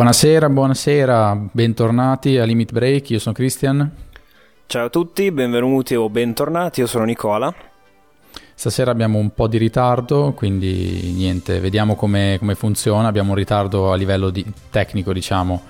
Buonasera, 0.00 0.48
buonasera, 0.48 1.48
bentornati 1.52 2.38
a 2.38 2.44
Limit 2.44 2.72
Break, 2.72 3.10
io 3.10 3.18
sono 3.18 3.34
Christian. 3.34 3.90
Ciao 4.64 4.86
a 4.86 4.88
tutti, 4.88 5.30
benvenuti 5.30 5.94
o 5.94 6.08
bentornati, 6.08 6.80
io 6.80 6.86
sono 6.86 7.04
Nicola. 7.04 7.54
Stasera 8.54 8.92
abbiamo 8.92 9.18
un 9.18 9.34
po' 9.34 9.46
di 9.46 9.58
ritardo, 9.58 10.32
quindi 10.34 11.12
niente, 11.14 11.60
vediamo 11.60 11.96
come, 11.96 12.36
come 12.38 12.54
funziona. 12.54 13.08
Abbiamo 13.08 13.32
un 13.32 13.36
ritardo 13.36 13.92
a 13.92 13.94
livello 13.96 14.30
di, 14.30 14.42
tecnico, 14.70 15.12
diciamo, 15.12 15.64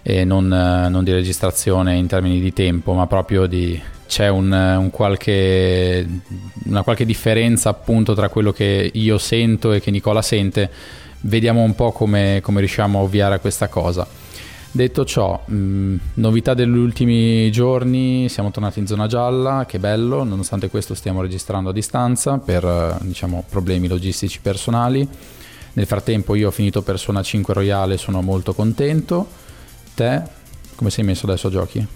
e 0.00 0.24
non, 0.24 0.46
non, 0.46 1.04
di 1.04 1.12
registrazione 1.12 1.96
in 1.96 2.06
termini 2.06 2.40
di 2.40 2.54
tempo, 2.54 2.94
ma 2.94 3.06
proprio 3.06 3.44
di, 3.44 3.78
c'è 4.06 4.28
un, 4.28 4.52
un 4.52 4.88
qualche, 4.88 6.08
una 6.64 6.82
qualche 6.82 7.04
differenza 7.04 7.68
appunto 7.68 8.14
tra 8.14 8.30
quello 8.30 8.52
che 8.52 8.90
io 8.90 9.18
sento 9.18 9.72
e 9.72 9.80
che 9.80 9.90
Nicola 9.90 10.22
sente 10.22 10.70
vediamo 11.26 11.62
un 11.62 11.74
po' 11.74 11.92
come, 11.92 12.40
come 12.42 12.60
riusciamo 12.60 12.98
a 12.98 13.02
ovviare 13.02 13.34
a 13.34 13.38
questa 13.38 13.68
cosa. 13.68 14.06
Detto 14.70 15.04
ciò, 15.06 15.40
mh, 15.42 15.96
novità 16.14 16.52
degli 16.52 16.76
ultimi 16.76 17.50
giorni, 17.50 18.28
siamo 18.28 18.50
tornati 18.50 18.78
in 18.78 18.86
zona 18.86 19.06
gialla, 19.06 19.64
che 19.66 19.78
bello, 19.78 20.22
nonostante 20.22 20.68
questo 20.68 20.94
stiamo 20.94 21.22
registrando 21.22 21.70
a 21.70 21.72
distanza 21.72 22.38
per 22.38 22.98
diciamo, 23.00 23.44
problemi 23.48 23.88
logistici 23.88 24.38
personali. 24.40 25.08
Nel 25.72 25.86
frattempo 25.86 26.34
io 26.34 26.48
ho 26.48 26.50
finito 26.50 26.82
Persona 26.82 27.22
5 27.22 27.54
Royale, 27.54 27.96
sono 27.96 28.20
molto 28.20 28.52
contento. 28.54 29.26
Te, 29.94 30.22
come 30.74 30.90
sei 30.90 31.04
messo 31.04 31.26
adesso 31.26 31.46
a 31.46 31.50
giochi? 31.50 31.86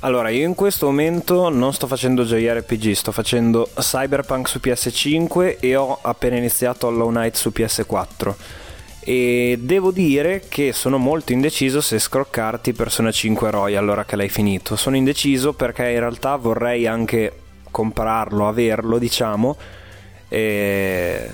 Allora, 0.00 0.28
io 0.28 0.46
in 0.46 0.54
questo 0.54 0.86
momento 0.86 1.48
non 1.48 1.72
sto 1.72 1.86
facendo 1.86 2.24
JRPG, 2.24 2.92
sto 2.92 3.12
facendo 3.12 3.68
Cyberpunk 3.74 4.48
su 4.48 4.60
PS5 4.62 5.56
e 5.58 5.74
ho 5.74 5.98
appena 6.00 6.36
iniziato 6.36 6.86
Hollow 6.86 7.08
Knight 7.08 7.34
su 7.34 7.50
PS4. 7.54 8.34
E 9.08 9.56
devo 9.60 9.92
dire 9.92 10.42
che 10.48 10.72
sono 10.72 10.98
molto 10.98 11.32
indeciso 11.32 11.80
se 11.80 12.00
scroccarti 12.00 12.72
Persona 12.72 13.12
5 13.12 13.50
Royal 13.52 13.80
allora 13.80 14.04
che 14.04 14.16
l'hai 14.16 14.28
finito. 14.28 14.74
Sono 14.74 14.96
indeciso 14.96 15.52
perché 15.52 15.88
in 15.90 16.00
realtà 16.00 16.34
vorrei 16.34 16.88
anche 16.88 17.32
comprarlo, 17.70 18.48
averlo, 18.48 18.98
diciamo. 18.98 19.56
E... 20.28 21.30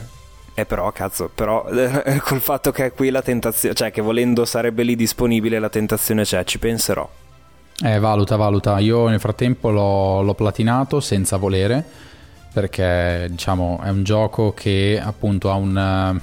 E 0.53 0.67
però, 0.67 0.93
cazzo, 0.93 1.31
però 1.34 1.65
col 2.20 2.41
fatto 2.41 2.73
che 2.73 2.84
è 2.84 2.93
qui 2.93 3.09
la 3.09 3.23
tentazione, 3.23 3.75
cioè 3.75 3.91
che 3.91 4.03
volendo 4.03 4.45
sarebbe 4.45 4.83
lì 4.83 4.95
disponibile 4.95 5.59
la 5.59 5.70
tentazione 5.70 6.25
c'è, 6.25 6.45
ci 6.45 6.59
penserò. 6.59 7.09
Eh, 7.83 7.98
valuta, 7.98 8.37
valuta. 8.37 8.78
Io 8.81 9.09
nel 9.09 9.19
frattempo 9.19 9.70
l'ho, 9.70 10.20
l'ho 10.20 10.34
platinato 10.34 11.00
senza 11.00 11.39
volere 11.39 11.83
perché 12.53 13.28
diciamo 13.31 13.81
è 13.83 13.89
un 13.89 14.03
gioco 14.03 14.53
che 14.53 15.00
appunto 15.03 15.50
ha 15.50 15.55
un 15.55 16.20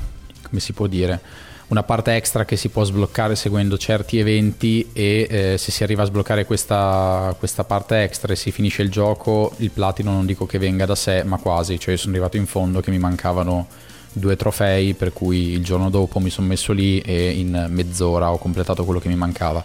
come 0.49 0.59
si 0.59 0.73
può 0.73 0.87
dire 0.87 1.21
una 1.67 1.83
parte 1.83 2.15
extra 2.15 2.45
che 2.45 2.55
si 2.55 2.69
può 2.69 2.83
sbloccare 2.83 3.35
seguendo 3.35 3.77
certi 3.77 4.17
eventi 4.17 4.89
e 4.91 5.27
eh, 5.29 5.57
se 5.57 5.71
si 5.71 5.83
arriva 5.83 6.01
a 6.01 6.05
sbloccare 6.05 6.45
questa, 6.45 7.35
questa, 7.37 7.63
parte 7.63 8.01
extra 8.01 8.33
e 8.33 8.35
si 8.35 8.51
finisce 8.51 8.81
il 8.81 8.89
gioco 8.89 9.53
il 9.57 9.69
platino 9.69 10.11
non 10.11 10.25
dico 10.25 10.47
che 10.47 10.57
venga 10.57 10.85
da 10.85 10.95
sé 10.95 11.23
ma 11.23 11.37
quasi 11.37 11.79
cioè 11.79 11.95
sono 11.95 12.13
arrivato 12.13 12.37
in 12.37 12.47
fondo 12.47 12.81
che 12.81 12.89
mi 12.89 12.97
mancavano 12.97 13.67
due 14.11 14.35
trofei 14.35 14.95
per 14.95 15.13
cui 15.13 15.51
il 15.51 15.63
giorno 15.63 15.91
dopo 15.91 16.19
mi 16.19 16.31
sono 16.31 16.47
messo 16.47 16.73
lì 16.73 16.99
e 17.01 17.31
in 17.31 17.67
mezz'ora 17.69 18.31
ho 18.31 18.39
completato 18.39 18.83
quello 18.83 18.99
che 18.99 19.07
mi 19.07 19.15
mancava 19.15 19.63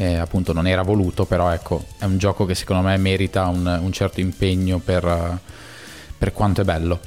eh, 0.00 0.14
appunto 0.14 0.52
non 0.52 0.68
era 0.68 0.82
voluto, 0.82 1.24
però 1.24 1.50
ecco, 1.50 1.84
è 1.98 2.04
un 2.04 2.18
gioco 2.18 2.44
che 2.44 2.54
secondo 2.54 2.86
me 2.86 2.96
merita 2.98 3.46
un, 3.46 3.80
un 3.82 3.90
certo 3.90 4.20
impegno 4.20 4.78
per, 4.78 5.40
per, 6.16 6.32
quanto 6.32 6.60
è 6.60 6.64
bello. 6.64 7.00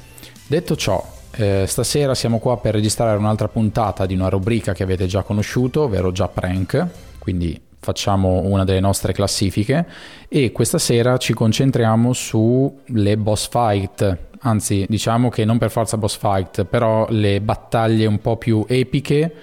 Detto 0.46 0.76
ciò, 0.76 1.02
eh, 1.34 1.64
stasera 1.66 2.14
siamo 2.14 2.38
qua 2.38 2.58
per 2.58 2.74
registrare 2.74 3.16
un'altra 3.16 3.48
puntata 3.48 4.06
di 4.06 4.14
una 4.14 4.28
rubrica 4.28 4.72
che 4.72 4.82
avete 4.82 5.06
già 5.06 5.22
conosciuto, 5.22 5.82
ovvero 5.82 6.12
già 6.12 6.28
prank, 6.28 6.86
quindi 7.18 7.60
facciamo 7.78 8.42
una 8.44 8.64
delle 8.64 8.80
nostre 8.80 9.12
classifiche. 9.12 9.86
E 10.28 10.52
questa 10.52 10.78
sera 10.78 11.16
ci 11.16 11.34
concentriamo 11.34 12.12
sulle 12.12 13.16
boss 13.16 13.48
fight, 13.48 14.18
anzi 14.40 14.86
diciamo 14.88 15.28
che 15.28 15.44
non 15.44 15.58
per 15.58 15.70
forza 15.70 15.96
boss 15.96 16.16
fight, 16.16 16.64
però 16.64 17.06
le 17.10 17.40
battaglie 17.40 18.06
un 18.06 18.20
po' 18.20 18.36
più 18.36 18.64
epiche 18.68 19.34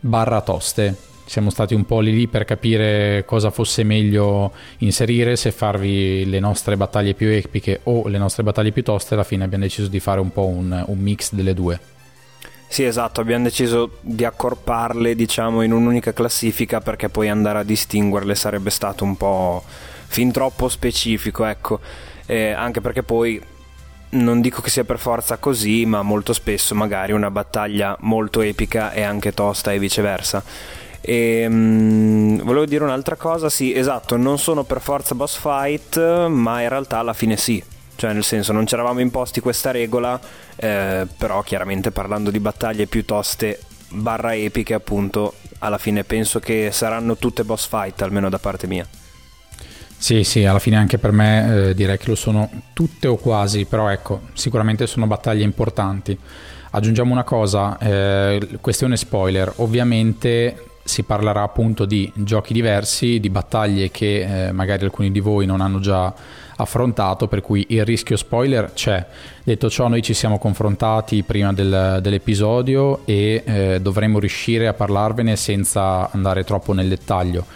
barra 0.00 0.40
toste 0.40 1.08
siamo 1.30 1.50
stati 1.50 1.74
un 1.74 1.84
po' 1.84 2.00
lì 2.00 2.12
lì 2.12 2.26
per 2.26 2.44
capire 2.44 3.22
cosa 3.24 3.50
fosse 3.50 3.84
meglio 3.84 4.50
inserire, 4.78 5.36
se 5.36 5.52
farvi 5.52 6.28
le 6.28 6.40
nostre 6.40 6.76
battaglie 6.76 7.14
più 7.14 7.28
epiche 7.28 7.82
o 7.84 8.08
le 8.08 8.18
nostre 8.18 8.42
battaglie 8.42 8.72
più 8.72 8.82
toste, 8.82 9.14
alla 9.14 9.22
fine 9.22 9.44
abbiamo 9.44 9.62
deciso 9.62 9.86
di 9.86 10.00
fare 10.00 10.18
un 10.18 10.32
po' 10.32 10.46
un, 10.46 10.82
un 10.88 10.98
mix 10.98 11.32
delle 11.32 11.54
due. 11.54 11.78
Sì, 12.66 12.82
esatto, 12.82 13.20
abbiamo 13.20 13.44
deciso 13.44 13.98
di 14.00 14.24
accorparle, 14.24 15.14
diciamo, 15.14 15.62
in 15.62 15.70
un'unica 15.70 16.12
classifica 16.12 16.80
perché 16.80 17.08
poi 17.08 17.28
andare 17.28 17.60
a 17.60 17.62
distinguerle 17.62 18.34
sarebbe 18.34 18.70
stato 18.70 19.04
un 19.04 19.16
po' 19.16 19.62
fin 20.08 20.32
troppo 20.32 20.68
specifico, 20.68 21.44
ecco. 21.44 21.78
Eh, 22.26 22.50
anche 22.50 22.80
perché 22.80 23.04
poi 23.04 23.40
non 24.10 24.40
dico 24.40 24.60
che 24.62 24.70
sia 24.70 24.82
per 24.82 24.98
forza 24.98 25.36
così, 25.36 25.86
ma 25.86 26.02
molto 26.02 26.32
spesso 26.32 26.74
magari 26.74 27.12
una 27.12 27.30
battaglia 27.30 27.96
molto 28.00 28.40
epica 28.40 28.90
è 28.90 29.02
anche 29.02 29.32
tosta 29.32 29.70
e 29.72 29.78
viceversa. 29.78 30.42
E, 31.00 31.46
um, 31.46 32.42
volevo 32.42 32.66
dire 32.66 32.84
un'altra 32.84 33.16
cosa, 33.16 33.48
sì, 33.48 33.74
esatto, 33.74 34.16
non 34.16 34.38
sono 34.38 34.64
per 34.64 34.80
forza 34.80 35.14
boss 35.14 35.38
fight, 35.38 36.26
ma 36.26 36.62
in 36.62 36.68
realtà 36.68 36.98
alla 36.98 37.14
fine 37.14 37.36
sì. 37.36 37.62
Cioè, 37.96 38.12
nel 38.12 38.24
senso, 38.24 38.52
non 38.52 38.66
ci 38.66 38.74
eravamo 38.74 39.00
imposti 39.00 39.40
questa 39.40 39.70
regola, 39.70 40.18
eh, 40.56 41.06
però 41.18 41.42
chiaramente 41.42 41.90
parlando 41.90 42.30
di 42.30 42.40
battaglie 42.40 42.86
più 42.86 43.04
toste 43.04 43.60
barra 43.90 44.34
epiche, 44.34 44.72
appunto, 44.74 45.34
alla 45.58 45.78
fine 45.78 46.04
penso 46.04 46.40
che 46.40 46.70
saranno 46.72 47.16
tutte 47.16 47.44
boss 47.44 47.68
fight, 47.68 48.00
almeno 48.02 48.30
da 48.30 48.38
parte 48.38 48.66
mia. 48.66 48.86
Sì, 49.96 50.24
sì, 50.24 50.46
alla 50.46 50.58
fine 50.58 50.76
anche 50.76 50.96
per 50.96 51.12
me 51.12 51.68
eh, 51.68 51.74
direi 51.74 51.98
che 51.98 52.08
lo 52.08 52.14
sono 52.14 52.48
tutte 52.72 53.06
o 53.06 53.16
quasi, 53.16 53.66
però 53.66 53.90
ecco, 53.90 54.28
sicuramente 54.32 54.86
sono 54.86 55.06
battaglie 55.06 55.44
importanti. 55.44 56.18
Aggiungiamo 56.70 57.12
una 57.12 57.24
cosa, 57.24 57.76
eh, 57.76 58.48
questione 58.62 58.96
spoiler, 58.96 59.52
ovviamente 59.56 60.69
si 60.90 61.04
parlerà 61.04 61.42
appunto 61.42 61.84
di 61.84 62.10
giochi 62.16 62.52
diversi, 62.52 63.20
di 63.20 63.30
battaglie 63.30 63.90
che 63.90 64.48
eh, 64.48 64.52
magari 64.52 64.84
alcuni 64.84 65.12
di 65.12 65.20
voi 65.20 65.46
non 65.46 65.60
hanno 65.60 65.78
già 65.78 66.12
affrontato, 66.56 67.28
per 67.28 67.40
cui 67.40 67.64
il 67.68 67.84
rischio 67.84 68.16
spoiler 68.16 68.72
c'è. 68.74 69.06
Detto 69.44 69.70
ciò, 69.70 69.86
noi 69.86 70.02
ci 70.02 70.12
siamo 70.12 70.38
confrontati 70.38 71.22
prima 71.22 71.52
del, 71.52 72.00
dell'episodio 72.02 73.02
e 73.04 73.42
eh, 73.44 73.78
dovremmo 73.80 74.18
riuscire 74.18 74.66
a 74.66 74.74
parlarvene 74.74 75.36
senza 75.36 76.10
andare 76.10 76.44
troppo 76.44 76.72
nel 76.72 76.88
dettaglio. 76.88 77.46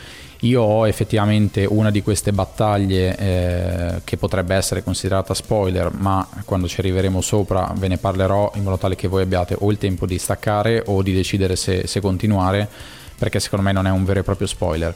Io 0.40 0.62
ho 0.62 0.86
effettivamente 0.86 1.64
una 1.64 1.90
di 1.90 2.02
queste 2.02 2.30
battaglie 2.30 3.16
eh, 3.16 4.00
che 4.04 4.16
potrebbe 4.16 4.54
essere 4.54 4.82
considerata 4.82 5.32
spoiler, 5.32 5.90
ma 5.92 6.26
quando 6.44 6.68
ci 6.68 6.80
arriveremo 6.80 7.20
sopra 7.20 7.72
ve 7.76 7.88
ne 7.88 7.96
parlerò 7.96 8.52
in 8.56 8.62
modo 8.62 8.76
tale 8.76 8.94
che 8.94 9.08
voi 9.08 9.22
abbiate 9.22 9.56
o 9.58 9.70
il 9.70 9.78
tempo 9.78 10.04
di 10.04 10.18
staccare 10.18 10.82
o 10.86 11.02
di 11.02 11.14
decidere 11.14 11.56
se, 11.56 11.86
se 11.86 12.00
continuare 12.00 12.68
perché 13.24 13.40
secondo 13.40 13.64
me 13.64 13.72
non 13.72 13.86
è 13.86 13.90
un 13.90 14.04
vero 14.04 14.20
e 14.20 14.22
proprio 14.22 14.46
spoiler. 14.46 14.94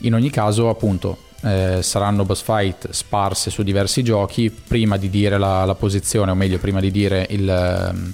In 0.00 0.14
ogni 0.14 0.30
caso, 0.30 0.70
appunto, 0.70 1.24
eh, 1.42 1.80
saranno 1.82 2.24
boss 2.24 2.42
fight 2.42 2.88
sparse 2.90 3.50
su 3.50 3.62
diversi 3.62 4.02
giochi. 4.02 4.50
Prima 4.50 4.96
di 4.96 5.10
dire 5.10 5.36
la, 5.36 5.66
la 5.66 5.74
posizione, 5.74 6.30
o 6.30 6.34
meglio, 6.34 6.56
prima 6.56 6.80
di 6.80 6.90
dire 6.90 7.26
il, 7.28 7.46
ehm, 7.46 8.12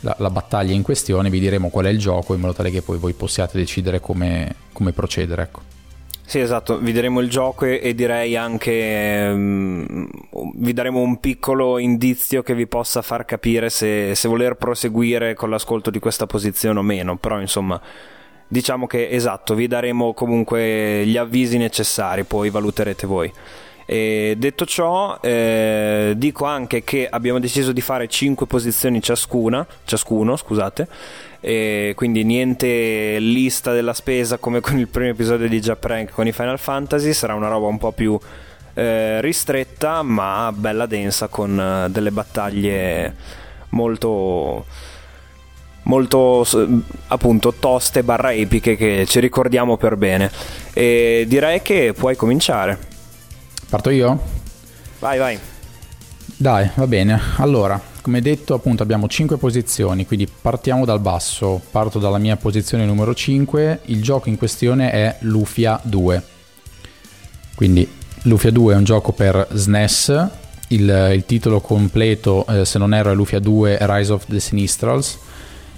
la, 0.00 0.16
la, 0.18 0.30
battaglia 0.30 0.72
in 0.72 0.80
questione, 0.80 1.28
vi 1.28 1.40
diremo 1.40 1.68
qual 1.68 1.84
è 1.84 1.88
il 1.90 1.98
gioco 1.98 2.32
in 2.32 2.40
modo 2.40 2.54
tale 2.54 2.70
che 2.70 2.80
poi 2.80 2.96
voi 2.96 3.12
possiate 3.12 3.58
decidere 3.58 4.00
come, 4.00 4.54
come 4.72 4.92
procedere. 4.92 5.42
Ecco. 5.42 5.60
Sì, 6.24 6.38
esatto, 6.38 6.78
vi 6.78 6.92
daremo 6.92 7.20
il 7.20 7.28
gioco 7.28 7.66
e, 7.66 7.80
e 7.82 7.94
direi 7.94 8.34
anche 8.34 9.28
um, 9.30 10.08
vi 10.54 10.72
daremo 10.72 11.00
un 11.00 11.20
piccolo 11.20 11.76
indizio 11.76 12.42
che 12.42 12.54
vi 12.54 12.66
possa 12.66 13.02
far 13.02 13.26
capire 13.26 13.68
se, 13.68 14.14
se 14.14 14.28
voler 14.28 14.54
proseguire 14.54 15.34
con 15.34 15.50
l'ascolto 15.50 15.90
di 15.90 15.98
questa 15.98 16.24
posizione 16.24 16.78
o 16.78 16.82
meno, 16.82 17.18
però 17.18 17.38
insomma 17.38 17.78
diciamo 18.52 18.86
che 18.86 19.08
esatto, 19.08 19.54
vi 19.54 19.66
daremo 19.66 20.12
comunque 20.12 21.06
gli 21.06 21.16
avvisi 21.16 21.56
necessari, 21.56 22.24
poi 22.24 22.50
valuterete 22.50 23.06
voi. 23.06 23.32
E 23.86 24.34
detto 24.36 24.66
ciò, 24.66 25.18
eh, 25.22 26.12
dico 26.16 26.44
anche 26.44 26.84
che 26.84 27.08
abbiamo 27.08 27.38
deciso 27.38 27.72
di 27.72 27.80
fare 27.80 28.08
5 28.08 28.44
posizioni 28.44 29.00
ciascuna, 29.00 29.66
ciascuno, 29.84 30.36
scusate, 30.36 30.86
e 31.40 31.94
quindi 31.96 32.24
niente 32.24 33.18
lista 33.20 33.72
della 33.72 33.94
spesa 33.94 34.36
come 34.36 34.60
con 34.60 34.78
il 34.78 34.88
primo 34.88 35.08
episodio 35.08 35.48
di 35.48 35.58
Japrank 35.58 36.10
con 36.10 36.26
i 36.26 36.32
Final 36.32 36.58
Fantasy, 36.58 37.14
sarà 37.14 37.32
una 37.32 37.48
roba 37.48 37.68
un 37.68 37.78
po' 37.78 37.92
più 37.92 38.18
eh, 38.74 39.22
ristretta 39.22 40.02
ma 40.02 40.52
bella 40.54 40.84
densa 40.84 41.28
con 41.28 41.58
eh, 41.58 41.90
delle 41.90 42.10
battaglie 42.10 43.14
molto 43.70 44.66
molto 45.84 46.46
appunto 47.08 47.54
toste 47.58 48.02
barra 48.02 48.32
epiche 48.32 48.76
che 48.76 49.04
ci 49.06 49.20
ricordiamo 49.20 49.76
per 49.76 49.96
bene. 49.96 50.30
E 50.72 51.24
direi 51.26 51.62
che 51.62 51.94
puoi 51.96 52.16
cominciare. 52.16 52.78
Parto 53.68 53.90
io? 53.90 54.40
vai 54.98 55.18
vai. 55.18 55.38
Dai 56.36 56.70
va 56.74 56.86
bene. 56.86 57.20
Allora 57.36 57.90
come 58.02 58.20
detto 58.20 58.54
appunto 58.54 58.82
abbiamo 58.82 59.06
5 59.06 59.36
posizioni, 59.36 60.04
quindi 60.04 60.28
partiamo 60.28 60.84
dal 60.84 61.00
basso, 61.00 61.62
parto 61.70 62.00
dalla 62.00 62.18
mia 62.18 62.36
posizione 62.36 62.84
numero 62.84 63.14
5, 63.14 63.82
il 63.86 64.02
gioco 64.02 64.28
in 64.28 64.36
questione 64.36 64.90
è 64.90 65.16
Lufia 65.20 65.80
2. 65.82 66.22
Quindi 67.54 67.88
Lufia 68.22 68.50
2 68.50 68.74
è 68.74 68.76
un 68.76 68.82
gioco 68.82 69.12
per 69.12 69.46
SNES, 69.52 70.28
il, 70.68 71.12
il 71.14 71.24
titolo 71.26 71.60
completo 71.60 72.44
eh, 72.48 72.64
se 72.64 72.78
non 72.78 72.92
erro 72.92 73.12
è 73.12 73.14
Lufia 73.14 73.38
2 73.38 73.78
Rise 73.80 74.12
of 74.12 74.24
the 74.26 74.40
Sinistrals 74.40 75.18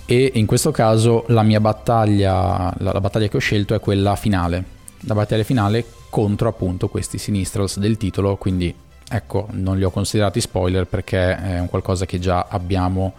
e 0.06 0.32
in 0.34 0.46
questo 0.46 0.70
caso 0.70 1.24
la 1.28 1.42
mia 1.42 1.60
battaglia, 1.60 2.72
la, 2.78 2.92
la 2.92 3.00
battaglia 3.00 3.28
che 3.28 3.36
ho 3.36 3.40
scelto 3.40 3.74
è 3.74 3.80
quella 3.80 4.16
finale, 4.16 4.64
la 5.00 5.14
battaglia 5.14 5.44
finale 5.44 5.84
contro 6.10 6.48
appunto 6.48 6.88
questi 6.88 7.18
Sinistrals 7.18 7.78
del 7.78 7.96
titolo, 7.96 8.36
quindi 8.36 8.74
ecco, 9.08 9.48
non 9.52 9.76
li 9.76 9.84
ho 9.84 9.90
considerati 9.90 10.40
spoiler 10.40 10.86
perché 10.86 11.36
è 11.36 11.58
un 11.58 11.68
qualcosa 11.68 12.06
che 12.06 12.18
già 12.18 12.46
abbiamo 12.48 13.14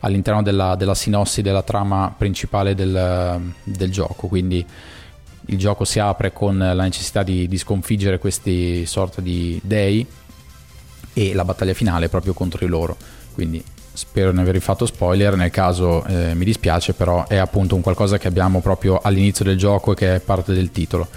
all'interno 0.00 0.42
della, 0.42 0.76
della 0.76 0.94
sinossi 0.94 1.42
della 1.42 1.62
trama 1.62 2.14
principale 2.16 2.74
del, 2.74 3.52
del, 3.64 3.90
gioco. 3.90 4.28
Quindi 4.28 4.64
il 5.46 5.58
gioco 5.58 5.84
si 5.84 5.98
apre 5.98 6.32
con 6.32 6.58
la 6.58 6.82
necessità 6.82 7.22
di, 7.22 7.48
di 7.48 7.58
sconfiggere 7.58 8.18
questi 8.18 8.84
sorta 8.86 9.20
di 9.20 9.60
dei 9.62 10.06
e 11.12 11.34
la 11.34 11.44
battaglia 11.44 11.74
finale 11.74 12.08
proprio 12.08 12.34
contro 12.34 12.58
di 12.64 12.70
loro. 12.70 12.96
Quindi 13.32 13.62
spero 13.96 14.30
di 14.30 14.36
non 14.36 14.46
aver 14.46 14.60
fatto 14.60 14.84
spoiler, 14.84 15.36
nel 15.36 15.50
caso 15.50 16.04
eh, 16.04 16.34
mi 16.34 16.44
dispiace, 16.44 16.92
però 16.92 17.26
è 17.26 17.36
appunto 17.36 17.74
un 17.74 17.80
qualcosa 17.80 18.18
che 18.18 18.28
abbiamo 18.28 18.60
proprio 18.60 19.00
all'inizio 19.02 19.44
del 19.44 19.56
gioco 19.56 19.92
e 19.92 19.94
che 19.94 20.14
è 20.16 20.20
parte 20.20 20.52
del 20.52 20.70
titolo. 20.70 21.08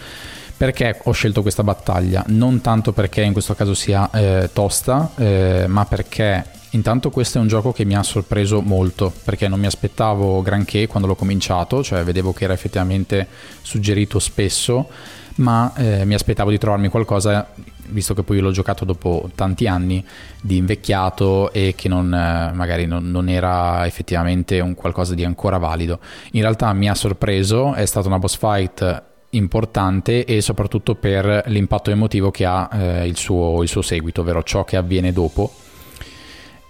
Perché 0.56 1.00
ho 1.04 1.12
scelto 1.12 1.42
questa 1.42 1.64
battaglia? 1.64 2.24
Non 2.28 2.62
tanto 2.62 2.92
perché 2.92 3.22
in 3.22 3.34
questo 3.34 3.54
caso 3.54 3.74
sia 3.74 4.10
eh, 4.12 4.50
tosta, 4.52 5.12
eh, 5.16 5.66
ma 5.68 5.86
perché 5.86 6.44
intanto 6.72 7.10
questo 7.10 7.38
è 7.38 7.42
un 7.42 7.48
gioco 7.48 7.72
che 7.72 7.86
mi 7.86 7.96
ha 7.96 8.04
sorpreso 8.04 8.62
molto, 8.62 9.12
perché 9.24 9.48
non 9.48 9.60
mi 9.60 9.66
aspettavo 9.66 10.42
granché 10.42 10.88
quando 10.88 11.08
l'ho 11.08 11.16
cominciato, 11.16 11.84
cioè 11.84 12.04
vedevo 12.04 12.34
che 12.34 12.46
era 12.46 12.54
effettivamente 12.54 13.28
suggerito 13.62 14.20
spesso, 14.20 14.90
ma 15.36 15.74
eh, 15.76 16.06
mi 16.06 16.14
aspettavo 16.14 16.50
di 16.50 16.58
trovarmi 16.58 16.90
qualcosa, 16.90 17.48
visto 17.90 18.14
che 18.14 18.24
poi 18.24 18.40
l'ho 18.40 18.52
giocato 18.52 18.86
dopo 18.86 19.30
tanti 19.36 19.68
anni, 19.68 20.04
di 20.42 20.58
invecchiato 20.58 21.52
e 21.52 21.74
che 21.76 21.88
non, 21.88 22.14
eh, 22.14 22.52
magari 22.54 22.86
non, 22.86 23.10
non, 23.10 23.30
era 23.30 23.86
effettivamente 23.86 24.60
un 24.60 24.76
qualcosa 24.76 25.14
di 25.14 25.24
ancora 25.24 25.58
valido. 25.58 26.00
In 26.32 26.42
realtà 26.42 26.72
mi 26.74 26.90
ha 26.90 26.96
sorpreso, 26.96 27.74
è 27.74 27.86
stata 27.86 28.08
una 28.08 28.20
boss 28.20 28.38
fight 28.38 29.04
importante 29.32 30.26
e 30.26 30.42
soprattutto 30.42 30.96
per 30.96 31.44
l'impatto 31.48 31.92
emotivo 31.92 32.32
che 32.32 32.46
ha 32.46 32.70
eh, 32.72 33.08
il, 33.08 33.18
suo, 33.18 33.62
il, 33.62 33.70
suo, 33.70 33.82
seguito, 33.82 34.22
ovvero 34.22 34.44
ciò 34.44 34.64
che 34.64 34.78
avviene 34.78 35.12
dopo. 35.12 35.54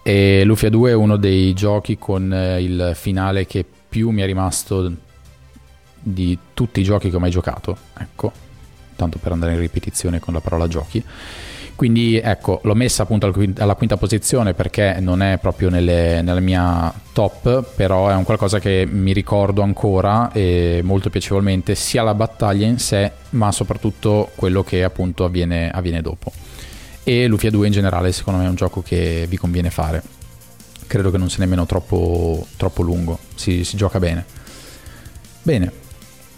E 0.01 0.44
Lufia 0.44 0.69
2 0.69 0.92
è 0.92 0.94
uno 0.94 1.18
dei 1.18 1.54
giochi 1.54 1.98
con 1.98 2.33
eh, 2.33 2.62
il 2.62 2.92
finale 2.95 3.45
che 3.45 3.66
più 3.89 4.10
mi 4.10 4.21
è 4.21 4.25
rimasto 4.25 4.92
di 6.01 6.38
tutti 6.54 6.80
i 6.80 6.83
giochi 6.83 7.10
che 7.10 7.16
ho 7.16 7.19
mai 7.19 7.30
giocato, 7.30 7.77
ecco, 7.98 8.31
tanto 8.99 9.17
per 9.17 9.31
andare 9.31 9.53
in 9.53 9.59
ripetizione 9.59 10.19
con 10.19 10.33
la 10.33 10.41
parola 10.41 10.67
giochi. 10.67 11.03
Quindi 11.79 12.17
ecco, 12.17 12.59
l'ho 12.63 12.73
messa 12.73 13.03
appunto 13.03 13.33
alla 13.57 13.75
quinta 13.75 13.95
posizione 13.95 14.53
perché 14.53 14.97
non 14.99 15.21
è 15.21 15.37
proprio 15.37 15.69
nelle, 15.69 16.21
nella 16.21 16.41
mia 16.41 16.93
top, 17.13 17.63
però 17.73 18.09
è 18.09 18.15
un 18.15 18.25
qualcosa 18.25 18.59
che 18.59 18.85
mi 18.85 19.13
ricordo 19.13 19.61
ancora 19.61 20.29
e 20.33 20.81
molto 20.83 21.09
piacevolmente 21.09 21.75
sia 21.75 22.03
la 22.03 22.13
battaglia 22.13 22.67
in 22.67 22.79
sé, 22.79 23.09
ma 23.29 23.53
soprattutto 23.53 24.31
quello 24.35 24.61
che 24.61 24.83
appunto 24.83 25.23
avviene, 25.23 25.69
avviene 25.71 26.01
dopo. 26.01 26.33
E 27.01 27.27
Lufia 27.27 27.49
2 27.49 27.67
in 27.67 27.71
generale 27.71 28.11
secondo 28.11 28.41
me 28.41 28.47
è 28.47 28.49
un 28.49 28.55
gioco 28.55 28.81
che 28.81 29.25
vi 29.29 29.37
conviene 29.37 29.69
fare. 29.69 30.03
Credo 30.85 31.11
che 31.11 31.17
non 31.17 31.29
sia 31.29 31.39
nemmeno 31.39 31.65
troppo, 31.65 32.45
troppo 32.57 32.81
lungo, 32.81 33.19
si, 33.35 33.63
si 33.63 33.77
gioca 33.77 33.99
bene. 33.99 34.25
Bene, 35.43 35.71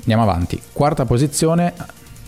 andiamo 0.01 0.21
avanti. 0.21 0.61
Quarta 0.71 1.03
posizione, 1.05 1.73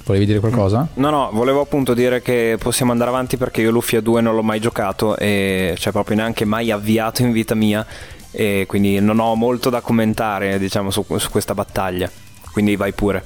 Volevi 0.06 0.26
dire 0.26 0.40
qualcosa? 0.40 0.88
No, 0.96 1.10
no, 1.10 1.30
volevo 1.32 1.62
appunto 1.62 1.94
dire 1.94 2.22
che 2.22 2.58
possiamo 2.60 2.92
andare 2.92 3.10
avanti 3.10 3.38
perché 3.38 3.62
io 3.62 3.72
Lufia 3.72 4.02
2 4.02 4.20
non 4.22 4.36
l'ho 4.36 4.44
mai 4.44 4.60
giocato 4.60 5.16
e 5.18 5.76
cioè 5.78 5.94
proprio 5.94 6.18
neanche 6.18 6.44
mai 6.44 6.72
avviato 6.72 7.22
in 7.22 7.32
vita 7.32 7.56
mia 7.56 7.86
e 8.32 8.66
quindi 8.68 9.00
non 9.00 9.20
ho 9.20 9.36
molto 9.36 9.70
da 9.70 9.80
commentare 9.80 10.60
diciamo 10.60 10.92
su, 10.92 11.06
su 11.18 11.30
questa 11.30 11.54
battaglia. 11.54 12.10
Quindi 12.52 12.76
vai 12.76 12.92
pure. 12.92 13.24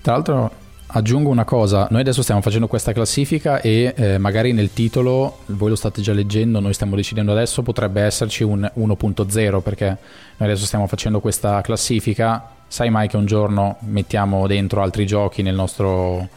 Tra 0.00 0.14
l'altro 0.14 0.50
aggiungo 0.90 1.28
una 1.28 1.44
cosa, 1.44 1.86
noi 1.90 2.00
adesso 2.00 2.22
stiamo 2.22 2.40
facendo 2.40 2.66
questa 2.66 2.92
classifica 2.92 3.60
e 3.60 3.92
eh, 3.94 4.16
magari 4.16 4.52
nel 4.52 4.72
titolo, 4.72 5.40
voi 5.46 5.68
lo 5.68 5.76
state 5.76 6.00
già 6.00 6.14
leggendo, 6.14 6.60
noi 6.60 6.72
stiamo 6.72 6.96
decidendo 6.96 7.32
adesso, 7.32 7.62
potrebbe 7.62 8.00
esserci 8.00 8.42
un 8.42 8.70
1.0 8.76 9.60
perché 9.60 9.86
noi 9.86 10.48
adesso 10.48 10.64
stiamo 10.64 10.86
facendo 10.86 11.20
questa 11.20 11.60
classifica 11.60 12.52
sai 12.68 12.90
mai 12.90 13.08
che 13.08 13.16
un 13.16 13.26
giorno 13.26 13.76
mettiamo 13.80 14.46
dentro 14.46 14.82
altri 14.82 15.06
giochi 15.06 15.42
nel 15.42 15.54
nostro 15.54 16.28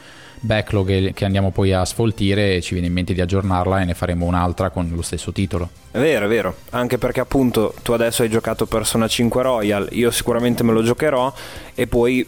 backlog 0.42 1.14
che 1.14 1.26
andiamo 1.26 1.52
poi 1.52 1.72
a 1.72 1.86
sfoltire 1.86 2.56
e 2.56 2.62
ci 2.62 2.74
viene 2.74 2.88
in 2.88 2.94
mente 2.94 3.14
di 3.14 3.22
aggiornarla 3.22 3.82
e 3.82 3.86
ne 3.86 3.94
faremo 3.94 4.26
un'altra 4.26 4.70
con 4.70 4.90
lo 4.94 5.02
stesso 5.02 5.32
titolo. 5.32 5.70
È 5.92 6.00
vero, 6.00 6.26
è 6.26 6.28
vero, 6.28 6.56
anche 6.72 6.98
perché 6.98 7.20
appunto 7.20 7.74
tu 7.84 7.92
adesso 7.92 8.24
hai 8.24 8.30
giocato 8.30 8.66
Persona 8.66 9.08
5 9.08 9.42
Royal, 9.44 9.88
io 9.92 10.10
sicuramente 10.12 10.64
me 10.64 10.74
lo 10.74 10.82
giocherò 10.82 11.32
e 11.76 11.88
poi 11.88 12.28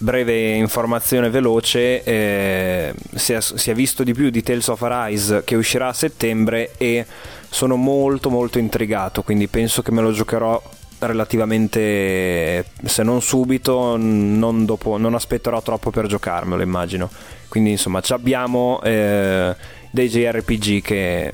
breve 0.00 0.54
informazione 0.54 1.28
veloce 1.28 2.04
eh, 2.04 2.94
si, 3.14 3.32
è, 3.32 3.40
si, 3.40 3.70
è, 3.70 3.74
visto 3.74 4.04
di 4.04 4.14
più 4.14 4.30
di 4.30 4.42
Tales 4.44 4.68
of 4.68 4.80
Arise 4.80 5.42
che 5.44 5.56
uscirà 5.56 5.88
a 5.88 5.92
settembre 5.92 6.70
e 6.76 7.04
sono 7.50 7.74
molto 7.74 8.30
molto 8.30 8.60
intrigato 8.60 9.22
quindi 9.22 9.48
penso 9.48 9.82
che 9.82 9.90
me 9.90 10.00
lo 10.00 10.12
giocherò 10.12 10.62
relativamente, 11.00 12.64
se 12.84 13.02
non 13.02 13.20
subito, 13.22 13.96
non, 13.96 14.64
dopo, 14.64 14.96
non 14.96 15.14
aspetterò 15.14 15.62
troppo 15.62 15.90
per 15.90 16.06
giocarmelo, 16.06 16.62
immagino. 16.62 17.08
Quindi 17.48 17.70
insomma, 17.70 18.00
abbiamo 18.08 18.80
eh, 18.82 19.54
dei 19.90 20.08
JRPG 20.08 20.82
che, 20.82 21.32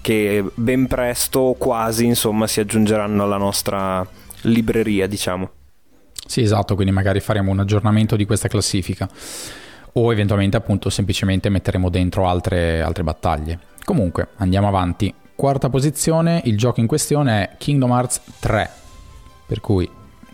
che 0.00 0.44
ben 0.54 0.86
presto, 0.86 1.54
quasi, 1.58 2.06
insomma, 2.06 2.46
si 2.46 2.60
aggiungeranno 2.60 3.22
alla 3.22 3.36
nostra 3.36 4.06
libreria, 4.42 5.06
diciamo. 5.06 5.50
Sì, 6.26 6.40
esatto, 6.40 6.74
quindi 6.74 6.92
magari 6.92 7.20
faremo 7.20 7.50
un 7.50 7.60
aggiornamento 7.60 8.16
di 8.16 8.24
questa 8.24 8.48
classifica 8.48 9.08
o 9.96 10.10
eventualmente 10.10 10.56
appunto 10.56 10.90
semplicemente 10.90 11.48
metteremo 11.50 11.88
dentro 11.88 12.26
altre, 12.26 12.80
altre 12.82 13.04
battaglie. 13.04 13.58
Comunque, 13.84 14.28
andiamo 14.36 14.66
avanti. 14.66 15.14
Quarta 15.36 15.68
posizione, 15.68 16.40
il 16.44 16.56
gioco 16.56 16.80
in 16.80 16.86
questione 16.86 17.42
è 17.42 17.56
Kingdom 17.58 17.90
Hearts 17.90 18.20
3 18.40 18.82
per 19.46 19.60
cui 19.60 19.88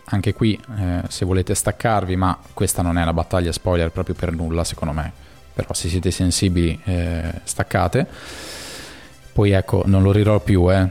anche 0.05 0.33
qui 0.33 0.59
eh, 0.77 1.03
se 1.07 1.25
volete 1.25 1.55
staccarvi, 1.55 2.15
ma 2.15 2.37
questa 2.53 2.81
non 2.81 2.97
è 2.97 3.01
una 3.01 3.13
battaglia 3.13 3.51
spoiler 3.51 3.91
proprio 3.91 4.15
per 4.15 4.33
nulla 4.33 4.63
secondo 4.63 4.93
me, 4.93 5.11
però 5.53 5.73
se 5.73 5.89
siete 5.89 6.11
sensibili 6.11 6.79
eh, 6.83 7.41
staccate. 7.43 8.07
Poi 9.33 9.51
ecco, 9.51 9.83
non 9.85 10.03
lo 10.03 10.11
rirò 10.11 10.39
più, 10.39 10.71
eh. 10.71 10.89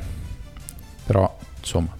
però 1.04 1.36
insomma. 1.58 1.98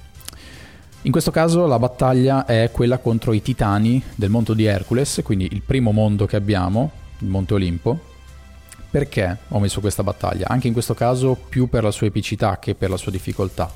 In 1.03 1.12
questo 1.12 1.31
caso 1.31 1.67
la 1.67 1.79
battaglia 1.79 2.45
è 2.45 2.71
quella 2.71 2.99
contro 2.99 3.33
i 3.33 3.41
titani 3.41 4.03
del 4.15 4.29
mondo 4.29 4.53
di 4.53 4.65
Hercules, 4.65 5.21
quindi 5.23 5.49
il 5.50 5.62
primo 5.62 5.93
mondo 5.93 6.27
che 6.27 6.37
abbiamo, 6.37 6.91
il 7.19 7.29
Monte 7.29 7.55
Olimpo. 7.55 8.09
Perché 8.91 9.39
ho 9.49 9.61
messo 9.61 9.81
questa 9.81 10.03
battaglia? 10.03 10.49
Anche 10.49 10.67
in 10.67 10.73
questo 10.73 10.95
caso 10.95 11.37
più 11.49 11.69
per 11.69 11.85
la 11.85 11.91
sua 11.91 12.09
epicità 12.09 12.59
che 12.59 12.75
per 12.75 12.91
la 12.91 12.97
sua 12.97 13.12
difficoltà. 13.12 13.73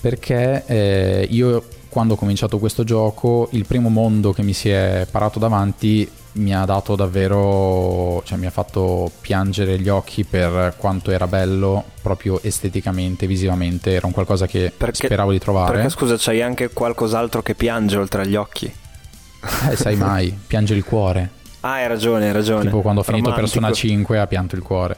Perché 0.00 0.64
eh, 0.66 1.26
io 1.30 1.64
quando 1.90 2.14
ho 2.14 2.16
cominciato 2.16 2.58
questo 2.58 2.84
gioco, 2.84 3.48
il 3.52 3.66
primo 3.66 3.90
mondo 3.90 4.32
che 4.32 4.42
mi 4.42 4.54
si 4.54 4.70
è 4.70 5.06
parato 5.10 5.38
davanti 5.38 6.08
mi 6.32 6.54
ha 6.54 6.64
dato 6.64 6.94
davvero, 6.94 8.22
cioè 8.24 8.38
mi 8.38 8.46
ha 8.46 8.50
fatto 8.50 9.10
piangere 9.20 9.80
gli 9.80 9.88
occhi 9.88 10.24
per 10.24 10.74
quanto 10.76 11.10
era 11.10 11.26
bello 11.26 11.84
proprio 12.00 12.40
esteticamente, 12.42 13.26
visivamente, 13.26 13.92
era 13.92 14.06
un 14.06 14.12
qualcosa 14.12 14.46
che 14.46 14.72
perché, 14.74 15.06
speravo 15.06 15.32
di 15.32 15.38
trovare. 15.38 15.74
Perché 15.74 15.90
scusa, 15.90 16.14
c'hai 16.16 16.40
anche 16.40 16.70
qualcos'altro 16.70 17.42
che 17.42 17.54
piange 17.54 17.96
oltre 17.96 18.22
agli 18.22 18.36
occhi? 18.36 18.72
Eh, 19.70 19.76
sai 19.76 19.96
mai, 19.96 20.36
piange 20.46 20.74
il 20.74 20.84
cuore. 20.84 21.30
Ah, 21.60 21.74
hai 21.74 21.88
ragione, 21.88 22.26
hai 22.26 22.32
ragione. 22.32 22.64
Tipo 22.64 22.80
quando 22.80 23.00
ho 23.00 23.04
finito 23.04 23.30
Romantico. 23.30 23.58
Persona 23.60 23.72
5 23.74 24.18
ha 24.18 24.26
pianto 24.26 24.54
il 24.54 24.62
cuore. 24.62 24.96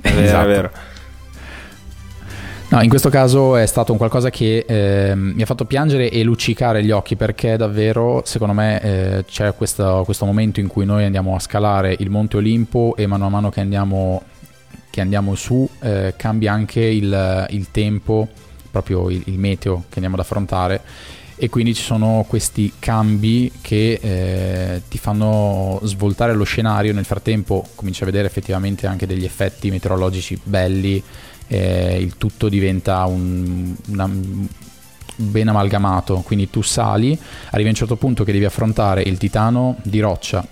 È 0.00 0.10
vero, 0.10 0.20
esatto. 0.20 0.44
è 0.44 0.46
vero. 0.46 0.70
No, 2.70 2.82
in 2.82 2.90
questo 2.90 3.08
caso 3.08 3.56
è 3.56 3.64
stato 3.64 3.92
un 3.92 3.98
qualcosa 3.98 4.28
che 4.28 4.66
eh, 4.68 5.14
mi 5.14 5.40
ha 5.40 5.46
fatto 5.46 5.64
piangere 5.64 6.10
e 6.10 6.22
luccicare 6.22 6.84
gli 6.84 6.90
occhi 6.90 7.16
perché 7.16 7.56
davvero, 7.56 8.20
secondo 8.26 8.52
me, 8.52 8.80
eh, 8.82 9.24
c'è 9.26 9.54
questo, 9.54 10.02
questo, 10.04 10.26
momento 10.26 10.60
in 10.60 10.66
cui 10.66 10.84
noi 10.84 11.04
andiamo 11.04 11.34
a 11.34 11.38
scalare 11.38 11.96
il 11.98 12.10
Monte 12.10 12.36
Olimpo 12.36 12.94
e 12.94 13.06
mano 13.06 13.24
a 13.24 13.30
mano 13.30 13.48
che 13.48 13.60
andiamo, 13.60 14.22
che 14.90 15.00
andiamo 15.00 15.34
su 15.34 15.66
eh, 15.80 16.12
cambia 16.18 16.52
anche 16.52 16.82
il, 16.82 17.46
il 17.48 17.70
tempo, 17.70 18.28
proprio 18.70 19.08
il, 19.08 19.22
il, 19.24 19.38
meteo 19.38 19.84
che 19.88 19.94
andiamo 19.94 20.16
ad 20.16 20.20
affrontare 20.20 20.82
e 21.36 21.48
quindi 21.48 21.72
ci 21.72 21.82
sono 21.82 22.26
questi 22.28 22.74
cambi 22.78 23.50
che 23.62 23.98
eh, 24.02 24.82
ti 24.88 24.98
fanno 24.98 25.80
svoltare 25.84 26.34
lo 26.34 26.44
scenario. 26.44 26.92
Nel 26.92 27.06
frattempo 27.06 27.66
cominci 27.74 28.02
a 28.02 28.06
vedere 28.06 28.26
effettivamente 28.26 28.86
anche 28.86 29.06
degli 29.06 29.24
effetti 29.24 29.70
meteorologici 29.70 30.38
belli 30.42 31.02
eh, 31.48 31.98
il 31.98 32.16
tutto 32.16 32.48
diventa 32.48 33.04
un, 33.06 33.74
una, 33.88 34.10
ben 35.16 35.48
amalgamato, 35.48 36.22
quindi 36.24 36.48
tu 36.48 36.62
sali, 36.62 37.18
arrivi 37.50 37.68
a 37.68 37.70
un 37.70 37.76
certo 37.76 37.96
punto 37.96 38.24
che 38.24 38.32
devi 38.32 38.44
affrontare 38.44 39.02
il 39.02 39.18
titano 39.18 39.76
di 39.82 40.00
roccia. 40.00 40.46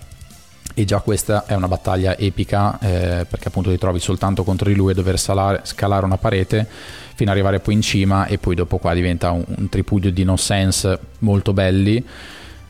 E 0.73 0.85
già 0.85 0.99
questa 0.99 1.45
è 1.47 1.55
una 1.55 1.67
battaglia 1.67 2.15
epica 2.17 2.77
eh, 2.79 3.25
perché 3.25 3.47
appunto 3.47 3.71
ti 3.71 3.79
trovi 3.79 3.99
soltanto 3.99 4.43
contro 4.43 4.69
di 4.69 4.75
lui 4.75 4.91
e 4.91 4.93
dover 4.93 5.17
salare, 5.17 5.61
scalare 5.63 6.05
una 6.05 6.17
parete 6.17 6.67
fino 7.15 7.31
ad 7.31 7.35
arrivare 7.35 7.59
poi 7.59 7.73
in 7.73 7.81
cima 7.81 8.27
e 8.27 8.37
poi 8.37 8.53
dopo 8.53 8.77
qua 8.77 8.93
diventa 8.93 9.31
un, 9.31 9.43
un 9.47 9.69
tripudio 9.69 10.11
di 10.11 10.23
no 10.23 10.35
sense 10.35 10.99
molto 11.19 11.51
belli 11.51 12.05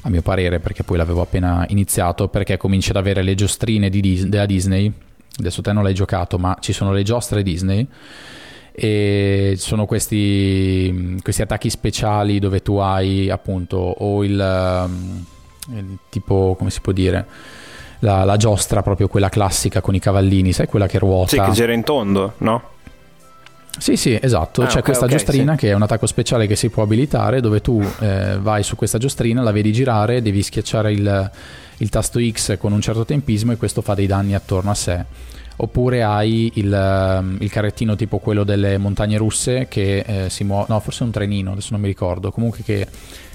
a 0.04 0.10
mio 0.10 0.22
parere 0.22 0.62
perché 0.62 0.84
poi 0.84 0.96
l'avevo 0.96 1.20
appena 1.20 1.66
iniziato 1.68 2.30
perché 2.30 2.56
cominci 2.56 2.92
ad 2.92 2.96
avere 2.96 3.24
le 3.24 3.36
giostrine 3.36 3.90
di 3.90 4.00
Dis- 4.00 4.24
della 4.24 4.46
Disney 4.46 4.90
adesso 5.40 5.62
te 5.62 5.74
non 5.74 5.84
l'hai 5.84 5.94
giocato 5.94 6.38
ma 6.38 6.58
ci 6.60 6.74
sono 6.74 6.92
le 6.92 7.04
giostre 7.04 7.44
Disney 7.44 7.88
e 8.72 9.56
sono 9.58 9.88
questi, 9.88 11.18
questi 11.24 11.42
attacchi 11.42 11.70
speciali 11.70 12.38
dove 12.38 12.62
tu 12.62 12.76
hai 12.76 13.30
appunto 13.30 13.78
o 13.78 14.24
il, 14.24 14.90
il 15.74 15.98
tipo 16.10 16.56
come 16.58 16.70
si 16.70 16.80
può 16.82 16.92
dire 16.92 17.26
la, 18.00 18.24
la, 18.24 18.38
giostra 18.38 18.84
proprio 18.84 19.08
quella 19.08 19.30
classica 19.30 19.82
con 19.82 19.96
i 19.96 20.00
cavallini, 20.00 20.54
sai 20.54 20.68
quella 20.68 20.86
che 20.86 21.00
ruota? 21.00 21.30
Sì, 21.30 21.40
che 21.40 21.52
gira 21.52 21.74
in 21.74 21.84
tondo, 21.84 22.34
no? 22.38 22.76
Sì, 23.78 23.96
sì, 23.96 24.18
esatto. 24.20 24.62
Ah, 24.62 24.66
C'è 24.66 24.72
okay, 24.74 24.84
questa 24.84 25.06
okay, 25.06 25.18
giostrina 25.18 25.54
sì. 25.54 25.60
che 25.60 25.70
è 25.70 25.74
un 25.74 25.82
attacco 25.82 26.06
speciale 26.06 26.48
che 26.48 26.56
si 26.56 26.70
può 26.70 26.84
abilitare 26.84 27.42
dove 27.42 27.62
tu 27.62 27.84
eh, 28.00 28.38
vai 28.40 28.64
su 28.64 28.76
questa 28.76 28.98
giostrina, 28.98 29.42
la 29.42 29.52
vedi 29.52 29.72
girare, 29.72 30.22
devi 30.22 30.42
schiacciare 30.42 30.92
il, 30.92 31.32
il, 31.78 31.90
tasto 31.90 32.20
X 32.20 32.58
con 32.58 32.72
un 32.72 32.82
certo 32.82 33.06
tempismo 33.06 33.52
e 33.52 33.58
questo 33.58 33.82
fa 33.82 33.94
dei 33.94 34.08
danni 34.08 34.36
attorno 34.36 34.72
a 34.72 34.76
sé. 34.76 35.04
Oppure 35.60 36.04
hai 36.04 36.52
il, 36.56 36.72
ehm, 36.72 37.38
il 37.40 37.50
carrettino 37.50 37.96
tipo 37.96 38.20
quello 38.20 38.44
delle 38.44 38.78
montagne 38.78 39.18
russe 39.18 39.68
che 39.68 40.00
eh, 40.00 40.30
si 40.30 40.44
muove, 40.44 40.66
no, 40.70 40.80
forse 40.80 41.02
è 41.02 41.06
un 41.06 41.12
trenino, 41.12 41.52
adesso 41.52 41.70
non 41.72 41.82
mi 41.82 41.88
ricordo, 41.88 42.32
comunque 42.32 42.62
che 42.64 42.88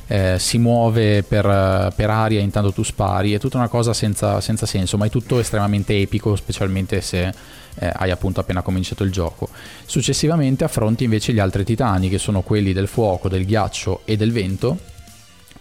eh, 0.07 0.37
si 0.39 0.59
muove 0.59 1.23
per, 1.23 1.93
per, 1.97 2.11
aria 2.11 2.41
intanto 2.41 2.73
tu 2.73 2.83
spari, 2.83 3.33
è 3.33 3.39
tutta 3.39 3.57
una 3.57 3.69
cosa 3.69 3.93
senza, 3.93 4.41
senza 4.41 4.67
senso, 4.67 4.97
ma 4.97 5.07
è 5.07 5.11
tutto 5.11 5.39
estremamente 5.41 5.99
epico, 5.99 6.37
specialmente 6.37 7.01
se 7.01 7.33
eh, 7.77 7.93
hai 7.95 8.11
appunto 8.11 8.41
appena 8.41 8.63
cominciato 8.63 9.05
il 9.05 9.11
gioco. 9.11 9.49
Successivamente 9.87 10.65
affronti 10.65 11.05
invece 11.05 11.33
gli 11.33 11.39
altri 11.39 11.65
titani, 11.65 12.09
che 12.09 12.19
sono 12.19 12.43
quelli 12.43 12.73
del 12.73 12.89
fuoco, 12.89 13.29
del 13.29 13.47
ghiaccio 13.47 14.03
e 14.05 14.17
del 14.17 14.33
vento, 14.33 14.79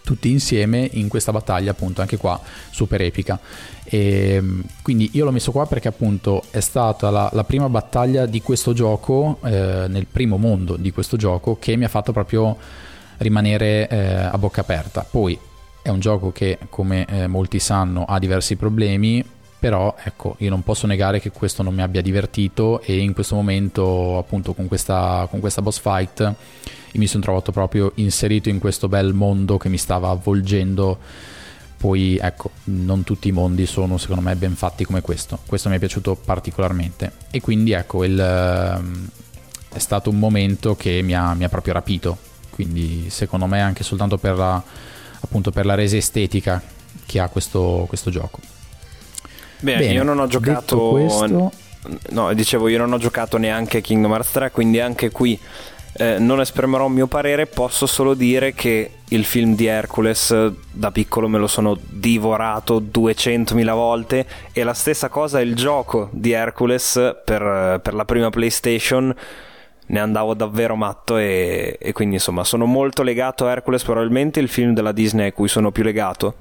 tutti 0.03 0.29
insieme 0.29 0.89
in 0.93 1.07
questa 1.07 1.31
battaglia 1.31 1.71
appunto 1.71 2.01
anche 2.01 2.17
qua 2.17 2.39
super 2.69 3.01
epica 3.01 3.39
e 3.83 4.33
ehm, 4.35 4.63
quindi 4.81 5.11
io 5.13 5.25
l'ho 5.25 5.31
messo 5.31 5.51
qua 5.51 5.65
perché 5.67 5.87
appunto 5.87 6.43
è 6.49 6.59
stata 6.59 7.09
la, 7.09 7.29
la 7.33 7.43
prima 7.43 7.69
battaglia 7.69 8.25
di 8.25 8.41
questo 8.41 8.73
gioco 8.73 9.37
eh, 9.43 9.85
nel 9.87 10.07
primo 10.07 10.37
mondo 10.37 10.75
di 10.75 10.91
questo 10.91 11.17
gioco 11.17 11.57
che 11.59 11.75
mi 11.75 11.83
ha 11.83 11.89
fatto 11.89 12.11
proprio 12.11 12.57
rimanere 13.21 13.87
eh, 13.87 14.13
a 14.13 14.37
bocca 14.37 14.61
aperta. 14.61 15.05
Poi 15.09 15.37
è 15.81 15.89
un 15.89 15.99
gioco 15.99 16.31
che, 16.31 16.57
come 16.69 17.05
eh, 17.05 17.27
molti 17.27 17.59
sanno, 17.59 18.05
ha 18.05 18.19
diversi 18.19 18.55
problemi, 18.55 19.23
però 19.61 19.95
ecco, 20.03 20.37
io 20.39 20.49
non 20.49 20.63
posso 20.63 20.87
negare 20.87 21.19
che 21.19 21.29
questo 21.29 21.61
non 21.61 21.75
mi 21.75 21.83
abbia 21.83 22.01
divertito 22.01 22.81
e 22.81 22.97
in 22.97 23.13
questo 23.13 23.35
momento, 23.35 24.17
appunto, 24.17 24.53
con 24.53 24.67
questa, 24.67 25.27
con 25.29 25.39
questa 25.39 25.61
boss 25.61 25.79
fight, 25.79 26.33
mi 26.93 27.05
sono 27.05 27.21
trovato 27.21 27.51
proprio 27.51 27.91
inserito 27.95 28.49
in 28.49 28.57
questo 28.57 28.87
bel 28.87 29.13
mondo 29.13 29.57
che 29.57 29.69
mi 29.69 29.77
stava 29.77 30.09
avvolgendo. 30.09 30.97
Poi 31.77 32.17
ecco, 32.17 32.51
non 32.65 33.03
tutti 33.03 33.27
i 33.27 33.31
mondi 33.31 33.67
sono 33.67 33.99
secondo 33.99 34.21
me 34.21 34.35
ben 34.35 34.55
fatti 34.55 34.83
come 34.83 35.01
questo. 35.01 35.37
Questo 35.45 35.69
mi 35.69 35.75
è 35.75 35.79
piaciuto 35.79 36.15
particolarmente. 36.15 37.11
E 37.29 37.39
quindi 37.39 37.73
ecco, 37.73 38.03
il, 38.03 38.19
ehm, 38.19 39.07
è 39.71 39.79
stato 39.79 40.09
un 40.09 40.17
momento 40.17 40.75
che 40.75 41.03
mi 41.03 41.13
ha, 41.13 41.35
mi 41.35 41.43
ha 41.43 41.49
proprio 41.49 41.73
rapito 41.73 42.29
quindi 42.51 43.09
secondo 43.09 43.47
me 43.47 43.61
anche 43.61 43.83
soltanto 43.83 44.17
per 44.17 44.35
la, 44.35 44.61
appunto 45.21 45.51
per 45.51 45.65
la 45.65 45.73
resa 45.73 45.97
estetica 45.97 46.61
che 47.05 47.19
ha 47.19 47.27
questo, 47.29 47.85
questo 47.87 48.11
gioco. 48.11 48.39
Bene, 49.61 49.79
Bene, 49.79 49.93
io 49.93 50.03
non 50.03 50.19
ho 50.19 50.27
giocato... 50.27 50.89
Questo... 50.89 51.51
No, 52.09 52.33
dicevo, 52.33 52.67
io 52.67 52.77
non 52.77 52.93
ho 52.93 52.97
giocato 52.97 53.37
neanche 53.37 53.81
Kingdom 53.81 54.11
Hearts 54.11 54.31
3, 54.31 54.51
quindi 54.51 54.79
anche 54.79 55.09
qui 55.09 55.39
eh, 55.93 56.19
non 56.19 56.39
esprimerò 56.39 56.85
il 56.87 56.93
mio 56.93 57.07
parere, 57.07 57.47
posso 57.47 57.85
solo 57.85 58.13
dire 58.13 58.53
che 58.53 58.91
il 59.09 59.25
film 59.25 59.55
di 59.55 59.65
Hercules 59.65 60.53
da 60.71 60.91
piccolo 60.91 61.27
me 61.27 61.37
lo 61.37 61.47
sono 61.47 61.77
divorato 61.81 62.79
200.000 62.79 63.73
volte 63.73 64.25
e 64.53 64.63
la 64.63 64.73
stessa 64.73 65.09
cosa 65.09 65.41
il 65.41 65.55
gioco 65.55 66.09
di 66.11 66.31
Hercules 66.31 67.17
per, 67.25 67.79
per 67.83 67.93
la 67.93 68.05
prima 68.05 68.29
PlayStation 68.29 69.13
ne 69.83 69.99
andavo 69.99 70.33
davvero 70.33 70.77
matto 70.77 71.17
e, 71.17 71.77
e, 71.77 71.91
quindi 71.91 72.15
insomma 72.15 72.45
sono 72.45 72.65
molto 72.65 73.03
legato 73.03 73.45
a 73.45 73.51
Hercules, 73.51 73.83
probabilmente 73.83 74.39
il 74.39 74.47
film 74.47 74.73
della 74.73 74.93
Disney 74.93 75.27
a 75.27 75.33
cui 75.33 75.49
sono 75.49 75.71
più 75.71 75.83
legato 75.83 76.35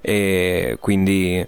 e 0.00 0.76
quindi 0.80 1.44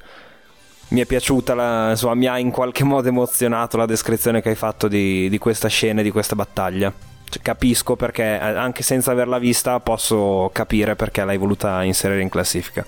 mi 0.95 1.01
è 1.01 1.07
piaciuta, 1.07 1.55
la, 1.55 1.91
insomma 1.91 2.15
mi 2.15 2.27
ha 2.27 2.39
in 2.39 2.51
qualche 2.51 2.85
modo 2.85 3.09
emozionato 3.09 3.77
la 3.77 3.85
descrizione 3.85 4.41
che 4.41 4.51
hai 4.51 4.55
fatto 4.55 4.87
di, 4.87 5.29
di 5.29 5.39
questa 5.39 5.69
scena, 5.69 6.03
di 6.03 6.11
questa 6.11 6.37
battaglia. 6.37 6.93
Cioè, 7.29 7.43
capisco 7.43 7.97
perché 7.97 8.23
anche 8.23 8.85
senza 8.85 9.11
averla 9.11 9.39
vista 9.39 9.81
posso 9.81 10.49
capire 10.53 10.95
perché 10.95 11.25
l'hai 11.25 11.37
voluta 11.37 11.83
inserire 11.83 12.23
in 12.23 12.29
classifica. 12.29 12.87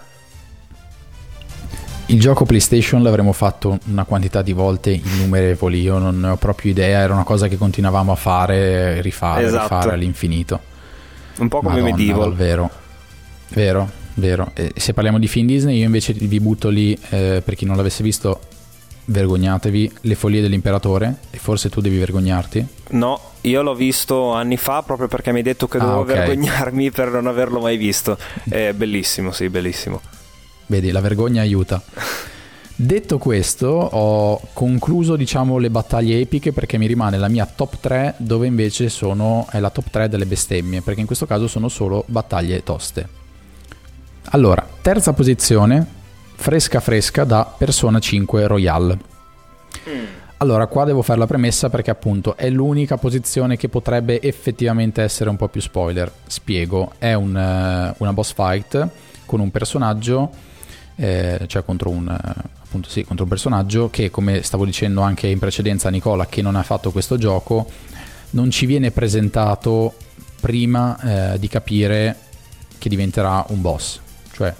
Il 2.08 2.20
gioco 2.20 2.44
PlayStation 2.44 3.02
l'avremmo 3.02 3.32
fatto 3.32 3.76
una 3.86 4.04
quantità 4.04 4.40
di 4.40 4.52
volte 4.52 4.92
innumerevoli, 4.92 5.80
io 5.80 5.98
non 5.98 6.20
ne 6.20 6.28
ho 6.28 6.36
proprio 6.36 6.70
idea, 6.70 7.00
era 7.00 7.12
una 7.12 7.24
cosa 7.24 7.48
che 7.48 7.56
continuavamo 7.56 8.12
a 8.12 8.14
fare, 8.14 9.00
rifare, 9.00 9.46
esatto. 9.46 9.62
rifare 9.62 9.94
all'infinito. 9.94 10.60
Un 11.38 11.48
po' 11.48 11.58
come 11.58 11.80
Madonna, 11.80 11.90
Medieval. 11.90 12.34
Vero, 12.34 12.70
vero, 13.48 13.90
vero. 14.16 14.50
E 14.54 14.72
se 14.76 14.92
parliamo 14.92 15.18
di 15.18 15.26
film 15.26 15.46
Disney, 15.46 15.78
io 15.78 15.86
invece 15.86 16.12
vi 16.12 16.40
butto 16.40 16.68
lì, 16.68 16.96
eh, 17.10 17.42
per 17.44 17.54
chi 17.54 17.64
non 17.64 17.76
l'avesse 17.76 18.02
visto, 18.02 18.40
vergognatevi, 19.06 19.92
Le 20.02 20.14
follie 20.14 20.40
dell'imperatore, 20.40 21.16
e 21.30 21.38
forse 21.38 21.70
tu 21.70 21.80
devi 21.80 21.96
vergognarti. 21.96 22.66
No, 22.90 23.20
io 23.42 23.62
l'ho 23.62 23.74
visto 23.74 24.32
anni 24.32 24.56
fa 24.56 24.82
proprio 24.82 25.08
perché 25.08 25.30
mi 25.32 25.38
hai 25.38 25.44
detto 25.44 25.66
che 25.68 25.78
ah, 25.78 25.80
dovevo 25.80 26.00
okay. 26.00 26.16
vergognarmi 26.16 26.90
per 26.90 27.10
non 27.10 27.26
averlo 27.26 27.60
mai 27.60 27.76
visto. 27.76 28.18
È 28.48 28.72
bellissimo, 28.72 29.32
sì, 29.32 29.48
bellissimo. 29.48 30.00
Vedi, 30.66 30.90
la 30.90 31.00
vergogna 31.00 31.42
aiuta. 31.42 31.82
Detto 32.78 33.16
questo, 33.16 33.68
ho 33.68 34.38
concluso 34.52 35.16
diciamo 35.16 35.56
le 35.56 35.70
battaglie 35.70 36.20
epiche 36.20 36.52
perché 36.52 36.76
mi 36.76 36.86
rimane 36.86 37.16
la 37.16 37.28
mia 37.28 37.46
top 37.46 37.78
3 37.80 38.16
dove 38.18 38.46
invece 38.46 38.90
sono 38.90 39.46
è 39.50 39.60
la 39.60 39.70
top 39.70 39.88
3 39.88 40.08
delle 40.10 40.26
bestemmie, 40.26 40.82
perché 40.82 41.00
in 41.00 41.06
questo 41.06 41.24
caso 41.24 41.46
sono 41.46 41.68
solo 41.68 42.04
battaglie 42.06 42.62
toste. 42.62 43.15
Allora, 44.30 44.66
terza 44.82 45.12
posizione, 45.12 45.86
fresca 46.34 46.80
fresca 46.80 47.24
da 47.24 47.52
Persona 47.56 47.98
5 47.98 48.46
Royale. 48.46 48.98
Mm. 49.88 50.04
Allora, 50.38 50.66
qua 50.66 50.84
devo 50.84 51.02
fare 51.02 51.18
la 51.18 51.26
premessa 51.26 51.70
perché 51.70 51.90
appunto 51.90 52.36
è 52.36 52.50
l'unica 52.50 52.98
posizione 52.98 53.56
che 53.56 53.68
potrebbe 53.68 54.20
effettivamente 54.20 55.02
essere 55.02 55.30
un 55.30 55.36
po' 55.36 55.48
più 55.48 55.60
spoiler. 55.60 56.12
Spiego, 56.26 56.92
è 56.98 57.14
un, 57.14 57.30
uh, 57.30 57.94
una 57.96 58.12
boss 58.12 58.34
fight 58.34 58.88
con 59.24 59.40
un 59.40 59.50
personaggio 59.50 60.30
eh, 60.96 61.44
cioè 61.46 61.64
contro 61.64 61.90
un, 61.90 62.08
appunto, 62.08 62.88
sì, 62.88 63.04
contro 63.04 63.24
un 63.24 63.30
personaggio 63.30 63.90
che, 63.90 64.10
come 64.10 64.42
stavo 64.42 64.64
dicendo 64.64 65.02
anche 65.02 65.26
in 65.28 65.38
precedenza 65.38 65.88
a 65.88 65.90
Nicola, 65.90 66.26
che 66.26 66.42
non 66.42 66.56
ha 66.56 66.62
fatto 66.62 66.90
questo 66.90 67.16
gioco, 67.18 67.66
non 68.30 68.50
ci 68.50 68.66
viene 68.66 68.90
presentato 68.90 69.94
prima 70.40 71.34
eh, 71.34 71.38
di 71.38 71.48
capire 71.48 72.16
che 72.78 72.88
diventerà 72.88 73.44
un 73.48 73.60
boss. 73.60 74.00
Cioè, 74.36 74.54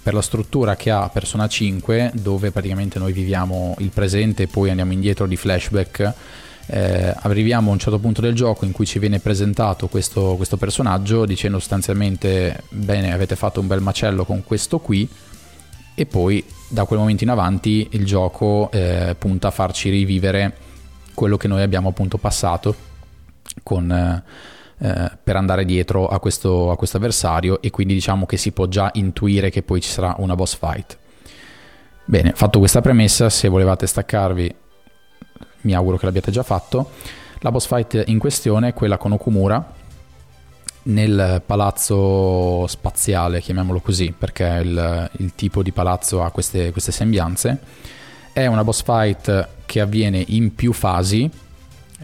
per 0.00 0.14
la 0.14 0.22
struttura 0.22 0.76
che 0.76 0.92
ha 0.92 1.08
Persona 1.08 1.48
5, 1.48 2.12
dove 2.14 2.52
praticamente 2.52 3.00
noi 3.00 3.12
viviamo 3.12 3.74
il 3.78 3.88
presente 3.88 4.44
e 4.44 4.46
poi 4.46 4.70
andiamo 4.70 4.92
indietro 4.92 5.26
di 5.26 5.34
flashback, 5.34 6.14
eh, 6.66 7.14
arriviamo 7.16 7.70
a 7.70 7.72
un 7.72 7.80
certo 7.80 7.98
punto 7.98 8.20
del 8.20 8.34
gioco 8.34 8.64
in 8.64 8.70
cui 8.70 8.86
ci 8.86 9.00
viene 9.00 9.18
presentato 9.18 9.88
questo, 9.88 10.36
questo 10.36 10.56
personaggio 10.56 11.26
dicendo 11.26 11.58
sostanzialmente 11.58 12.62
bene 12.68 13.12
avete 13.12 13.34
fatto 13.34 13.58
un 13.58 13.66
bel 13.66 13.80
macello 13.80 14.24
con 14.24 14.44
questo 14.44 14.78
qui. 14.78 15.08
E 15.96 16.06
poi 16.06 16.44
da 16.68 16.84
quel 16.84 17.00
momento 17.00 17.24
in 17.24 17.30
avanti 17.30 17.88
il 17.90 18.04
gioco 18.06 18.70
eh, 18.70 19.16
punta 19.18 19.48
a 19.48 19.50
farci 19.50 19.90
rivivere 19.90 20.56
quello 21.12 21.36
che 21.36 21.48
noi 21.48 21.62
abbiamo 21.62 21.88
appunto 21.88 22.18
passato 22.18 22.72
con, 23.64 23.90
eh, 23.90 24.22
eh, 24.78 25.10
per 25.22 25.36
andare 25.36 25.64
dietro 25.64 26.06
a 26.06 26.18
questo, 26.20 26.70
a 26.70 26.76
questo 26.76 26.96
avversario 26.98 27.60
e 27.60 27.70
quindi 27.70 27.94
diciamo 27.94 28.26
che 28.26 28.36
si 28.36 28.52
può 28.52 28.66
già 28.66 28.90
intuire 28.94 29.50
che 29.50 29.62
poi 29.62 29.80
ci 29.80 29.90
sarà 29.90 30.14
una 30.18 30.34
boss 30.34 30.56
fight. 30.56 30.98
Bene, 32.04 32.32
fatto 32.34 32.58
questa 32.58 32.80
premessa, 32.80 33.28
se 33.28 33.48
volevate 33.48 33.86
staccarvi, 33.86 34.54
mi 35.62 35.74
auguro 35.74 35.96
che 35.96 36.06
l'abbiate 36.06 36.30
già 36.30 36.42
fatto. 36.42 36.90
La 37.40 37.50
boss 37.50 37.66
fight 37.66 38.04
in 38.06 38.18
questione 38.18 38.68
è 38.68 38.72
quella 38.72 38.96
con 38.96 39.12
Okumura, 39.12 39.74
nel 40.84 41.42
palazzo 41.44 42.66
spaziale, 42.66 43.40
chiamiamolo 43.40 43.80
così, 43.80 44.14
perché 44.16 44.60
il, 44.62 45.10
il 45.18 45.34
tipo 45.34 45.62
di 45.62 45.72
palazzo 45.72 46.22
ha 46.22 46.30
queste, 46.30 46.70
queste, 46.72 46.92
sembianze. 46.92 47.58
È 48.32 48.46
una 48.46 48.64
boss 48.64 48.82
fight 48.82 49.48
che 49.66 49.80
avviene 49.80 50.24
in 50.28 50.54
più 50.54 50.72
fasi, 50.72 51.30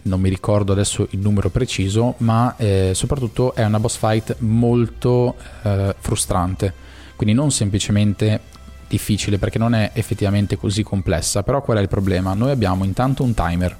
non 0.04 0.20
mi 0.20 0.28
ricordo 0.28 0.72
adesso 0.72 1.06
il 1.10 1.18
numero 1.18 1.50
preciso, 1.50 2.14
ma 2.18 2.54
eh, 2.56 2.92
soprattutto 2.94 3.54
è 3.54 3.64
una 3.64 3.78
boss 3.80 3.96
fight 3.96 4.36
molto 4.40 5.36
eh, 5.62 5.94
frustrante, 5.98 6.72
quindi 7.16 7.34
non 7.34 7.50
semplicemente 7.50 8.40
difficile 8.88 9.38
perché 9.38 9.58
non 9.58 9.74
è 9.74 9.90
effettivamente 9.94 10.56
così 10.56 10.82
complessa, 10.82 11.42
però 11.42 11.62
qual 11.62 11.78
è 11.78 11.80
il 11.80 11.88
problema? 11.88 12.34
Noi 12.34 12.50
abbiamo 12.50 12.84
intanto 12.84 13.22
un 13.22 13.34
timer 13.34 13.76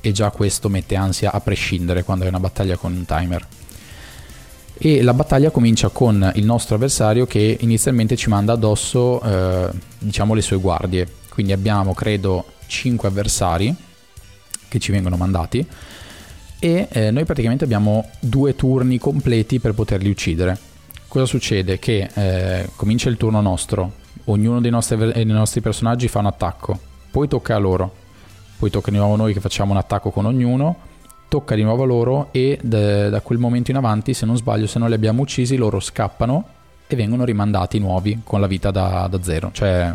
e 0.00 0.12
già 0.12 0.30
questo 0.30 0.68
mette 0.68 0.96
ansia 0.96 1.32
a 1.32 1.40
prescindere 1.40 2.02
quando 2.02 2.24
hai 2.24 2.30
una 2.30 2.40
battaglia 2.40 2.76
con 2.76 2.92
un 2.92 3.04
timer. 3.04 3.46
E 4.82 5.02
la 5.02 5.12
battaglia 5.12 5.50
comincia 5.50 5.90
con 5.90 6.32
il 6.36 6.44
nostro 6.44 6.76
avversario 6.76 7.26
che 7.26 7.58
inizialmente 7.60 8.16
ci 8.16 8.30
manda 8.30 8.54
addosso 8.54 9.20
eh, 9.20 9.68
diciamo 9.98 10.32
le 10.32 10.40
sue 10.40 10.56
guardie. 10.56 11.06
Quindi 11.28 11.52
abbiamo 11.52 11.92
credo 11.92 12.46
5 12.66 13.06
avversari 13.06 13.74
che 14.70 14.78
ci 14.78 14.92
vengono 14.92 15.16
mandati 15.16 15.66
e 16.62 16.88
eh, 16.90 17.10
noi 17.10 17.24
praticamente 17.24 17.64
abbiamo 17.64 18.10
due 18.20 18.54
turni 18.54 18.98
completi 18.98 19.58
per 19.58 19.72
poterli 19.72 20.10
uccidere. 20.10 20.56
Cosa 21.08 21.24
succede? 21.24 21.78
Che 21.78 22.10
eh, 22.14 22.68
comincia 22.76 23.08
il 23.08 23.16
turno 23.16 23.40
nostro, 23.40 23.92
ognuno 24.26 24.60
dei 24.60 24.70
nostri, 24.70 24.96
dei 24.96 25.24
nostri, 25.24 25.60
personaggi 25.62 26.06
fa 26.06 26.20
un 26.20 26.26
attacco, 26.26 26.78
poi 27.10 27.26
tocca 27.26 27.56
a 27.56 27.58
loro, 27.58 27.92
poi 28.58 28.70
tocca 28.70 28.90
di 28.90 28.98
nuovo 28.98 29.14
a 29.14 29.16
noi 29.16 29.32
che 29.32 29.40
facciamo 29.40 29.72
un 29.72 29.78
attacco 29.78 30.10
con 30.10 30.26
ognuno, 30.26 30.76
tocca 31.28 31.54
di 31.54 31.62
nuovo 31.62 31.82
a 31.82 31.86
loro 31.86 32.28
e 32.30 32.58
da, 32.62 33.08
da 33.08 33.20
quel 33.22 33.38
momento 33.38 33.70
in 33.70 33.78
avanti, 33.78 34.12
se 34.12 34.26
non 34.26 34.36
sbaglio, 34.36 34.66
se 34.66 34.78
non 34.78 34.88
li 34.88 34.94
abbiamo 34.94 35.22
uccisi, 35.22 35.56
loro 35.56 35.80
scappano 35.80 36.44
e 36.86 36.94
vengono 36.94 37.24
rimandati 37.24 37.78
nuovi 37.78 38.20
con 38.22 38.40
la 38.40 38.46
vita 38.46 38.70
da, 38.70 39.08
da 39.10 39.22
zero, 39.22 39.50
cioè 39.52 39.92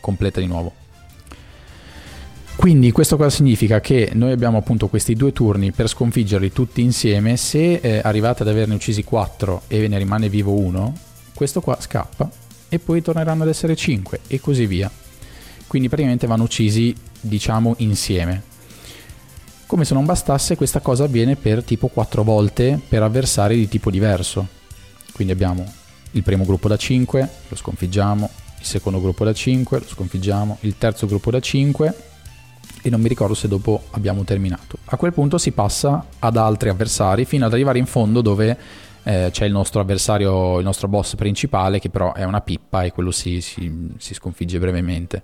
completa 0.00 0.38
di 0.38 0.46
nuovo. 0.46 0.83
Quindi 2.56 2.92
questo 2.92 3.16
cosa 3.16 3.30
significa? 3.30 3.80
Che 3.80 4.12
noi 4.14 4.32
abbiamo 4.32 4.58
appunto 4.58 4.88
questi 4.88 5.14
due 5.14 5.32
turni 5.32 5.72
per 5.72 5.88
sconfiggerli 5.88 6.50
tutti 6.50 6.80
insieme, 6.80 7.36
se 7.36 7.74
eh, 7.74 8.00
arrivate 8.02 8.42
ad 8.42 8.48
averne 8.48 8.74
uccisi 8.74 9.04
4 9.04 9.62
e 9.66 9.80
ve 9.80 9.88
ne 9.88 9.98
rimane 9.98 10.28
vivo 10.28 10.52
uno, 10.52 10.94
questo 11.34 11.60
qua 11.60 11.76
scappa 11.78 12.30
e 12.68 12.78
poi 12.78 13.02
torneranno 13.02 13.42
ad 13.42 13.48
essere 13.50 13.76
5 13.76 14.20
e 14.28 14.40
così 14.40 14.66
via. 14.66 14.90
Quindi 15.66 15.88
praticamente 15.88 16.26
vanno 16.26 16.44
uccisi 16.44 16.94
diciamo 17.20 17.74
insieme. 17.78 18.42
Come 19.66 19.84
se 19.84 19.92
non 19.92 20.06
bastasse 20.06 20.56
questa 20.56 20.80
cosa 20.80 21.04
avviene 21.04 21.36
per 21.36 21.64
tipo 21.64 21.88
4 21.88 22.22
volte 22.22 22.80
per 22.88 23.02
avversari 23.02 23.56
di 23.56 23.68
tipo 23.68 23.90
diverso. 23.90 24.46
Quindi 25.12 25.32
abbiamo 25.34 25.70
il 26.12 26.22
primo 26.22 26.44
gruppo 26.44 26.68
da 26.68 26.76
5, 26.76 27.28
lo 27.48 27.56
sconfiggiamo, 27.56 28.30
il 28.60 28.64
secondo 28.64 29.00
gruppo 29.00 29.24
da 29.24 29.34
5, 29.34 29.80
lo 29.80 29.86
sconfiggiamo, 29.86 30.58
il 30.60 30.78
terzo 30.78 31.06
gruppo 31.06 31.30
da 31.30 31.40
5 31.40 32.12
e 32.86 32.90
non 32.90 33.00
mi 33.00 33.08
ricordo 33.08 33.32
se 33.32 33.48
dopo 33.48 33.84
abbiamo 33.92 34.24
terminato. 34.24 34.76
A 34.84 34.98
quel 34.98 35.14
punto 35.14 35.38
si 35.38 35.52
passa 35.52 36.04
ad 36.18 36.36
altri 36.36 36.68
avversari 36.68 37.24
fino 37.24 37.46
ad 37.46 37.52
arrivare 37.54 37.78
in 37.78 37.86
fondo 37.86 38.20
dove 38.20 38.58
eh, 39.04 39.28
c'è 39.32 39.46
il 39.46 39.52
nostro 39.52 39.80
avversario, 39.80 40.58
il 40.58 40.64
nostro 40.64 40.86
boss 40.86 41.14
principale 41.14 41.78
che 41.78 41.88
però 41.88 42.12
è 42.12 42.24
una 42.24 42.42
pippa 42.42 42.82
e 42.82 42.92
quello 42.92 43.10
si, 43.10 43.40
si, 43.40 43.90
si, 43.96 44.12
sconfigge 44.12 44.58
brevemente. 44.58 45.22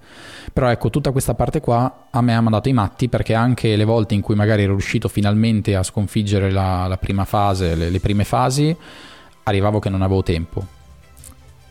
Però 0.50 0.70
ecco, 0.70 0.88
tutta 0.88 1.10
questa 1.10 1.34
parte 1.34 1.60
qua 1.60 2.06
a 2.10 2.22
me 2.22 2.34
ha 2.34 2.40
mandato 2.40 2.70
i 2.70 2.72
matti 2.72 3.10
perché 3.10 3.34
anche 3.34 3.76
le 3.76 3.84
volte 3.84 4.14
in 4.14 4.22
cui 4.22 4.34
magari 4.34 4.62
ero 4.62 4.72
riuscito 4.72 5.08
finalmente 5.08 5.76
a 5.76 5.82
sconfiggere 5.82 6.50
la, 6.50 6.86
la 6.86 6.96
prima 6.96 7.26
fase, 7.26 7.74
le, 7.74 7.90
le 7.90 8.00
prime 8.00 8.24
fasi, 8.24 8.74
arrivavo 9.42 9.78
che 9.80 9.90
non 9.90 10.00
avevo 10.00 10.22
tempo. 10.22 10.64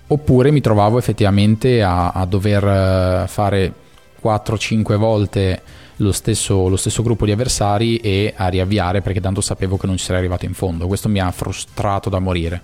Oppure 0.05 0.51
mi 0.51 0.61
trovavo 0.61 0.99
effettivamente 0.99 1.81
a, 1.81 2.09
a 2.09 2.25
dover 2.25 2.63
eh, 2.63 3.27
fare 3.27 3.73
4-5 4.21 4.95
volte 4.95 5.61
lo 5.99 6.11
stesso, 6.11 6.67
lo 6.67 6.77
stesso, 6.77 7.03
gruppo 7.03 7.25
di 7.25 7.31
avversari 7.31 7.97
e 7.97 8.33
a 8.35 8.47
riavviare 8.47 9.01
perché 9.01 9.21
tanto 9.21 9.41
sapevo 9.41 9.77
che 9.77 9.87
non 9.87 9.97
ci 9.97 10.05
sarei 10.05 10.19
arrivato 10.19 10.45
in 10.45 10.53
fondo. 10.53 10.87
Questo 10.87 11.09
mi 11.09 11.19
ha 11.19 11.31
frustrato 11.31 12.09
da 12.09 12.19
morire. 12.19 12.61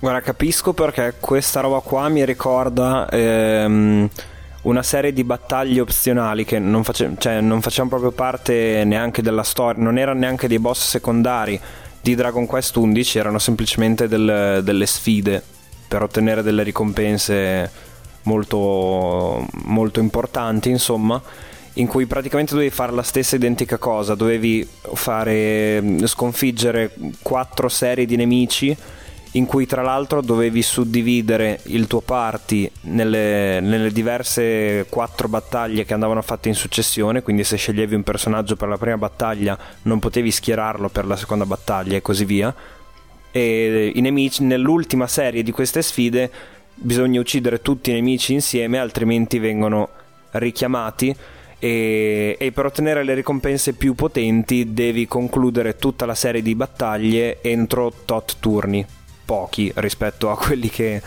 Guarda, 0.00 0.20
capisco 0.20 0.72
perché 0.72 1.14
questa 1.20 1.60
roba 1.60 1.78
qua 1.80 2.08
mi 2.08 2.24
ricorda 2.24 3.08
ehm, 3.08 4.08
una 4.62 4.82
serie 4.82 5.12
di 5.12 5.22
battaglie 5.22 5.80
opzionali 5.80 6.44
che 6.44 6.58
non, 6.58 6.82
face- 6.82 7.14
cioè, 7.18 7.40
non 7.40 7.60
facevano 7.62 7.90
proprio 7.90 8.10
parte 8.10 8.82
neanche 8.84 9.22
della 9.22 9.44
storia, 9.44 9.82
non 9.82 9.98
erano 9.98 10.20
neanche 10.20 10.48
dei 10.48 10.58
boss 10.58 10.88
secondari 10.88 11.60
di 12.00 12.16
Dragon 12.16 12.46
Quest 12.46 12.74
11, 12.74 13.18
erano 13.18 13.38
semplicemente 13.38 14.08
del, 14.08 14.60
delle 14.64 14.86
sfide 14.86 15.42
per 15.86 16.02
ottenere 16.02 16.42
delle 16.42 16.64
ricompense 16.64 17.70
molto, 18.22 19.46
molto 19.64 20.00
importanti, 20.00 20.68
insomma, 20.68 21.22
in 21.74 21.86
cui 21.86 22.06
praticamente 22.06 22.52
dovevi 22.52 22.70
fare 22.70 22.92
la 22.92 23.02
stessa 23.02 23.36
identica 23.36 23.78
cosa, 23.78 24.14
dovevi 24.14 24.66
fare, 24.94 25.82
sconfiggere 26.04 26.92
quattro 27.22 27.68
serie 27.68 28.04
di 28.04 28.16
nemici 28.16 28.76
in 29.32 29.46
cui 29.46 29.66
tra 29.66 29.80
l'altro 29.80 30.20
dovevi 30.20 30.60
suddividere 30.60 31.60
il 31.64 31.86
tuo 31.86 32.00
party 32.00 32.70
nelle, 32.82 33.60
nelle, 33.60 33.90
diverse 33.90 34.84
quattro 34.90 35.28
battaglie 35.28 35.84
che 35.84 35.94
andavano 35.94 36.20
fatte 36.20 36.48
in 36.48 36.54
successione, 36.54 37.22
quindi 37.22 37.44
se 37.44 37.56
sceglievi 37.56 37.94
un 37.94 38.02
personaggio 38.02 38.56
per 38.56 38.68
la 38.68 38.76
prima 38.76 38.98
battaglia 38.98 39.56
non 39.82 40.00
potevi 40.00 40.30
schierarlo 40.30 40.90
per 40.90 41.06
la 41.06 41.16
seconda 41.16 41.46
battaglia 41.46 41.96
e 41.96 42.02
così 42.02 42.26
via. 42.26 42.54
E 43.30 43.92
i 43.94 44.00
nemici 44.02 44.42
nell'ultima 44.44 45.06
serie 45.06 45.42
di 45.42 45.50
queste 45.50 45.80
sfide 45.80 46.30
bisogna 46.74 47.18
uccidere 47.18 47.62
tutti 47.62 47.90
i 47.90 47.94
nemici 47.94 48.34
insieme, 48.34 48.78
altrimenti 48.78 49.38
vengono 49.38 49.88
richiamati. 50.32 51.16
E, 51.64 52.36
e, 52.40 52.50
per 52.50 52.66
ottenere 52.66 53.04
le 53.04 53.14
ricompense 53.14 53.74
più 53.74 53.94
potenti 53.94 54.72
devi 54.72 55.06
concludere 55.06 55.76
tutta 55.76 56.06
la 56.06 56.16
serie 56.16 56.42
di 56.42 56.56
battaglie 56.56 57.40
entro 57.40 57.92
tot 58.04 58.38
turni, 58.40 58.84
pochi 59.24 59.70
rispetto 59.76 60.28
a 60.28 60.36
quelli 60.36 60.68
che, 60.68 61.00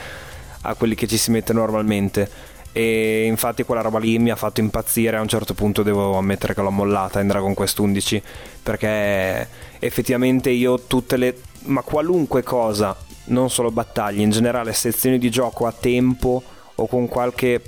a 0.61 0.73
quelli 0.75 0.95
che 0.95 1.07
ci 1.07 1.17
si 1.17 1.29
mette 1.31 1.51
normalmente. 1.51 2.29
E 2.71 3.25
infatti 3.25 3.63
quella 3.63 3.81
roba 3.81 3.99
lì 3.99 4.17
mi 4.17 4.29
ha 4.29 4.37
fatto 4.37 4.61
impazzire. 4.61 5.17
A 5.17 5.21
un 5.21 5.27
certo 5.27 5.53
punto 5.53 5.83
devo 5.83 6.17
ammettere 6.17 6.53
che 6.53 6.61
l'ho 6.61 6.71
mollata 6.71 7.19
in 7.19 7.27
Dragon 7.27 7.53
Quest 7.53 7.77
11 7.77 8.23
perché 8.63 9.49
effettivamente 9.79 10.51
io 10.51 10.79
tutte 10.87 11.17
le 11.17 11.35
ma 11.63 11.81
qualunque 11.81 12.43
cosa 12.43 12.95
non 13.25 13.49
solo 13.49 13.71
battaglie, 13.71 14.23
in 14.23 14.29
generale 14.29 14.71
sezioni 14.71 15.17
di 15.17 15.29
gioco 15.29 15.67
a 15.67 15.73
tempo 15.77 16.41
o 16.75 16.87
con 16.87 17.09
qualche 17.09 17.61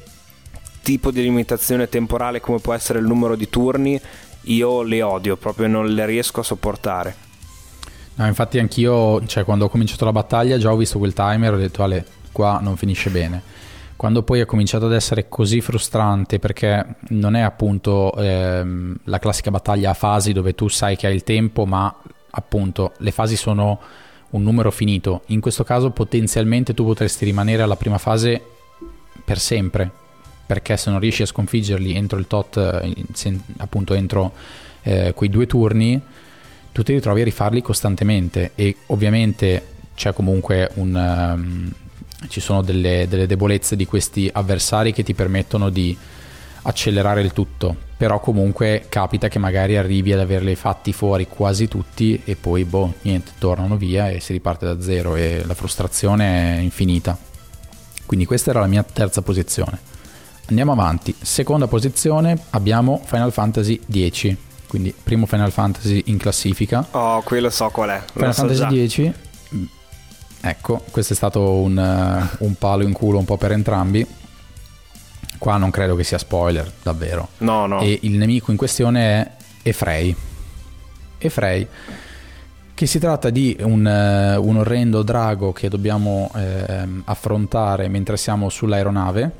tipo 0.87 1.11
di 1.11 1.21
limitazione 1.21 1.89
temporale 1.89 2.39
come 2.39 2.59
può 2.59 2.73
essere 2.73 2.99
il 2.99 3.05
numero 3.05 3.35
di 3.35 3.49
turni, 3.49 3.99
io 4.43 4.83
le 4.83 5.01
odio, 5.01 5.35
proprio 5.35 5.67
non 5.67 5.87
le 5.87 6.05
riesco 6.05 6.39
a 6.39 6.43
sopportare. 6.43 7.13
No, 8.15 8.25
infatti 8.25 8.57
anch'io, 8.57 9.25
cioè 9.25 9.43
quando 9.43 9.65
ho 9.65 9.69
cominciato 9.69 10.05
la 10.05 10.13
battaglia 10.13 10.57
già 10.57 10.71
ho 10.71 10.77
visto 10.77 10.97
quel 10.97 11.11
timer 11.11 11.55
ho 11.55 11.57
detto 11.57 11.83
Ale, 11.83 12.05
qua 12.31 12.59
non 12.61 12.77
finisce 12.77 13.09
bene. 13.09 13.41
Quando 13.97 14.23
poi 14.23 14.39
è 14.39 14.45
cominciato 14.45 14.85
ad 14.85 14.93
essere 14.93 15.27
così 15.27 15.59
frustrante 15.59 16.39
perché 16.39 16.85
non 17.09 17.35
è 17.35 17.41
appunto 17.41 18.13
ehm, 18.15 18.95
la 19.03 19.19
classica 19.19 19.51
battaglia 19.51 19.89
a 19.89 19.93
fasi 19.93 20.31
dove 20.31 20.55
tu 20.55 20.69
sai 20.69 20.95
che 20.95 21.07
hai 21.07 21.15
il 21.15 21.23
tempo, 21.23 21.65
ma 21.65 21.93
appunto 22.29 22.93
le 22.99 23.11
fasi 23.11 23.35
sono 23.35 23.77
un 24.29 24.41
numero 24.41 24.71
finito. 24.71 25.23
In 25.27 25.41
questo 25.41 25.65
caso 25.65 25.89
potenzialmente 25.89 26.73
tu 26.73 26.85
potresti 26.85 27.25
rimanere 27.25 27.61
alla 27.61 27.75
prima 27.75 27.97
fase 27.97 28.41
per 29.25 29.37
sempre, 29.37 30.05
perché 30.47 30.77
se 30.77 30.89
non 30.89 30.99
riesci 30.99 31.21
a 31.21 31.25
sconfiggerli 31.25 31.93
entro 31.93 32.17
il 32.17 32.25
tot, 32.25 32.57
eh, 32.57 33.39
appunto 33.57 33.93
entro 33.93 34.31
eh, 34.81 35.11
quei 35.13 35.29
due 35.29 35.45
turni, 35.45 36.01
tu 36.71 36.83
ti 36.83 36.93
ritrovi 36.93 37.21
a 37.21 37.25
rifarli 37.25 37.61
costantemente 37.61 38.51
e 38.55 38.75
ovviamente 38.87 39.75
c'è 39.95 40.13
comunque 40.13 40.71
un... 40.75 40.95
Um, 40.95 41.71
ci 42.29 42.39
sono 42.39 42.63
delle, 42.63 43.05
delle 43.07 43.27
debolezze 43.27 43.75
di 43.75 43.85
questi 43.85 44.27
avversari 44.31 44.91
che 44.91 45.03
ti 45.03 45.13
permettono 45.13 45.69
di 45.69 45.95
accelerare 46.63 47.21
il 47.21 47.31
tutto, 47.31 47.75
però 47.95 48.19
comunque 48.19 48.85
capita 48.89 49.27
che 49.27 49.37
magari 49.37 49.77
arrivi 49.77 50.13
ad 50.13 50.19
averli 50.19 50.55
fatti 50.55 50.93
fuori 50.93 51.27
quasi 51.27 51.67
tutti 51.67 52.19
e 52.25 52.35
poi 52.35 52.65
boh, 52.65 52.95
niente, 53.03 53.31
tornano 53.37 53.77
via 53.77 54.09
e 54.09 54.19
si 54.19 54.33
riparte 54.33 54.65
da 54.65 54.81
zero 54.81 55.15
e 55.15 55.43
la 55.45 55.53
frustrazione 55.53 56.57
è 56.57 56.59
infinita. 56.59 57.17
Quindi 58.05 58.25
questa 58.25 58.49
era 58.49 58.61
la 58.61 58.67
mia 58.67 58.83
terza 58.83 59.21
posizione. 59.21 59.95
Andiamo 60.47 60.71
avanti, 60.71 61.13
seconda 61.21 61.67
posizione 61.67 62.37
abbiamo 62.51 63.01
Final 63.03 63.31
Fantasy 63.31 63.79
X, 64.09 64.35
quindi 64.67 64.93
primo 65.01 65.25
Final 65.25 65.51
Fantasy 65.51 66.03
in 66.05 66.17
classifica. 66.17 66.85
Oh, 66.91 67.21
qui 67.21 67.39
lo 67.39 67.49
so 67.49 67.69
qual 67.69 67.89
è. 67.89 68.01
Final 68.13 68.33
so 68.33 68.47
Fantasy 68.47 68.87
X, 68.87 69.11
ecco, 70.41 70.83
questo 70.89 71.13
è 71.13 71.15
stato 71.15 71.41
un, 71.41 72.29
un 72.39 72.55
palo 72.55 72.83
in 72.83 72.93
culo 72.93 73.17
un 73.17 73.25
po' 73.25 73.37
per 73.37 73.51
entrambi 73.51 74.07
Qua 75.37 75.57
non 75.57 75.69
credo 75.69 75.95
che 75.95 76.03
sia 76.03 76.17
spoiler, 76.17 76.71
davvero. 76.81 77.29
No, 77.39 77.67
no. 77.67 77.81
E 77.81 77.99
il 78.03 78.17
nemico 78.17 78.51
in 78.51 78.57
questione 78.57 79.01
è 79.01 79.31
Efrei. 79.61 80.15
Efrei, 81.19 81.67
che 82.73 82.85
si 82.85 82.99
tratta 82.99 83.29
di 83.29 83.55
un, 83.61 83.85
uh, 83.85 84.47
un 84.47 84.57
orrendo 84.57 85.03
drago 85.03 85.51
che 85.53 85.69
dobbiamo 85.69 86.31
uh, 86.33 87.01
affrontare 87.05 87.87
mentre 87.87 88.17
siamo 88.17 88.49
sull'aeronave, 88.49 89.31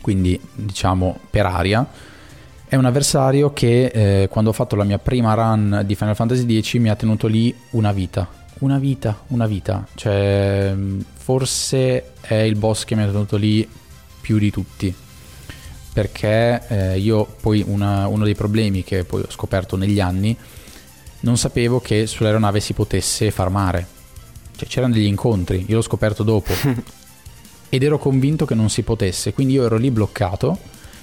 quindi 0.00 0.40
diciamo 0.54 1.18
per 1.30 1.46
aria. 1.46 1.86
È 2.66 2.76
un 2.76 2.84
avversario 2.84 3.52
che 3.52 3.86
eh, 3.86 4.28
quando 4.28 4.50
ho 4.50 4.52
fatto 4.52 4.76
la 4.76 4.84
mia 4.84 4.98
prima 4.98 5.34
run 5.34 5.82
di 5.84 5.94
Final 5.96 6.14
Fantasy 6.14 6.62
X 6.62 6.76
mi 6.76 6.88
ha 6.88 6.94
tenuto 6.94 7.26
lì 7.26 7.54
una 7.70 7.92
vita. 7.92 8.28
Una 8.60 8.78
vita, 8.78 9.22
una 9.28 9.46
vita. 9.46 9.86
Cioè, 9.94 10.74
forse 11.14 12.12
è 12.20 12.34
il 12.34 12.56
boss 12.56 12.84
che 12.84 12.94
mi 12.94 13.02
ha 13.02 13.06
tenuto 13.06 13.36
lì 13.36 13.68
più 14.20 14.38
di 14.38 14.50
tutti. 14.50 14.94
Perché 15.92 16.62
eh, 16.68 16.98
io 16.98 17.26
poi 17.40 17.64
una, 17.66 18.06
uno 18.06 18.24
dei 18.24 18.36
problemi 18.36 18.84
che 18.84 19.02
poi 19.04 19.22
ho 19.22 19.30
scoperto 19.30 19.76
negli 19.76 19.98
anni, 19.98 20.36
non 21.20 21.36
sapevo 21.36 21.80
che 21.80 22.06
sull'aeronave 22.06 22.60
si 22.60 22.72
potesse 22.72 23.30
farmare. 23.32 23.86
Cioè, 24.54 24.68
c'erano 24.68 24.94
degli 24.94 25.06
incontri, 25.06 25.64
io 25.66 25.76
l'ho 25.76 25.82
scoperto 25.82 26.22
dopo. 26.22 26.52
ed 27.70 27.82
ero 27.82 27.98
convinto 27.98 28.44
che 28.44 28.54
non 28.54 28.68
si 28.68 28.82
potesse, 28.82 29.32
quindi 29.32 29.54
io 29.54 29.64
ero 29.64 29.78
lì 29.78 29.90
bloccato 29.90 30.58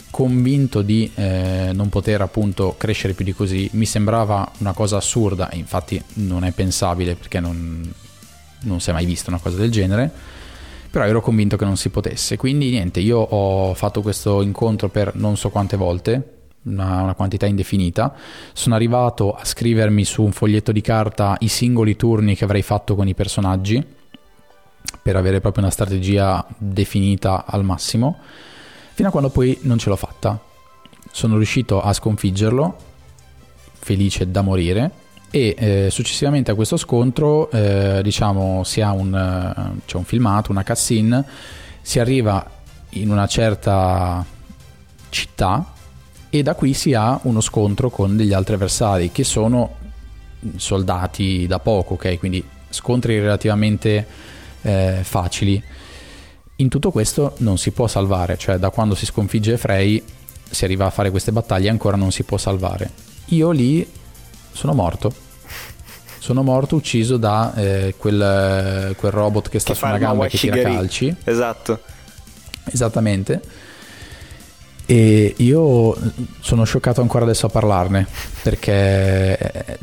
convinto 0.10 0.82
di 0.82 1.12
eh, 1.16 1.72
non 1.74 1.90
poter 1.90 2.22
appunto 2.22 2.76
crescere 2.78 3.14
più 3.14 3.26
di 3.26 3.34
così, 3.34 3.70
mi 3.74 3.86
sembrava 3.86 4.50
una 4.60 4.74
cosa 4.74 4.98
assurda, 4.98 5.50
infatti 5.54 6.02
non 6.14 6.44
è 6.44 6.52
pensabile 6.52 7.16
perché 7.16 7.40
non, 7.40 7.92
non 8.62 8.80
si 8.80 8.90
è 8.90 8.94
mai 8.94 9.06
vista 9.06 9.30
una 9.30 9.40
cosa 9.40 9.58
del 9.58 9.72
genere, 9.72 10.12
però 10.90 11.06
ero 11.06 11.22
convinto 11.22 11.58
che 11.58 11.66
non 11.66 11.78
si 11.78 11.90
potesse. 11.90 12.38
Quindi 12.38 12.70
niente, 12.70 13.00
io 13.00 13.20
ho 13.20 13.74
fatto 13.74 14.02
questo 14.02 14.42
incontro 14.42 14.90
per 14.90 15.14
non 15.16 15.38
so 15.38 15.50
quante 15.50 15.78
volte, 15.78 16.36
una, 16.64 17.04
una, 17.04 17.14
quantità 17.14 17.46
indefinita. 17.46 18.16
Sono 18.54 18.76
arrivato 18.76 19.34
a 19.34 19.46
scrivermi 19.46 20.04
su 20.04 20.24
un 20.24 20.32
foglietto 20.32 20.72
di 20.72 20.82
carta 20.82 21.36
i 21.40 21.48
singoli 21.48 21.96
turni 21.96 22.36
che 22.36 22.44
avrei 22.44 22.62
fatto 22.64 22.96
con 22.96 23.08
i 23.08 23.14
personaggi 23.14 23.96
per 25.02 25.16
avere 25.16 25.40
proprio 25.40 25.64
una 25.64 25.72
strategia 25.72 26.46
definita 26.58 27.46
al 27.46 27.64
massimo 27.64 28.18
fino 28.98 29.10
a 29.10 29.12
quando 29.12 29.30
poi 29.30 29.56
non 29.62 29.78
ce 29.78 29.90
l'ho 29.90 29.96
fatta. 29.96 30.40
Sono 31.12 31.36
riuscito 31.36 31.82
a 31.82 31.94
sconfiggerlo, 31.94 32.78
felice 33.78 34.32
da 34.32 34.42
morire, 34.42 34.92
e 35.30 35.56
eh, 35.56 35.88
successivamente 35.92 36.50
a 36.50 36.56
questo 36.56 36.78
scontro, 36.78 37.52
eh, 37.52 38.00
diciamo, 38.02 38.64
si 38.64 38.82
ha 38.82 38.92
un, 38.94 39.14
uh, 39.14 39.82
c'è 39.86 39.98
un 39.98 40.04
filmato, 40.04 40.52
una 40.52 40.64
cutscene, 40.64 41.24
si 41.80 42.00
arriva 42.00 42.44
in 42.92 43.12
una 43.12 43.28
certa 43.28 44.26
città 45.10 45.74
e 46.30 46.42
da 46.42 46.56
qui 46.56 46.74
si 46.74 46.96
ha 46.96 47.20
uno 47.24 47.40
scontro 47.42 47.92
con 47.92 48.18
degli 48.18 48.34
altri 48.34 48.56
avversari 48.56 49.12
che 49.12 49.24
sono 49.24 49.76
soldati 50.56 51.46
da 51.46 51.60
poco, 51.60 51.94
ok? 51.94 52.18
Quindi 52.18 52.44
scontri 52.70 53.20
relativamente 53.20 54.08
eh, 54.62 55.00
facili 55.04 55.64
in 56.60 56.70
tutto 56.70 56.92
questo 56.92 57.36
non 57.38 57.58
si 57.58 57.72
può 57.72 57.88
salvare, 57.88 58.38
cioè 58.38 58.58
da 58.58 58.70
quando 58.72 58.96
si 58.96 59.06
sconfigge 59.06 59.58
Frey 59.58 60.04
si 60.50 60.64
arriva 60.64 60.86
a 60.86 60.90
fare 60.90 61.12
queste 61.12 61.32
battaglie 61.32 61.70
ancora 61.70 61.98
non 61.98 62.12
si 62.12 62.24
può 62.24 62.38
salvare. 62.38 62.90
Io 63.26 63.52
lì 63.52 63.88
sono 64.52 64.74
morto. 64.74 65.26
Sono 66.18 66.42
morto 66.42 66.76
ucciso 66.76 67.18
da 67.18 67.54
eh, 67.56 67.94
quel, 67.96 68.96
quel, 68.98 69.12
robot 69.12 69.50
che 69.50 69.60
sta 69.60 69.74
che 69.74 69.80
su 69.80 69.86
una 69.86 69.98
gamba 70.00 70.26
e 70.26 70.30
che 70.30 70.38
tira 70.38 70.62
calci. 70.62 71.16
Esatto. 71.24 71.80
Esattamente. 72.66 73.42
E 74.88 75.36
io 75.38 75.96
sono 76.40 76.64
scioccato 76.64 77.02
ancora 77.02 77.24
adesso 77.24 77.46
a 77.46 77.50
parlarne 77.50 78.08
perché 78.42 79.78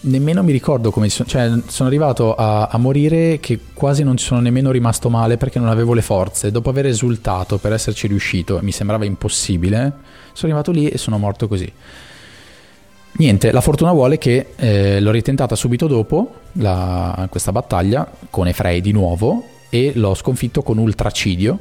nemmeno 0.00 0.42
mi 0.42 0.52
ricordo 0.52 0.90
come 0.90 1.08
sono, 1.08 1.28
cioè 1.28 1.50
sono 1.66 1.88
arrivato 1.88 2.34
a, 2.34 2.66
a, 2.66 2.78
morire 2.78 3.38
che 3.40 3.58
quasi 3.74 4.02
non 4.02 4.16
ci 4.16 4.24
sono 4.24 4.40
nemmeno 4.40 4.70
rimasto 4.70 5.08
male 5.08 5.36
perché 5.36 5.58
non 5.58 5.68
avevo 5.68 5.94
le 5.94 6.02
forze. 6.02 6.50
Dopo 6.50 6.70
aver 6.70 6.86
esultato 6.86 7.58
per 7.58 7.72
esserci 7.72 8.06
riuscito, 8.06 8.58
mi 8.62 8.72
sembrava 8.72 9.04
impossibile, 9.04 9.92
sono 10.32 10.52
arrivato 10.52 10.70
lì 10.70 10.88
e 10.88 10.98
sono 10.98 11.18
morto 11.18 11.48
così. 11.48 11.70
Niente, 13.12 13.50
la 13.50 13.60
fortuna 13.60 13.92
vuole 13.92 14.18
che 14.18 14.48
eh, 14.56 15.00
l'ho 15.00 15.10
ritentata 15.10 15.56
subito 15.56 15.86
dopo 15.86 16.34
la, 16.52 17.26
questa 17.30 17.52
battaglia 17.52 18.08
con 18.30 18.46
Efrei 18.46 18.80
di 18.80 18.92
nuovo 18.92 19.44
e 19.70 19.92
l'ho 19.94 20.14
sconfitto 20.14 20.62
con 20.62 20.78
Ultracidio 20.78 21.58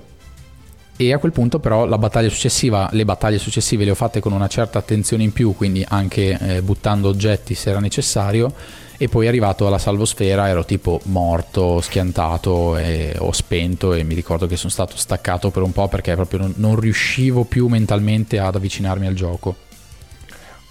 e 0.97 1.13
a 1.13 1.19
quel 1.19 1.31
punto 1.31 1.59
però 1.59 1.85
la 1.85 1.99
battaglia 1.99 2.29
successiva, 2.29 2.89
le 2.91 3.05
battaglie 3.05 3.37
successive 3.37 3.85
le 3.85 3.91
ho 3.91 3.95
fatte 3.95 4.19
con 4.19 4.33
una 4.33 4.47
certa 4.47 4.79
attenzione 4.79 5.23
in 5.23 5.31
più, 5.31 5.55
quindi 5.55 5.85
anche 5.87 6.37
eh, 6.39 6.61
buttando 6.63 7.07
oggetti 7.07 7.53
se 7.53 7.69
era 7.69 7.79
necessario 7.79 8.51
e 8.97 9.07
poi 9.07 9.27
arrivato 9.27 9.67
alla 9.67 9.77
salvosfera 9.77 10.49
ero 10.49 10.65
tipo 10.65 10.99
morto, 11.03 11.81
schiantato 11.81 12.77
e 12.77 13.15
ho 13.19 13.31
spento 13.31 13.93
e 13.93 14.03
mi 14.03 14.15
ricordo 14.15 14.47
che 14.47 14.57
sono 14.57 14.71
stato 14.71 14.97
staccato 14.97 15.51
per 15.51 15.61
un 15.61 15.71
po' 15.71 15.87
perché 15.87 16.15
proprio 16.15 16.39
non, 16.39 16.53
non 16.57 16.79
riuscivo 16.79 17.43
più 17.43 17.67
mentalmente 17.67 18.39
ad 18.39 18.55
avvicinarmi 18.55 19.05
al 19.05 19.13
gioco. 19.13 19.55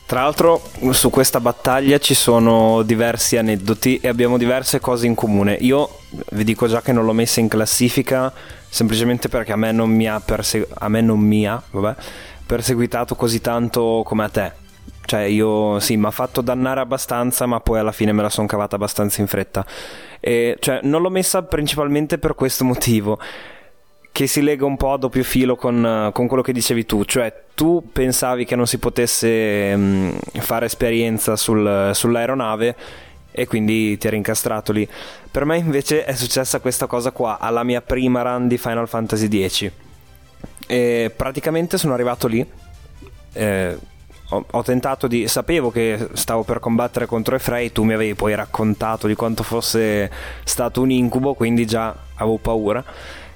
Tra 0.06 0.22
l'altro 0.22 0.62
su 0.90 1.10
questa 1.10 1.40
battaglia 1.40 1.98
ci 1.98 2.14
sono 2.14 2.82
diversi 2.82 3.36
aneddoti 3.36 3.98
e 4.00 4.06
abbiamo 4.06 4.38
diverse 4.38 4.78
cose 4.78 5.06
in 5.06 5.16
comune. 5.16 5.54
Io 5.60 5.98
vi 6.30 6.44
dico 6.44 6.68
già 6.68 6.80
che 6.80 6.92
non 6.92 7.04
l'ho 7.04 7.12
messa 7.12 7.40
in 7.40 7.48
classifica 7.48 8.32
semplicemente 8.68 9.29
perché 9.29 9.52
a 9.52 9.57
me 9.57 9.72
non 9.72 9.90
mi 9.90 10.09
ha, 10.09 10.20
perse- 10.20 10.68
me 10.88 11.00
non 11.00 11.18
mi 11.18 11.46
ha 11.46 11.61
vabbè, 11.70 11.94
perseguitato 12.46 13.14
così 13.14 13.40
tanto 13.40 14.02
come 14.05 14.24
a 14.24 14.29
te. 14.29 14.52
Cioè, 15.07 15.20
io 15.20 15.79
sì, 15.79 15.96
mi 15.96 16.07
ha 16.07 16.11
fatto 16.11 16.40
dannare 16.40 16.81
abbastanza, 16.81 17.46
ma 17.46 17.61
poi 17.61 17.79
alla 17.79 17.92
fine 17.92 18.12
me 18.12 18.22
la 18.22 18.29
sono 18.29 18.46
cavata 18.46 18.74
abbastanza 18.74 19.20
in 19.20 19.29
fretta. 19.29 19.64
E, 20.18 20.57
cioè, 20.59 20.81
non 20.83 21.00
l'ho 21.00 21.11
messa 21.11 21.42
principalmente 21.42 22.18
per 22.18 22.35
questo 22.35 22.64
motivo, 22.64 23.18
che 24.11 24.26
si 24.26 24.42
lega 24.42 24.64
un 24.64 24.76
po' 24.76 24.94
a 24.94 24.98
doppio 24.98 25.22
filo 25.22 25.55
con, 25.55 26.11
con 26.12 26.26
quello 26.26 26.42
che 26.42 26.52
dicevi 26.52 26.87
tu. 26.87 27.05
Cioè, 27.05 27.44
tu 27.55 27.90
pensavi 27.92 28.44
che 28.44 28.57
non 28.57 28.66
si 28.66 28.79
potesse 28.79 29.76
mh, 29.76 29.81
mm, 29.81 30.11
fare 30.40 30.66
esperienza 30.66 31.37
sul, 31.37 31.90
sull'aeronave 31.92 32.76
e 33.37 33.46
quindi 33.46 33.99
ti 33.99 34.07
eri 34.07 34.16
incastrato 34.16 34.72
lì. 34.72 34.88
Per 35.31 35.44
me 35.44 35.59
invece 35.59 36.07
è 36.07 36.14
successa 36.14 36.59
questa 36.59 36.87
cosa 36.87 37.11
qua 37.11 37.38
alla 37.38 37.62
mia 37.64 37.83
prima 37.83 38.22
run 38.22 38.49
di 38.49 38.57
Final 38.57 38.88
Fantasy 38.88 39.49
X. 39.49 39.70
E 40.66 41.12
praticamente 41.14 41.77
sono 41.77 41.92
arrivato 41.92 42.27
lì. 42.27 42.44
Eh, 43.35 43.79
ho, 44.31 44.44
ho, 44.51 44.62
tentato 44.62 45.07
di. 45.07 45.29
Sapevo 45.29 45.70
che 45.70 46.09
stavo 46.14 46.44
per 46.44 46.61
combattere 46.61 47.05
contro 47.05 47.37
Efrei. 47.37 47.72
Tu 47.72 47.85
mi 47.85 47.92
avevi 47.92 48.14
poi 48.14 48.35
raccontato 48.35 49.07
di 49.07 49.14
quanto 49.14 49.42
fosse 49.42 50.11
stato 50.42 50.81
un 50.81 50.90
incubo, 50.90 51.35
quindi 51.35 51.66
già 51.66 51.94
avevo 52.14 52.38
paura. 52.38 52.83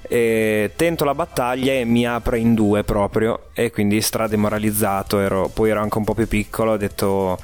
E 0.01 0.71
tento 0.75 1.05
la 1.05 1.13
battaglia 1.13 1.73
e 1.73 1.85
mi 1.85 2.07
apre 2.07 2.39
in 2.39 2.55
due 2.55 2.83
proprio. 2.83 3.49
E 3.53 3.69
quindi 3.69 4.01
strademoralizzato. 4.01 5.19
Ero, 5.19 5.47
poi 5.53 5.69
ero 5.69 5.79
anche 5.81 5.97
un 5.99 6.05
po' 6.05 6.15
più 6.15 6.27
piccolo. 6.27 6.71
Ho 6.71 6.77
detto 6.77 7.37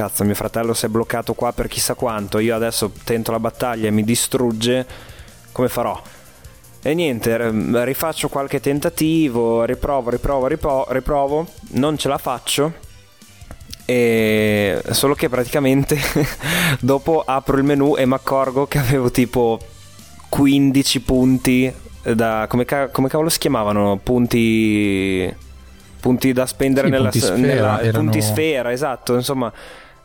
cazzo 0.00 0.24
mio 0.24 0.34
fratello 0.34 0.72
si 0.72 0.86
è 0.86 0.88
bloccato 0.88 1.34
qua 1.34 1.52
per 1.52 1.68
chissà 1.68 1.92
quanto, 1.92 2.38
io 2.38 2.54
adesso 2.54 2.90
tento 3.04 3.32
la 3.32 3.38
battaglia 3.38 3.88
e 3.88 3.90
mi 3.90 4.02
distrugge, 4.02 4.86
come 5.52 5.68
farò? 5.68 6.00
E 6.82 6.94
niente, 6.94 7.36
rifaccio 7.84 8.30
qualche 8.30 8.60
tentativo, 8.60 9.64
riprovo, 9.64 10.08
riprovo, 10.08 10.46
riprovo, 10.46 10.86
riprovo 10.88 11.46
non 11.72 11.98
ce 11.98 12.08
la 12.08 12.16
faccio. 12.16 12.72
E 13.84 14.80
solo 14.90 15.14
che 15.14 15.28
praticamente 15.28 15.98
dopo 16.80 17.22
apro 17.26 17.58
il 17.58 17.64
menu 17.64 17.96
e 17.98 18.06
mi 18.06 18.14
accorgo 18.14 18.66
che 18.66 18.78
avevo 18.78 19.10
tipo 19.10 19.58
15 20.30 21.00
punti 21.02 21.74
da 22.14 22.46
come, 22.48 22.64
ca- 22.64 22.88
come 22.88 23.08
cavolo 23.08 23.28
si 23.28 23.38
chiamavano? 23.38 23.98
Punti 24.02 25.48
punti 26.00 26.32
da 26.32 26.46
spendere 26.46 26.86
sì, 26.86 26.92
nella 26.92 27.10
punti 27.10 27.20
sfera, 27.20 27.38
nella, 27.38 27.82
erano... 27.82 28.04
punti 28.04 28.22
sfera, 28.22 28.72
esatto, 28.72 29.14
insomma, 29.14 29.52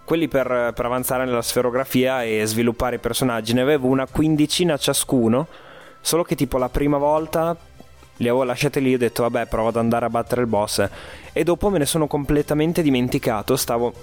quelli 0.06 0.28
per, 0.28 0.72
per, 0.74 0.86
avanzare 0.86 1.26
nella 1.26 1.42
sferografia 1.42 2.24
e 2.24 2.46
sviluppare 2.46 2.96
i 2.96 3.00
personaggi. 3.00 3.54
Ne 3.54 3.62
avevo 3.62 3.88
una 3.88 4.08
quindicina 4.08 4.78
ciascuno, 4.78 5.48
solo 6.00 6.24
che 6.24 6.36
tipo 6.36 6.58
la 6.58 6.70
prima 6.70 6.98
volta 6.98 7.56
li 8.18 8.28
avevo 8.30 8.44
lasciati 8.44 8.80
lì 8.80 8.92
e 8.92 8.96
ho 8.96 9.00
detto 9.00 9.24
vabbè 9.24 9.48
provo 9.48 9.70
ad 9.70 9.76
andare 9.76 10.06
a 10.06 10.10
battere 10.10 10.40
il 10.40 10.48
boss 10.48 10.88
e 11.34 11.44
dopo 11.44 11.70
me 11.70 11.80
ne 11.80 11.86
sono 11.86 12.08
completamente 12.08 12.82
dimenticato, 12.82 13.58
stavo 13.58 13.94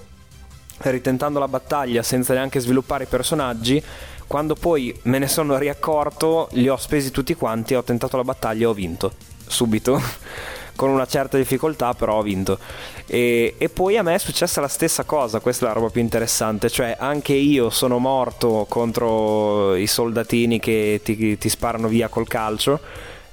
ritentando 0.77 1.39
la 1.39 1.47
battaglia 1.47 2.03
senza 2.03 2.33
neanche 2.33 2.59
sviluppare 2.59 3.05
i 3.05 3.07
personaggi. 3.07 3.81
Quando 4.27 4.55
poi 4.55 4.97
me 5.03 5.19
ne 5.19 5.27
sono 5.27 5.57
riaccorto, 5.57 6.47
li 6.51 6.67
ho 6.67 6.77
spesi 6.77 7.11
tutti 7.11 7.35
quanti, 7.35 7.75
ho 7.75 7.83
tentato 7.83 8.17
la 8.17 8.23
battaglia 8.23 8.63
e 8.63 8.67
ho 8.67 8.73
vinto 8.73 9.13
subito 9.45 10.01
con 10.75 10.89
una 10.89 11.05
certa 11.05 11.37
difficoltà, 11.37 11.93
però 11.93 12.17
ho 12.17 12.21
vinto. 12.21 12.57
E, 13.05 13.55
e, 13.57 13.69
poi 13.69 13.97
a 13.97 14.03
me 14.03 14.15
è 14.15 14.17
successa 14.17 14.61
la 14.61 14.67
stessa 14.67 15.03
cosa, 15.03 15.39
questa 15.39 15.65
è 15.65 15.67
la 15.67 15.73
roba 15.73 15.89
più 15.89 16.01
interessante, 16.01 16.69
cioè 16.69 16.95
anche 16.99 17.33
io 17.33 17.69
sono 17.69 17.97
morto 17.99 18.65
contro 18.67 19.75
i 19.75 19.87
soldatini 19.87 20.59
che 20.59 21.01
ti, 21.03 21.37
ti 21.37 21.49
sparano 21.49 21.87
via 21.87 22.07
col 22.07 22.27
calcio. 22.27 22.79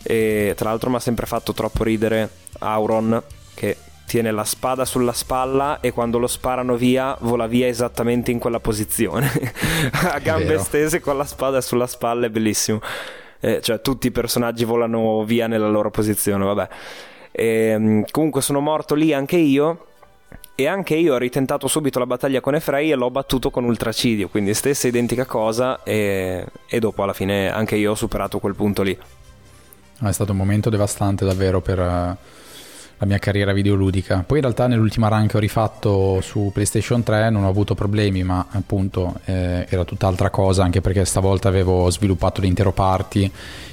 E 0.02 0.54
tra 0.56 0.70
l'altro 0.70 0.88
mi 0.88 0.96
ha 0.96 1.00
sempre 1.00 1.26
fatto 1.26 1.52
troppo 1.52 1.84
ridere 1.84 2.30
Auron 2.60 3.22
che 3.54 3.76
tiene 4.10 4.32
la 4.32 4.44
spada 4.44 4.84
sulla 4.84 5.12
spalla 5.12 5.78
e 5.80 5.92
quando 5.92 6.18
lo 6.18 6.26
sparano 6.26 6.74
via 6.74 7.16
vola 7.20 7.46
via 7.46 7.68
esattamente 7.68 8.32
in 8.32 8.40
quella 8.40 8.58
posizione 8.58 9.30
a 10.10 10.18
gambe 10.18 10.58
stese 10.58 10.98
con 10.98 11.16
la 11.16 11.22
spada 11.22 11.60
sulla 11.60 11.86
spalla 11.86 12.26
è 12.26 12.28
bellissimo 12.28 12.80
eh, 13.38 13.60
cioè 13.60 13.80
tutti 13.80 14.08
i 14.08 14.10
personaggi 14.10 14.64
volano 14.64 15.22
via 15.22 15.46
nella 15.46 15.68
loro 15.68 15.92
posizione 15.92 16.44
vabbè 16.44 16.68
e, 17.40 17.46
ehm, 17.46 18.04
comunque 18.10 18.42
sono 18.42 18.60
morto 18.60 18.94
lì 18.94 19.14
anche 19.14 19.36
io 19.36 19.86
e 20.54 20.66
anche 20.66 20.94
io 20.94 21.14
ho 21.14 21.16
ritentato 21.16 21.68
subito 21.68 21.98
la 21.98 22.04
battaglia 22.04 22.42
con 22.42 22.54
Efrei 22.54 22.90
e 22.90 22.94
l'ho 22.94 23.10
battuto 23.10 23.48
con 23.48 23.64
Ultracidio, 23.64 24.28
quindi 24.28 24.52
stessa 24.52 24.86
identica 24.88 25.24
cosa 25.24 25.82
e, 25.82 26.44
e 26.68 26.78
dopo 26.78 27.02
alla 27.02 27.14
fine 27.14 27.50
anche 27.50 27.76
io 27.76 27.92
ho 27.92 27.94
superato 27.94 28.38
quel 28.40 28.54
punto 28.54 28.82
lì. 28.82 28.96
È 30.02 30.12
stato 30.12 30.32
un 30.32 30.36
momento 30.36 30.68
devastante 30.68 31.24
davvero 31.24 31.62
per 31.62 31.78
la 33.00 33.06
mia 33.06 33.18
carriera 33.18 33.54
videoludica. 33.54 34.24
Poi 34.26 34.36
in 34.36 34.42
realtà 34.42 34.66
nell'ultima 34.66 35.08
run 35.08 35.26
che 35.26 35.38
ho 35.38 35.40
rifatto 35.40 36.20
su 36.20 36.50
PlayStation 36.52 37.02
3 37.02 37.30
non 37.30 37.44
ho 37.44 37.48
avuto 37.48 37.74
problemi, 37.74 38.22
ma 38.22 38.46
appunto 38.50 39.20
eh, 39.24 39.66
era 39.70 39.84
tutt'altra 39.84 40.28
cosa, 40.28 40.64
anche 40.64 40.82
perché 40.82 41.06
stavolta 41.06 41.48
avevo 41.48 41.88
sviluppato 41.90 42.42
l'intero 42.42 42.72
party. 42.72 43.30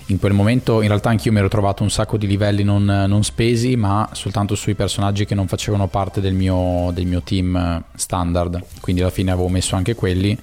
In 0.07 0.19
quel 0.19 0.31
momento 0.31 0.81
in 0.81 0.87
realtà 0.87 1.09
anch'io 1.09 1.33
mi 1.33 1.39
ero 1.39 1.49
trovato 1.49 1.83
un 1.83 1.89
sacco 1.89 2.15
di 2.15 2.25
livelli 2.25 2.63
non, 2.63 2.85
non 2.85 3.21
spesi, 3.25 3.75
ma 3.75 4.09
soltanto 4.13 4.55
sui 4.55 4.75
personaggi 4.75 5.25
che 5.25 5.35
non 5.35 5.47
facevano 5.47 5.87
parte 5.87 6.21
del 6.21 6.33
mio, 6.33 6.91
del 6.93 7.05
mio 7.05 7.21
team 7.21 7.83
standard. 7.95 8.63
Quindi 8.79 9.01
alla 9.01 9.11
fine 9.11 9.31
avevo 9.31 9.49
messo 9.49 9.75
anche 9.75 9.93
quelli 9.93 10.37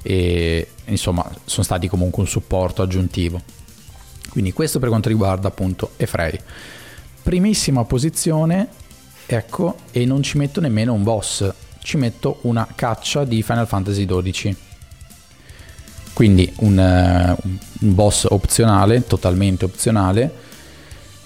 e 0.00 0.68
insomma 0.86 1.30
sono 1.44 1.62
stati 1.62 1.88
comunque 1.88 2.22
un 2.22 2.28
supporto 2.28 2.80
aggiuntivo. 2.80 3.42
Quindi 4.30 4.54
questo 4.54 4.78
per 4.78 4.88
quanto 4.88 5.10
riguarda 5.10 5.48
appunto 5.48 5.90
Efrei. 5.96 6.40
Primissima 7.24 7.84
posizione, 7.84 8.68
ecco, 9.24 9.76
e 9.92 10.04
non 10.04 10.22
ci 10.22 10.36
metto 10.36 10.60
nemmeno 10.60 10.92
un 10.92 11.02
boss, 11.02 11.50
ci 11.78 11.96
metto 11.96 12.40
una 12.42 12.68
caccia 12.74 13.24
di 13.24 13.42
Final 13.42 13.66
Fantasy 13.66 14.04
XII. 14.04 14.56
Quindi 16.12 16.52
un, 16.58 16.76
uh, 16.76 17.48
un 17.80 17.94
boss 17.94 18.26
opzionale, 18.28 19.06
totalmente 19.06 19.64
opzionale, 19.64 20.32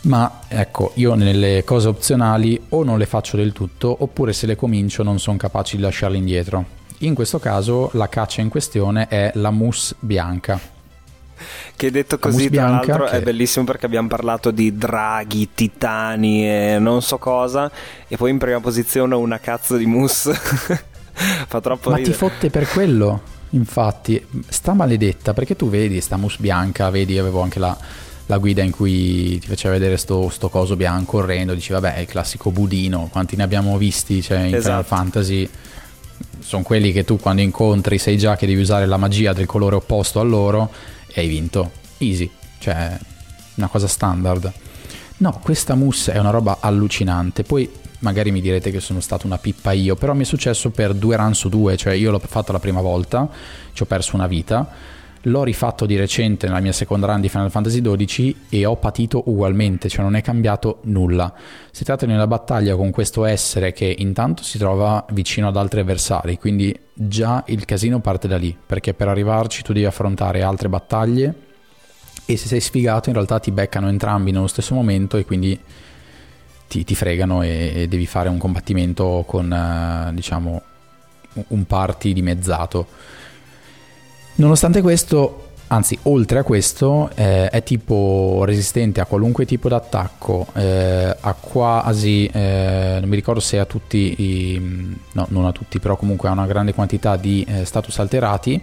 ma 0.02 0.42
ecco, 0.46 0.92
io 0.94 1.14
nelle 1.14 1.64
cose 1.64 1.88
opzionali 1.88 2.58
o 2.68 2.84
non 2.84 2.96
le 2.96 3.06
faccio 3.06 3.37
del 3.37 3.52
tutto, 3.52 3.96
oppure 3.98 4.32
se 4.32 4.46
le 4.46 4.54
comincio 4.54 5.02
non 5.02 5.18
sono 5.18 5.37
capace 5.37 5.76
di 5.76 5.82
lasciarle 5.82 6.16
indietro. 6.16 6.64
In 6.98 7.14
questo 7.14 7.40
caso 7.40 7.90
la 7.94 8.08
caccia 8.08 8.40
in 8.40 8.50
questione 8.50 9.08
è 9.08 9.32
la 9.34 9.50
mousse 9.50 9.96
bianca 9.98 10.76
che 11.77 11.90
detto 11.90 12.18
così, 12.18 12.51
tra 12.51 12.68
l'altro, 12.68 13.05
che... 13.05 13.18
è 13.18 13.22
bellissimo 13.22 13.64
perché 13.64 13.87
abbiamo 13.87 14.09
parlato 14.09 14.51
di 14.51 14.77
draghi, 14.77 15.51
titani 15.55 16.48
e 16.48 16.79
non 16.79 17.03
so 17.03 17.18
cosa, 17.18 17.70
e 18.07 18.16
poi 18.16 18.31
in 18.31 18.38
prima 18.38 18.61
posizione 18.61 19.14
una 19.14 19.38
cazzo 19.38 19.77
di 19.77 19.87
mousse. 19.87 20.33
Fa 21.18 21.61
troppo 21.61 21.90
Ma 21.90 21.96
ridere. 21.96 22.14
ti 22.14 22.18
fotte 22.18 22.51
per 22.51 22.68
quello? 22.68 23.37
Infatti, 23.51 24.24
sta 24.48 24.74
maledetta 24.74 25.33
perché 25.33 25.57
tu 25.57 25.68
vedi 25.68 26.01
sta 26.01 26.16
mousse 26.16 26.37
bianca, 26.40 26.90
vedi, 26.90 27.18
avevo 27.18 27.40
anche 27.40 27.59
la, 27.59 27.77
la 28.27 28.38
guida 28.38 28.62
in 28.62 28.70
cui 28.70 29.38
ti 29.38 29.46
faceva 29.46 29.74
vedere 29.74 29.96
sto, 29.96 30.29
sto 30.29 30.48
coso 30.48 30.77
bianco 30.77 31.18
correndo, 31.18 31.55
dici 31.55 31.72
vabbè 31.72 31.94
è 31.94 32.01
il 32.01 32.07
classico 32.07 32.51
budino, 32.51 33.09
quanti 33.11 33.37
ne 33.37 33.42
abbiamo 33.42 33.79
visti 33.79 34.22
cioè, 34.22 34.40
in 34.40 34.55
esatto. 34.55 34.85
Final 34.85 34.85
Fantasy? 34.85 35.48
Sono 36.40 36.62
quelli 36.62 36.92
che 36.92 37.05
tu 37.05 37.18
quando 37.18 37.42
incontri 37.42 37.98
sai 37.98 38.18
già 38.18 38.37
che 38.37 38.46
devi 38.46 38.61
usare 38.61 38.87
la 38.87 38.96
magia 38.96 39.33
del 39.33 39.46
colore 39.46 39.77
opposto 39.77 40.20
a 40.20 40.22
loro 40.24 40.70
e 41.18 41.22
hai 41.22 41.28
vinto. 41.28 41.72
Easy, 41.98 42.31
cioè 42.59 42.96
una 43.54 43.66
cosa 43.66 43.88
standard. 43.88 44.52
No, 45.18 45.40
questa 45.42 45.74
mousse 45.74 46.12
è 46.12 46.18
una 46.18 46.31
roba 46.31 46.59
allucinante. 46.61 47.42
Poi 47.42 47.68
magari 48.00 48.31
mi 48.31 48.40
direte 48.40 48.70
che 48.70 48.78
sono 48.78 49.00
stato 49.00 49.26
una 49.26 49.38
pippa 49.38 49.72
io, 49.72 49.96
però 49.96 50.14
mi 50.14 50.22
è 50.22 50.24
successo 50.24 50.70
per 50.70 50.94
due 50.94 51.16
run 51.16 51.35
su 51.35 51.48
due, 51.48 51.76
cioè 51.76 51.94
io 51.94 52.12
l'ho 52.12 52.20
fatto 52.20 52.52
la 52.52 52.61
prima 52.61 52.81
volta, 52.81 53.28
ci 53.72 53.83
ho 53.83 53.87
perso 53.87 54.14
una 54.14 54.28
vita. 54.28 54.96
L'ho 55.22 55.42
rifatto 55.42 55.85
di 55.85 55.96
recente 55.96 56.46
nella 56.46 56.61
mia 56.61 56.72
seconda 56.72 57.07
run 57.07 57.20
di 57.20 57.28
Final 57.28 57.50
Fantasy 57.50 57.81
XII 57.81 58.37
e 58.48 58.64
ho 58.64 58.76
patito 58.76 59.22
ugualmente, 59.26 59.88
cioè 59.88 60.02
non 60.02 60.14
è 60.14 60.22
cambiato 60.22 60.78
nulla. 60.83 61.33
Si 61.70 61.85
tratta 61.85 62.07
di 62.07 62.12
una 62.12 62.26
battaglia 62.26 62.76
con 62.76 62.90
questo 62.90 63.24
essere 63.24 63.72
che 63.72 63.92
intanto 63.98 64.42
si 64.42 64.59
trova 64.59 65.04
vicino 65.11 65.48
ad 65.48 65.57
altri 65.57 65.81
avversari, 65.81 66.38
quindi 66.38 66.78
già 66.94 67.42
il 67.48 67.64
casino 67.64 68.00
parte 68.00 68.28
da 68.28 68.37
lì, 68.37 68.57
perché 68.64 68.94
per 68.94 69.09
arrivarci 69.09 69.62
tu 69.62 69.72
devi 69.72 69.87
affrontare 69.87 70.42
altre 70.42 70.68
battaglie 70.68 71.35
e 72.24 72.37
se 72.37 72.46
sei 72.46 72.61
sfigato 72.61 73.09
in 73.09 73.14
realtà 73.14 73.40
ti 73.40 73.50
beccano 73.50 73.88
entrambi 73.88 74.33
nello 74.33 74.48
stesso 74.48 74.74
momento 74.74 75.16
e 75.16 75.24
quindi 75.24 75.59
ti, 76.68 76.85
ti 76.85 76.94
fregano 76.94 77.42
e, 77.42 77.72
e, 77.74 77.88
devi 77.88 78.07
fare 78.07 78.28
un 78.28 78.38
combattimento 78.38 79.24
con 79.26 79.50
uh, 79.50 80.14
diciamo 80.14 80.62
un 81.48 81.64
party 81.64 82.12
dimezzato 82.12 82.87
Nonostante 84.38 84.83
questo, 84.83 85.48
anzi 85.66 85.98
oltre 86.03 86.38
a 86.38 86.42
questo, 86.44 87.11
eh, 87.16 87.48
è 87.48 87.64
tipo 87.64 88.44
resistente 88.44 89.01
a 89.01 89.05
qualunque 89.05 89.44
tipo 89.44 89.68
d'attacco, 89.68 90.46
eh, 90.55 91.16
a 91.18 91.35
quasi, 91.35 92.27
eh, 92.27 92.98
non 93.01 93.09
mi 93.09 93.16
ricordo 93.16 93.40
se 93.40 93.59
a 93.59 93.64
tutti, 93.64 94.14
i, 94.22 94.96
no 95.11 95.27
non 95.31 95.44
a 95.44 95.51
tutti, 95.51 95.81
però 95.81 95.96
comunque 95.96 96.29
a 96.29 96.33
una 96.33 96.46
grande 96.46 96.72
quantità 96.72 97.16
di 97.16 97.44
eh, 97.48 97.64
status 97.64 97.98
alterati. 97.98 98.62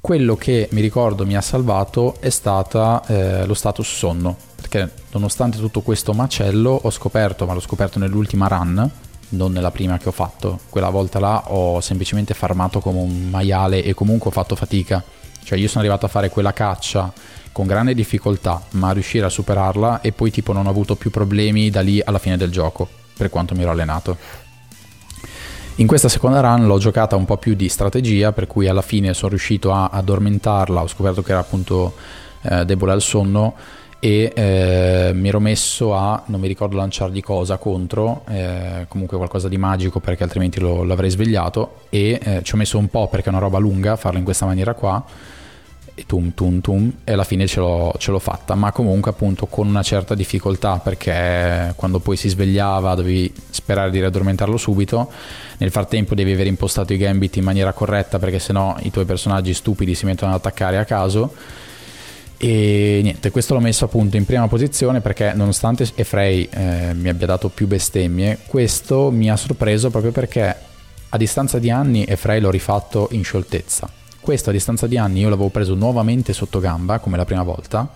Quello 0.00 0.34
che 0.34 0.68
mi 0.72 0.80
ricordo 0.80 1.24
mi 1.24 1.36
ha 1.36 1.40
salvato 1.40 2.16
è 2.18 2.30
stata 2.30 3.04
eh, 3.06 3.46
lo 3.46 3.54
status 3.54 3.86
sonno, 3.86 4.36
perché 4.56 4.90
nonostante 5.12 5.58
tutto 5.58 5.82
questo 5.82 6.12
macello 6.12 6.76
ho 6.82 6.90
scoperto, 6.90 7.46
ma 7.46 7.52
l'ho 7.52 7.60
scoperto 7.60 8.00
nell'ultima 8.00 8.48
run, 8.48 8.90
non 9.32 9.52
nella 9.52 9.70
prima 9.70 9.98
che 9.98 10.08
ho 10.08 10.12
fatto. 10.12 10.60
Quella 10.68 10.88
volta 10.88 11.18
là 11.18 11.44
ho 11.48 11.80
semplicemente 11.80 12.34
farmato 12.34 12.80
come 12.80 13.00
un 13.00 13.28
maiale 13.28 13.84
e 13.84 13.94
comunque 13.94 14.30
ho 14.30 14.32
fatto 14.32 14.56
fatica. 14.56 15.02
Cioè 15.44 15.58
io 15.58 15.68
sono 15.68 15.80
arrivato 15.80 16.06
a 16.06 16.08
fare 16.08 16.30
quella 16.30 16.52
caccia 16.52 17.12
con 17.52 17.66
grande 17.66 17.94
difficoltà, 17.94 18.62
ma 18.70 18.88
a 18.88 18.92
riuscire 18.92 19.26
a 19.26 19.28
superarla 19.28 20.00
e 20.00 20.12
poi 20.12 20.30
tipo 20.30 20.52
non 20.52 20.66
ho 20.66 20.70
avuto 20.70 20.96
più 20.96 21.10
problemi 21.10 21.70
da 21.70 21.80
lì 21.80 22.00
alla 22.02 22.18
fine 22.18 22.36
del 22.36 22.50
gioco, 22.50 22.88
per 23.16 23.28
quanto 23.28 23.54
mi 23.54 23.62
ero 23.62 23.70
allenato. 23.70 24.16
In 25.76 25.86
questa 25.86 26.08
seconda 26.08 26.40
run 26.40 26.66
l'ho 26.66 26.78
giocata 26.78 27.16
un 27.16 27.24
po' 27.24 27.38
più 27.38 27.54
di 27.54 27.68
strategia, 27.68 28.32
per 28.32 28.46
cui 28.46 28.68
alla 28.68 28.82
fine 28.82 29.14
sono 29.14 29.30
riuscito 29.30 29.72
a 29.72 29.88
addormentarla, 29.88 30.82
ho 30.82 30.86
scoperto 30.86 31.22
che 31.22 31.30
era 31.30 31.40
appunto 31.40 31.94
eh, 32.42 32.64
debole 32.64 32.92
al 32.92 33.02
sonno 33.02 33.54
e 34.04 34.32
eh, 34.34 35.12
mi 35.14 35.28
ero 35.28 35.38
messo 35.38 35.94
a, 35.94 36.24
non 36.26 36.40
mi 36.40 36.48
ricordo 36.48 36.74
lanciargli 36.74 37.22
cosa 37.22 37.56
contro, 37.56 38.24
eh, 38.28 38.86
comunque 38.88 39.16
qualcosa 39.16 39.46
di 39.46 39.56
magico 39.58 40.00
perché 40.00 40.24
altrimenti 40.24 40.58
lo, 40.58 40.82
l'avrei 40.82 41.08
svegliato. 41.08 41.82
E 41.88 42.18
eh, 42.20 42.40
ci 42.42 42.54
ho 42.54 42.56
messo 42.56 42.78
un 42.78 42.88
po' 42.88 43.06
perché 43.06 43.26
è 43.26 43.28
una 43.28 43.38
roba 43.38 43.58
lunga 43.58 43.94
farlo 43.94 44.18
in 44.18 44.24
questa 44.24 44.44
maniera 44.44 44.74
qua. 44.74 45.04
E 45.94 46.04
tum 46.04 46.34
tum 46.34 46.60
tum 46.60 46.92
e 47.04 47.12
alla 47.12 47.22
fine 47.22 47.46
ce 47.46 47.60
l'ho, 47.60 47.94
ce 47.96 48.10
l'ho 48.10 48.18
fatta. 48.18 48.56
Ma 48.56 48.72
comunque 48.72 49.12
appunto 49.12 49.46
con 49.46 49.68
una 49.68 49.82
certa 49.82 50.16
difficoltà 50.16 50.78
perché 50.78 51.72
quando 51.76 52.00
poi 52.00 52.16
si 52.16 52.28
svegliava 52.28 52.96
dovevi 52.96 53.32
sperare 53.50 53.92
di 53.92 54.00
riaddormentarlo 54.00 54.56
subito. 54.56 55.12
Nel 55.58 55.70
frattempo 55.70 56.16
devi 56.16 56.32
aver 56.32 56.48
impostato 56.48 56.92
i 56.92 56.96
gambit 56.96 57.36
in 57.36 57.44
maniera 57.44 57.72
corretta 57.72 58.18
perché 58.18 58.40
sennò 58.40 58.74
i 58.80 58.90
tuoi 58.90 59.04
personaggi 59.04 59.54
stupidi 59.54 59.94
si 59.94 60.06
mettono 60.06 60.32
ad 60.32 60.38
attaccare 60.38 60.78
a 60.78 60.84
caso 60.84 61.32
e 62.44 62.98
niente, 63.04 63.30
questo 63.30 63.54
l'ho 63.54 63.60
messo 63.60 63.84
appunto 63.84 64.16
in 64.16 64.24
prima 64.24 64.48
posizione 64.48 65.00
perché 65.00 65.32
nonostante 65.32 65.88
Efrei 65.94 66.48
eh, 66.50 66.92
mi 66.92 67.08
abbia 67.08 67.28
dato 67.28 67.48
più 67.48 67.68
bestemmie, 67.68 68.36
questo 68.48 69.12
mi 69.12 69.30
ha 69.30 69.36
sorpreso 69.36 69.90
proprio 69.90 70.10
perché 70.10 70.56
a 71.08 71.16
distanza 71.16 71.60
di 71.60 71.70
anni 71.70 72.04
Efrei 72.04 72.40
l'ho 72.40 72.50
rifatto 72.50 73.06
in 73.12 73.22
scioltezza. 73.22 73.88
Questo 74.20 74.50
a 74.50 74.52
distanza 74.52 74.88
di 74.88 74.98
anni 74.98 75.20
io 75.20 75.28
l'avevo 75.28 75.50
preso 75.50 75.76
nuovamente 75.76 76.32
sotto 76.32 76.58
gamba 76.58 76.98
come 76.98 77.16
la 77.16 77.24
prima 77.24 77.44
volta 77.44 77.88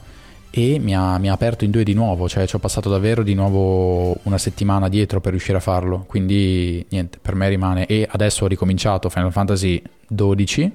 e 0.48 0.78
mi 0.78 0.94
ha, 0.94 1.18
mi 1.18 1.28
ha, 1.28 1.32
aperto 1.32 1.64
in 1.64 1.72
due 1.72 1.82
di 1.82 1.94
nuovo, 1.94 2.28
cioè 2.28 2.46
ci 2.46 2.54
ho 2.54 2.60
passato 2.60 2.88
davvero 2.88 3.24
di 3.24 3.34
nuovo 3.34 4.16
una 4.22 4.38
settimana 4.38 4.88
dietro 4.88 5.20
per 5.20 5.32
riuscire 5.32 5.58
a 5.58 5.60
farlo, 5.60 6.04
quindi 6.06 6.86
niente, 6.90 7.18
per 7.20 7.34
me 7.34 7.48
rimane 7.48 7.86
e 7.86 8.06
adesso 8.08 8.44
ho 8.44 8.46
ricominciato 8.46 9.08
Final 9.08 9.32
Fantasy 9.32 9.82
XII, 10.06 10.70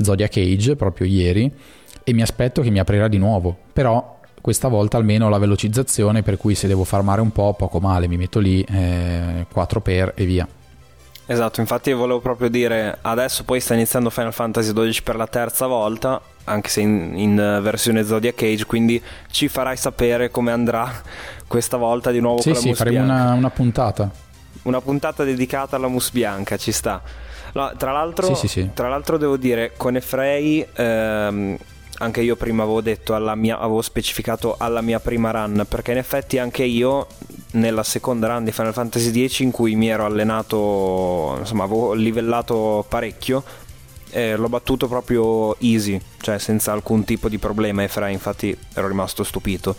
Zodiac 0.00 0.36
Age 0.36 0.76
proprio 0.76 1.08
ieri 1.08 1.52
e 2.04 2.12
mi 2.12 2.22
aspetto 2.22 2.62
che 2.62 2.70
mi 2.70 2.78
aprirà 2.78 3.08
di 3.08 3.18
nuovo, 3.18 3.56
però 3.72 4.20
questa 4.40 4.68
volta 4.68 4.96
almeno 4.96 5.26
ho 5.26 5.28
la 5.28 5.38
velocizzazione 5.38 6.22
per 6.22 6.36
cui 6.36 6.54
se 6.54 6.66
devo 6.66 6.84
farmare 6.84 7.20
un 7.20 7.30
po' 7.30 7.54
poco 7.54 7.78
male, 7.80 8.08
mi 8.08 8.16
metto 8.16 8.40
lì 8.40 8.62
eh, 8.62 9.46
4 9.50 9.80
per 9.80 10.12
e 10.16 10.24
via. 10.24 10.46
Esatto, 11.24 11.60
infatti 11.60 11.92
volevo 11.92 12.20
proprio 12.20 12.50
dire, 12.50 12.98
adesso 13.00 13.44
poi 13.44 13.60
sta 13.60 13.74
iniziando 13.74 14.10
Final 14.10 14.32
Fantasy 14.32 14.72
XII 14.72 15.02
per 15.02 15.16
la 15.16 15.28
terza 15.28 15.66
volta, 15.66 16.20
anche 16.44 16.68
se 16.68 16.80
in, 16.80 17.12
in 17.16 17.60
versione 17.62 18.04
Zodiac 18.04 18.42
Age, 18.42 18.66
quindi 18.66 19.00
ci 19.30 19.46
farai 19.48 19.76
sapere 19.76 20.30
come 20.30 20.50
andrà 20.50 20.90
questa 21.46 21.76
volta 21.76 22.10
di 22.10 22.20
nuovo 22.20 22.40
sì, 22.40 22.50
con 22.50 22.54
la 22.54 22.60
sì, 22.60 22.74
faremo 22.74 23.04
una, 23.04 23.32
una, 23.34 23.50
puntata. 23.50 24.10
Una 24.62 24.80
puntata 24.80 25.22
dedicata 25.22 25.76
alla 25.76 25.88
mus 25.88 26.10
bianca, 26.10 26.56
ci 26.56 26.72
sta. 26.72 27.00
No, 27.54 27.72
tra, 27.76 27.92
l'altro, 27.92 28.34
sì, 28.34 28.48
sì, 28.48 28.70
tra 28.74 28.88
l'altro 28.88 29.16
devo 29.16 29.36
dire, 29.36 29.72
con 29.76 29.94
Efrei... 29.94 30.66
Ehm, 30.74 31.56
anche 32.02 32.20
io 32.20 32.36
prima 32.36 32.64
avevo 32.64 32.80
detto 32.80 33.14
mia, 33.36 33.58
avevo 33.58 33.80
specificato 33.80 34.56
alla 34.58 34.80
mia 34.80 34.98
prima 34.98 35.30
run 35.30 35.64
perché 35.68 35.92
in 35.92 35.98
effetti 35.98 36.38
anche 36.38 36.64
io 36.64 37.06
nella 37.52 37.84
seconda 37.84 38.26
run 38.26 38.44
di 38.44 38.52
Final 38.52 38.72
Fantasy 38.72 39.28
X 39.28 39.38
in 39.40 39.50
cui 39.50 39.76
mi 39.76 39.88
ero 39.88 40.04
allenato 40.04 41.36
insomma 41.38 41.64
avevo 41.64 41.92
livellato 41.92 42.84
parecchio 42.88 43.44
eh, 44.10 44.36
l'ho 44.36 44.48
battuto 44.48 44.88
proprio 44.88 45.58
easy 45.60 46.00
cioè 46.20 46.38
senza 46.38 46.72
alcun 46.72 47.04
tipo 47.04 47.28
di 47.28 47.38
problema 47.38 47.82
e 47.82 47.88
Fra 47.88 48.08
infatti 48.08 48.56
ero 48.74 48.88
rimasto 48.88 49.22
stupito 49.22 49.76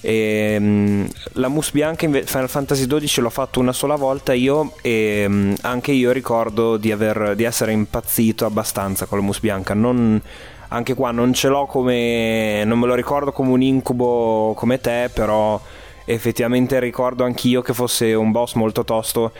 E, 0.00 0.56
um, 0.58 1.08
la 1.32 1.48
mousse 1.48 1.70
bianca 1.72 2.04
in 2.04 2.22
Final 2.24 2.48
Fantasy 2.48 2.86
XII 2.86 3.22
l'ho 3.22 3.30
fatto 3.30 3.58
una 3.58 3.72
sola 3.72 3.96
volta 3.96 4.34
io 4.34 4.74
e 4.82 5.24
um, 5.26 5.54
anche 5.62 5.90
io 5.90 6.12
ricordo 6.12 6.76
di, 6.76 6.92
aver, 6.92 7.34
di, 7.34 7.42
essere 7.42 7.72
impazzito 7.72 8.44
abbastanza 8.44 9.06
con 9.06 9.18
la 9.18 9.24
mousse 9.24 9.40
bianca. 9.40 9.74
Non, 9.74 10.20
anche 10.68 10.94
qua 10.94 11.10
non 11.10 11.32
ce 11.32 11.48
l'ho 11.48 11.66
come. 11.66 12.64
non 12.64 12.78
me 12.78 12.86
lo 12.86 12.94
ricordo 12.94 13.32
come 13.32 13.50
un 13.50 13.62
incubo 13.62 14.54
come 14.56 14.80
te, 14.80 15.10
però 15.12 15.60
effettivamente 16.04 16.78
ricordo 16.80 17.24
anch'io 17.24 17.62
che 17.62 17.74
fosse 17.74 18.14
un 18.14 18.30
boss 18.30 18.54
molto 18.54 18.84
tosto 18.84 19.32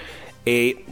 e 0.43 0.85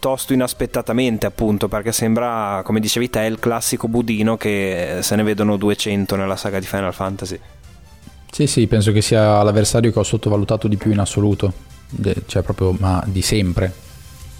tosto 0.00 0.32
inaspettatamente 0.32 1.26
appunto 1.26 1.68
perché 1.68 1.92
sembra 1.92 2.62
come 2.64 2.80
dicevi 2.80 3.10
te 3.10 3.20
il 3.20 3.38
classico 3.38 3.86
budino 3.86 4.36
che 4.36 4.98
se 5.02 5.14
ne 5.14 5.22
vedono 5.22 5.56
200 5.56 6.16
nella 6.16 6.36
saga 6.36 6.58
di 6.58 6.66
Final 6.66 6.94
Fantasy. 6.94 7.38
Sì 8.30 8.46
sì 8.46 8.66
penso 8.66 8.92
che 8.92 9.02
sia 9.02 9.42
l'avversario 9.42 9.92
che 9.92 9.98
ho 9.98 10.04
sottovalutato 10.04 10.68
di 10.68 10.76
più 10.76 10.90
in 10.90 10.98
assoluto. 10.98 11.52
Cioè 12.26 12.42
proprio 12.42 12.72
ma 12.72 13.02
di 13.06 13.22
sempre. 13.22 13.72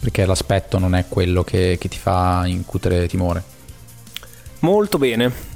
Perché 0.00 0.26
l'aspetto 0.26 0.78
non 0.78 0.94
è 0.94 1.06
quello 1.08 1.44
che, 1.44 1.78
che 1.80 1.88
ti 1.88 1.96
fa 1.96 2.42
incutere 2.46 3.06
timore 3.06 3.53
molto 4.64 4.98
bene 4.98 5.52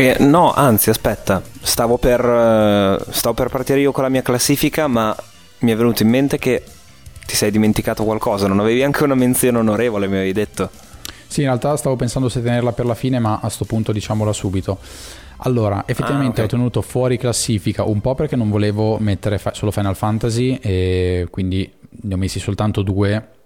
Eh, 0.00 0.14
no, 0.20 0.52
anzi, 0.52 0.90
aspetta, 0.90 1.42
stavo 1.60 1.98
per, 1.98 2.24
uh, 2.24 3.02
stavo 3.10 3.34
per 3.34 3.48
partire 3.48 3.80
io 3.80 3.90
con 3.90 4.04
la 4.04 4.08
mia 4.08 4.22
classifica, 4.22 4.86
ma 4.86 5.12
mi 5.58 5.72
è 5.72 5.76
venuto 5.76 6.04
in 6.04 6.08
mente 6.08 6.38
che 6.38 6.62
ti 7.26 7.34
sei 7.34 7.50
dimenticato 7.50 8.04
qualcosa, 8.04 8.46
non 8.46 8.60
avevi 8.60 8.84
anche 8.84 9.02
una 9.02 9.16
menzione 9.16 9.58
onorevole, 9.58 10.06
mi 10.06 10.14
avevi 10.14 10.32
detto. 10.32 10.70
Sì, 11.26 11.40
in 11.40 11.46
realtà 11.46 11.76
stavo 11.76 11.96
pensando 11.96 12.28
se 12.28 12.40
tenerla 12.40 12.70
per 12.70 12.86
la 12.86 12.94
fine, 12.94 13.18
ma 13.18 13.40
a 13.42 13.48
sto 13.48 13.64
punto 13.64 13.90
diciamola 13.90 14.32
subito. 14.32 14.78
Allora, 15.38 15.82
effettivamente 15.84 16.42
ah, 16.42 16.44
okay. 16.44 16.44
ho 16.44 16.58
tenuto 16.58 16.80
fuori 16.80 17.18
classifica 17.18 17.82
un 17.82 18.00
po' 18.00 18.14
perché 18.14 18.36
non 18.36 18.50
volevo 18.50 18.98
mettere 19.00 19.38
fa- 19.38 19.52
solo 19.52 19.72
Final 19.72 19.96
Fantasy 19.96 20.60
e 20.62 21.26
quindi 21.28 21.68
ne 22.02 22.14
ho 22.14 22.16
messi 22.16 22.38
soltanto 22.38 22.82
due 22.82 23.37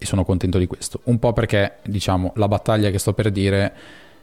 e 0.00 0.06
sono 0.06 0.24
contento 0.24 0.56
di 0.56 0.66
questo. 0.66 1.00
Un 1.04 1.18
po' 1.18 1.34
perché, 1.34 1.74
diciamo, 1.84 2.32
la 2.36 2.48
battaglia 2.48 2.88
che 2.90 2.98
sto 2.98 3.12
per 3.12 3.30
dire 3.30 3.72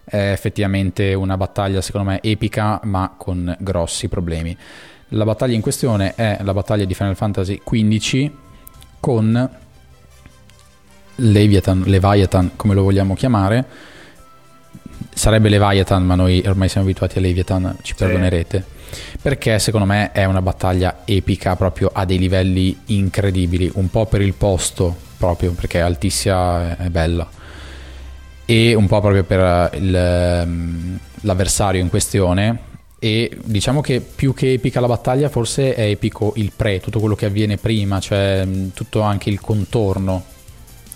è 0.03 0.31
effettivamente 0.31 1.13
una 1.13 1.37
battaglia 1.37 1.81
secondo 1.81 2.09
me 2.09 2.21
epica 2.21 2.79
ma 2.83 3.13
con 3.15 3.55
grossi 3.59 4.07
problemi. 4.07 4.57
La 5.09 5.23
battaglia 5.23 5.53
in 5.53 5.61
questione 5.61 6.15
è 6.15 6.39
la 6.41 6.53
battaglia 6.53 6.85
di 6.85 6.93
Final 6.93 7.15
Fantasy 7.15 7.61
XV 7.63 8.31
con 8.99 9.49
Leviathan, 11.15 11.83
Leviathan 11.85 12.51
come 12.55 12.73
lo 12.73 12.81
vogliamo 12.83 13.13
chiamare. 13.13 13.65
Sarebbe 15.13 15.49
Leviathan, 15.49 16.03
ma 16.03 16.15
noi 16.15 16.43
ormai 16.45 16.69
siamo 16.69 16.87
abituati 16.87 17.19
a 17.19 17.21
Leviathan, 17.21 17.77
ci 17.81 17.93
perdonerete. 17.93 18.75
Perché 19.21 19.59
secondo 19.59 19.85
me 19.85 20.11
è 20.11 20.25
una 20.25 20.41
battaglia 20.41 21.01
epica 21.05 21.55
proprio 21.55 21.89
a 21.93 22.05
dei 22.05 22.17
livelli 22.17 22.77
incredibili, 22.87 23.71
un 23.75 23.89
po' 23.89 24.05
per 24.05 24.21
il 24.21 24.33
posto 24.33 24.95
proprio, 25.17 25.51
perché 25.51 25.81
Altissia 25.81 26.77
è 26.77 26.89
bella 26.89 27.27
e 28.49 28.73
un 28.73 28.87
po' 28.87 29.01
proprio 29.01 29.25
per 29.25 29.41
eh, 29.41 29.77
il, 29.77 29.93
ehm, 29.93 30.99
l'avversario 31.21 31.81
in 31.81 31.89
questione 31.89 32.59
e 32.97 33.37
diciamo 33.43 33.81
che 33.81 33.99
più 33.99 34.33
che 34.33 34.53
epica 34.53 34.79
la 34.79 34.87
battaglia 34.87 35.27
forse 35.27 35.75
è 35.75 35.81
epico 35.81 36.31
il 36.37 36.53
pre, 36.55 36.79
tutto 36.79 37.01
quello 37.01 37.13
che 37.13 37.25
avviene 37.25 37.57
prima, 37.57 37.99
cioè 37.99 38.47
tutto 38.73 39.01
anche 39.01 39.29
il 39.29 39.41
contorno. 39.41 40.23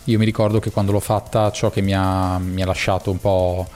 Io 0.06 0.18
mi 0.18 0.24
ricordo 0.24 0.60
che 0.60 0.72
quando 0.72 0.94
l'ho 0.94 1.02
fatta 1.02 1.52
ciò 1.52 1.70
che 1.70 1.82
mi 1.82 1.94
ha, 1.94 2.40
mi 2.40 2.62
ha 2.62 2.66
lasciato 2.66 3.12
un 3.12 3.20
po' 3.20 3.68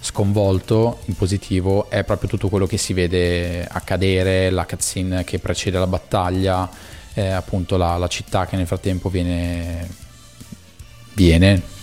sconvolto 0.00 1.00
in 1.04 1.14
positivo 1.14 1.90
è 1.90 2.04
proprio 2.04 2.28
tutto 2.28 2.48
quello 2.48 2.66
che 2.66 2.78
si 2.78 2.92
vede 2.92 3.66
accadere, 3.70 4.50
la 4.50 4.64
cutscene 4.64 5.24
che 5.24 5.38
precede 5.38 5.78
la 5.78 5.86
battaglia, 5.86 6.68
eh, 7.14 7.28
appunto 7.28 7.76
la, 7.76 7.96
la 7.96 8.08
città 8.08 8.46
che 8.46 8.56
nel 8.56 8.66
frattempo 8.66 9.08
viene, 9.10 9.88
viene. 11.14 11.78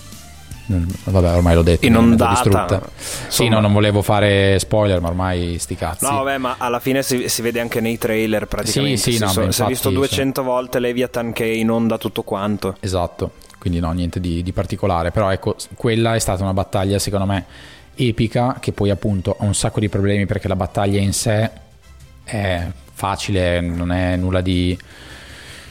Vabbè 0.70 1.36
ormai 1.36 1.56
l'ho 1.56 1.62
detto 1.62 1.86
inondata. 1.86 2.82
sì 3.30 3.48
no 3.48 3.62
non 3.62 3.72
volevo 3.72 4.02
fare 4.02 4.60
spoiler 4.60 5.00
ma 5.00 5.08
ormai 5.08 5.58
sti 5.60 5.76
cazzi. 5.76 6.04
No 6.04 6.24
vabbè 6.24 6.38
ma 6.40 6.56
alla 6.58 6.82
fine 6.82 7.04
si, 7.04 7.30
si 7.30 7.42
vede 7.42 7.62
anche 7.62 7.80
nei 7.80 7.98
trailer 7.98 8.48
praticamente. 8.48 8.98
Sì, 8.98 9.14
sì, 9.14 9.20
no, 9.20 9.30
si, 9.30 9.48
si 9.50 9.62
è 9.62 9.66
visto 9.66 9.90
200 9.90 10.42
sì. 10.42 10.46
volte 10.46 10.80
Leviathan 10.80 11.32
che 11.32 11.46
inonda 11.46 11.98
tutto 11.98 12.24
quanto. 12.24 12.76
Esatto. 12.82 13.32
Quindi 13.58 13.80
no 13.80 13.92
niente 13.94 14.20
di, 14.20 14.44
di 14.44 14.52
particolare. 14.52 15.12
Però 15.12 15.32
ecco 15.32 15.56
quella 15.76 16.16
è 16.16 16.20
stata 16.20 16.44
una 16.44 16.54
battaglia 16.54 17.00
secondo 17.00 17.26
me 17.26 17.46
epica 17.98 18.58
che 18.60 18.72
poi 18.72 18.90
appunto 18.90 19.36
ha 19.38 19.44
un 19.44 19.56
sacco 19.56 19.80
di 19.80 19.90
problemi 19.90 20.26
perché 20.26 20.48
la 20.48 20.56
battaglia 20.56 21.00
in 21.00 21.14
sé 21.14 21.50
è 22.24 22.68
facile 22.94 23.62
non 23.62 23.92
è 23.92 24.16
nulla 24.16 24.42
di 24.42 24.78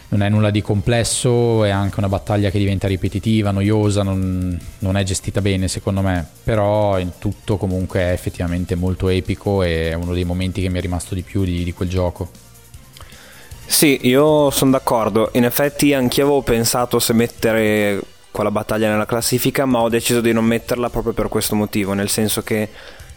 non 0.08 0.22
è 0.22 0.28
nulla 0.28 0.50
di 0.50 0.62
complesso, 0.62 1.64
è 1.64 1.70
anche 1.70 1.98
una 1.98 2.08
battaglia 2.08 2.50
che 2.50 2.58
diventa 2.58 2.86
ripetitiva, 2.86 3.50
noiosa, 3.50 4.02
non, 4.02 4.58
non, 4.78 4.96
è 4.96 5.02
gestita 5.02 5.40
bene 5.40 5.66
secondo 5.66 6.00
me, 6.00 6.24
però 6.44 6.98
in 6.98 7.12
tutto 7.18 7.56
comunque 7.56 8.00
è 8.00 8.12
effettivamente 8.12 8.76
molto 8.76 9.08
epico 9.08 9.62
e 9.62 9.90
è 9.90 9.94
uno 9.94 10.12
dei 10.12 10.24
momenti 10.24 10.62
che 10.62 10.68
mi 10.68 10.78
è 10.78 10.80
rimasto 10.80 11.14
di 11.14 11.22
più 11.22 11.44
di, 11.44 11.64
di 11.64 11.72
quel 11.72 11.88
gioco. 11.88 12.30
Sì, 13.66 14.06
io 14.06 14.50
sono 14.50 14.70
d'accordo, 14.70 15.30
in 15.34 15.44
effetti 15.44 15.92
anch'io 15.92 16.22
avevo 16.24 16.42
pensato 16.42 17.00
se 17.00 17.12
mettere 17.12 18.00
quella 18.36 18.50
battaglia 18.50 18.90
nella 18.90 19.06
classifica, 19.06 19.64
ma 19.64 19.80
ho 19.80 19.88
deciso 19.88 20.20
di 20.20 20.32
non 20.32 20.44
metterla 20.44 20.90
proprio 20.90 21.14
per 21.14 21.28
questo 21.28 21.54
motivo, 21.54 21.94
nel 21.94 22.10
senso 22.10 22.42
che 22.42 22.68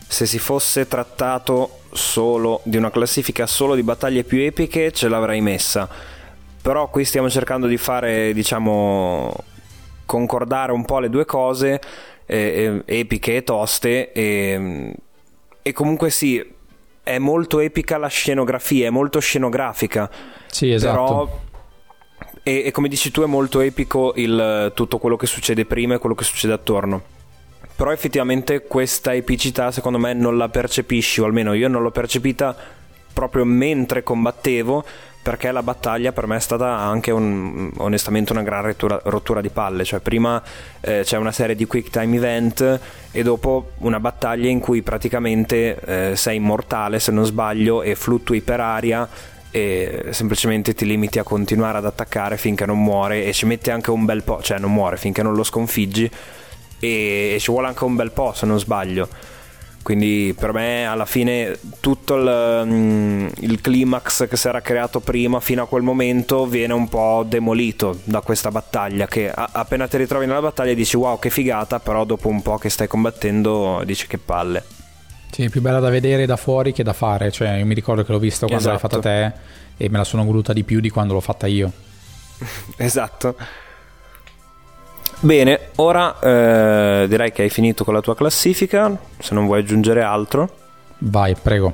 se 0.07 0.25
si 0.25 0.39
fosse 0.39 0.87
trattato 0.87 1.81
solo 1.91 2.61
di 2.63 2.77
una 2.77 2.89
classifica 2.89 3.45
solo 3.45 3.75
di 3.75 3.83
battaglie 3.83 4.23
più 4.23 4.39
epiche 4.39 4.91
ce 4.91 5.07
l'avrei 5.07 5.41
messa 5.41 5.89
però 6.61 6.89
qui 6.89 7.05
stiamo 7.05 7.29
cercando 7.29 7.67
di 7.67 7.77
fare, 7.77 8.33
diciamo, 8.33 9.33
concordare 10.05 10.71
un 10.71 10.83
po' 10.83 10.99
le 10.99 11.09
due 11.09 11.25
cose, 11.25 11.79
eh, 12.25 12.83
eh, 12.85 12.99
epiche 12.99 13.37
e 13.37 13.43
toste, 13.43 14.11
e, 14.11 14.93
e 15.61 15.73
comunque 15.73 16.09
sì, 16.09 16.45
è 17.01 17.17
molto 17.17 17.59
epica 17.59 17.97
la 17.97 18.07
scenografia, 18.07 18.87
è 18.87 18.89
molto 18.89 19.19
scenografica. 19.19 20.09
Sì, 20.47 20.71
esatto. 20.71 20.91
Però, 20.91 21.39
e, 22.43 22.63
e, 22.65 22.71
come 22.71 22.87
dici 22.87 23.11
tu, 23.11 23.21
è 23.21 23.25
molto 23.25 23.59
epico 23.59 24.13
il, 24.15 24.71
tutto 24.75 24.97
quello 24.97 25.15
che 25.15 25.27
succede 25.27 25.65
prima 25.65 25.95
e 25.95 25.97
quello 25.97 26.15
che 26.15 26.23
succede 26.23 26.53
attorno. 26.53 27.01
Però 27.75 27.91
effettivamente 27.91 28.63
questa 28.63 29.13
epicità, 29.13 29.71
secondo 29.71 29.97
me, 29.97 30.13
non 30.13 30.37
la 30.37 30.49
percepisci, 30.49 31.21
o 31.21 31.25
almeno 31.25 31.53
io 31.53 31.67
non 31.67 31.81
l'ho 31.81 31.91
percepita 31.91 32.55
proprio 33.13 33.43
mentre 33.43 34.03
combattevo 34.03 34.85
perché 35.21 35.51
la 35.51 35.61
battaglia 35.61 36.11
per 36.11 36.25
me 36.25 36.37
è 36.37 36.39
stata 36.39 36.77
anche 36.77 37.11
un, 37.11 37.69
onestamente 37.77 38.31
una 38.31 38.41
gran 38.41 38.63
rottura, 38.63 38.99
rottura 39.03 39.41
di 39.41 39.49
palle, 39.49 39.83
cioè 39.83 39.99
prima 39.99 40.41
eh, 40.79 41.01
c'è 41.03 41.17
una 41.17 41.31
serie 41.31 41.55
di 41.55 41.65
quick 41.65 41.89
time 41.89 42.15
event 42.15 42.79
e 43.11 43.23
dopo 43.23 43.71
una 43.79 43.99
battaglia 43.99 44.49
in 44.49 44.59
cui 44.59 44.81
praticamente 44.81 45.79
eh, 45.79 46.15
sei 46.15 46.37
immortale 46.37 46.99
se 46.99 47.11
non 47.11 47.25
sbaglio 47.25 47.81
e 47.81 47.95
fluttui 47.95 48.41
per 48.41 48.61
aria 48.61 49.07
e 49.51 50.07
semplicemente 50.11 50.73
ti 50.73 50.85
limiti 50.85 51.19
a 51.19 51.23
continuare 51.23 51.77
ad 51.77 51.85
attaccare 51.85 52.37
finché 52.37 52.65
non 52.65 52.81
muore 52.81 53.25
e 53.25 53.33
ci 53.33 53.45
metti 53.45 53.71
anche 53.71 53.91
un 53.91 54.05
bel 54.05 54.23
po', 54.23 54.41
cioè 54.41 54.59
non 54.59 54.71
muore 54.71 54.97
finché 54.97 55.23
non 55.23 55.33
lo 55.33 55.43
sconfiggi 55.43 56.09
e, 56.79 57.37
ci 57.39 57.51
vuole 57.51 57.67
anche 57.67 57.83
un 57.83 57.95
bel 57.95 58.11
po' 58.11 58.33
se 58.33 58.45
non 58.45 58.59
sbaglio. 58.59 59.07
Quindi 59.81 60.35
per 60.37 60.51
me 60.53 60.85
alla 60.85 61.05
fine 61.05 61.57
tutto 61.79 62.15
il, 62.15 62.63
mm, 62.65 63.27
il, 63.39 63.61
climax 63.61 64.27
che 64.27 64.35
si 64.35 64.47
era 64.47 64.61
creato 64.61 64.99
prima 64.99 65.39
fino 65.39 65.63
a 65.63 65.67
quel 65.67 65.81
momento 65.81 66.45
viene 66.45 66.73
un 66.73 66.87
po' 66.89 67.25
demolito 67.25 67.97
da 68.03 68.19
questa 68.21 68.51
battaglia 68.51 69.07
che 69.07 69.31
a, 69.31 69.49
appena 69.53 69.87
ti 69.87 69.97
ritrovi 69.97 70.27
nella 70.27 70.41
battaglia 70.41 70.73
dici 70.73 70.97
wow 70.97 71.17
che 71.17 71.29
figata 71.29 71.79
però 71.79 72.03
dopo 72.03 72.27
un 72.27 72.41
po' 72.41 72.57
che 72.57 72.69
stai 72.69 72.87
combattendo 72.87 73.81
dici 73.85 74.05
che 74.05 74.17
palle 74.17 74.63
sì, 75.39 75.45
è 75.45 75.49
più 75.49 75.61
bella 75.61 75.79
da 75.79 75.89
vedere 75.89 76.25
da 76.25 76.35
fuori 76.35 76.73
che 76.73 76.83
da 76.83 76.91
fare 76.91 77.31
cioè 77.31 77.57
io 77.57 77.65
mi 77.65 77.73
ricordo 77.73 78.03
che 78.03 78.11
l'ho 78.11 78.19
visto 78.19 78.45
quando 78.45 78.69
esatto. 78.69 78.97
l'hai 78.97 79.01
fatta 79.01 79.09
te 79.09 79.83
e 79.83 79.89
me 79.89 79.97
la 79.97 80.03
sono 80.03 80.25
voluta 80.25 80.51
di 80.51 80.63
più 80.63 80.81
di 80.81 80.89
quando 80.89 81.13
l'ho 81.13 81.21
fatta 81.21 81.47
io 81.47 81.71
esatto 82.75 83.35
Bene, 85.21 85.71
ora 85.75 86.17
eh, 86.21 87.05
direi 87.09 87.33
che 87.33 87.41
hai 87.41 87.49
finito 87.49 87.83
con 87.83 87.93
la 87.93 87.99
tua 87.99 88.15
classifica, 88.15 88.97
se 89.17 89.33
non 89.33 89.47
vuoi 89.47 89.59
aggiungere 89.59 90.01
altro. 90.01 90.49
Vai, 90.99 91.35
prego. 91.35 91.73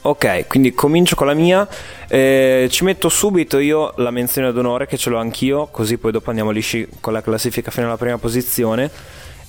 Ok, 0.00 0.46
quindi 0.46 0.72
comincio 0.72 1.16
con 1.16 1.26
la 1.26 1.34
mia. 1.34 1.68
Eh, 2.08 2.66
ci 2.70 2.84
metto 2.84 3.10
subito 3.10 3.58
io 3.58 3.92
la 3.96 4.10
menzione 4.10 4.52
d'onore, 4.52 4.86
che 4.86 4.96
ce 4.96 5.10
l'ho 5.10 5.18
anch'io, 5.18 5.66
così 5.66 5.98
poi 5.98 6.12
dopo 6.12 6.30
andiamo 6.30 6.50
lisci 6.50 6.88
con 6.98 7.12
la 7.12 7.20
classifica 7.20 7.70
fino 7.70 7.88
alla 7.88 7.98
prima 7.98 8.16
posizione. 8.16 8.90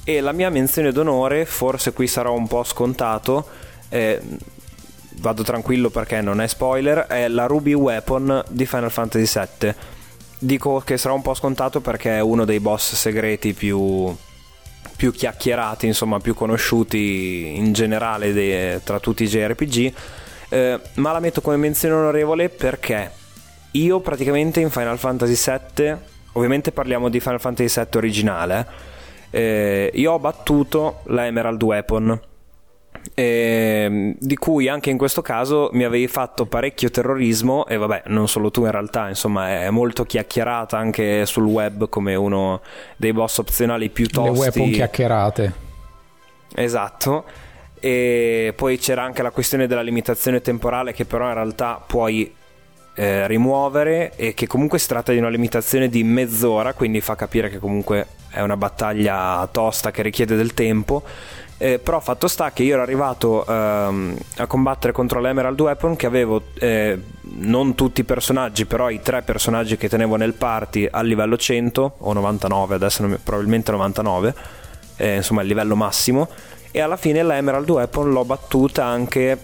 E 0.07 0.21
la 0.21 0.31
mia 0.31 0.49
menzione 0.49 0.91
d'onore, 0.91 1.45
forse 1.45 1.91
qui 1.91 2.05
sarà 2.05 2.29
un 2.29 2.47
po' 2.47 2.63
scontato, 2.63 3.45
eh, 3.89 4.21
vado 5.15 5.43
tranquillo 5.43 5.89
perché 5.89 6.21
non 6.21 6.39
è 6.41 6.47
spoiler, 6.47 7.07
è 7.07 7.27
la 7.27 7.47
Ruby 7.47 7.73
Weapon 7.73 8.43
di 8.49 8.65
Final 8.65 8.91
Fantasy 8.91 9.39
VII 9.59 9.75
dico 10.45 10.81
che 10.85 10.97
sarà 10.97 11.13
un 11.13 11.21
po' 11.21 11.33
scontato 11.33 11.81
perché 11.81 12.17
è 12.17 12.19
uno 12.19 12.45
dei 12.45 12.59
boss 12.59 12.93
segreti 12.93 13.53
più, 13.53 14.15
più 14.95 15.11
chiacchierati, 15.11 15.87
insomma 15.87 16.19
più 16.19 16.33
conosciuti 16.33 17.53
in 17.55 17.73
generale 17.73 18.33
de- 18.33 18.81
tra 18.83 18.99
tutti 18.99 19.23
i 19.23 19.27
JRPG, 19.27 19.93
eh, 20.49 20.79
ma 20.95 21.11
la 21.11 21.19
metto 21.19 21.41
come 21.41 21.57
menzione 21.57 21.95
onorevole 21.95 22.49
perché 22.49 23.11
io 23.71 23.99
praticamente 23.99 24.59
in 24.59 24.69
Final 24.69 24.97
Fantasy 24.99 25.51
VII, 25.51 25.95
ovviamente 26.33 26.71
parliamo 26.71 27.09
di 27.09 27.19
Final 27.19 27.41
Fantasy 27.41 27.81
VII 27.81 27.97
originale, 27.97 28.93
eh, 29.35 29.91
io 29.93 30.13
ho 30.13 30.19
battuto 30.19 31.01
la 31.07 31.25
Emerald 31.25 31.61
Weapon 31.61 32.19
eh, 33.13 34.15
di 34.17 34.35
cui 34.37 34.69
anche 34.69 34.89
in 34.89 34.97
questo 34.97 35.21
caso 35.21 35.69
mi 35.73 35.83
avevi 35.83 36.07
fatto 36.07 36.45
parecchio 36.45 36.89
terrorismo 36.89 37.67
e 37.67 37.75
vabbè 37.75 38.03
non 38.05 38.29
solo 38.29 38.49
tu 38.49 38.63
in 38.63 38.71
realtà 38.71 39.09
insomma 39.09 39.63
è 39.63 39.69
molto 39.71 40.05
chiacchierata 40.05 40.77
anche 40.77 41.25
sul 41.25 41.43
web 41.43 41.89
come 41.89 42.15
uno 42.15 42.61
dei 42.95 43.11
boss 43.11 43.39
opzionali 43.39 43.89
più 43.89 44.07
tosti. 44.07 44.31
le 44.31 44.37
weapon 44.37 44.71
chiacchierate. 44.71 45.53
Esatto. 46.55 47.25
E 47.77 48.53
poi 48.55 48.77
c'era 48.77 49.03
anche 49.03 49.21
la 49.21 49.31
questione 49.31 49.67
della 49.67 49.81
limitazione 49.81 50.39
temporale 50.39 50.93
che 50.93 51.03
però 51.03 51.27
in 51.27 51.33
realtà 51.33 51.83
puoi 51.85 52.33
eh, 52.95 53.27
rimuovere 53.27 54.13
e 54.15 54.33
che 54.33 54.47
comunque 54.47 54.79
si 54.79 54.87
tratta 54.87 55.11
di 55.11 55.17
una 55.17 55.29
limitazione 55.29 55.89
di 55.89 56.03
mezz'ora 56.03 56.73
quindi 56.73 57.01
fa 57.01 57.15
capire 57.15 57.49
che 57.49 57.59
comunque 57.59 58.07
è 58.29 58.41
una 58.41 58.57
battaglia 58.57 59.47
tosta 59.51 59.91
che 59.91 60.01
richiede 60.01 60.35
del 60.35 60.53
tempo. 60.53 61.03
Eh, 61.57 61.79
però 61.79 62.01
fatto 62.01 62.27
sta 62.27 62.51
che 62.51 62.63
io 62.63 62.73
ero 62.73 62.81
arrivato 62.81 63.45
ehm, 63.45 64.17
a 64.37 64.45
combattere 64.45 64.91
contro 64.91 65.21
l'Emerald 65.21 65.57
Weapon 65.57 65.95
che 65.95 66.05
avevo 66.05 66.41
eh, 66.59 66.99
non 67.21 67.75
tutti 67.75 68.01
i 68.01 68.03
personaggi 68.03 68.65
però 68.65 68.89
i 68.89 68.99
tre 69.01 69.21
personaggi 69.21 69.77
che 69.77 69.87
tenevo 69.87 70.17
nel 70.17 70.33
party 70.33 70.85
al 70.91 71.07
livello 71.07 71.37
100 71.37 71.95
o 71.99 72.11
99 72.11 72.75
adesso 72.75 73.03
non, 73.03 73.17
probabilmente 73.23 73.71
99 73.71 74.35
eh, 74.97 75.15
insomma 75.15 75.41
il 75.41 75.47
livello 75.47 75.75
massimo. 75.75 76.27
E 76.71 76.81
alla 76.81 76.97
fine 76.97 77.23
l'Emerald 77.23 77.69
Weapon 77.69 78.11
l'ho 78.11 78.25
battuta 78.25 78.83
anche 78.83 79.39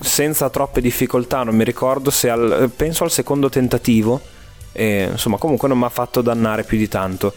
senza 0.00 0.50
troppe 0.50 0.80
difficoltà 0.80 1.42
non 1.44 1.54
mi 1.54 1.64
ricordo 1.64 2.10
se 2.10 2.28
al, 2.28 2.70
penso 2.74 3.04
al 3.04 3.10
secondo 3.10 3.48
tentativo 3.48 4.20
e, 4.72 5.08
insomma 5.12 5.36
comunque 5.36 5.68
non 5.68 5.78
mi 5.78 5.84
ha 5.84 5.88
fatto 5.88 6.20
dannare 6.20 6.64
più 6.64 6.76
di 6.76 6.88
tanto 6.88 7.32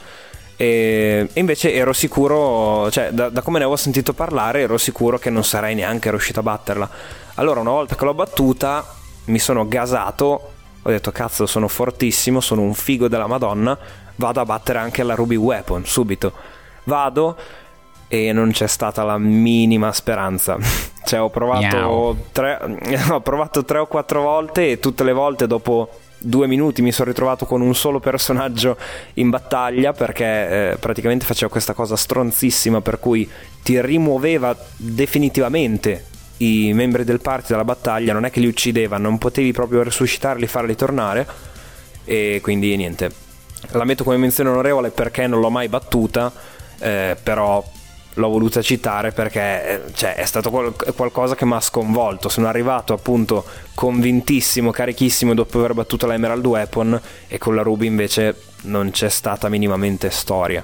e 0.62 1.28
invece 1.34 1.74
ero 1.74 1.92
sicuro, 1.92 2.92
cioè 2.92 3.10
da, 3.10 3.30
da, 3.30 3.42
come 3.42 3.58
ne 3.58 3.64
avevo 3.64 3.80
sentito 3.80 4.14
parlare, 4.14 4.62
ero 4.62 4.78
sicuro 4.78 5.18
che 5.18 5.32
non 5.32 5.44
sarei 5.44 5.74
neanche 5.74 6.12
riuscito 6.12 6.42
a 6.42 6.44
batterla. 6.44 6.90
Allora, 7.36 7.62
una 7.62 7.72
volta 7.72 7.96
che 7.96 8.06
l'ho 8.06 8.14
battuta, 8.14 8.86
mi 9.26 9.40
sono 9.40 9.68
gasato. 9.68 10.52
Ho 10.84 10.90
detto, 10.90 11.12
cazzo, 11.12 11.48
sono 11.48 11.68
fortissimo, 11.68 12.42
sono 12.42 12.62
un 12.62 12.76
figo 12.76 13.08
della 13.08 13.26
Madonna. 13.26 13.76
Vado 14.18 14.40
a 14.40 14.46
battere 14.46 14.78
anche 14.78 15.02
la 15.02 15.16
Ruby 15.16 15.36
Weapon 15.36 15.84
subito. 15.84 16.32
Vado 16.84 17.36
e 18.14 18.34
non 18.34 18.52
c'è 18.52 18.68
stata 18.68 19.04
la 19.04 19.18
minima 19.18 19.94
speranza. 19.94 20.58
cioè, 21.06 21.22
ho 21.22 21.30
provato, 21.30 22.18
tre, 22.34 22.60
ho 23.10 23.22
provato 23.22 23.64
tre 23.64 23.78
o 23.78 23.88
quattro 23.88 24.22
volte 24.22 24.72
e 24.72 24.80
tutte 24.80 25.06
le 25.06 25.14
volte 25.14 25.48
dopo 25.48 25.90
due 26.18 26.46
minuti 26.46 26.82
mi 26.82 26.92
sono 26.92 27.08
ritrovato 27.08 27.46
con 27.46 27.62
un 27.62 27.74
solo 27.74 28.02
personaggio 28.02 28.78
in 29.14 29.30
battaglia 29.30 29.94
perché 29.94 30.26
eh, 30.72 30.78
praticamente 30.78 31.26
faceva 31.26 31.50
questa 31.50 31.74
cosa 31.74 31.96
stronzissima 31.96 32.82
per 32.82 33.00
cui 33.00 33.28
ti 33.64 33.80
rimuoveva 33.82 34.56
definitivamente 34.76 36.06
i 36.38 36.74
membri 36.74 37.06
del 37.06 37.22
party 37.22 37.48
dalla 37.52 37.64
battaglia, 37.64 38.12
non 38.12 38.26
è 38.26 38.30
che 38.30 38.42
li 38.42 38.48
uccideva, 38.48 38.98
non 38.98 39.18
potevi 39.18 39.54
proprio 39.54 39.84
resuscitarli 39.84 40.48
farli 40.48 40.76
tornare 40.76 41.26
e 42.04 42.40
quindi 42.44 42.76
niente. 42.76 43.10
La 43.70 43.86
metto 43.86 44.04
come 44.04 44.18
menzione 44.18 44.50
onorevole 44.50 44.90
perché 44.90 45.28
non 45.28 45.40
l'ho 45.40 45.50
mai 45.50 45.70
battuta, 45.70 46.32
eh, 46.80 47.16
però 47.22 47.64
l'ho 48.16 48.28
voluta 48.30 48.62
citare 48.62 49.12
perché 49.12 49.86
eh, 49.86 49.94
cioè, 49.94 50.16
è 50.16 50.26
stato 50.26 50.50
qual- 50.50 50.74
qualcosa 50.96 51.36
che 51.36 51.46
mi 51.46 51.54
ha 51.54 51.60
sconvolto. 51.60 52.30
Sono 52.30 52.48
arrivato 52.48 52.94
appunto 52.94 53.46
convintissimo, 53.74 54.72
carichissimo 54.72 55.34
dopo 55.34 55.60
aver 55.60 55.74
battuto 55.74 56.08
la 56.08 56.16
Emerald 56.16 56.46
Weapon 56.46 57.00
e 57.28 57.38
con 57.38 57.56
la 57.56 57.62
Ruby 57.62 57.88
invece 57.88 58.36
non 58.64 58.92
c'è 58.92 59.10
stata 59.10 59.50
minimamente 59.50 60.10
storia. 60.10 60.64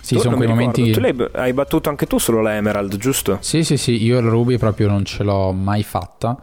Sì, 0.00 0.16
tu, 0.16 0.20
sono 0.20 0.36
quei 0.36 0.48
momenti. 0.48 0.90
Tu 0.90 1.00
hai 1.32 1.52
battuto 1.54 1.88
anche 1.88 2.06
tu 2.06 2.18
solo 2.18 2.42
la 2.42 2.54
Emerald, 2.56 2.96
giusto? 2.96 3.38
Sì, 3.40 3.64
sì, 3.64 3.78
sì. 3.78 4.02
Io 4.04 4.20
la 4.20 4.28
Ruby 4.28 4.58
proprio 4.58 4.88
non 4.88 5.04
ce 5.04 5.22
l'ho 5.22 5.52
mai 5.52 5.82
fatta. 5.82 6.36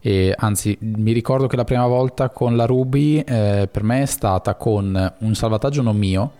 E 0.00 0.34
anzi, 0.36 0.76
mi 0.80 1.12
ricordo 1.12 1.46
che 1.46 1.56
la 1.56 1.64
prima 1.64 1.86
volta 1.86 2.30
con 2.30 2.56
la 2.56 2.64
Ruby 2.64 3.18
eh, 3.18 3.68
per 3.70 3.82
me 3.82 4.02
è 4.02 4.06
stata 4.06 4.54
con 4.54 5.14
un 5.18 5.34
salvataggio 5.34 5.82
non 5.82 5.96
mio 5.96 6.32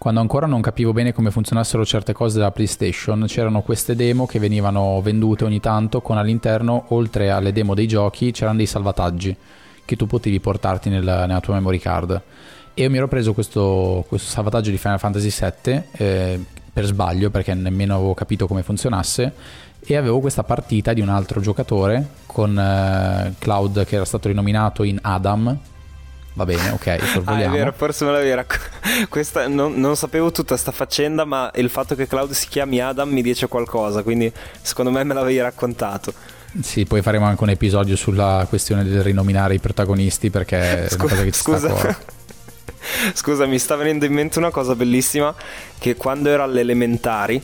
quando 0.00 0.20
ancora 0.20 0.46
non 0.46 0.62
capivo 0.62 0.94
bene 0.94 1.12
come 1.12 1.30
funzionassero 1.30 1.84
certe 1.84 2.14
cose 2.14 2.38
della 2.38 2.52
PlayStation, 2.52 3.26
c'erano 3.26 3.60
queste 3.60 3.94
demo 3.94 4.24
che 4.24 4.38
venivano 4.38 4.98
vendute 5.02 5.44
ogni 5.44 5.60
tanto 5.60 6.00
con 6.00 6.16
all'interno, 6.16 6.86
oltre 6.88 7.30
alle 7.30 7.52
demo 7.52 7.74
dei 7.74 7.86
giochi, 7.86 8.30
c'erano 8.30 8.56
dei 8.56 8.64
salvataggi 8.64 9.36
che 9.84 9.96
tu 9.96 10.06
potevi 10.06 10.40
portarti 10.40 10.88
nel, 10.88 11.04
nella 11.04 11.40
tua 11.40 11.52
memory 11.52 11.76
card. 11.76 12.18
E 12.72 12.82
io 12.82 12.88
mi 12.88 12.96
ero 12.96 13.08
preso 13.08 13.34
questo, 13.34 14.02
questo 14.08 14.30
salvataggio 14.30 14.70
di 14.70 14.78
Final 14.78 14.98
Fantasy 14.98 15.30
VII 15.38 15.82
eh, 15.92 16.44
per 16.72 16.86
sbaglio, 16.86 17.28
perché 17.28 17.52
nemmeno 17.52 17.96
avevo 17.96 18.14
capito 18.14 18.46
come 18.46 18.62
funzionasse, 18.62 19.34
e 19.84 19.96
avevo 19.96 20.20
questa 20.20 20.44
partita 20.44 20.94
di 20.94 21.02
un 21.02 21.10
altro 21.10 21.42
giocatore 21.42 22.06
con 22.24 22.58
eh, 22.58 23.34
Cloud 23.38 23.84
che 23.84 23.96
era 23.96 24.06
stato 24.06 24.28
rinominato 24.28 24.82
in 24.82 24.98
Adam, 25.02 25.58
Va 26.40 26.46
bene, 26.46 26.70
ok, 26.70 26.98
sorvoliamo. 27.04 27.52
Ah, 27.52 27.54
è 27.54 27.58
vero, 27.58 27.72
forse 27.76 28.06
me 28.06 28.12
l'avevi 28.12 28.32
raccontato. 28.32 28.78
Non, 29.50 29.78
non, 29.78 29.94
sapevo 29.94 30.32
tutta 30.32 30.56
sta 30.56 30.72
faccenda, 30.72 31.26
ma 31.26 31.50
il 31.56 31.68
fatto 31.68 31.94
che 31.94 32.06
Cloud 32.06 32.30
si 32.30 32.48
chiami 32.48 32.80
Adam 32.80 33.10
mi 33.10 33.20
dice 33.20 33.46
qualcosa, 33.46 34.02
quindi 34.02 34.32
secondo 34.62 34.90
me 34.90 35.04
me 35.04 35.12
l'avevi 35.12 35.38
raccontato. 35.38 36.14
Sì, 36.62 36.86
poi 36.86 37.02
faremo 37.02 37.26
anche 37.26 37.42
un 37.42 37.50
episodio 37.50 37.94
sulla 37.94 38.46
questione 38.48 38.84
del 38.84 39.02
rinominare 39.02 39.54
i 39.54 39.58
protagonisti 39.58 40.30
perché 40.30 40.86
è 40.86 40.94
una 40.94 41.04
cosa 41.04 41.22
che 41.22 41.30
ci 41.30 41.40
scusa. 41.40 41.58
sta 41.58 41.68
a 41.68 41.72
cuore. 41.72 41.96
Scusa, 43.12 43.44
mi 43.44 43.58
sta 43.58 43.76
venendo 43.76 44.06
in 44.06 44.14
mente 44.14 44.38
una 44.38 44.50
cosa 44.50 44.74
bellissima 44.74 45.34
che 45.78 45.96
quando 45.96 46.30
ero 46.30 46.42
alle 46.42 46.60
elementari 46.60 47.40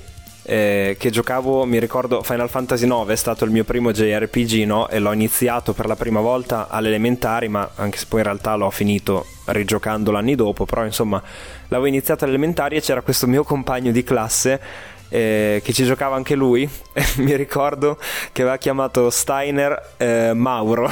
eh, 0.49 0.95
che 0.97 1.11
giocavo, 1.11 1.65
mi 1.65 1.81
ricordo 1.81 2.23
Final 2.23 2.49
Fantasy 2.49 2.87
IX 2.87 3.09
è 3.09 3.17
stato 3.17 3.45
il 3.45 3.51
mio 3.51 3.65
primo 3.65 3.91
JRPG 3.91 4.65
no? 4.65 4.89
e 4.89 5.01
l'ho 5.01 5.11
iniziato 5.13 5.73
per 5.73 5.87
la 5.87 5.97
prima 5.97 6.21
volta 6.21 6.69
alle 6.69 6.87
elementari, 6.87 7.49
ma 7.49 7.69
anche 7.75 7.99
se 7.99 8.07
poi 8.09 8.21
in 8.21 8.27
realtà 8.27 8.55
l'ho 8.55 8.71
finito 8.71 9.27
rigiocando 9.47 10.15
anni 10.17 10.37
dopo, 10.37 10.65
però 10.65 10.85
insomma 10.85 11.21
l'avevo 11.67 11.89
iniziato 11.89 12.25
alle 12.25 12.35
elementari 12.35 12.77
e 12.77 12.81
c'era 12.81 13.03
questo 13.03 13.27
mio 13.27 13.43
compagno 13.43 13.91
di 13.91 14.05
classe 14.05 14.61
eh, 15.09 15.61
che 15.65 15.73
ci 15.73 15.85
giocava 15.85 16.15
anche 16.15 16.37
lui. 16.37 16.69
mi 17.19 17.35
ricordo 17.35 17.99
che 18.31 18.43
aveva 18.43 18.57
chiamato 18.57 19.11
Steiner 19.11 19.95
eh, 19.97 20.33
Mauro. 20.33 20.89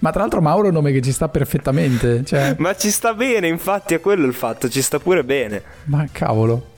Ma 0.00 0.10
tra 0.10 0.20
l'altro 0.20 0.40
Mauro 0.40 0.64
è 0.64 0.68
un 0.68 0.74
nome 0.74 0.90
che 0.90 1.00
ci 1.00 1.12
sta 1.12 1.28
perfettamente. 1.28 2.24
Cioè... 2.24 2.56
Ma 2.58 2.74
ci 2.74 2.90
sta 2.90 3.14
bene, 3.14 3.46
infatti 3.46 3.94
è 3.94 4.00
quello 4.00 4.26
il 4.26 4.34
fatto, 4.34 4.68
ci 4.68 4.82
sta 4.82 4.98
pure 4.98 5.22
bene. 5.22 5.62
Ma 5.84 6.04
cavolo. 6.10 6.70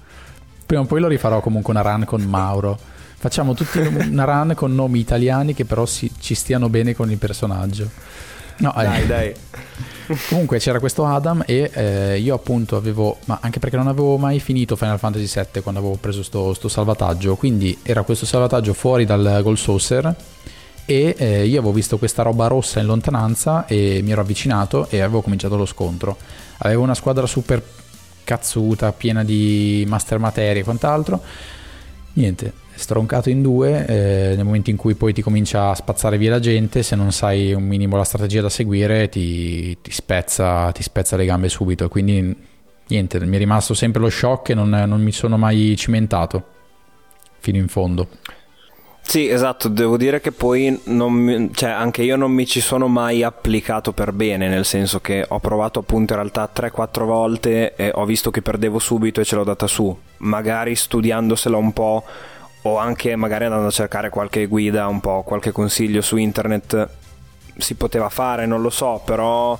Prima 0.66 0.82
o 0.82 0.86
poi 0.86 1.00
lo 1.00 1.08
rifarò 1.08 1.40
comunque 1.40 1.72
una 1.72 1.82
run 1.82 2.04
con 2.04 2.22
Mauro. 2.22 2.78
Facciamo 3.16 3.54
tutti 3.54 3.78
una 4.10 4.24
run 4.24 4.52
con 4.54 4.74
nomi 4.74 4.98
italiani 4.98 5.54
che 5.54 5.64
però 5.64 5.86
si, 5.86 6.10
ci 6.18 6.34
stiano 6.34 6.68
bene 6.68 6.94
con 6.94 7.10
il 7.10 7.18
personaggio. 7.18 7.88
No, 8.58 8.72
dai, 8.74 9.02
eh. 9.02 9.06
dai. 9.06 9.34
Comunque 10.28 10.58
c'era 10.58 10.78
questo 10.78 11.06
Adam 11.06 11.42
e 11.46 11.70
eh, 11.72 12.18
io 12.18 12.34
appunto 12.34 12.76
avevo, 12.76 13.18
ma 13.24 13.38
anche 13.42 13.58
perché 13.58 13.76
non 13.76 13.88
avevo 13.88 14.16
mai 14.18 14.38
finito 14.38 14.76
Final 14.76 14.98
Fantasy 14.98 15.26
VII 15.26 15.62
quando 15.62 15.80
avevo 15.80 15.96
preso 15.96 16.22
sto, 16.22 16.52
sto 16.54 16.68
salvataggio, 16.68 17.36
quindi 17.36 17.78
era 17.82 18.02
questo 18.02 18.26
salvataggio 18.26 18.74
fuori 18.74 19.04
dal 19.06 19.40
Gold 19.42 19.56
Saucer 19.56 20.14
e 20.86 21.14
eh, 21.16 21.46
io 21.46 21.58
avevo 21.58 21.72
visto 21.72 21.96
questa 21.96 22.22
roba 22.22 22.46
rossa 22.46 22.80
in 22.80 22.86
lontananza 22.86 23.66
e 23.66 24.00
mi 24.02 24.12
ero 24.12 24.20
avvicinato 24.20 24.88
e 24.90 25.00
avevo 25.00 25.22
cominciato 25.22 25.56
lo 25.56 25.66
scontro. 25.66 26.16
Avevo 26.58 26.82
una 26.82 26.94
squadra 26.94 27.26
super 27.26 27.62
cazzuta, 28.24 28.92
piena 28.92 29.22
di 29.22 29.84
master 29.86 30.18
materia 30.18 30.60
e 30.60 30.64
quant'altro. 30.64 31.22
Niente, 32.14 32.52
stroncato 32.74 33.30
in 33.30 33.42
due, 33.42 33.86
eh, 33.86 34.34
nel 34.36 34.44
momento 34.44 34.70
in 34.70 34.76
cui 34.76 34.94
poi 34.94 35.12
ti 35.12 35.22
comincia 35.22 35.70
a 35.70 35.74
spazzare 35.74 36.18
via 36.18 36.30
la 36.30 36.40
gente, 36.40 36.82
se 36.82 36.96
non 36.96 37.12
sai 37.12 37.52
un 37.52 37.64
minimo 37.64 37.96
la 37.96 38.04
strategia 38.04 38.40
da 38.40 38.48
seguire, 38.48 39.08
ti, 39.08 39.76
ti, 39.80 39.90
spezza, 39.90 40.70
ti 40.72 40.82
spezza, 40.82 41.16
le 41.16 41.24
gambe 41.24 41.48
subito. 41.48 41.88
Quindi 41.88 42.36
niente, 42.88 43.20
mi 43.20 43.36
è 43.36 43.38
rimasto 43.38 43.74
sempre 43.74 44.00
lo 44.00 44.10
shock 44.10 44.50
e 44.50 44.54
non, 44.54 44.68
non 44.68 45.00
mi 45.00 45.12
sono 45.12 45.36
mai 45.36 45.74
cimentato 45.76 46.44
fino 47.38 47.58
in 47.58 47.68
fondo. 47.68 48.08
Sì, 49.07 49.28
esatto, 49.28 49.68
devo 49.68 49.96
dire 49.96 50.20
che 50.20 50.32
poi 50.32 50.80
mi, 50.86 51.50
cioè, 51.55 51.70
anche 51.70 52.02
io 52.02 52.16
non 52.16 52.32
mi 52.32 52.46
ci 52.46 52.61
sono 52.61 52.88
mai 52.88 53.22
applicato 53.22 53.92
per 53.92 54.12
bene, 54.12 54.48
nel 54.48 54.64
senso 54.64 55.00
che 55.00 55.24
ho 55.28 55.38
provato 55.38 55.78
appunto 55.78 56.14
in 56.14 56.18
realtà 56.18 56.50
3-4 56.52 57.05
volte 57.05 57.74
e 57.76 57.92
ho 57.94 58.05
visto 58.07 58.30
che 58.32 58.42
perdevo 58.42 58.80
subito 58.80 59.20
e 59.20 59.24
ce 59.24 59.36
l'ho 59.36 59.44
data 59.44 59.68
su, 59.68 59.96
magari 60.18 60.74
studiandosela 60.74 61.57
un 61.57 61.72
po' 61.72 62.02
o 62.62 62.78
anche 62.78 63.14
magari 63.14 63.44
andando 63.44 63.68
a 63.68 63.70
cercare 63.70 64.09
qualche 64.09 64.46
guida, 64.46 64.88
un 64.88 65.00
po' 65.00 65.22
qualche 65.22 65.52
consiglio 65.52 66.00
su 66.00 66.16
internet 66.16 66.88
si 67.57 67.74
poteva 67.74 68.09
fare, 68.09 68.46
non 68.46 68.62
lo 68.62 68.70
so, 68.70 69.00
però 69.05 69.57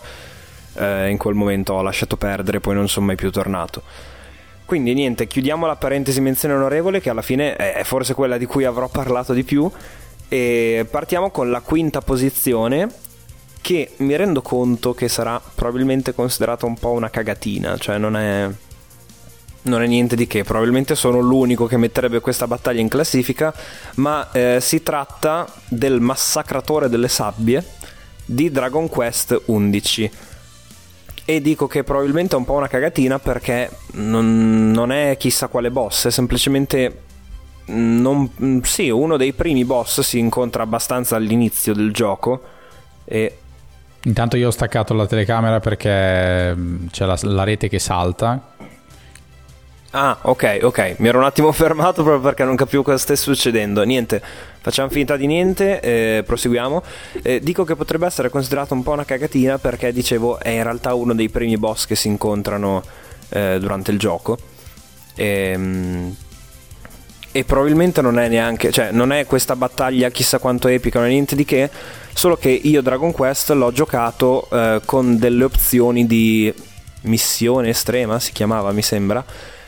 eh, 0.74 1.11
in 1.11 1.18
quel 1.18 1.34
momento 1.34 1.74
ho 1.74 1.82
lasciato 1.82 2.16
perdere, 2.16 2.61
poi 2.61 2.74
non 2.74 2.88
sono 2.88 3.07
mai 3.07 3.16
più 3.16 3.30
tornato. 3.30 3.82
Quindi 4.64 4.94
niente, 4.94 5.26
chiudiamo 5.26 5.66
la 5.66 5.76
parentesi 5.76 6.20
menzione 6.20 6.54
onorevole 6.54 7.00
che 7.00 7.10
alla 7.10 7.22
fine 7.22 7.56
è 7.56 7.82
forse 7.84 8.14
quella 8.14 8.38
di 8.38 8.46
cui 8.46 8.64
avrò 8.64 8.88
parlato 8.88 9.32
di 9.32 9.44
più 9.44 9.70
e 10.28 10.86
partiamo 10.90 11.30
con 11.30 11.50
la 11.50 11.60
quinta 11.60 12.00
posizione 12.00 12.88
che 13.60 13.92
mi 13.98 14.16
rendo 14.16 14.42
conto 14.42 14.94
che 14.94 15.08
sarà 15.08 15.40
probabilmente 15.54 16.14
considerata 16.14 16.66
un 16.66 16.74
po' 16.76 16.90
una 16.90 17.10
cagatina, 17.10 17.76
cioè 17.76 17.98
non 17.98 18.16
è 18.16 18.50
non 19.64 19.82
è 19.82 19.86
niente 19.86 20.16
di 20.16 20.26
che, 20.26 20.44
probabilmente 20.44 20.94
sono 20.94 21.20
l'unico 21.20 21.66
che 21.66 21.76
metterebbe 21.76 22.20
questa 22.20 22.46
battaglia 22.46 22.80
in 22.80 22.88
classifica, 22.88 23.54
ma 23.94 24.30
eh, 24.32 24.58
si 24.60 24.82
tratta 24.82 25.46
del 25.68 26.00
massacratore 26.00 26.88
delle 26.88 27.08
sabbie 27.08 27.64
di 28.24 28.50
Dragon 28.50 28.88
Quest 28.88 29.42
XI. 29.46 30.10
E 31.25 31.41
dico 31.41 31.66
che 31.66 31.85
probabilmente 31.85 32.35
è 32.35 32.39
un 32.39 32.45
po' 32.45 32.55
una 32.55 32.68
cagatina 32.68 33.18
perché 33.18 33.70
non, 33.93 34.70
non 34.70 34.93
è 34.93 35.16
chissà 35.16 35.49
quale 35.49 35.70
boss, 35.70 36.07
è 36.07 36.11
semplicemente 36.11 37.03
non, 37.66 38.61
sì, 38.62 38.91
uno 38.91 39.16
dei 39.16 39.33
primi 39.33 39.64
boss 39.64 40.01
si 40.01 40.18
incontra 40.18 40.62
abbastanza 40.62 41.16
all'inizio 41.16 41.72
del 41.72 41.93
gioco 41.93 42.43
e 43.05 43.39
Intanto 44.07 44.37
io 44.37 44.49
ho 44.49 44.51
staccato 44.51 44.93
la 44.93 45.07
telecamera 45.07 45.61
perché 45.61 46.55
mm, 46.55 46.89
c'è 46.89 47.07
la, 47.07 47.18
la 47.22 47.43
rete 47.43 47.68
che 47.68 47.79
salta 47.79 48.55
Ah, 49.97 50.18
ok, 50.22 50.59
ok. 50.62 50.97
Mi 50.99 51.07
ero 51.07 51.18
un 51.18 51.24
attimo 51.24 51.51
fermato 51.53 52.03
proprio 52.03 52.20
perché 52.20 52.42
non 52.42 52.57
capivo 52.57 52.82
cosa 52.82 52.99
stesse 52.99 53.22
succedendo. 53.22 53.84
Niente, 53.84 54.20
facciamo 54.61 54.88
finta 54.88 55.16
di 55.16 55.26
niente, 55.26 55.80
eh, 55.80 56.24
proseguiamo. 56.26 56.82
Eh, 57.22 57.38
dico 57.40 57.62
che 57.62 57.76
potrebbe 57.76 58.07
essere 58.07 58.28
considerato 58.28 58.74
un 58.74 58.82
po' 58.82 58.90
una 58.90 59.05
cagatina 59.05 59.59
perché, 59.59 59.92
dicevo, 59.92 60.40
è 60.40 60.49
in 60.49 60.64
realtà 60.64 60.95
uno 60.95 61.14
dei 61.14 61.28
primi 61.28 61.57
boss 61.57 61.86
che 61.86 61.95
si 61.95 62.09
incontrano 62.09 62.82
eh, 63.28 63.59
durante 63.61 63.92
il 63.92 63.99
gioco. 64.01 64.36
E, 65.14 65.26
ehm, 65.55 66.16
e 67.30 67.45
probabilmente 67.45 68.01
non 68.01 68.18
è 68.18 68.28
neanche, 68.28 68.70
cioè 68.72 68.90
non 68.90 69.12
è 69.12 69.26
questa 69.26 69.57
battaglia 69.57 70.09
chissà 70.11 70.38
quanto 70.38 70.68
epica, 70.68 70.99
non 71.01 71.09
è 71.09 71.12
niente 71.12 71.34
di 71.34 71.45
che, 71.45 71.68
solo 72.12 72.36
che 72.36 72.49
io 72.49 72.80
Dragon 72.80 73.11
Quest 73.11 73.51
l'ho 73.51 73.72
giocato 73.72 74.49
eh, 74.53 74.80
con 74.84 75.18
delle 75.18 75.42
opzioni 75.42 76.07
di 76.07 76.53
missione 77.03 77.70
estrema, 77.70 78.20
si 78.20 78.30
chiamava 78.30 78.70
mi 78.70 78.82
sembra, 78.82 79.24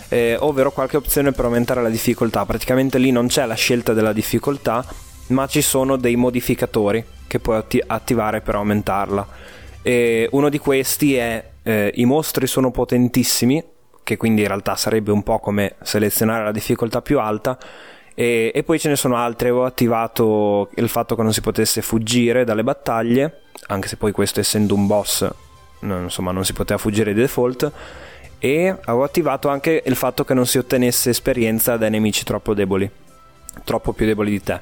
eh, 0.09 0.37
ovvero 0.39 0.73
qualche 0.73 0.97
opzione 0.97 1.33
per 1.33 1.45
aumentare 1.45 1.83
la 1.83 1.89
difficoltà. 1.89 2.45
Praticamente 2.45 2.99
lì 2.99 3.11
non 3.11 3.27
c'è 3.27 3.47
la 3.47 3.55
scelta 3.55 3.93
della 3.93 4.13
difficoltà, 4.13 4.85
ma 5.29 5.47
ci 5.47 5.63
sono 5.63 5.97
dei 5.97 6.17
modificatori 6.17 7.05
che 7.27 7.39
puoi 7.41 7.57
atti- 7.57 7.83
attivare 7.85 8.41
per 8.41 8.55
aumentarla. 8.55 9.27
E 9.83 10.29
uno 10.33 10.49
di 10.49 10.59
questi 10.59 11.17
è 11.17 11.51
eh, 11.63 11.93
i 11.97 12.05
mostri 12.05 12.47
sono 12.47 12.71
potentissimi, 12.71 13.63
che 14.03 14.17
quindi 14.17 14.43
in 14.43 14.49
realtà 14.49 14.77
sarebbe 14.77 15.11
un 15.11 15.23
po' 15.23 15.39
come 15.39 15.75
selezionare 15.83 16.45
la 16.45 16.53
difficoltà 16.53 17.03
più 17.03 17.19
alta. 17.19 17.59
E, 18.15 18.51
e 18.55 18.63
poi 18.63 18.79
ce 18.79 18.89
ne 18.89 18.97
sono 18.97 19.17
altre. 19.17 19.51
Ho 19.51 19.65
attivato 19.65 20.71
il 20.77 20.89
fatto 20.89 21.17
che 21.17 21.23
non 21.23 21.33
si 21.33 21.41
potesse 21.41 21.83
fuggire 21.83 22.45
dalle 22.45 22.63
battaglie, 22.63 23.43
anche 23.67 23.89
se 23.89 23.97
poi 23.97 24.13
questo 24.13 24.41
essendo 24.41 24.75
un 24.75 24.87
boss, 24.87 25.29
no, 25.81 26.03
insomma, 26.03 26.33
non 26.33 26.45
si 26.45 26.53
poteva 26.53 26.79
fuggire 26.79 27.13
di 27.13 27.21
default 27.21 27.73
e 28.39 28.69
avevo 28.69 29.05
attivato 29.05 29.49
anche 29.49 29.83
il 29.85 29.97
fatto 29.97 30.25
che 30.25 30.35
non 30.35 30.47
si 30.47 30.59
ottenesse 30.59 31.11
esperienza 31.11 31.77
dai 31.77 31.91
nemici 31.91 32.25
troppo 32.25 32.55
deboli, 32.55 32.89
troppo 33.65 33.93
più 33.93 34.07
deboli 34.07 34.31
di 34.31 34.43
te. 34.43 34.61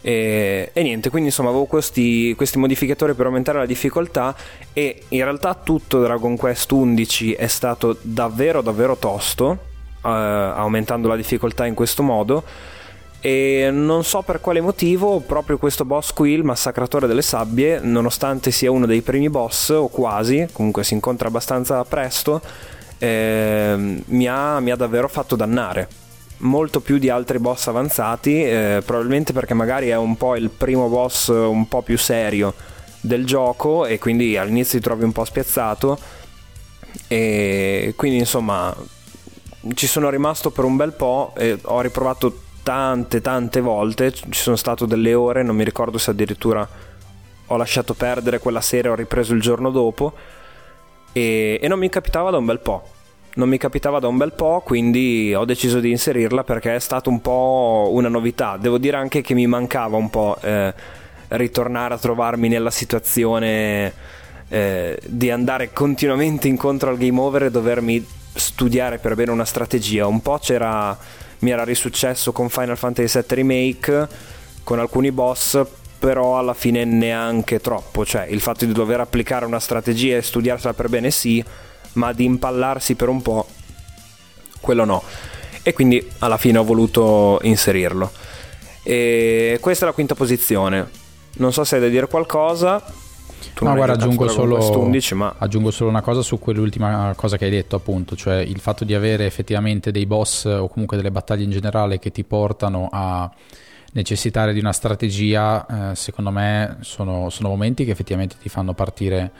E, 0.00 0.70
e 0.72 0.82
niente, 0.82 1.08
quindi 1.08 1.28
insomma 1.30 1.48
avevo 1.48 1.64
questi, 1.64 2.34
questi, 2.36 2.58
modificatori 2.58 3.14
per 3.14 3.24
aumentare 3.24 3.58
la 3.58 3.66
difficoltà 3.66 4.36
e 4.74 5.04
in 5.08 5.24
realtà 5.24 5.54
tutto 5.54 6.02
Dragon 6.02 6.36
Quest 6.36 6.70
11 6.70 7.32
è 7.32 7.46
stato 7.46 7.96
davvero 8.02 8.60
davvero 8.60 8.96
tosto, 8.96 9.58
eh, 10.04 10.08
aumentando 10.08 11.08
la 11.08 11.16
difficoltà 11.16 11.64
in 11.64 11.72
questo 11.72 12.02
modo. 12.02 12.44
E 13.26 13.70
non 13.72 14.04
so 14.04 14.20
per 14.20 14.38
quale 14.42 14.60
motivo, 14.60 15.18
proprio 15.20 15.56
questo 15.56 15.86
boss 15.86 16.12
qui, 16.12 16.32
il 16.32 16.44
massacratore 16.44 17.06
delle 17.06 17.22
sabbie, 17.22 17.80
nonostante 17.80 18.50
sia 18.50 18.70
uno 18.70 18.84
dei 18.84 19.00
primi 19.00 19.30
boss, 19.30 19.70
o 19.70 19.88
quasi, 19.88 20.46
comunque 20.52 20.84
si 20.84 20.92
incontra 20.92 21.28
abbastanza 21.28 21.82
presto, 21.84 22.42
eh, 22.98 24.02
mi, 24.04 24.28
ha, 24.28 24.60
mi, 24.60 24.70
ha, 24.70 24.76
davvero 24.76 25.08
fatto 25.08 25.36
dannare. 25.36 25.88
Molto 26.40 26.80
più 26.80 26.98
di 26.98 27.08
altri 27.08 27.38
boss 27.38 27.66
avanzati, 27.68 28.44
eh, 28.44 28.82
probabilmente 28.84 29.32
perché 29.32 29.54
magari 29.54 29.88
è 29.88 29.96
un 29.96 30.18
po' 30.18 30.36
il 30.36 30.50
primo 30.50 30.88
boss 30.88 31.28
un 31.28 31.66
po' 31.66 31.80
più 31.80 31.96
serio 31.96 32.52
del 33.00 33.24
gioco 33.24 33.86
e 33.86 33.98
quindi 33.98 34.36
all'inizio 34.36 34.78
ti 34.78 34.84
trovi 34.84 35.04
un 35.04 35.12
po' 35.12 35.24
spiazzato. 35.24 35.98
E 37.08 37.94
quindi 37.96 38.18
insomma 38.18 38.76
ci 39.72 39.86
sono 39.86 40.10
rimasto 40.10 40.50
per 40.50 40.64
un 40.64 40.76
bel 40.76 40.92
po' 40.92 41.32
e 41.38 41.58
ho 41.62 41.80
riprovato 41.80 42.43
tante 42.64 43.20
tante 43.20 43.60
volte, 43.60 44.10
ci 44.12 44.24
sono 44.32 44.56
state 44.56 44.88
delle 44.88 45.14
ore, 45.14 45.44
non 45.44 45.54
mi 45.54 45.62
ricordo 45.62 45.98
se 45.98 46.10
addirittura 46.10 46.68
ho 47.46 47.56
lasciato 47.56 47.94
perdere 47.94 48.40
quella 48.40 48.62
sera 48.62 48.90
ho 48.90 48.94
ripreso 48.94 49.34
il 49.34 49.40
giorno 49.40 49.70
dopo 49.70 50.14
e, 51.12 51.60
e 51.62 51.68
non 51.68 51.78
mi 51.78 51.90
capitava 51.90 52.30
da 52.30 52.38
un 52.38 52.46
bel 52.46 52.58
po' 52.58 52.88
non 53.34 53.48
mi 53.48 53.58
capitava 53.58 53.98
da 53.98 54.06
un 54.06 54.16
bel 54.16 54.32
po', 54.32 54.62
quindi 54.64 55.34
ho 55.34 55.44
deciso 55.44 55.80
di 55.80 55.90
inserirla 55.90 56.44
perché 56.44 56.76
è 56.76 56.78
stata 56.78 57.10
un 57.10 57.20
po' 57.20 57.88
una 57.90 58.08
novità. 58.08 58.56
Devo 58.56 58.78
dire 58.78 58.96
anche 58.96 59.22
che 59.22 59.34
mi 59.34 59.46
mancava 59.46 59.96
un 59.96 60.08
po' 60.08 60.36
eh, 60.40 60.72
ritornare 61.28 61.94
a 61.94 61.98
trovarmi 61.98 62.48
nella 62.48 62.70
situazione 62.70 63.92
eh, 64.48 64.98
di 65.04 65.30
andare 65.30 65.72
continuamente 65.72 66.46
incontro 66.46 66.90
al 66.90 66.96
game 66.96 67.18
over 67.18 67.44
e 67.44 67.50
dovermi 67.50 68.06
studiare 68.34 68.98
per 68.98 69.16
bene 69.16 69.32
una 69.32 69.44
strategia. 69.44 70.06
Un 70.06 70.22
po' 70.22 70.38
c'era, 70.38 70.96
mi 71.44 71.50
era 71.50 71.62
risuccesso 71.62 72.32
con 72.32 72.48
Final 72.48 72.78
Fantasy 72.78 73.20
VII 73.20 73.36
Remake, 73.36 74.08
con 74.64 74.78
alcuni 74.78 75.12
boss, 75.12 75.62
però 75.98 76.38
alla 76.38 76.54
fine 76.54 76.84
neanche 76.84 77.60
troppo. 77.60 78.04
Cioè, 78.04 78.24
il 78.30 78.40
fatto 78.40 78.64
di 78.64 78.72
dover 78.72 79.00
applicare 79.00 79.44
una 79.44 79.60
strategia 79.60 80.16
e 80.16 80.22
studiarsela 80.22 80.72
per 80.72 80.88
bene 80.88 81.10
sì 81.10 81.44
ma 81.92 82.12
di 82.12 82.24
impallarsi 82.24 82.94
per 82.94 83.08
un 83.08 83.22
po', 83.22 83.46
quello 84.60 84.84
no. 84.84 85.02
E 85.62 85.72
quindi 85.74 86.04
alla 86.18 86.38
fine 86.38 86.58
ho 86.58 86.64
voluto 86.64 87.38
inserirlo. 87.42 88.10
E 88.82 89.58
questa 89.60 89.84
è 89.84 89.88
la 89.88 89.94
quinta 89.94 90.14
posizione. 90.14 90.88
Non 91.34 91.52
so 91.52 91.62
se 91.62 91.76
hai 91.76 91.80
da 91.82 91.88
dire 91.88 92.08
qualcosa. 92.08 92.82
Tu 93.52 93.64
no, 93.64 93.74
guarda, 93.74 93.94
aggiungo 93.94 94.28
solo, 94.28 94.56
11, 94.80 95.14
ma... 95.14 95.34
aggiungo 95.38 95.70
solo 95.70 95.90
una 95.90 96.00
cosa 96.00 96.22
su 96.22 96.38
quell'ultima 96.38 97.12
cosa 97.16 97.36
che 97.36 97.44
hai 97.44 97.50
detto, 97.50 97.76
appunto, 97.76 98.16
cioè 98.16 98.36
il 98.36 98.60
fatto 98.60 98.84
di 98.84 98.94
avere 98.94 99.26
effettivamente 99.26 99.90
dei 99.90 100.06
boss 100.06 100.44
o 100.44 100.68
comunque 100.68 100.96
delle 100.96 101.10
battaglie 101.10 101.44
in 101.44 101.50
generale 101.50 101.98
che 101.98 102.10
ti 102.10 102.24
portano 102.24 102.88
a 102.90 103.30
necessitare 103.92 104.52
di 104.52 104.58
una 104.58 104.72
strategia, 104.72 105.90
eh, 105.90 105.94
secondo 105.96 106.30
me 106.30 106.78
sono, 106.80 107.30
sono 107.30 107.48
momenti 107.48 107.84
che 107.84 107.92
effettivamente 107.92 108.36
ti 108.40 108.48
fanno 108.48 108.72
partire 108.72 109.30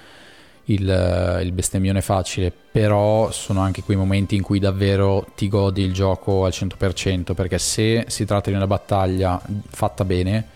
il, 0.66 1.40
il 1.42 1.52
bestemmione 1.52 2.00
facile, 2.00 2.52
però 2.52 3.30
sono 3.30 3.61
anche 3.61 3.82
quei 3.82 3.96
momenti 3.96 4.36
in 4.36 4.42
cui 4.42 4.59
davvero 4.59 5.26
ti 5.34 5.48
godi 5.48 5.82
il 5.82 5.92
gioco 5.92 6.44
al 6.44 6.52
100%, 6.55 7.34
perché 7.34 7.59
se 7.59 8.05
si 8.09 8.24
tratta 8.24 8.50
di 8.50 8.57
una 8.57 8.66
battaglia 8.66 9.40
fatta 9.68 10.05
bene, 10.05 10.46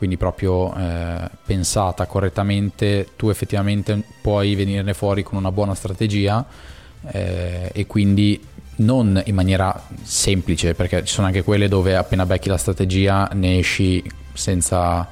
quindi 0.00 0.16
proprio 0.16 0.74
eh, 0.74 1.28
pensata 1.44 2.06
correttamente, 2.06 3.08
tu 3.16 3.28
effettivamente 3.28 4.02
puoi 4.22 4.54
venirne 4.54 4.94
fuori 4.94 5.22
con 5.22 5.36
una 5.36 5.52
buona 5.52 5.74
strategia 5.74 6.42
eh, 7.08 7.70
e 7.70 7.86
quindi 7.86 8.42
non 8.76 9.20
in 9.26 9.34
maniera 9.34 9.78
semplice, 10.00 10.72
perché 10.72 11.04
ci 11.04 11.12
sono 11.12 11.26
anche 11.26 11.42
quelle 11.42 11.68
dove 11.68 11.96
appena 11.96 12.24
becchi 12.24 12.48
la 12.48 12.56
strategia 12.56 13.28
ne 13.34 13.58
esci 13.58 14.02
senza 14.32 15.06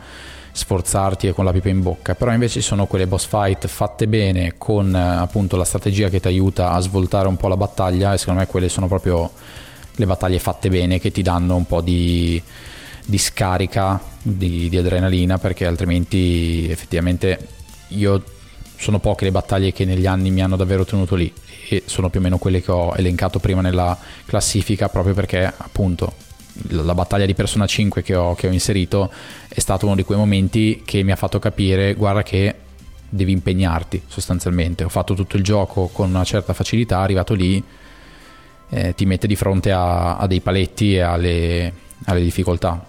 sforzarti 0.53 1.27
e 1.27 1.33
con 1.35 1.45
la 1.45 1.53
pipa 1.53 1.69
in 1.69 1.83
bocca, 1.83 2.15
però 2.15 2.33
invece 2.33 2.63
sono 2.63 2.87
quelle 2.87 3.07
boss 3.07 3.27
fight 3.27 3.67
fatte 3.67 4.09
bene 4.09 4.55
con 4.57 4.97
eh, 4.97 4.99
appunto 4.99 5.59
la 5.59 5.65
strategia 5.65 6.09
che 6.09 6.19
ti 6.19 6.29
aiuta 6.29 6.71
a 6.71 6.81
svoltare 6.81 7.29
un 7.29 7.37
po' 7.37 7.49
la 7.49 7.59
battaglia 7.59 8.15
e 8.15 8.17
secondo 8.17 8.41
me 8.41 8.47
quelle 8.47 8.71
sono 8.71 8.89
proprio 8.89 9.31
le 9.97 10.07
battaglie 10.07 10.39
fatte 10.39 10.71
bene 10.71 10.99
che 10.99 11.11
ti 11.11 11.21
danno 11.21 11.57
un 11.57 11.67
po' 11.67 11.83
di, 11.83 12.43
di 13.09 13.17
scarica 13.17 13.99
di, 14.21 14.69
di 14.69 14.77
adrenalina 14.77 15.39
perché 15.39 15.65
altrimenti 15.65 16.69
effettivamente 16.69 17.49
io 17.89 18.23
sono 18.77 18.99
poche 18.99 19.25
le 19.25 19.31
battaglie 19.31 19.73
che 19.73 19.87
negli 19.87 20.05
anni 20.05 20.31
mi 20.31 20.43
hanno 20.43 20.57
davvero 20.57 20.85
tenuto 20.85 21.15
lì 21.15 21.33
e 21.71 21.85
sono 21.87 22.11
più 22.11 22.21
o 22.21 22.23
meno 22.23 22.37
quelle 22.37 22.63
che 22.63 22.71
ho 22.71 22.93
elencato 22.95 23.39
prima 23.39 23.63
nella 23.63 23.97
classifica 24.27 24.91
proprio 24.91 25.15
perché 25.15 25.45
appunto 25.45 26.27
la 26.69 26.95
battaglia 26.95 27.25
di 27.25 27.35
Persona 27.35 27.67
5 27.67 28.03
che 28.03 28.15
ho, 28.15 28.35
che 28.35 28.49
ho 28.49 28.53
inserito 28.53 29.11
è 29.49 29.59
stato 29.59 29.87
uno 29.87 29.95
di 29.95 30.03
quei 30.03 30.19
momenti 30.19 30.83
che 30.85 31.03
mi 31.03 31.13
ha 31.13 31.17
fatto 31.17 31.39
capire, 31.39 31.95
guarda 31.95 32.23
che 32.23 32.55
devi 33.09 33.33
impegnarti 33.33 34.03
sostanzialmente. 34.07 34.85
Ho 34.85 34.89
fatto 34.89 35.15
tutto 35.15 35.37
il 35.37 35.43
gioco 35.43 35.87
con 35.87 36.11
una 36.11 36.25
certa 36.25 36.53
facilità, 36.53 36.99
arrivato 36.99 37.35
lì 37.35 37.63
eh, 38.71 38.95
ti 38.95 39.07
mette 39.07 39.27
di 39.27 39.37
fronte 39.37 39.73
a, 39.73 40.17
a 40.17 40.27
dei 40.27 40.41
paletti 40.41 40.97
e 40.97 41.01
alle, 41.01 41.73
alle, 42.05 42.23
difficoltà. 42.23 42.85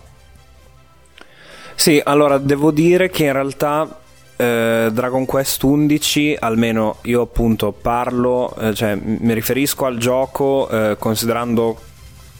Sì, 1.80 2.02
allora 2.04 2.38
devo 2.40 2.72
dire 2.72 3.10
che 3.10 3.24
in 3.24 3.32
realtà 3.32 3.88
eh, 4.36 4.90
Dragon 4.92 5.26
Quest 5.26 5.64
11, 5.64 6.36
almeno 6.38 6.98
io 7.04 7.22
appunto 7.22 7.72
parlo, 7.72 8.54
eh, 8.60 8.74
cioè 8.74 8.96
mi 8.96 9.34
riferisco 9.34 9.86
al 9.86 9.98
gioco 9.98 10.68
eh, 10.70 10.98
considerando 11.00 11.80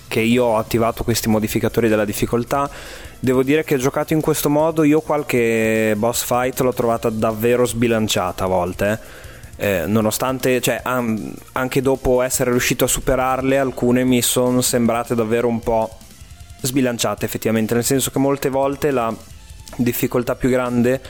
che 0.10 0.20
io 0.20 0.44
ho 0.44 0.58
attivato 0.58 1.06
questi 1.06 1.30
modificatori 1.30 1.88
della 1.88 2.04
difficoltà. 2.04 2.70
Devo 3.18 3.42
dire 3.42 3.64
che 3.64 3.78
giocato 3.78 4.12
in 4.12 4.20
questo 4.20 4.50
modo 4.50 4.84
io 4.84 5.00
qualche 5.00 5.94
boss 5.96 6.26
fight 6.26 6.60
l'ho 6.60 6.74
trovata 6.74 7.10
davvero 7.10 7.64
sbilanciata 7.66 8.44
a 8.44 8.48
volte. 8.48 9.00
Eh, 9.56 9.84
nonostante, 9.88 10.60
cioè, 10.60 10.82
an- 10.84 11.34
anche 11.54 11.82
dopo 11.82 12.22
essere 12.24 12.52
riuscito 12.52 12.84
a 12.84 12.88
superarle, 12.90 13.58
alcune 13.58 14.04
mi 14.04 14.22
sono 14.22 14.60
sembrate 14.60 15.16
davvero 15.16 15.48
un 15.48 15.62
po' 15.62 15.98
sbilanciate 16.62 17.24
effettivamente, 17.24 17.74
nel 17.74 17.86
senso 17.86 18.12
che 18.12 18.20
molte 18.20 18.50
volte 18.50 18.92
la 18.92 19.16
difficoltà 19.78 20.36
più 20.36 20.50
grande 20.50 21.02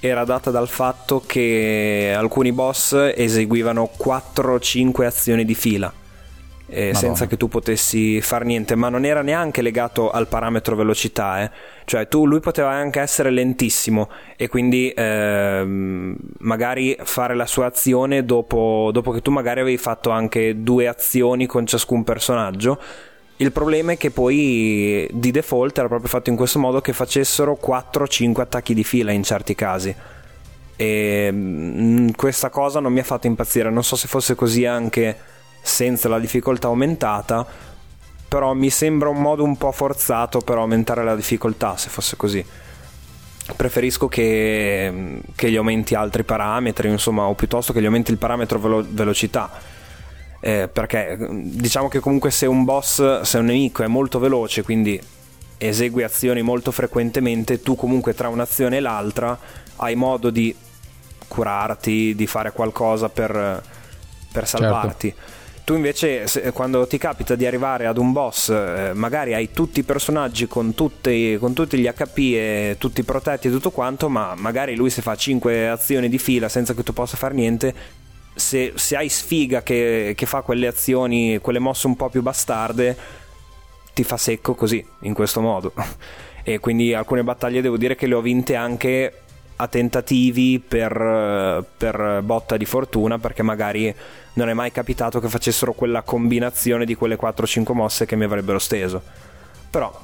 era 0.00 0.24
data 0.24 0.50
dal 0.50 0.68
fatto 0.68 1.22
che 1.24 2.12
alcuni 2.16 2.52
boss 2.52 2.92
eseguivano 3.14 3.90
4-5 3.96 5.04
azioni 5.04 5.44
di 5.44 5.54
fila 5.54 5.92
eh, 6.66 6.94
senza 6.94 7.26
che 7.26 7.36
tu 7.36 7.48
potessi 7.48 8.20
fare 8.20 8.44
niente, 8.44 8.74
ma 8.74 8.88
non 8.88 9.04
era 9.04 9.22
neanche 9.22 9.62
legato 9.62 10.10
al 10.10 10.26
parametro 10.26 10.74
velocità, 10.74 11.42
eh. 11.42 11.50
cioè 11.84 12.08
tu, 12.08 12.26
lui 12.26 12.40
poteva 12.40 12.70
anche 12.70 13.00
essere 13.00 13.30
lentissimo 13.30 14.10
e 14.36 14.48
quindi 14.48 14.90
eh, 14.90 15.64
magari 16.38 16.96
fare 17.02 17.34
la 17.34 17.46
sua 17.46 17.66
azione 17.66 18.24
dopo, 18.24 18.90
dopo 18.92 19.12
che 19.12 19.20
tu 19.20 19.30
magari 19.30 19.60
avevi 19.60 19.78
fatto 19.78 20.10
anche 20.10 20.62
due 20.62 20.88
azioni 20.88 21.46
con 21.46 21.66
ciascun 21.66 22.02
personaggio. 22.02 22.80
Il 23.36 23.50
problema 23.50 23.92
è 23.92 23.96
che 23.96 24.12
poi 24.12 25.08
di 25.12 25.30
default 25.32 25.76
era 25.76 25.88
proprio 25.88 26.08
fatto 26.08 26.30
in 26.30 26.36
questo 26.36 26.60
modo 26.60 26.80
che 26.80 26.92
facessero 26.92 27.58
4-5 27.60 28.40
attacchi 28.40 28.74
di 28.74 28.84
fila 28.84 29.10
in 29.10 29.24
certi 29.24 29.56
casi. 29.56 29.94
E 30.76 31.30
mh, 31.32 32.12
questa 32.12 32.48
cosa 32.50 32.78
non 32.78 32.92
mi 32.92 33.00
ha 33.00 33.04
fatto 33.04 33.26
impazzire. 33.26 33.70
Non 33.70 33.82
so 33.82 33.96
se 33.96 34.06
fosse 34.06 34.36
così 34.36 34.66
anche 34.66 35.16
senza 35.60 36.08
la 36.08 36.20
difficoltà 36.20 36.68
aumentata, 36.68 37.44
però 38.28 38.52
mi 38.54 38.70
sembra 38.70 39.08
un 39.08 39.20
modo 39.20 39.42
un 39.42 39.56
po' 39.56 39.72
forzato 39.72 40.38
per 40.38 40.58
aumentare 40.58 41.02
la 41.02 41.16
difficoltà 41.16 41.76
se 41.76 41.88
fosse 41.88 42.16
così. 42.16 42.44
Preferisco 43.56 44.06
che, 44.08 45.20
che 45.34 45.50
gli 45.50 45.56
aumenti 45.56 45.94
altri 45.96 46.22
parametri, 46.22 46.88
insomma, 46.88 47.24
o 47.24 47.34
piuttosto 47.34 47.72
che 47.72 47.80
gli 47.80 47.84
aumenti 47.86 48.12
il 48.12 48.18
parametro 48.18 48.58
velo- 48.60 48.86
velocità. 48.88 49.50
Eh, 50.46 50.68
perché 50.68 51.16
diciamo 51.30 51.88
che 51.88 52.00
comunque 52.00 52.30
se 52.30 52.44
un 52.44 52.64
boss, 52.64 53.22
se 53.22 53.38
un 53.38 53.46
nemico 53.46 53.82
è 53.82 53.86
molto 53.86 54.18
veloce, 54.18 54.62
quindi 54.62 55.00
esegui 55.56 56.02
azioni 56.02 56.42
molto 56.42 56.70
frequentemente, 56.70 57.62
tu 57.62 57.74
comunque 57.74 58.12
tra 58.12 58.28
un'azione 58.28 58.76
e 58.76 58.80
l'altra 58.80 59.38
hai 59.76 59.94
modo 59.94 60.28
di 60.28 60.54
curarti, 61.26 62.14
di 62.14 62.26
fare 62.26 62.52
qualcosa 62.52 63.08
per, 63.08 63.32
per 63.32 64.46
certo. 64.46 64.46
salvarti. 64.46 65.08
Certo. 65.08 65.32
Tu 65.64 65.76
invece, 65.76 66.26
se, 66.26 66.52
quando 66.52 66.86
ti 66.86 66.98
capita 66.98 67.36
di 67.36 67.46
arrivare 67.46 67.86
ad 67.86 67.96
un 67.96 68.12
boss, 68.12 68.50
eh, 68.50 68.90
magari 68.92 69.32
hai 69.32 69.50
tutti 69.50 69.80
i 69.80 69.82
personaggi 69.82 70.46
con 70.46 70.74
tutti, 70.74 71.38
con 71.40 71.54
tutti, 71.54 71.78
gli 71.78 71.90
HP 71.90 72.18
e 72.18 72.76
tutti 72.78 73.02
protetti 73.02 73.48
e 73.48 73.50
tutto 73.50 73.70
quanto, 73.70 74.10
ma 74.10 74.34
magari 74.36 74.76
lui 74.76 74.90
se 74.90 75.00
fa 75.00 75.16
5 75.16 75.70
azioni 75.70 76.10
di 76.10 76.18
fila 76.18 76.50
senza 76.50 76.74
che 76.74 76.82
tu 76.82 76.92
possa 76.92 77.16
fare 77.16 77.32
niente, 77.32 78.02
se, 78.34 78.72
se 78.74 78.96
hai 78.96 79.08
sfiga 79.08 79.62
che, 79.62 80.14
che 80.16 80.26
fa 80.26 80.42
quelle 80.42 80.66
azioni, 80.66 81.38
quelle 81.38 81.58
mosse 81.58 81.86
un 81.86 81.96
po' 81.96 82.08
più 82.08 82.22
bastarde, 82.22 82.96
ti 83.94 84.02
fa 84.02 84.16
secco 84.16 84.54
così, 84.54 84.84
in 85.00 85.14
questo 85.14 85.40
modo. 85.40 85.72
E 86.42 86.58
quindi 86.58 86.92
alcune 86.92 87.24
battaglie 87.24 87.62
devo 87.62 87.78
dire 87.78 87.94
che 87.94 88.06
le 88.06 88.14
ho 88.14 88.20
vinte 88.20 88.54
anche 88.54 89.20
a 89.56 89.68
tentativi 89.68 90.58
per, 90.58 91.64
per, 91.76 92.20
botta 92.22 92.56
di 92.56 92.64
fortuna 92.64 93.18
perché 93.18 93.42
magari 93.42 93.94
non 94.34 94.48
è 94.48 94.52
mai 94.52 94.72
capitato 94.72 95.20
che 95.20 95.28
facessero 95.28 95.72
quella 95.72 96.02
combinazione 96.02 96.84
di 96.84 96.94
quelle 96.96 97.16
4-5 97.16 97.72
mosse 97.72 98.04
che 98.04 98.16
mi 98.16 98.24
avrebbero 98.24 98.58
steso 98.58 99.00
però 99.70 99.96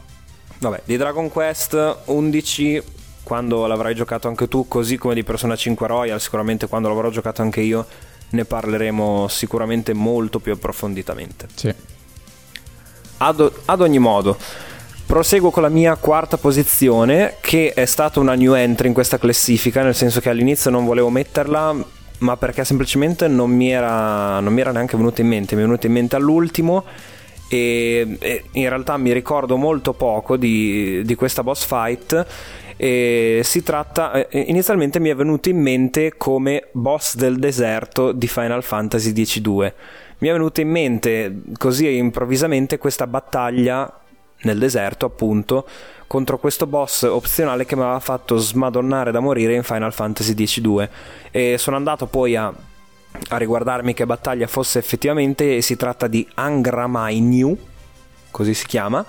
vabbè 0.61 0.83
di 0.85 0.97
Dragon 0.97 1.29
Quest 1.29 1.97
11 2.05 2.83
quando 3.25 3.67
l'avrai 3.67 3.95
giocato 3.95 4.29
anche 4.29 4.47
tu 4.47 4.69
così 4.69 4.97
come 4.97 5.15
di 5.15 5.25
Persona 5.25 5.57
5 5.57 5.87
Royal 5.89 6.21
sicuramente 6.21 6.69
quando 6.69 6.87
l'avrò 6.87 7.11
giocato 7.11 7.43
anche 7.43 7.61
io 7.61 7.85
ne 8.31 8.45
parleremo 8.45 9.29
sicuramente 9.29 9.93
molto 9.93 10.39
più 10.39 10.53
approfonditamente 10.53 11.49
sì 11.55 11.75
ad, 13.19 13.53
ad 13.67 13.81
ogni 13.81 13.99
modo 13.99 14.37
Proseguo 15.11 15.51
con 15.51 15.65
la 15.65 15.69
mia 15.69 15.97
quarta 15.97 16.37
posizione, 16.37 17.39
che 17.41 17.73
è 17.75 17.85
stata 17.85 18.21
una 18.21 18.37
new 18.37 18.55
entry 18.55 18.87
in 18.87 18.95
questa 18.95 19.19
classifica, 19.19 19.83
nel 19.83 19.97
senso 19.97 20.21
che 20.21 20.29
all'inizio 20.29 20.71
non 20.71 20.85
volevo 20.85 21.11
metterla, 21.11 21.75
ma 22.19 22.37
perché 22.37 22.65
semplicemente 22.65 23.27
non 23.27 23.51
mi 23.51 23.73
era, 23.73 24.39
non 24.39 24.53
mi 24.53 24.61
era 24.61 24.71
neanche 24.71 24.97
venuta 24.97 25.21
in 25.21 25.27
mente, 25.27 25.57
mi 25.57 25.63
è 25.63 25.65
venuta 25.65 25.89
in 25.89 25.95
mente 25.95 26.15
all'ultimo. 26.15 26.85
E, 27.49 28.19
e 28.21 28.45
in 28.53 28.69
realtà 28.69 28.97
mi 28.99 29.13
ricordo 29.13 29.57
molto 29.57 29.95
poco 29.95 30.37
di, 30.37 31.03
di 31.05 31.15
questa 31.17 31.43
boss 31.43 31.65
fight. 31.65 32.27
E 32.83 33.43
si 33.45 33.63
tratta, 33.63 34.27
eh, 34.27 34.41
inizialmente 34.41 35.01
mi 35.01 35.11
è 35.11 35.15
venuto 35.15 35.51
in 35.51 35.61
mente 35.61 36.15
come 36.17 36.69
boss 36.73 37.15
del 37.15 37.39
deserto 37.39 38.11
di 38.13 38.27
Final 38.27 38.63
Fantasy 38.63 39.13
X-2. 39.13 39.73
Mi 40.21 40.29
è 40.29 40.33
venuta 40.33 40.63
in 40.63 40.71
mente 40.71 41.43
così 41.59 41.95
improvvisamente 41.95 42.79
questa 42.79 43.07
battaglia 43.07 44.01
nel 44.45 44.59
deserto, 44.59 45.05
appunto, 45.05 45.67
contro 46.07 46.39
questo 46.39 46.67
boss 46.67 47.03
opzionale 47.03 47.67
che 47.67 47.77
mi 47.77 47.83
aveva 47.83 48.01
fatto 48.01 48.39
smadonnare 48.39 49.11
da 49.11 49.21
morire 49.21 49.55
in 49.55 49.63
Final 49.63 49.93
Fantasy 49.93 50.33
X-2. 50.33 50.89
E 51.33 51.59
sono 51.59 51.77
andato 51.77 52.07
poi 52.07 52.35
a, 52.35 52.51
a 53.29 53.37
riguardarmi 53.37 53.93
che 53.93 54.07
battaglia 54.07 54.47
fosse 54.47 54.79
effettivamente, 54.79 55.61
si 55.61 55.77
tratta 55.77 56.07
di 56.07 56.27
Angramai 56.33 57.21
New, 57.21 57.55
così 58.31 58.55
si 58.55 58.65
chiama, 58.65 59.05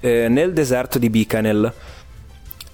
eh, 0.00 0.26
nel 0.26 0.52
deserto 0.52 0.98
di 0.98 1.08
Bikanel. 1.08 1.72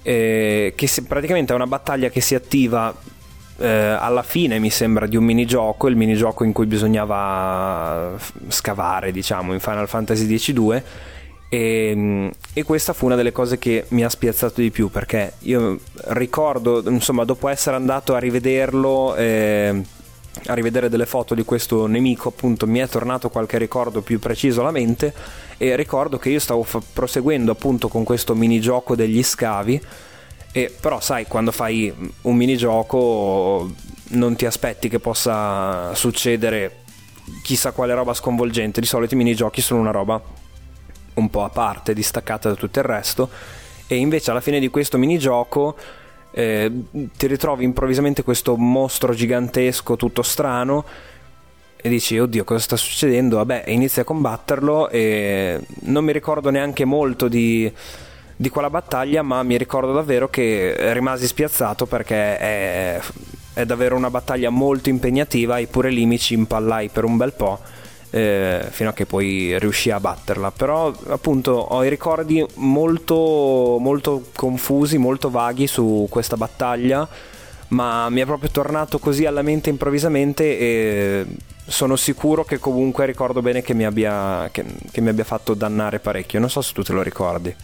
Eh, 0.03 0.73
che 0.75 0.87
si, 0.87 1.03
praticamente 1.03 1.53
è 1.53 1.55
una 1.55 1.65
battaglia 1.65 2.09
che 2.09 2.19
si 2.19 2.35
attiva 2.35 2.93
eh, 3.57 3.67
alla 3.67 4.23
fine 4.23 4.59
mi 4.59 4.69
sembra 4.69 5.07
di 5.07 5.15
un 5.15 5.23
minigioco, 5.23 5.87
il 5.87 5.95
minigioco 5.95 6.43
in 6.43 6.51
cui 6.51 6.65
bisognava 6.65 8.17
scavare, 8.49 9.11
diciamo, 9.11 9.53
in 9.53 9.59
Final 9.59 9.87
Fantasy 9.87 10.37
X-2 10.37 10.81
e, 11.53 11.89
ehm, 11.89 12.31
e, 12.51 12.63
questa 12.63 12.93
fu 12.93 13.05
una 13.05 13.15
delle 13.15 13.31
cose 13.31 13.59
che 13.59 13.85
mi 13.89 14.03
ha 14.03 14.09
spiazzato 14.09 14.59
di 14.59 14.71
più 14.71 14.89
perché 14.89 15.33
io 15.39 15.79
ricordo, 16.07 16.81
insomma, 16.89 17.25
dopo 17.25 17.47
essere 17.47 17.75
andato 17.75 18.15
a 18.15 18.19
rivederlo, 18.19 19.15
eh, 19.15 19.81
a 20.47 20.53
rivedere 20.55 20.89
delle 20.89 21.05
foto 21.05 21.35
di 21.35 21.43
questo 21.43 21.85
nemico, 21.85 22.29
appunto, 22.29 22.65
mi 22.65 22.79
è 22.79 22.87
tornato 22.87 23.29
qualche 23.29 23.59
ricordo 23.59 24.01
più 24.01 24.19
preciso 24.19 24.61
alla 24.61 24.71
mente 24.71 25.13
e 25.63 25.77
ricordo 25.77 26.17
che 26.17 26.29
io 26.29 26.41
stavo 26.41 26.63
fa- 26.63 26.81
proseguendo 26.91 27.53
appunto 27.53 27.87
con 27.87 28.03
questo 28.03 28.35
minigioco 28.35 28.97
degli 28.97 29.23
scavi. 29.23 29.81
E, 30.51 30.75
però 30.77 30.99
sai, 30.99 31.25
quando 31.25 31.51
fai 31.51 31.91
un 32.23 32.35
minigioco 32.35 33.71
non 34.09 34.35
ti 34.35 34.45
aspetti 34.45 34.89
che 34.89 34.99
possa 34.99 35.95
succedere 35.95 36.81
chissà 37.41 37.71
quale 37.71 37.93
roba 37.93 38.13
sconvolgente. 38.13 38.81
Di 38.81 38.85
solito 38.87 39.13
i 39.13 39.17
minigiochi 39.17 39.61
sono 39.61 39.79
una 39.79 39.91
roba 39.91 40.21
un 41.13 41.29
po' 41.29 41.45
a 41.45 41.49
parte, 41.49 41.93
distaccata 41.93 42.49
da 42.49 42.55
tutto 42.55 42.79
il 42.79 42.85
resto, 42.85 43.29
e 43.87 43.95
invece 43.95 44.31
alla 44.31 44.41
fine 44.41 44.59
di 44.59 44.67
questo 44.67 44.97
minigioco 44.97 45.77
eh, 46.33 46.71
ti 46.91 47.27
ritrovi 47.27 47.63
improvvisamente 47.63 48.23
questo 48.23 48.57
mostro 48.57 49.13
gigantesco 49.13 49.95
tutto 49.95 50.23
strano 50.23 50.83
e 51.85 51.89
dici 51.89 52.17
oddio 52.17 52.45
cosa 52.45 52.61
sta 52.61 52.75
succedendo 52.77 53.35
vabbè 53.35 53.65
inizi 53.67 53.99
a 53.99 54.05
combatterlo 54.05 54.87
e 54.87 55.59
non 55.81 56.05
mi 56.05 56.13
ricordo 56.13 56.49
neanche 56.49 56.85
molto 56.85 57.27
di, 57.27 57.69
di 58.37 58.47
quella 58.47 58.69
battaglia 58.69 59.21
ma 59.21 59.43
mi 59.43 59.57
ricordo 59.57 59.91
davvero 59.91 60.29
che 60.29 60.93
rimasi 60.93 61.27
spiazzato 61.27 61.85
perché 61.85 62.37
è, 62.37 63.01
è 63.51 63.65
davvero 63.65 63.97
una 63.97 64.09
battaglia 64.09 64.49
molto 64.49 64.87
impegnativa 64.87 65.57
e 65.57 65.67
pure 65.67 65.89
lì 65.89 66.05
mi 66.05 66.17
ci 66.17 66.35
impallai 66.35 66.87
per 66.87 67.03
un 67.03 67.17
bel 67.17 67.33
po' 67.33 67.59
eh, 68.11 68.67
fino 68.69 68.89
a 68.89 68.93
che 68.93 69.05
poi 69.05 69.57
riuscì 69.59 69.89
a 69.89 69.99
batterla. 69.99 70.51
Però 70.51 70.93
appunto 71.07 71.51
ho 71.51 71.83
i 71.83 71.89
ricordi 71.89 72.45
molto, 72.55 73.77
molto 73.79 74.25
confusi, 74.35 74.97
molto 74.97 75.31
vaghi 75.31 75.65
su 75.65 76.05
questa 76.09 76.37
battaglia, 76.37 77.07
ma 77.69 78.09
mi 78.09 78.21
è 78.21 78.25
proprio 78.25 78.51
tornato 78.51 78.99
così 78.99 79.25
alla 79.25 79.41
mente 79.41 79.71
improvvisamente 79.71 80.59
e 80.59 81.25
sono 81.65 81.95
sicuro 81.95 82.43
che 82.43 82.59
comunque 82.59 83.05
ricordo 83.05 83.41
bene 83.41 83.61
che 83.61 83.73
mi 83.73 83.85
abbia, 83.85 84.49
che, 84.51 84.65
che 84.91 85.01
mi 85.01 85.09
abbia 85.09 85.23
fatto 85.23 85.53
dannare 85.53 85.99
parecchio. 85.99 86.39
Non 86.39 86.49
so 86.49 86.61
se 86.61 86.73
tu 86.73 86.83
te 86.83 86.93
lo 86.93 87.01
ricordi. 87.01 87.55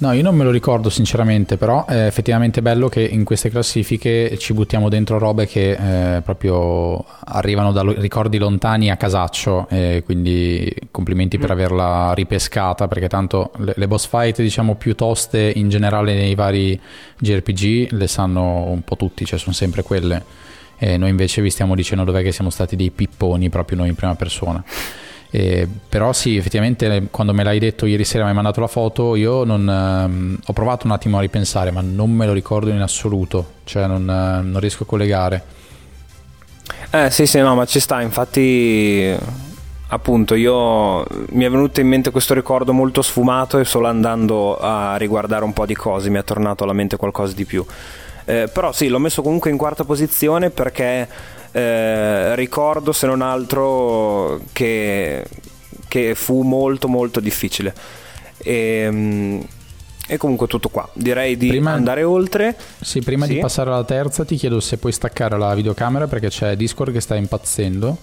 No, 0.00 0.12
io 0.12 0.22
non 0.22 0.36
me 0.36 0.44
lo 0.44 0.52
ricordo 0.52 0.90
sinceramente, 0.90 1.56
però 1.56 1.84
è 1.84 2.06
effettivamente 2.06 2.62
bello 2.62 2.88
che 2.88 3.02
in 3.02 3.24
queste 3.24 3.50
classifiche 3.50 4.38
ci 4.38 4.52
buttiamo 4.52 4.88
dentro 4.88 5.18
robe 5.18 5.48
che 5.48 6.16
eh, 6.16 6.20
proprio 6.22 7.04
arrivano 7.24 7.72
da 7.72 7.82
ricordi 7.82 8.38
lontani 8.38 8.92
a 8.92 8.96
casaccio, 8.96 9.66
e 9.68 10.02
quindi 10.04 10.72
complimenti 10.92 11.36
mm. 11.36 11.40
per 11.40 11.50
averla 11.50 12.12
ripescata, 12.14 12.86
perché 12.86 13.08
tanto 13.08 13.50
le, 13.56 13.72
le, 13.76 13.88
boss 13.88 14.06
fight 14.06 14.40
diciamo 14.40 14.76
più 14.76 14.94
toste 14.94 15.52
in 15.56 15.68
generale 15.68 16.14
nei 16.14 16.36
vari 16.36 16.80
JRPG 17.18 17.90
le 17.90 18.06
sanno 18.06 18.66
un 18.66 18.82
po' 18.82 18.94
tutti, 18.94 19.24
cioè 19.24 19.36
sono 19.36 19.52
sempre 19.52 19.82
quelle. 19.82 20.46
E 20.78 20.96
noi 20.96 21.10
invece 21.10 21.42
vi 21.42 21.50
stiamo 21.50 21.74
dicendo 21.74 22.04
dov'è 22.04 22.22
che 22.22 22.32
siamo 22.32 22.50
stati 22.50 22.76
dei 22.76 22.90
pipponi 22.90 23.48
proprio 23.48 23.78
noi 23.78 23.88
in 23.88 23.94
prima 23.94 24.14
persona. 24.14 24.62
Eh, 25.30 25.68
però 25.88 26.12
sì, 26.14 26.36
effettivamente 26.36 27.08
quando 27.10 27.34
me 27.34 27.42
l'hai 27.42 27.58
detto 27.58 27.84
ieri 27.84 28.04
sera, 28.04 28.22
mi 28.24 28.30
hai 28.30 28.34
mandato 28.34 28.60
la 28.60 28.66
foto, 28.66 29.14
io 29.14 29.44
non, 29.44 29.68
ehm, 29.68 30.38
ho 30.46 30.52
provato 30.52 30.86
un 30.86 30.92
attimo 30.92 31.18
a 31.18 31.20
ripensare, 31.20 31.70
ma 31.70 31.82
non 31.82 32.10
me 32.10 32.24
lo 32.24 32.32
ricordo 32.32 32.70
in 32.70 32.80
assoluto, 32.80 33.54
cioè 33.64 33.86
non, 33.86 34.08
eh, 34.08 34.42
non 34.42 34.58
riesco 34.60 34.84
a 34.84 34.86
collegare. 34.86 35.44
Eh 36.90 37.10
sì 37.10 37.26
sì 37.26 37.38
no 37.40 37.54
ma 37.54 37.66
ci 37.66 37.80
sta 37.80 38.00
infatti 38.00 39.14
appunto 39.88 40.34
io 40.34 41.04
mi 41.30 41.44
è 41.44 41.50
venuto 41.50 41.80
in 41.80 41.86
mente 41.86 42.10
questo 42.10 42.34
ricordo 42.34 42.72
molto 42.72 43.02
sfumato 43.02 43.58
e 43.58 43.64
solo 43.64 43.88
andando 43.88 44.56
a 44.58 44.96
riguardare 44.96 45.44
un 45.44 45.52
po' 45.52 45.66
di 45.66 45.74
cose 45.74 46.08
mi 46.10 46.18
è 46.18 46.24
tornato 46.24 46.64
alla 46.64 46.72
mente 46.72 46.96
qualcosa 46.96 47.34
di 47.34 47.44
più 47.44 47.64
eh, 48.28 48.46
però 48.46 48.72
sì 48.72 48.88
l'ho 48.88 48.98
messo 48.98 49.22
comunque 49.22 49.48
in 49.48 49.56
quarta 49.56 49.84
posizione 49.84 50.50
perché 50.50 51.08
eh, 51.50 52.36
ricordo 52.36 52.92
se 52.92 53.06
non 53.06 53.22
altro 53.22 54.42
che, 54.52 55.24
che 55.88 56.14
fu 56.14 56.42
molto 56.42 56.88
molto 56.88 57.20
difficile. 57.20 57.74
E, 58.36 58.52
ehm, 58.52 59.46
e, 60.06 60.16
comunque 60.18 60.46
tutto 60.46 60.68
qua. 60.68 60.86
Direi 60.92 61.38
di 61.38 61.48
prima, 61.48 61.72
andare 61.72 62.02
oltre. 62.02 62.54
Sì, 62.80 63.00
prima 63.00 63.24
sì. 63.24 63.32
di 63.34 63.40
passare 63.40 63.70
alla 63.70 63.84
terza 63.84 64.26
ti 64.26 64.36
chiedo 64.36 64.60
se 64.60 64.76
puoi 64.76 64.92
staccare 64.92 65.38
la 65.38 65.54
videocamera 65.54 66.06
perché 66.06 66.28
c'è 66.28 66.54
Discord 66.54 66.92
che 66.92 67.00
sta 67.00 67.14
impazzendo. 67.14 67.96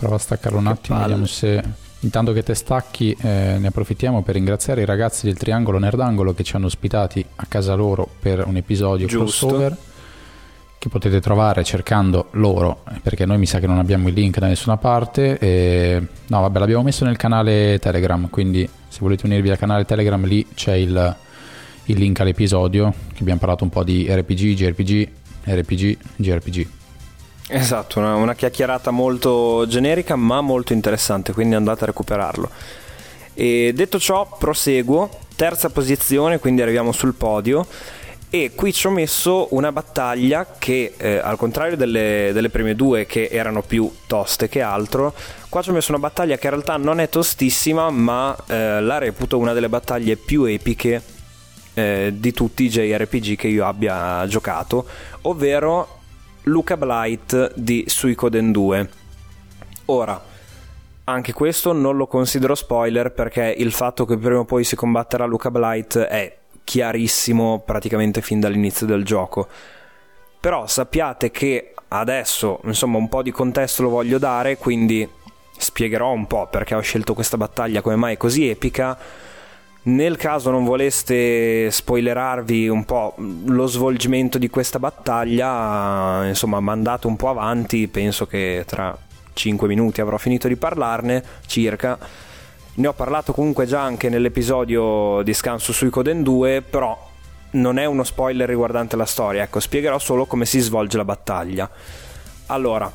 Prova 0.00 0.16
a 0.16 0.18
staccarlo 0.18 0.58
un 0.58 0.64
che 0.64 0.70
attimo, 0.70 0.98
palle. 0.98 1.14
vediamo 1.14 1.26
se... 1.26 1.86
Intanto 2.00 2.32
che 2.32 2.44
te 2.44 2.54
stacchi, 2.54 3.16
eh, 3.20 3.56
ne 3.58 3.66
approfittiamo 3.66 4.22
per 4.22 4.34
ringraziare 4.34 4.82
i 4.82 4.84
ragazzi 4.84 5.26
del 5.26 5.36
Triangolo 5.36 5.78
Nerdangolo 5.78 6.32
che 6.32 6.44
ci 6.44 6.54
hanno 6.54 6.66
ospitati 6.66 7.24
a 7.36 7.46
casa 7.46 7.74
loro 7.74 8.08
per 8.20 8.46
un 8.46 8.56
episodio 8.56 9.06
Giusto. 9.06 9.46
crossover 9.46 9.76
che 10.78 10.88
potete 10.88 11.20
trovare 11.20 11.64
cercando 11.64 12.28
loro, 12.32 12.84
perché 13.02 13.26
noi 13.26 13.38
mi 13.38 13.46
sa 13.46 13.58
che 13.58 13.66
non 13.66 13.78
abbiamo 13.78 14.06
il 14.06 14.14
link 14.14 14.38
da 14.38 14.46
nessuna 14.46 14.76
parte. 14.76 15.36
E... 15.38 16.06
No, 16.28 16.40
vabbè, 16.40 16.58
l'abbiamo 16.60 16.84
messo 16.84 17.04
nel 17.04 17.16
canale 17.16 17.80
Telegram, 17.80 18.30
quindi 18.30 18.68
se 18.86 18.98
volete 19.00 19.26
unirvi 19.26 19.50
al 19.50 19.58
canale 19.58 19.84
Telegram 19.84 20.24
lì 20.24 20.46
c'è 20.54 20.74
il, 20.74 21.16
il 21.86 21.98
link 21.98 22.20
all'episodio, 22.20 22.94
che 23.12 23.22
abbiamo 23.22 23.40
parlato 23.40 23.64
un 23.64 23.70
po' 23.70 23.82
di 23.82 24.06
RPG, 24.08 24.54
JRPG, 24.54 25.08
RPG, 25.46 25.96
JRPG. 26.14 26.68
Esatto, 27.50 27.98
una, 27.98 28.14
una 28.14 28.34
chiacchierata 28.34 28.90
molto 28.90 29.64
generica 29.66 30.16
ma 30.16 30.40
molto 30.42 30.74
interessante, 30.74 31.32
quindi 31.32 31.54
andate 31.54 31.84
a 31.84 31.86
recuperarlo. 31.86 32.50
E 33.32 33.72
detto 33.74 33.98
ciò, 33.98 34.36
proseguo, 34.38 35.08
terza 35.34 35.70
posizione, 35.70 36.38
quindi 36.38 36.60
arriviamo 36.60 36.92
sul 36.92 37.14
podio 37.14 37.66
e 38.30 38.52
qui 38.54 38.74
ci 38.74 38.86
ho 38.86 38.90
messo 38.90 39.48
una 39.52 39.72
battaglia 39.72 40.46
che 40.58 40.92
eh, 40.98 41.16
al 41.16 41.38
contrario 41.38 41.78
delle, 41.78 42.30
delle, 42.34 42.50
prime 42.50 42.74
due 42.74 43.06
che 43.06 43.28
erano 43.32 43.62
più 43.62 43.90
toste 44.06 44.50
che 44.50 44.60
altro 44.60 45.14
qua 45.48 45.62
ci 45.62 45.70
ho 45.70 45.72
messo 45.72 45.92
una 45.92 46.00
battaglia 46.00 46.36
che 46.36 46.46
in 46.46 46.52
realtà 46.52 46.76
non 46.76 47.00
è 47.00 47.08
tostissima 47.08 47.88
ma 47.88 48.36
eh, 48.46 48.82
la 48.82 48.98
reputo 48.98 49.38
una 49.38 49.54
delle 49.54 49.70
battaglie 49.70 50.16
più 50.16 50.44
epiche 50.44 51.02
eh, 51.72 52.12
di 52.14 52.32
tutti 52.32 52.64
i 52.64 52.68
JRPG 52.68 53.34
che 53.34 53.48
io 53.48 53.64
abbia 53.64 54.26
giocato 54.26 54.86
ovvero 55.22 55.97
Luca 56.48 56.76
Blight 56.76 57.52
di 57.54 57.84
Suikoden 57.86 58.50
2 58.50 58.88
ora 59.86 60.20
anche 61.04 61.32
questo 61.32 61.72
non 61.72 61.96
lo 61.96 62.06
considero 62.06 62.54
spoiler 62.54 63.12
perché 63.12 63.54
il 63.56 63.72
fatto 63.72 64.04
che 64.04 64.16
prima 64.16 64.40
o 64.40 64.44
poi 64.44 64.64
si 64.64 64.76
combatterà 64.76 65.24
Luca 65.24 65.50
Blight 65.50 65.98
è 65.98 66.36
chiarissimo 66.64 67.62
praticamente 67.64 68.20
fin 68.20 68.40
dall'inizio 68.40 68.86
del 68.86 69.02
gioco. 69.02 69.48
Però 70.38 70.66
sappiate 70.66 71.30
che 71.30 71.72
adesso, 71.88 72.60
insomma, 72.64 72.98
un 72.98 73.08
po' 73.08 73.22
di 73.22 73.30
contesto 73.30 73.82
lo 73.82 73.88
voglio 73.88 74.18
dare, 74.18 74.58
quindi 74.58 75.08
spiegherò 75.56 76.12
un 76.12 76.26
po' 76.26 76.46
perché 76.48 76.74
ho 76.74 76.80
scelto 76.80 77.14
questa 77.14 77.38
battaglia 77.38 77.80
come 77.80 77.96
mai 77.96 78.14
è 78.14 78.16
così 78.18 78.46
epica. 78.46 78.98
Nel 79.88 80.18
caso 80.18 80.50
non 80.50 80.64
voleste 80.64 81.70
spoilerarvi 81.70 82.68
un 82.68 82.84
po' 82.84 83.14
lo 83.16 83.66
svolgimento 83.66 84.36
di 84.36 84.50
questa 84.50 84.78
battaglia, 84.78 86.26
insomma, 86.26 86.60
mandate 86.60 87.06
un 87.06 87.16
po' 87.16 87.30
avanti, 87.30 87.88
penso 87.88 88.26
che 88.26 88.64
tra 88.66 88.94
5 89.32 89.66
minuti 89.66 90.02
avrò 90.02 90.18
finito 90.18 90.46
di 90.46 90.56
parlarne 90.56 91.22
circa. 91.46 91.98
Ne 92.74 92.86
ho 92.86 92.92
parlato 92.92 93.32
comunque 93.32 93.64
già 93.64 93.80
anche 93.80 94.10
nell'episodio 94.10 95.22
di 95.22 95.32
Scanso 95.32 95.72
sui 95.72 95.88
Coden 95.88 96.22
2, 96.22 96.60
però 96.68 97.08
non 97.52 97.78
è 97.78 97.86
uno 97.86 98.04
spoiler 98.04 98.46
riguardante 98.46 98.94
la 98.94 99.06
storia, 99.06 99.42
ecco, 99.42 99.58
spiegherò 99.58 99.98
solo 99.98 100.26
come 100.26 100.44
si 100.44 100.60
svolge 100.60 100.98
la 100.98 101.06
battaglia. 101.06 101.68
Allora, 102.48 102.92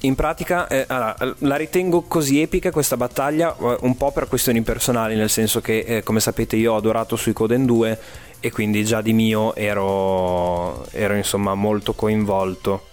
in 0.00 0.14
pratica 0.14 0.68
eh, 0.68 0.84
allora, 0.86 1.16
la 1.38 1.56
ritengo 1.56 2.02
così 2.02 2.40
epica 2.40 2.70
questa 2.70 2.96
battaglia 2.96 3.56
eh, 3.56 3.78
un 3.80 3.96
po' 3.96 4.12
per 4.12 4.28
questioni 4.28 4.62
personali, 4.62 5.16
nel 5.16 5.30
senso 5.30 5.60
che 5.60 5.78
eh, 5.80 6.02
come 6.02 6.20
sapete 6.20 6.56
io 6.56 6.74
ho 6.74 6.76
adorato 6.76 7.16
sui 7.16 7.32
Coden 7.32 7.66
2 7.66 7.98
e 8.40 8.52
quindi 8.52 8.84
già 8.84 9.00
di 9.00 9.12
mio 9.12 9.54
ero, 9.56 10.86
ero 10.92 11.14
insomma 11.14 11.54
molto 11.54 11.94
coinvolto. 11.94 12.86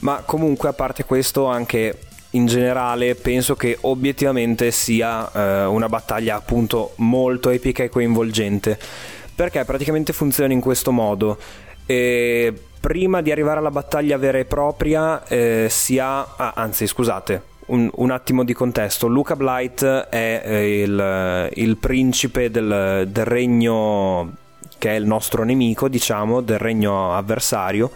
Ma 0.00 0.22
comunque 0.26 0.68
a 0.68 0.72
parte 0.74 1.04
questo 1.04 1.46
anche 1.46 1.98
in 2.30 2.46
generale 2.46 3.14
penso 3.14 3.56
che 3.56 3.78
obiettivamente 3.80 4.70
sia 4.70 5.32
eh, 5.32 5.64
una 5.64 5.88
battaglia 5.88 6.36
appunto 6.36 6.92
molto 6.96 7.50
epica 7.50 7.82
e 7.82 7.88
coinvolgente 7.88 8.78
perché 9.34 9.64
praticamente 9.64 10.12
funziona 10.12 10.52
in 10.52 10.60
questo 10.60 10.92
modo 10.92 11.38
e 11.86 12.52
prima 12.80 13.20
di 13.20 13.30
arrivare 13.30 13.58
alla 13.58 13.70
battaglia 13.70 14.16
vera 14.16 14.38
e 14.38 14.46
propria 14.46 15.22
eh, 15.26 15.66
si 15.68 15.98
ha 15.98 16.20
ah, 16.36 16.52
anzi 16.56 16.86
scusate 16.86 17.42
un, 17.66 17.90
un, 17.94 18.10
attimo 18.10 18.42
di 18.42 18.52
contesto. 18.52 19.06
Luca 19.06 19.36
Blight 19.36 19.84
è 19.84 20.42
eh, 20.44 20.82
il, 20.82 21.50
il, 21.54 21.76
principe 21.76 22.50
del, 22.50 23.06
del 23.08 23.24
regno 23.24 24.32
che 24.78 24.90
è 24.90 24.94
il 24.94 25.04
nostro 25.04 25.44
nemico 25.44 25.88
diciamo 25.88 26.40
del 26.40 26.58
regno 26.58 27.14
avversario 27.14 27.90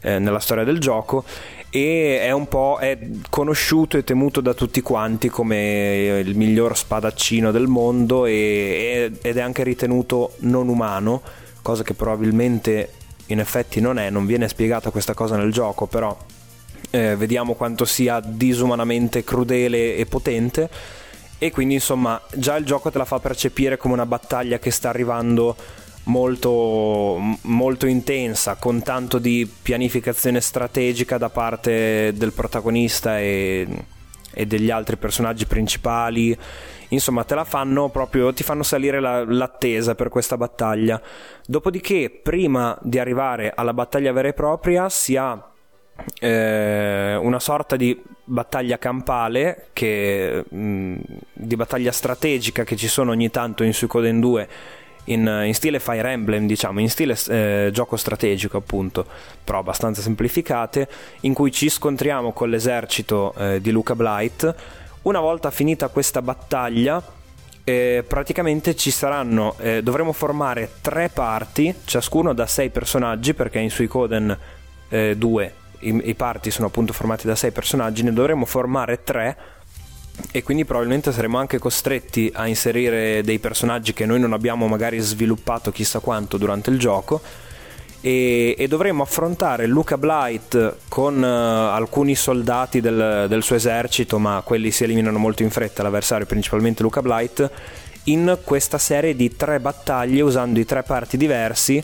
eh, 0.00 0.18
nella 0.18 0.40
storia 0.40 0.64
del 0.64 0.78
gioco 0.78 1.24
e 1.68 2.18
è 2.20 2.32
un 2.32 2.48
po' 2.48 2.78
è 2.80 2.98
conosciuto 3.28 3.96
e 3.96 4.02
temuto 4.04 4.40
da 4.40 4.54
tutti 4.54 4.80
quanti 4.80 5.28
come 5.28 6.20
il 6.24 6.34
miglior 6.34 6.76
spadaccino 6.76 7.52
del 7.52 7.68
mondo 7.68 8.26
e, 8.26 9.12
ed 9.20 9.36
è 9.36 9.40
anche 9.40 9.62
ritenuto 9.62 10.32
non 10.38 10.68
umano, 10.68 11.22
cosa 11.62 11.84
che 11.84 11.94
probabilmente 11.94 12.90
in 13.32 13.40
effetti 13.40 13.80
non 13.80 13.98
è, 13.98 14.10
non 14.10 14.26
viene 14.26 14.48
spiegata 14.48 14.90
questa 14.90 15.14
cosa 15.14 15.36
nel 15.36 15.52
gioco, 15.52 15.86
però 15.86 16.16
eh, 16.90 17.16
vediamo 17.16 17.54
quanto 17.54 17.84
sia 17.84 18.20
disumanamente 18.20 19.24
crudele 19.24 19.96
e 19.96 20.06
potente 20.06 20.68
e 21.38 21.50
quindi 21.50 21.74
insomma 21.74 22.20
già 22.34 22.56
il 22.56 22.64
gioco 22.64 22.90
te 22.90 22.98
la 22.98 23.04
fa 23.04 23.18
percepire 23.18 23.76
come 23.76 23.94
una 23.94 24.06
battaglia 24.06 24.58
che 24.58 24.70
sta 24.70 24.90
arrivando 24.90 25.56
molto, 26.04 27.18
molto 27.42 27.86
intensa, 27.86 28.56
con 28.56 28.82
tanto 28.82 29.18
di 29.18 29.50
pianificazione 29.62 30.40
strategica 30.40 31.16
da 31.16 31.30
parte 31.30 32.12
del 32.14 32.32
protagonista 32.32 33.18
e, 33.18 33.66
e 34.32 34.46
degli 34.46 34.70
altri 34.70 34.96
personaggi 34.96 35.46
principali. 35.46 36.36
Insomma, 36.90 37.24
te 37.24 37.34
la 37.34 37.44
fanno 37.44 37.88
proprio, 37.88 38.32
ti 38.32 38.42
fanno 38.42 38.62
salire 38.62 39.00
la, 39.00 39.24
l'attesa 39.24 39.94
per 39.94 40.08
questa 40.08 40.36
battaglia. 40.36 41.00
Dopodiché, 41.46 42.10
prima 42.10 42.76
di 42.82 42.98
arrivare 42.98 43.52
alla 43.54 43.74
battaglia 43.74 44.12
vera 44.12 44.28
e 44.28 44.32
propria, 44.32 44.88
si 44.88 45.16
ha 45.16 45.50
eh, 46.18 47.16
una 47.16 47.40
sorta 47.40 47.76
di 47.76 48.00
battaglia 48.24 48.78
campale, 48.78 49.68
che, 49.72 50.44
mh, 50.48 50.96
di 51.32 51.56
battaglia 51.56 51.92
strategica 51.92 52.64
che 52.64 52.76
ci 52.76 52.88
sono 52.88 53.10
ogni 53.10 53.30
tanto 53.30 53.64
in 53.64 53.74
Suikoden 53.74 54.20
2 54.20 54.48
in, 55.04 55.42
in 55.46 55.54
stile 55.54 55.80
Fire 55.80 56.10
Emblem, 56.10 56.46
diciamo, 56.46 56.80
in 56.80 56.90
stile 56.90 57.16
eh, 57.28 57.70
gioco 57.72 57.96
strategico 57.96 58.58
appunto, 58.58 59.04
però 59.42 59.58
abbastanza 59.58 60.02
semplificate, 60.02 60.88
in 61.22 61.34
cui 61.34 61.50
ci 61.50 61.68
scontriamo 61.68 62.32
con 62.32 62.50
l'esercito 62.50 63.34
eh, 63.36 63.60
di 63.60 63.70
Luca 63.70 63.94
Blight. 63.94 64.54
Una 65.02 65.20
volta 65.20 65.50
finita 65.50 65.88
questa 65.88 66.20
battaglia, 66.20 67.02
eh, 67.64 68.04
praticamente 68.06 68.76
ci 68.76 68.90
saranno, 68.90 69.54
eh, 69.58 69.82
dovremo 69.82 70.12
formare 70.12 70.72
tre 70.82 71.08
parti, 71.08 71.74
ciascuno 71.86 72.34
da 72.34 72.46
sei 72.46 72.68
personaggi, 72.68 73.32
perché 73.32 73.60
in 73.60 73.70
Suicoden 73.70 74.36
2 74.88 75.44
eh, 75.44 75.52
i, 75.88 76.10
i 76.10 76.14
parti 76.14 76.50
sono 76.50 76.66
appunto 76.66 76.92
formati 76.92 77.26
da 77.26 77.34
sei 77.34 77.50
personaggi, 77.50 78.02
ne 78.02 78.12
dovremo 78.12 78.44
formare 78.44 79.02
tre 79.02 79.36
e 80.32 80.42
quindi 80.42 80.66
probabilmente 80.66 81.12
saremo 81.12 81.38
anche 81.38 81.58
costretti 81.58 82.30
a 82.34 82.46
inserire 82.46 83.22
dei 83.22 83.38
personaggi 83.38 83.94
che 83.94 84.04
noi 84.04 84.20
non 84.20 84.34
abbiamo 84.34 84.68
magari 84.68 84.98
sviluppato 84.98 85.70
chissà 85.70 86.00
quanto 86.00 86.36
durante 86.36 86.68
il 86.68 86.78
gioco 86.78 87.22
e, 88.00 88.54
e 88.56 88.68
dovremo 88.68 89.02
affrontare 89.02 89.66
Luca 89.66 89.98
Blight 89.98 90.76
con 90.88 91.22
uh, 91.22 91.24
alcuni 91.74 92.14
soldati 92.14 92.80
del, 92.80 93.26
del, 93.28 93.42
suo 93.42 93.56
esercito 93.56 94.18
ma 94.18 94.42
quelli 94.44 94.70
si 94.70 94.84
eliminano 94.84 95.18
molto 95.18 95.42
in 95.42 95.50
fretta 95.50 95.82
l'avversario 95.82 96.26
principalmente 96.26 96.82
Luca 96.82 97.02
Blight 97.02 97.50
in 98.04 98.38
questa 98.42 98.78
serie 98.78 99.14
di 99.14 99.36
tre 99.36 99.60
battaglie 99.60 100.22
usando 100.22 100.58
i 100.58 100.64
tre 100.64 100.82
parti 100.82 101.18
diversi 101.18 101.82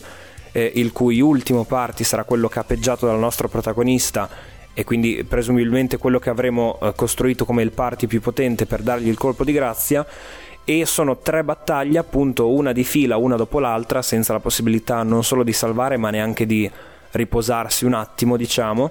eh, 0.52 0.72
il 0.76 0.92
cui 0.92 1.20
ultimo 1.20 1.64
party 1.64 2.02
sarà 2.02 2.24
quello 2.24 2.48
capeggiato 2.48 3.06
dal 3.06 3.18
nostro 3.18 3.48
protagonista 3.48 4.54
e 4.72 4.84
quindi 4.84 5.24
presumibilmente 5.24 5.98
quello 5.98 6.18
che 6.18 6.30
avremo 6.30 6.78
eh, 6.80 6.92
costruito 6.96 7.44
come 7.44 7.62
il 7.62 7.72
party 7.72 8.06
più 8.06 8.20
potente 8.20 8.64
per 8.64 8.82
dargli 8.82 9.08
il 9.08 9.18
colpo 9.18 9.44
di 9.44 9.52
grazia 9.52 10.06
e 10.68 10.84
sono 10.84 11.18
tre 11.18 11.44
battaglie 11.44 11.96
appunto 11.96 12.50
una 12.50 12.72
di 12.72 12.82
fila 12.82 13.16
una 13.16 13.36
dopo 13.36 13.60
l'altra 13.60 14.02
senza 14.02 14.32
la 14.32 14.40
possibilità 14.40 15.04
non 15.04 15.22
solo 15.22 15.44
di 15.44 15.52
salvare 15.52 15.96
ma 15.96 16.10
neanche 16.10 16.44
di 16.44 16.68
riposarsi 17.12 17.84
un 17.84 17.94
attimo 17.94 18.36
diciamo. 18.36 18.90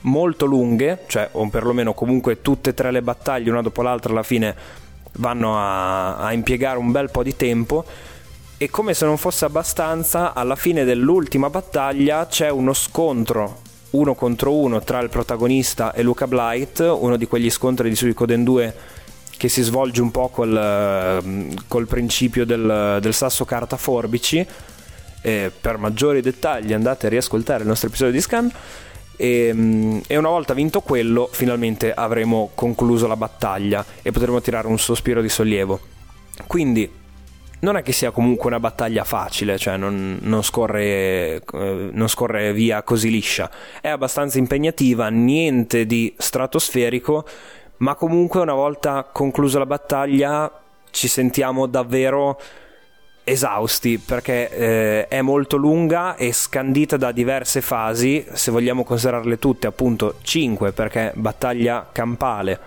Molto 0.00 0.46
lunghe 0.46 1.00
cioè 1.06 1.28
o 1.32 1.46
perlomeno 1.50 1.92
comunque 1.92 2.40
tutte 2.40 2.70
e 2.70 2.74
tre 2.74 2.90
le 2.90 3.02
battaglie 3.02 3.50
una 3.50 3.60
dopo 3.60 3.82
l'altra 3.82 4.12
alla 4.12 4.22
fine 4.22 4.56
vanno 5.18 5.58
a, 5.58 6.16
a 6.16 6.32
impiegare 6.32 6.78
un 6.78 6.90
bel 6.90 7.10
po' 7.10 7.22
di 7.22 7.36
tempo. 7.36 7.84
E 8.56 8.70
come 8.70 8.94
se 8.94 9.04
non 9.04 9.18
fosse 9.18 9.44
abbastanza 9.44 10.32
alla 10.32 10.56
fine 10.56 10.84
dell'ultima 10.84 11.50
battaglia 11.50 12.26
c'è 12.26 12.48
uno 12.48 12.72
scontro 12.72 13.60
uno 13.90 14.14
contro 14.14 14.54
uno 14.54 14.80
tra 14.80 15.00
il 15.00 15.10
protagonista 15.10 15.92
e 15.92 16.02
Luca 16.02 16.26
Blight, 16.26 16.80
uno 16.80 17.16
di 17.16 17.26
quegli 17.26 17.50
scontri 17.50 17.90
di 17.90 17.94
Suicoden 17.94 18.42
2 18.42 18.74
che 19.44 19.50
si 19.50 19.60
svolge 19.60 20.00
un 20.00 20.10
po' 20.10 20.28
col, 20.28 20.56
ehm, 20.56 21.66
col 21.68 21.86
principio 21.86 22.46
del, 22.46 22.96
del, 23.02 23.12
sasso 23.12 23.44
carta 23.44 23.76
forbici. 23.76 24.46
E 25.20 25.52
per 25.60 25.76
maggiori 25.76 26.22
dettagli 26.22 26.72
andate 26.72 27.06
a 27.06 27.08
riascoltare 27.10 27.60
il 27.60 27.68
nostro 27.68 27.88
episodio 27.88 28.14
di 28.14 28.22
Scan. 28.22 28.50
E, 29.16 29.48
ehm, 29.48 30.00
e, 30.06 30.16
una 30.16 30.30
volta 30.30 30.54
vinto 30.54 30.80
quello, 30.80 31.28
finalmente 31.30 31.92
avremo 31.92 32.52
concluso 32.54 33.06
la 33.06 33.16
battaglia 33.16 33.84
e 34.00 34.12
potremo 34.12 34.40
tirare 34.40 34.66
un 34.66 34.78
sospiro 34.78 35.20
di 35.20 35.28
sollievo. 35.28 35.78
Quindi 36.46 36.90
non 37.64 37.76
è 37.76 37.82
che 37.82 37.92
sia 37.92 38.12
comunque 38.12 38.48
una 38.48 38.60
battaglia 38.60 39.04
facile, 39.04 39.58
cioè 39.58 39.76
non, 39.76 40.18
non, 40.22 40.42
scorre, 40.42 41.42
eh, 41.52 41.88
non, 41.92 42.08
scorre, 42.08 42.52
via 42.52 42.82
così 42.82 43.10
liscia. 43.10 43.50
È 43.80 43.88
abbastanza 43.88 44.38
impegnativa, 44.38 45.08
niente 45.08 45.86
di 45.86 46.14
stratosferico, 46.16 47.26
ma 47.78 47.94
comunque 47.94 48.40
una 48.40 48.54
volta 48.54 49.08
conclusa 49.10 49.58
la 49.58 49.66
battaglia 49.66 50.50
ci 50.90 51.08
sentiamo 51.08 51.66
davvero 51.66 52.38
esausti 53.24 53.98
perché 53.98 54.50
eh, 54.50 55.08
è 55.08 55.22
molto 55.22 55.56
lunga 55.56 56.14
e 56.14 56.32
scandita 56.32 56.96
da 56.96 57.10
diverse 57.10 57.62
fasi, 57.62 58.24
se 58.32 58.50
vogliamo 58.50 58.84
considerarle 58.84 59.38
tutte, 59.38 59.66
appunto 59.66 60.16
5 60.22 60.72
perché 60.72 61.10
battaglia 61.14 61.88
campale, 61.90 62.60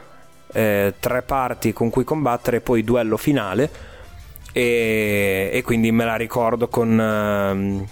eh, 0.51 0.95
tre 0.99 1.21
parti 1.21 1.73
con 1.73 1.89
cui 1.89 2.03
combattere 2.03 2.57
e 2.57 2.61
poi 2.61 2.83
duello 2.83 3.17
finale. 3.17 3.95
E, 4.51 5.51
e 5.53 5.61
quindi 5.61 5.91
me 5.91 6.03
la 6.03 6.15
ricordo 6.15 6.67
con, 6.67 6.99
ehm, 6.99 7.85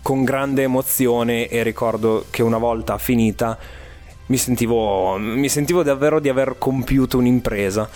con 0.00 0.24
grande 0.24 0.62
emozione 0.62 1.48
e 1.48 1.62
ricordo 1.62 2.24
che 2.30 2.42
una 2.42 2.56
volta 2.56 2.96
finita 2.96 3.58
mi 4.26 4.36
sentivo, 4.36 5.16
mi 5.18 5.48
sentivo 5.48 5.82
davvero 5.82 6.20
di 6.20 6.28
aver 6.28 6.56
compiuto 6.58 7.18
un'impresa. 7.18 7.88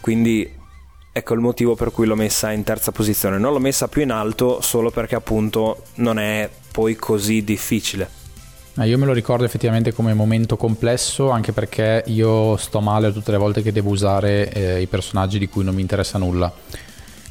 Quindi 0.00 0.50
ecco 1.12 1.34
il 1.34 1.40
motivo 1.40 1.74
per 1.74 1.90
cui 1.90 2.06
l'ho 2.06 2.14
messa 2.14 2.52
in 2.52 2.62
terza 2.62 2.92
posizione. 2.92 3.38
Non 3.38 3.52
l'ho 3.52 3.58
messa 3.58 3.88
più 3.88 4.02
in 4.02 4.10
alto 4.10 4.60
solo 4.60 4.90
perché 4.90 5.14
appunto 5.14 5.82
non 5.96 6.18
è 6.18 6.48
poi 6.72 6.96
così 6.96 7.42
difficile. 7.42 8.24
Io 8.84 8.98
me 8.98 9.06
lo 9.06 9.14
ricordo 9.14 9.44
effettivamente 9.44 9.94
come 9.94 10.12
momento 10.12 10.58
complesso 10.58 11.30
anche 11.30 11.52
perché 11.52 12.04
io 12.08 12.58
sto 12.58 12.80
male 12.80 13.10
tutte 13.10 13.30
le 13.30 13.38
volte 13.38 13.62
che 13.62 13.72
devo 13.72 13.88
usare 13.88 14.52
eh, 14.52 14.82
i 14.82 14.86
personaggi 14.86 15.38
di 15.38 15.48
cui 15.48 15.64
non 15.64 15.74
mi 15.74 15.80
interessa 15.80 16.18
nulla. 16.18 16.52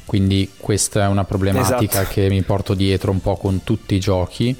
Quindi 0.04 0.50
questa 0.56 1.04
è 1.04 1.06
una 1.06 1.24
problematica 1.24 2.00
esatto. 2.00 2.14
che 2.14 2.28
mi 2.28 2.42
porto 2.42 2.74
dietro 2.74 3.12
un 3.12 3.20
po' 3.20 3.36
con 3.36 3.62
tutti 3.62 3.94
i 3.94 4.00
giochi 4.00 4.56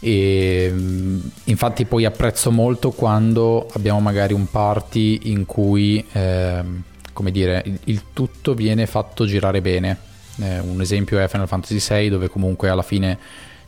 e 0.00 0.70
mm, 0.72 1.20
infatti 1.44 1.84
poi 1.84 2.04
apprezzo 2.04 2.50
molto 2.50 2.90
quando 2.90 3.66
abbiamo 3.74 4.00
magari 4.00 4.32
un 4.32 4.48
party 4.48 5.20
in 5.24 5.44
cui 5.46 6.04
eh, 6.12 6.62
come 7.12 7.30
dire 7.30 7.64
il, 7.84 8.02
tutto 8.12 8.54
viene 8.54 8.86
fatto 8.86 9.26
girare 9.26 9.60
bene 9.60 9.98
eh, 10.40 10.60
un 10.60 10.80
esempio 10.80 11.18
è 11.18 11.26
Final 11.28 11.48
Fantasy 11.48 11.80
VI 11.80 12.08
dove 12.10 12.28
comunque 12.28 12.68
alla 12.68 12.82
fine 12.82 13.18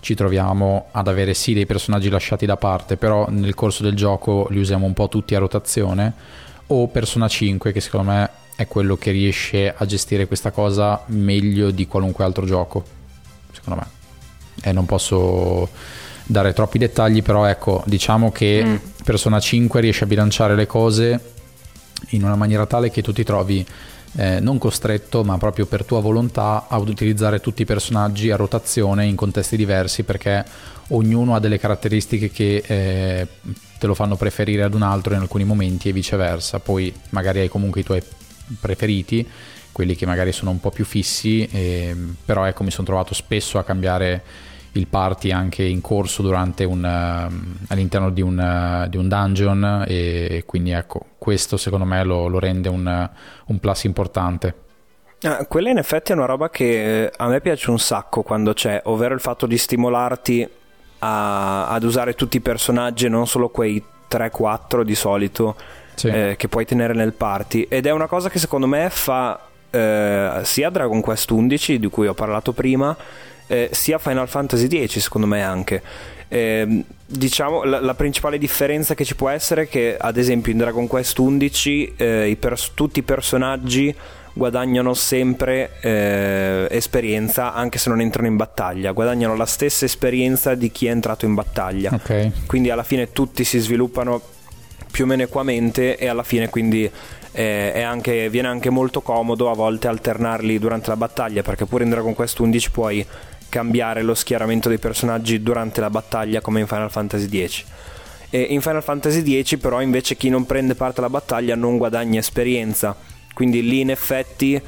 ci 0.00 0.14
troviamo 0.14 0.86
ad 0.92 1.08
avere 1.08 1.34
sì 1.34 1.52
dei 1.52 1.66
personaggi 1.66 2.08
lasciati 2.08 2.46
da 2.46 2.56
parte 2.56 2.96
però 2.96 3.26
nel 3.28 3.54
corso 3.54 3.82
del 3.82 3.94
gioco 3.94 4.46
li 4.50 4.60
usiamo 4.60 4.86
un 4.86 4.94
po' 4.94 5.08
tutti 5.08 5.34
a 5.34 5.38
rotazione 5.38 6.14
o 6.68 6.86
Persona 6.88 7.26
5 7.26 7.72
che 7.72 7.80
secondo 7.80 8.10
me 8.10 8.30
è 8.60 8.66
quello 8.66 8.96
che 8.96 9.10
riesce 9.10 9.72
a 9.74 9.86
gestire 9.86 10.26
questa 10.26 10.50
cosa 10.50 11.02
meglio 11.06 11.70
di 11.70 11.86
qualunque 11.86 12.24
altro 12.24 12.44
gioco, 12.44 12.84
secondo 13.52 13.80
me. 13.80 13.88
E 14.62 14.72
non 14.72 14.84
posso 14.84 15.66
dare 16.30 16.52
troppi 16.52 16.78
dettagli, 16.78 17.22
però 17.22 17.44
ecco, 17.44 17.82
diciamo 17.86 18.30
che 18.30 18.62
mm. 18.64 18.76
Persona 19.04 19.40
5 19.40 19.80
riesce 19.80 20.04
a 20.04 20.06
bilanciare 20.06 20.54
le 20.54 20.66
cose 20.66 21.20
in 22.10 22.22
una 22.22 22.36
maniera 22.36 22.66
tale 22.66 22.90
che 22.90 23.02
tu 23.02 23.12
ti 23.12 23.24
trovi 23.24 23.66
eh, 24.16 24.40
non 24.40 24.58
costretto, 24.58 25.24
ma 25.24 25.38
proprio 25.38 25.66
per 25.66 25.84
tua 25.84 26.00
volontà 26.00 26.66
ad 26.68 26.88
utilizzare 26.88 27.40
tutti 27.40 27.62
i 27.62 27.64
personaggi 27.64 28.30
a 28.30 28.36
rotazione 28.36 29.06
in 29.06 29.16
contesti 29.16 29.56
diversi 29.56 30.04
perché 30.04 30.44
ognuno 30.88 31.34
ha 31.34 31.40
delle 31.40 31.58
caratteristiche 31.58 32.30
che 32.30 32.62
eh, 32.64 33.26
te 33.78 33.86
lo 33.86 33.94
fanno 33.94 34.16
preferire 34.16 34.62
ad 34.62 34.74
un 34.74 34.82
altro 34.82 35.14
in 35.14 35.20
alcuni 35.20 35.44
momenti 35.44 35.88
e 35.88 35.92
viceversa. 35.92 36.60
Poi 36.60 36.92
magari 37.10 37.40
hai 37.40 37.48
comunque 37.48 37.80
i 37.80 37.84
tuoi 37.84 38.02
preferiti, 38.60 39.26
quelli 39.72 39.96
che 39.96 40.06
magari 40.06 40.32
sono 40.32 40.50
un 40.50 40.60
po' 40.60 40.70
più 40.70 40.84
fissi, 40.84 41.48
eh, 41.50 41.96
però 42.24 42.44
ecco 42.44 42.62
mi 42.62 42.70
sono 42.70 42.86
trovato 42.86 43.14
spesso 43.14 43.58
a 43.58 43.64
cambiare 43.64 44.22
il 44.72 44.86
party 44.86 45.30
anche 45.30 45.64
in 45.64 45.80
corso 45.80 46.22
durante 46.22 46.64
un, 46.64 46.82
uh, 46.84 47.68
all'interno 47.68 48.10
di 48.10 48.20
un, 48.20 48.86
di 48.88 48.96
un, 48.96 49.08
dungeon 49.08 49.84
e 49.86 50.44
quindi 50.46 50.70
ecco 50.70 51.06
questo 51.18 51.56
secondo 51.56 51.84
me 51.84 52.04
lo, 52.04 52.28
lo 52.28 52.38
rende 52.38 52.68
un, 52.68 53.10
un, 53.46 53.58
plus 53.58 53.84
importante. 53.84 54.54
Ah, 55.22 55.44
quella 55.46 55.70
in 55.70 55.78
effetti 55.78 56.12
è 56.12 56.14
una 56.14 56.24
roba 56.24 56.48
che 56.48 57.04
eh, 57.04 57.12
a 57.16 57.26
me 57.26 57.40
piace 57.40 57.70
un 57.70 57.78
sacco 57.78 58.22
quando 58.22 58.52
c'è, 58.54 58.80
ovvero 58.84 59.12
il 59.14 59.20
fatto 59.20 59.46
di 59.46 59.58
stimolarti 59.58 60.48
a, 61.00 61.68
ad 61.68 61.82
usare 61.82 62.14
tutti 62.14 62.38
i 62.38 62.40
personaggi 62.40 63.06
e 63.06 63.08
non 63.08 63.26
solo 63.26 63.48
quei 63.48 63.82
3-4 64.10 64.82
di 64.82 64.94
solito 64.94 65.56
sì. 65.94 66.08
eh, 66.08 66.34
che 66.36 66.48
puoi 66.48 66.64
tenere 66.64 66.94
nel 66.94 67.12
party 67.12 67.66
ed 67.68 67.86
è 67.86 67.90
una 67.90 68.06
cosa 68.06 68.30
che 68.30 68.38
secondo 68.38 68.66
me 68.66 68.88
fa 68.90 69.38
eh, 69.70 70.40
sia 70.42 70.70
Dragon 70.70 71.00
Quest 71.00 71.30
11 71.30 71.78
di 71.78 71.88
cui 71.88 72.06
ho 72.06 72.14
parlato 72.14 72.52
prima 72.52 72.96
eh, 73.50 73.68
sia 73.72 73.98
Final 73.98 74.28
Fantasy 74.28 74.86
X 74.86 74.98
secondo 74.98 75.26
me 75.26 75.42
anche 75.42 75.82
eh, 76.28 76.84
diciamo 77.04 77.64
la, 77.64 77.80
la, 77.80 77.94
principale 77.94 78.38
differenza 78.38 78.94
che 78.94 79.04
ci 79.04 79.16
può 79.16 79.28
essere 79.28 79.62
è 79.62 79.68
che 79.68 79.96
ad 79.98 80.16
esempio 80.16 80.52
in 80.52 80.58
Dragon 80.58 80.86
Quest 80.86 81.18
11 81.18 81.94
eh, 81.96 82.28
i 82.28 82.36
pers- 82.36 82.70
tutti 82.74 83.00
i 83.00 83.02
personaggi 83.02 83.92
guadagnano 84.32 84.94
sempre 84.94 85.72
eh, 85.80 86.68
esperienza 86.70 87.52
anche 87.52 87.78
se 87.78 87.88
non 87.88 88.00
entrano 88.00 88.28
in 88.28 88.36
battaglia, 88.36 88.92
guadagnano 88.92 89.34
la 89.34 89.46
stessa 89.46 89.84
esperienza 89.84 90.54
di 90.54 90.70
chi 90.70 90.86
è 90.86 90.90
entrato 90.90 91.26
in 91.26 91.34
battaglia. 91.34 91.90
Okay. 91.92 92.30
Quindi 92.46 92.70
alla 92.70 92.84
fine 92.84 93.10
tutti 93.10 93.42
si 93.42 93.58
sviluppano 93.58 94.22
più 94.88 95.02
o 95.02 95.06
meno 95.08 95.22
equamente 95.22 95.96
e 95.96 96.06
alla 96.06 96.22
fine 96.22 96.48
quindi 96.48 96.88
eh, 97.32 97.82
anche, 97.82 98.30
viene 98.30 98.46
anche 98.46 98.70
molto 98.70 99.00
comodo 99.00 99.50
a 99.50 99.54
volte 99.54 99.88
alternarli 99.88 100.60
durante 100.60 100.90
la 100.90 100.96
battaglia 100.96 101.42
perché 101.42 101.64
pure 101.64 101.82
in 101.82 101.90
Dragon 101.90 102.14
Quest 102.14 102.38
11 102.38 102.70
puoi 102.70 103.04
cambiare 103.50 104.00
lo 104.00 104.14
schieramento 104.14 104.70
dei 104.70 104.78
personaggi 104.78 105.42
durante 105.42 105.82
la 105.82 105.90
battaglia 105.90 106.40
come 106.40 106.60
in 106.60 106.66
Final 106.66 106.90
Fantasy 106.90 107.46
X. 107.46 107.64
E 108.30 108.40
in 108.40 108.62
Final 108.62 108.82
Fantasy 108.82 109.42
X 109.42 109.58
però 109.58 109.82
invece 109.82 110.16
chi 110.16 110.30
non 110.30 110.46
prende 110.46 110.74
parte 110.74 111.00
alla 111.00 111.10
battaglia 111.10 111.54
non 111.54 111.76
guadagna 111.76 112.18
esperienza, 112.18 112.96
quindi 113.34 113.62
lì 113.62 113.80
in 113.80 113.90
effetti 113.90 114.58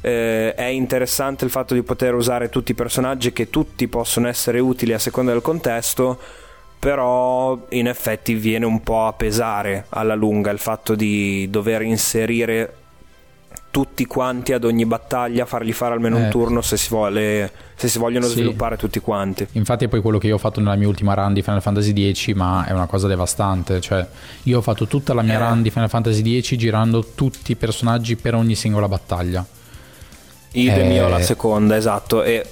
eh, 0.00 0.54
è 0.54 0.64
interessante 0.64 1.44
il 1.44 1.52
fatto 1.52 1.74
di 1.74 1.82
poter 1.82 2.14
usare 2.14 2.48
tutti 2.48 2.72
i 2.72 2.74
personaggi 2.74 3.32
che 3.32 3.50
tutti 3.50 3.86
possono 3.86 4.26
essere 4.26 4.58
utili 4.58 4.92
a 4.92 4.98
seconda 4.98 5.30
del 5.30 5.42
contesto 5.42 6.18
però 6.80 7.66
in 7.68 7.88
effetti 7.88 8.34
viene 8.34 8.64
un 8.64 8.82
po' 8.82 9.06
a 9.06 9.12
pesare 9.12 9.84
alla 9.90 10.14
lunga 10.14 10.50
il 10.50 10.58
fatto 10.58 10.94
di 10.94 11.46
dover 11.50 11.82
inserire 11.82 12.74
tutti 13.70 14.04
quanti 14.06 14.52
ad 14.52 14.64
ogni 14.64 14.84
battaglia, 14.84 15.46
fargli 15.46 15.72
fare 15.72 15.94
almeno 15.94 16.18
eh. 16.18 16.24
un 16.24 16.30
turno 16.30 16.60
se 16.60 16.76
si, 16.76 16.88
vuole, 16.88 17.50
se 17.74 17.88
si 17.88 17.98
vogliono 17.98 18.26
sì. 18.26 18.32
sviluppare 18.32 18.76
tutti 18.76 18.98
quanti. 19.00 19.46
Infatti 19.52 19.84
è 19.84 19.88
poi 19.88 20.00
quello 20.00 20.18
che 20.18 20.26
io 20.26 20.34
ho 20.34 20.38
fatto 20.38 20.60
nella 20.60 20.76
mia 20.76 20.88
ultima 20.88 21.14
run 21.14 21.32
di 21.32 21.42
Final 21.42 21.62
Fantasy 21.62 22.12
X, 22.12 22.32
ma 22.32 22.66
è 22.66 22.72
una 22.72 22.86
cosa 22.86 23.06
devastante, 23.06 23.80
cioè 23.80 24.06
io 24.44 24.58
ho 24.58 24.62
fatto 24.62 24.86
tutta 24.86 25.14
la 25.14 25.22
mia 25.22 25.34
eh. 25.34 25.48
run 25.48 25.62
di 25.62 25.70
Final 25.70 25.88
Fantasy 25.88 26.40
X 26.40 26.56
girando 26.56 27.04
tutti 27.14 27.52
i 27.52 27.56
personaggi 27.56 28.16
per 28.16 28.34
ogni 28.34 28.54
singola 28.54 28.88
battaglia. 28.88 29.46
Idem 30.52 30.90
eh. 30.90 30.94
io 30.94 31.08
la 31.08 31.20
seconda, 31.20 31.76
esatto, 31.76 32.24
e 32.24 32.44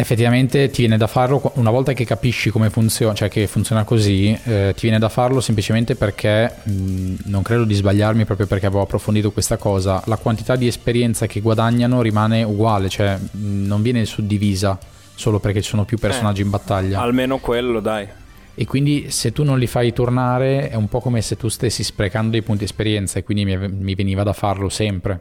Effettivamente 0.00 0.70
ti 0.70 0.80
viene 0.80 0.96
da 0.96 1.06
farlo 1.06 1.52
una 1.56 1.68
volta 1.70 1.92
che 1.92 2.06
capisci 2.06 2.48
come 2.48 2.70
funziona, 2.70 3.12
cioè 3.12 3.28
che 3.28 3.46
funziona 3.46 3.84
così, 3.84 4.30
eh, 4.44 4.72
ti 4.74 4.80
viene 4.80 4.98
da 4.98 5.10
farlo 5.10 5.42
semplicemente 5.42 5.94
perché 5.94 6.50
mh, 6.62 7.14
non 7.24 7.42
credo 7.42 7.64
di 7.64 7.74
sbagliarmi 7.74 8.24
proprio 8.24 8.46
perché 8.46 8.64
avevo 8.64 8.80
approfondito 8.80 9.30
questa 9.30 9.58
cosa. 9.58 10.02
La 10.06 10.16
quantità 10.16 10.56
di 10.56 10.66
esperienza 10.66 11.26
che 11.26 11.40
guadagnano 11.40 12.00
rimane 12.00 12.42
uguale, 12.42 12.88
cioè 12.88 13.18
mh, 13.18 13.66
non 13.66 13.82
viene 13.82 14.06
suddivisa 14.06 14.78
solo 15.14 15.38
perché 15.38 15.60
ci 15.60 15.68
sono 15.68 15.84
più 15.84 15.98
personaggi 15.98 16.40
eh, 16.40 16.44
in 16.44 16.50
battaglia. 16.50 16.98
Almeno 16.98 17.36
quello, 17.36 17.80
dai. 17.80 18.08
E 18.54 18.64
quindi 18.64 19.10
se 19.10 19.32
tu 19.32 19.44
non 19.44 19.58
li 19.58 19.66
fai 19.66 19.92
tornare 19.92 20.70
è 20.70 20.76
un 20.76 20.88
po' 20.88 21.00
come 21.00 21.20
se 21.20 21.36
tu 21.36 21.48
stessi 21.48 21.84
sprecando 21.84 22.30
dei 22.30 22.42
punti 22.42 22.64
esperienza 22.64 23.18
e 23.18 23.22
quindi 23.22 23.44
mi, 23.44 23.68
mi 23.68 23.94
veniva 23.94 24.22
da 24.22 24.32
farlo 24.32 24.70
sempre. 24.70 25.20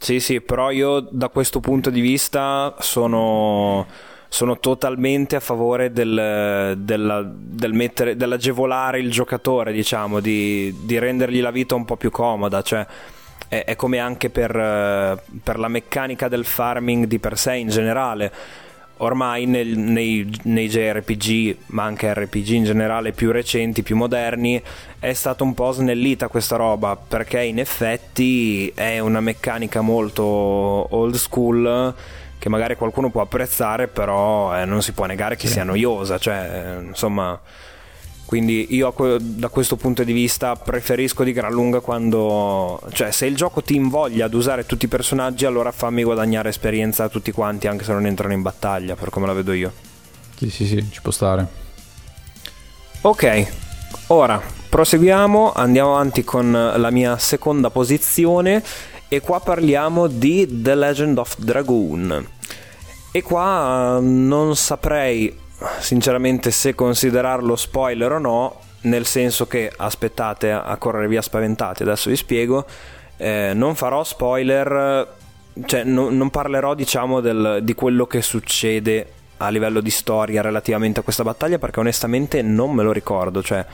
Sì, 0.00 0.20
sì, 0.20 0.40
però 0.40 0.70
io 0.70 1.00
da 1.00 1.28
questo 1.28 1.58
punto 1.60 1.90
di 1.90 2.00
vista 2.00 2.76
sono, 2.78 3.86
sono 4.28 4.58
totalmente 4.58 5.36
a 5.36 5.40
favore 5.40 5.92
del, 5.92 6.76
della, 6.78 7.28
del 7.28 7.72
mettere, 7.72 8.16
dell'agevolare 8.16 9.00
il 9.00 9.10
giocatore, 9.10 9.72
diciamo, 9.72 10.20
di, 10.20 10.72
di, 10.84 10.98
rendergli 10.98 11.40
la 11.40 11.50
vita 11.50 11.74
un 11.74 11.84
po' 11.84 11.96
più 11.96 12.10
comoda. 12.10 12.62
Cioè, 12.62 12.86
è, 13.48 13.64
è 13.64 13.76
come 13.76 13.98
anche 13.98 14.30
per, 14.30 14.52
per 15.42 15.58
la 15.58 15.68
meccanica 15.68 16.28
del 16.28 16.44
farming 16.44 17.06
di 17.06 17.18
per 17.18 17.36
sé 17.36 17.56
in 17.56 17.68
generale 17.68 18.32
ormai 18.98 19.46
nel, 19.46 19.76
nei, 19.76 20.40
nei, 20.44 20.68
JRPG, 20.68 21.56
ma 21.66 21.84
anche 21.84 22.12
RPG 22.12 22.48
in 22.50 22.64
generale 22.64 23.12
più 23.12 23.30
recenti, 23.30 23.82
più 23.82 23.96
moderni, 23.96 24.60
è 24.98 25.12
stata 25.12 25.44
un 25.44 25.54
po' 25.54 25.72
snellita 25.72 26.28
questa 26.28 26.56
roba 26.56 26.96
perché 26.96 27.42
in 27.42 27.58
effetti 27.58 28.68
è 28.74 28.98
una 28.98 29.20
meccanica 29.20 29.80
molto 29.80 30.24
old 30.24 31.14
school 31.14 31.94
che 32.38 32.48
magari 32.48 32.76
qualcuno 32.76 33.10
può 33.10 33.20
apprezzare, 33.20 33.88
però 33.88 34.56
eh, 34.56 34.64
non 34.64 34.82
si 34.82 34.92
può 34.92 35.06
negare 35.06 35.36
che 35.36 35.46
sì. 35.46 35.54
sia 35.54 35.64
noiosa, 35.64 36.18
cioè 36.18 36.76
eh, 36.78 36.82
insomma 36.84 37.38
quindi 38.28 38.74
io 38.74 38.92
da 39.18 39.48
questo 39.48 39.76
punto 39.76 40.04
di 40.04 40.12
vista 40.12 40.54
preferisco 40.54 41.24
di 41.24 41.32
gran 41.32 41.50
lunga 41.50 41.80
quando... 41.80 42.78
Cioè 42.92 43.10
se 43.10 43.24
il 43.24 43.34
gioco 43.34 43.62
ti 43.62 43.74
invoglia 43.74 44.26
ad 44.26 44.34
usare 44.34 44.66
tutti 44.66 44.84
i 44.84 44.88
personaggi 44.88 45.46
allora 45.46 45.72
fammi 45.72 46.02
guadagnare 46.02 46.50
esperienza 46.50 47.04
a 47.04 47.08
tutti 47.08 47.32
quanti 47.32 47.68
anche 47.68 47.84
se 47.84 47.92
non 47.94 48.04
entrano 48.04 48.34
in 48.34 48.42
battaglia 48.42 48.96
per 48.96 49.08
come 49.08 49.26
la 49.26 49.32
vedo 49.32 49.54
io. 49.54 49.72
Sì 50.36 50.50
sì 50.50 50.66
sì, 50.66 50.86
ci 50.90 51.00
può 51.00 51.10
stare. 51.10 51.46
Ok, 53.00 53.46
ora 54.08 54.42
proseguiamo, 54.68 55.52
andiamo 55.54 55.94
avanti 55.94 56.22
con 56.22 56.52
la 56.52 56.90
mia 56.90 57.16
seconda 57.16 57.70
posizione 57.70 58.62
e 59.08 59.22
qua 59.22 59.40
parliamo 59.40 60.06
di 60.06 60.46
The 60.60 60.74
Legend 60.74 61.16
of 61.16 61.38
Dragoon. 61.38 62.26
E 63.10 63.22
qua 63.22 63.98
non 64.02 64.54
saprei 64.54 65.46
sinceramente 65.80 66.50
se 66.50 66.74
considerarlo 66.74 67.56
spoiler 67.56 68.12
o 68.12 68.18
no, 68.18 68.60
nel 68.82 69.06
senso 69.06 69.46
che 69.46 69.72
aspettate 69.74 70.52
a 70.52 70.76
correre 70.76 71.08
via 71.08 71.22
spaventati, 71.22 71.82
adesso 71.82 72.10
vi 72.10 72.16
spiego, 72.16 72.64
eh, 73.16 73.52
non 73.54 73.74
farò 73.74 74.04
spoiler, 74.04 75.16
cioè 75.64 75.84
no, 75.84 76.10
non 76.10 76.30
parlerò 76.30 76.74
diciamo 76.74 77.20
del, 77.20 77.60
di 77.62 77.74
quello 77.74 78.06
che 78.06 78.22
succede 78.22 79.12
a 79.38 79.48
livello 79.50 79.80
di 79.80 79.90
storia 79.90 80.42
relativamente 80.42 81.00
a 81.00 81.02
questa 81.02 81.22
battaglia 81.22 81.58
perché 81.58 81.80
onestamente 81.80 82.42
non 82.42 82.72
me 82.72 82.82
lo 82.82 82.92
ricordo, 82.92 83.42
cioè 83.42 83.64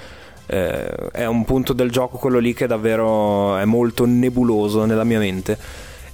eh, 0.47 1.11
è 1.13 1.27
un 1.27 1.45
punto 1.45 1.73
del 1.73 1.91
gioco 1.91 2.19
quello 2.19 2.39
lì 2.39 2.55
che 2.55 2.67
davvero 2.67 3.57
è 3.57 3.65
molto 3.65 4.05
nebuloso 4.07 4.85
nella 4.85 5.05
mia 5.05 5.19
mente. 5.19 5.59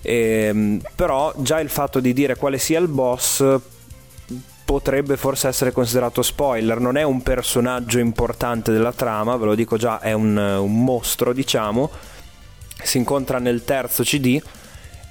E, 0.03 0.47
ehm, 0.49 0.81
però 0.95 1.33
già 1.39 1.61
il 1.61 1.69
fatto 1.69 2.01
di 2.01 2.13
dire 2.13 2.37
quale 2.37 2.59
sia 2.59 2.79
il 2.79 2.89
boss 2.89 3.45
potrebbe 4.71 5.17
forse 5.17 5.49
essere 5.49 5.73
considerato 5.73 6.23
spoiler, 6.23 6.79
non 6.79 6.97
è 6.97 7.03
un 7.03 7.23
personaggio 7.23 7.99
importante 7.99 8.71
della 8.71 8.93
trama, 8.93 9.37
ve 9.37 9.47
lo 9.47 9.55
dico 9.57 9.77
già, 9.77 9.99
è 9.99 10.13
un, 10.13 10.37
un 10.37 10.85
mostro, 10.85 11.33
diciamo. 11.33 11.91
Si 12.81 12.97
incontra 12.97 13.41
nel 13.41 13.65
terzo 13.65 14.05
CD 14.05 14.41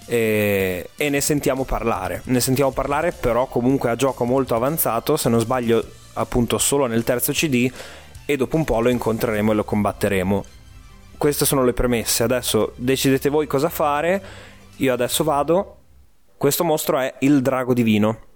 e, 0.05 0.89
e, 0.95 1.09
ne 1.09 1.19
sentiamo 1.19 1.65
parlare. 1.65 2.21
Ne 2.27 2.39
sentiamo 2.39 2.71
parlare, 2.71 3.11
però 3.11 3.47
comunque 3.47 3.89
a 3.89 3.97
gioco 3.97 4.23
molto 4.23 4.55
avanzato, 4.55 5.17
se 5.17 5.27
non 5.27 5.41
sbaglio, 5.41 5.85
appunto 6.13 6.57
solo 6.57 6.85
nel 6.85 7.03
terzo 7.03 7.33
CD 7.33 7.69
e 8.25 8.37
dopo 8.37 8.55
un 8.55 8.63
po' 8.63 8.79
lo 8.79 8.87
incontreremo 8.87 9.51
e 9.51 9.55
lo 9.55 9.65
combatteremo. 9.65 10.45
Queste 11.17 11.43
sono 11.43 11.65
le 11.65 11.73
premesse, 11.73 12.23
adesso 12.23 12.71
decidete 12.77 13.27
voi 13.27 13.45
cosa 13.45 13.67
fare. 13.67 14.23
Io 14.77 14.93
adesso 14.93 15.25
vado. 15.25 15.75
Questo 16.37 16.63
mostro 16.63 16.97
è 16.97 17.15
il 17.19 17.41
drago 17.41 17.73
divino 17.73 18.27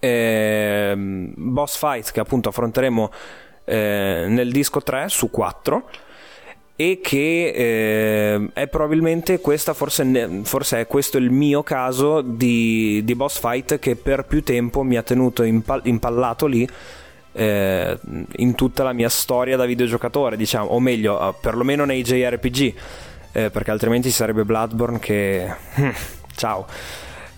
eh, 0.00 0.94
boss 0.96 1.76
fight 1.76 2.10
che 2.10 2.20
appunto 2.20 2.48
affronteremo 2.48 3.10
eh, 3.64 4.24
nel 4.28 4.50
disco 4.50 4.82
3 4.82 5.08
su 5.08 5.30
4 5.30 5.88
e 6.74 7.00
che 7.02 7.52
eh, 7.54 8.48
è 8.54 8.66
probabilmente 8.68 9.38
questa 9.40 9.74
forse, 9.74 10.40
forse, 10.44 10.80
è 10.80 10.86
questo 10.86 11.18
il 11.18 11.30
mio 11.30 11.62
caso 11.62 12.22
di, 12.22 13.02
di, 13.04 13.14
boss 13.14 13.38
fight 13.38 13.78
che 13.78 13.96
per 13.96 14.24
più 14.24 14.42
tempo 14.42 14.82
mi 14.82 14.96
ha 14.96 15.02
tenuto 15.02 15.42
impal- 15.42 15.82
impallato 15.84 16.46
lì 16.46 16.66
eh, 17.32 17.98
in 18.36 18.54
tutta 18.54 18.82
la 18.82 18.94
mia 18.94 19.10
storia 19.10 19.58
da 19.58 19.66
videogiocatore 19.66 20.38
diciamo 20.38 20.68
o 20.68 20.80
meglio 20.80 21.20
eh, 21.20 21.34
perlomeno 21.38 21.84
nei 21.84 22.02
JRPG 22.02 22.74
eh, 23.32 23.50
perché 23.50 23.70
altrimenti 23.70 24.10
sarebbe 24.10 24.44
Bloodborne 24.44 24.98
che 24.98 25.54
ciao 26.34 26.66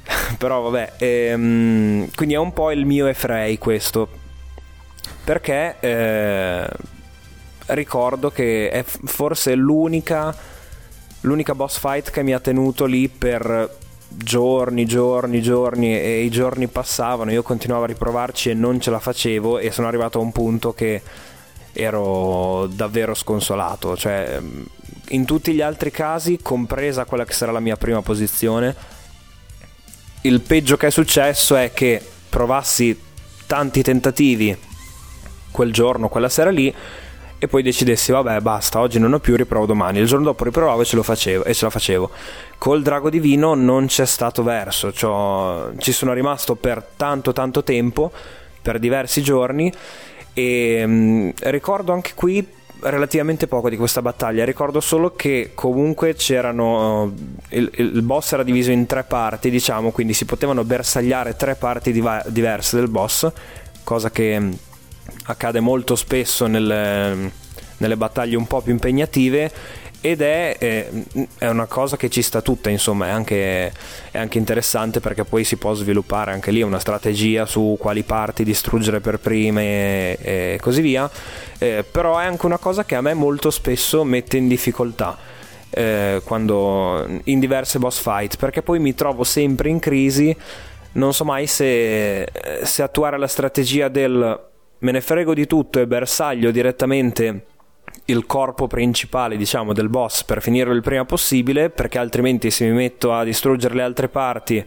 però 0.39 0.61
vabbè, 0.63 0.93
ehm, 0.99 2.11
quindi 2.15 2.35
è 2.35 2.39
un 2.39 2.53
po' 2.53 2.71
il 2.71 2.87
mio 2.87 3.07
Efrei 3.07 3.59
questo, 3.59 4.09
perché 5.25 5.77
eh, 5.81 6.69
ricordo 7.67 8.31
che 8.31 8.71
è 8.71 8.83
forse 8.85 9.55
l'unica, 9.55 10.35
l'unica 11.23 11.55
boss 11.55 11.79
fight 11.79 12.11
che 12.11 12.23
mi 12.23 12.33
ha 12.33 12.41
tenuto 12.41 12.85
lì 12.85 13.09
per 13.09 13.79
giorni, 14.15 14.85
giorni, 14.85 15.41
giorni 15.41 15.99
e 15.99 16.23
i 16.23 16.31
giorni 16.31 16.67
passavano, 16.69 17.33
io 17.33 17.43
continuavo 17.43 17.85
a 17.85 17.89
riprovarci 17.89 18.51
e 18.51 18.55
non 18.55 18.81
ce 18.81 18.91
la 18.91 18.99
facevo 18.99 19.59
e 19.59 19.71
sono 19.71 19.89
arrivato 19.89 20.19
a 20.19 20.23
un 20.23 20.33
punto 20.33 20.73
che 20.75 21.01
ero 21.73 22.67
davvero 22.67 23.15
sconsolato, 23.15 23.97
cioè 23.97 24.39
in 25.09 25.25
tutti 25.25 25.53
gli 25.53 25.63
altri 25.63 25.91
casi, 25.91 26.39
compresa 26.43 27.05
quella 27.05 27.25
che 27.25 27.33
sarà 27.33 27.53
la 27.53 27.61
mia 27.61 27.77
prima 27.77 28.03
posizione, 28.03 28.75
il 30.23 30.41
peggio 30.41 30.77
che 30.77 30.89
è 30.89 30.91
successo 30.91 31.57
è 31.57 31.73
che 31.73 32.01
provassi 32.29 32.99
tanti 33.47 33.83
tentativi 33.83 34.57
quel 35.51 35.73
giorno, 35.73 36.09
quella 36.09 36.29
sera 36.29 36.51
lì 36.51 36.75
e 37.39 37.49
poi 37.49 37.63
decidessi 37.63 38.13
vabbè 38.13 38.39
basta 38.39 38.79
oggi 38.79 39.01
non 39.01 39.13
ho 39.13 39.19
più 39.19 39.37
riprovo 39.37 39.67
domani. 39.67 39.99
Il 39.99 40.07
giorno 40.07 40.27
dopo 40.27 40.45
riprovavo 40.45 40.83
e 40.83 40.85
ce, 40.85 40.97
lo 40.97 41.03
facevo, 41.03 41.45
e 41.45 41.55
ce 41.55 41.65
la 41.65 41.71
facevo. 41.71 42.11
Col 42.57 42.83
drago 42.83 43.11
divino 43.11 43.55
non 43.55 43.87
c'è 43.87 44.07
stato 44.07 44.43
verso 44.43 44.93
cioè, 44.93 45.73
ci 45.79 45.91
sono 45.91 46.13
rimasto 46.13 46.55
per 46.55 46.87
tanto 46.97 47.33
tanto 47.33 47.65
tempo 47.65 48.13
per 48.63 48.79
diversi 48.79 49.23
giorni 49.23 49.73
e 50.33 50.87
mh, 50.87 50.93
mm, 50.93 51.31
ricordo 51.43 51.93
anche 51.93 52.13
qui 52.15 52.47
relativamente 52.83 53.47
poco 53.47 53.69
di 53.69 53.77
questa 53.77 54.03
battaglia. 54.03 54.45
Ricordo 54.45 54.81
solo 54.81 55.15
che 55.15 55.53
comunque 55.55 56.15
c'erano. 56.15 57.13
Il, 57.51 57.71
il, 57.75 58.03
boss 58.03 58.33
era 58.33 58.43
diviso 58.43 58.71
in 58.71 58.87
tre 58.87 59.05
parti, 59.05 59.51
diciamo, 59.51 59.91
quindi 59.91 60.15
si 60.15 60.25
potevano 60.25 60.65
bersagliare 60.65 61.37
tre 61.37 61.55
parti 61.55 61.93
diva- 61.93 62.25
diverse 62.27 62.77
del 62.77 62.89
boss, 62.89 63.31
cosa 63.85 64.11
che 64.11 64.39
mm, 64.39 64.53
accade 65.27 65.61
molto 65.61 65.95
spesso 65.97 66.47
nelle, 66.47 67.31
nelle 67.77 67.97
battaglie 67.97 68.37
un 68.37 68.47
po' 68.47 68.61
più 68.61 68.73
impegnative 68.73 69.81
ed 70.03 70.21
è, 70.21 70.59
è, 70.59 70.89
è, 71.39 71.49
una 71.49 71.67
cosa 71.67 71.97
che 71.97 72.11
ci 72.11 72.23
sta 72.23 72.43
tutta, 72.43 72.69
insomma, 72.71 73.07
è 73.07 73.11
anche, 73.11 73.73
è 74.11 74.19
anche, 74.19 74.37
interessante 74.37 74.99
perché 74.99 75.25
poi 75.25 75.45
si 75.45 75.57
può 75.57 75.73
sviluppare 75.75 76.33
anche 76.33 76.51
lì 76.51 76.61
una 76.61 76.81
strategia 76.81 77.47
su 77.47 77.77
quali 77.79 78.03
parti 78.03 78.43
distruggere 78.43 78.99
per 78.99 79.21
prime 79.21 80.17
e 80.17 80.59
così 80.61 80.81
via, 80.81 81.09
eh, 81.59 81.85
però 81.89 82.19
è 82.19 82.25
anche 82.25 82.47
una 82.47 82.59
cosa 82.59 82.85
che 82.85 82.97
a 82.97 83.01
me 83.01 83.15
molto 83.15 83.51
spesso 83.51 84.03
mette 84.03 84.37
in 84.37 84.49
difficoltà. 84.49 85.17
Eh, 85.71 86.21
quando 86.25 87.07
in 87.25 87.41
diverse 87.41 87.79
boss 87.79 87.99
fight 87.99 88.37
perché 88.37 88.61
poi 88.61 88.79
mi 88.79 88.95
trovo 88.95 89.25
sempre 89.25 89.71
in 89.71 89.79
crisi 89.79 90.37
non 90.93 91.15
so 91.15 91.25
mai 91.25 91.47
se, 91.47 92.31
se 92.63 92.83
attuare 92.83 93.17
la 93.17 93.27
strategia 93.27 93.89
del 93.89 94.39
me 94.81 94.91
ne 94.91 95.01
frego 95.01 95.33
di 95.33 95.47
tutto 95.47 95.81
e 95.81 95.87
bersaglio 95.87 96.51
direttamente 96.51 97.47
il 98.07 98.27
corpo 98.27 98.67
principale, 98.67 99.37
diciamo, 99.37 99.73
del 99.73 99.89
boss 99.89 100.25
per 100.25 100.43
finirlo 100.43 100.73
il 100.73 100.83
prima 100.83 101.05
possibile, 101.05 101.71
perché 101.71 101.99
altrimenti 101.99 102.51
se 102.51 102.67
mi 102.67 102.73
metto 102.73 103.13
a 103.13 103.25
distruggere 103.25 103.75
le 103.75 103.83
altre 103.83 104.09
parti 104.09 104.65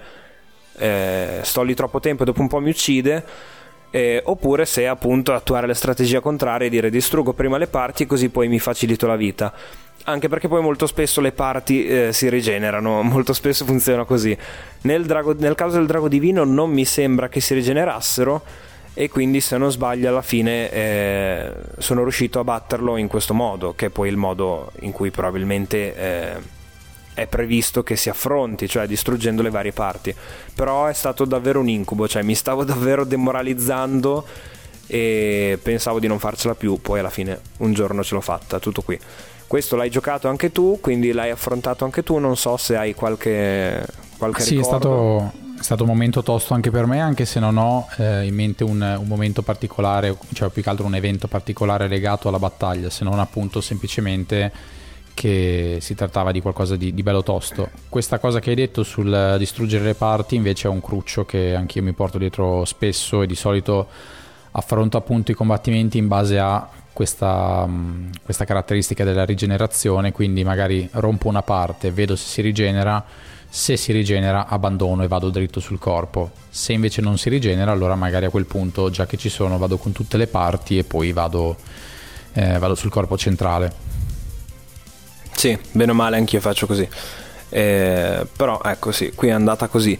eh, 0.77 1.39
sto 1.41 1.61
lì 1.61 1.73
troppo 1.73 1.99
tempo 1.99 2.23
e 2.23 2.25
dopo 2.25 2.41
un 2.41 2.47
po' 2.47 2.59
mi 2.59 2.69
uccide. 2.69 3.23
Eh, 3.91 4.21
oppure 4.25 4.65
se 4.65 4.87
appunto 4.87 5.33
attuare 5.33 5.67
la 5.67 5.73
strategia 5.73 6.19
contraria 6.19 6.67
e 6.67 6.69
dire 6.69 6.89
distruggo 6.89 7.31
prima 7.31 7.57
le 7.57 7.67
parti 7.67 8.05
così 8.05 8.27
poi 8.27 8.49
mi 8.49 8.59
facilito 8.59 9.07
la 9.07 9.15
vita 9.15 9.53
anche 10.05 10.27
perché 10.27 10.47
poi 10.47 10.61
molto 10.61 10.87
spesso 10.87 11.21
le 11.21 11.31
parti 11.31 11.85
eh, 11.85 12.13
si 12.13 12.29
rigenerano, 12.29 13.01
molto 13.03 13.33
spesso 13.33 13.65
funziona 13.65 14.03
così. 14.05 14.35
Nel, 14.81 15.05
drago, 15.05 15.35
nel, 15.37 15.55
caso 15.55 15.77
del 15.77 15.87
drago 15.87 16.07
divino 16.07 16.43
non 16.43 16.71
mi 16.71 16.85
sembra 16.85 17.29
che 17.29 17.39
si 17.39 17.53
rigenerassero 17.53 18.43
e 18.97 19.09
quindi 19.09 19.41
se 19.41 19.57
non 19.57 19.71
sbaglio 19.71 20.07
alla 20.07 20.21
fine 20.21 20.71
eh, 20.71 21.51
sono 21.79 22.03
riuscito 22.03 22.39
a 22.39 22.45
batterlo 22.45 22.95
in 22.95 23.09
questo 23.09 23.33
modo, 23.33 23.73
che 23.75 23.87
è 23.87 23.89
poi 23.89 24.07
il 24.07 24.15
modo 24.15 24.71
in 24.79 24.93
cui 24.93 25.11
probabilmente 25.11 25.95
eh, 25.95 26.35
è 27.13 27.27
previsto 27.27 27.83
che 27.83 27.97
si 27.97 28.07
affronti, 28.07 28.69
cioè 28.69 28.87
distruggendo 28.87 29.41
le 29.41 29.49
varie 29.49 29.73
parti. 29.73 30.15
Però 30.53 30.85
è 30.85 30.93
stato 30.93 31.25
davvero 31.25 31.59
un 31.59 31.67
incubo, 31.67 32.07
cioè 32.07 32.21
mi 32.23 32.35
stavo 32.35 32.63
davvero 32.65 33.03
demoralizzando 33.03 34.25
e 34.87 35.59
pensavo 35.61 35.99
di 35.99 36.07
non 36.07 36.17
farcela 36.17 36.55
più, 36.55 36.79
poi 36.79 36.99
alla 36.99 37.09
fine 37.09 37.37
un 37.57 37.73
giorno 37.73 38.01
ce 38.01 38.15
l'ho 38.15 38.21
fatta, 38.21 38.59
tutto 38.59 38.81
qui. 38.81 38.97
Questo 39.45 39.75
l'hai 39.75 39.89
giocato 39.89 40.29
anche 40.29 40.53
tu, 40.53 40.79
quindi 40.79 41.11
l'hai 41.11 41.31
affrontato 41.31 41.83
anche 41.83 42.01
tu, 42.01 42.17
non 42.17 42.37
so 42.37 42.55
se 42.55 42.77
hai 42.77 42.93
qualche, 42.93 43.85
qualche 44.17 44.41
sì, 44.41 44.55
ricordo. 44.55 45.19
Sì, 45.21 45.25
è 45.25 45.29
stato, 45.29 45.44
è 45.57 45.63
stato 45.63 45.83
un 45.83 45.89
momento 45.89 46.21
tosto 46.21 46.53
anche 46.53 46.69
per 46.69 46.85
me, 46.85 46.99
anche 46.99 47.25
se 47.25 47.39
non 47.39 47.57
ho 47.57 47.87
eh, 47.97 48.25
in 48.25 48.35
mente 48.35 48.63
un, 48.63 48.81
un, 48.99 49.07
momento 49.07 49.41
particolare, 49.41 50.15
cioè 50.33 50.49
più 50.49 50.61
che 50.61 50.69
altro 50.69 50.85
un 50.85 50.95
evento 50.95 51.27
particolare 51.27 51.87
legato 51.87 52.27
alla 52.27 52.39
battaglia, 52.39 52.89
se 52.89 53.03
non 53.03 53.19
appunto 53.19 53.61
semplicemente 53.61 54.51
che 55.15 55.77
si 55.79 55.95
trattava 55.95 56.31
di 56.31 56.41
qualcosa 56.41 56.75
di, 56.75 56.93
di, 56.93 57.01
bello 57.01 57.23
tosto. 57.23 57.69
Questa 57.87 58.19
cosa 58.19 58.39
che 58.39 58.49
hai 58.49 58.55
detto 58.55 58.83
sul 58.83 59.35
distruggere 59.39 59.85
le 59.85 59.95
parti 59.95 60.35
invece 60.35 60.67
è 60.67 60.71
un 60.71 60.81
cruccio 60.81 61.25
che 61.25 61.55
anch'io 61.55 61.81
mi 61.81 61.93
porto 61.93 62.17
dietro 62.17 62.65
spesso 62.65 63.21
e 63.21 63.27
di 63.27 63.35
solito 63.35 63.87
affronto 64.51 64.97
appunto 64.97 65.31
i 65.31 65.33
combattimenti 65.33 65.97
in 65.97 66.07
base 66.07 66.37
a 66.37 66.67
questa, 66.91 67.67
questa 68.23 68.45
caratteristica 68.45 69.03
della 69.03 69.25
rigenerazione, 69.25 70.11
quindi 70.11 70.43
magari 70.43 70.87
rompo 70.93 71.27
una 71.27 71.41
parte, 71.41 71.91
vedo 71.91 72.15
se 72.15 72.25
si 72.25 72.41
rigenera, 72.41 73.03
se 73.55 73.77
si 73.77 73.93
rigenera 73.93 74.47
abbandono 74.47 75.01
e 75.01 75.07
vado 75.07 75.29
dritto 75.29 75.61
sul 75.61 75.79
corpo. 75.79 76.31
Se 76.49 76.73
invece 76.73 76.99
non 76.99 77.17
si 77.17 77.29
rigenera, 77.29 77.71
allora 77.71 77.95
magari 77.95 78.25
a 78.25 78.29
quel 78.29 78.45
punto, 78.45 78.89
già 78.89 79.05
che 79.05 79.15
ci 79.15 79.29
sono, 79.29 79.57
vado 79.57 79.77
con 79.77 79.93
tutte 79.93 80.17
le 80.17 80.27
parti 80.27 80.77
e 80.77 80.83
poi 80.83 81.13
vado, 81.13 81.55
eh, 82.33 82.59
vado 82.59 82.75
sul 82.75 82.89
corpo 82.89 83.17
centrale. 83.17 83.71
Sì, 85.31 85.57
bene 85.71 85.91
o 85.91 85.93
male 85.93 86.17
anch'io 86.17 86.41
faccio 86.41 86.67
così. 86.67 86.85
Eh, 87.47 88.27
però 88.35 88.59
ecco 88.61 88.91
sì, 88.91 89.13
qui 89.15 89.29
è 89.29 89.31
andata 89.31 89.69
così. 89.69 89.97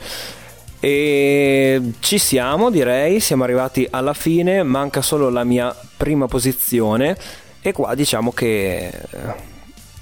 E 0.82 1.94
ci 2.02 2.18
siamo, 2.18 2.70
direi, 2.70 3.22
siamo 3.22 3.46
arrivati 3.46 3.88
alla 3.90 4.14
fine, 4.14 4.64
manca 4.64 5.02
solo 5.02 5.30
la 5.30 5.46
mia 5.46 5.74
prima 5.96 6.28
posizione 6.28 7.18
e 7.62 7.72
qua 7.72 7.96
diciamo 7.96 8.34
che 8.34 8.92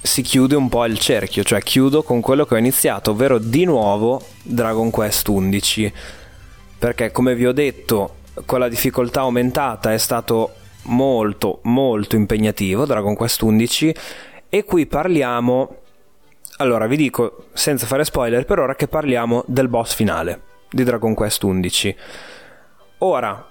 si 0.03 0.21
chiude 0.21 0.55
un 0.55 0.69
po' 0.69 0.85
il 0.85 0.99
cerchio, 0.99 1.43
cioè 1.43 1.61
chiudo 1.61 2.03
con 2.03 2.21
quello 2.21 2.45
che 2.45 2.55
ho 2.55 2.57
iniziato, 2.57 3.11
ovvero 3.11 3.39
di 3.39 3.63
nuovo 3.63 4.21
Dragon 4.43 4.89
Quest 4.89 5.27
11. 5.27 5.93
Perché 6.77 7.11
come 7.11 7.33
vi 7.33 7.47
ho 7.47 7.53
detto, 7.53 8.15
con 8.45 8.59
la 8.59 8.67
difficoltà 8.67 9.21
aumentata 9.21 9.93
è 9.93 9.97
stato 9.97 10.55
molto 10.83 11.59
molto 11.63 12.15
impegnativo 12.15 12.85
Dragon 12.85 13.15
Quest 13.15 13.41
11 13.41 13.95
e 14.49 14.63
qui 14.63 14.85
parliamo 14.85 15.77
allora 16.57 16.87
vi 16.87 16.97
dico 16.97 17.45
senza 17.53 17.85
fare 17.85 18.03
spoiler 18.03 18.45
per 18.45 18.59
ora 18.59 18.75
che 18.75 18.87
parliamo 18.87 19.43
del 19.47 19.69
boss 19.69 19.93
finale 19.93 20.41
di 20.69 20.83
Dragon 20.83 21.13
Quest 21.13 21.43
11 21.43 21.95
ora 22.99 23.47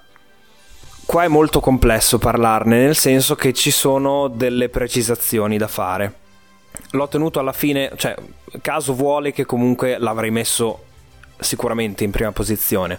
qua 1.05 1.23
è 1.23 1.27
molto 1.27 1.59
complesso 1.59 2.19
parlarne 2.19 2.83
nel 2.83 2.95
senso 2.95 3.35
che 3.35 3.53
ci 3.53 3.71
sono 3.71 4.27
delle 4.27 4.69
precisazioni 4.69 5.57
da 5.57 5.67
fare 5.67 6.21
l'ho 6.91 7.07
tenuto 7.07 7.39
alla 7.39 7.53
fine 7.53 7.91
cioè 7.95 8.15
caso 8.61 8.93
vuole 8.93 9.31
che 9.31 9.45
comunque 9.45 9.97
l'avrei 9.97 10.31
messo 10.31 10.83
sicuramente 11.39 12.03
in 12.03 12.11
prima 12.11 12.31
posizione. 12.31 12.97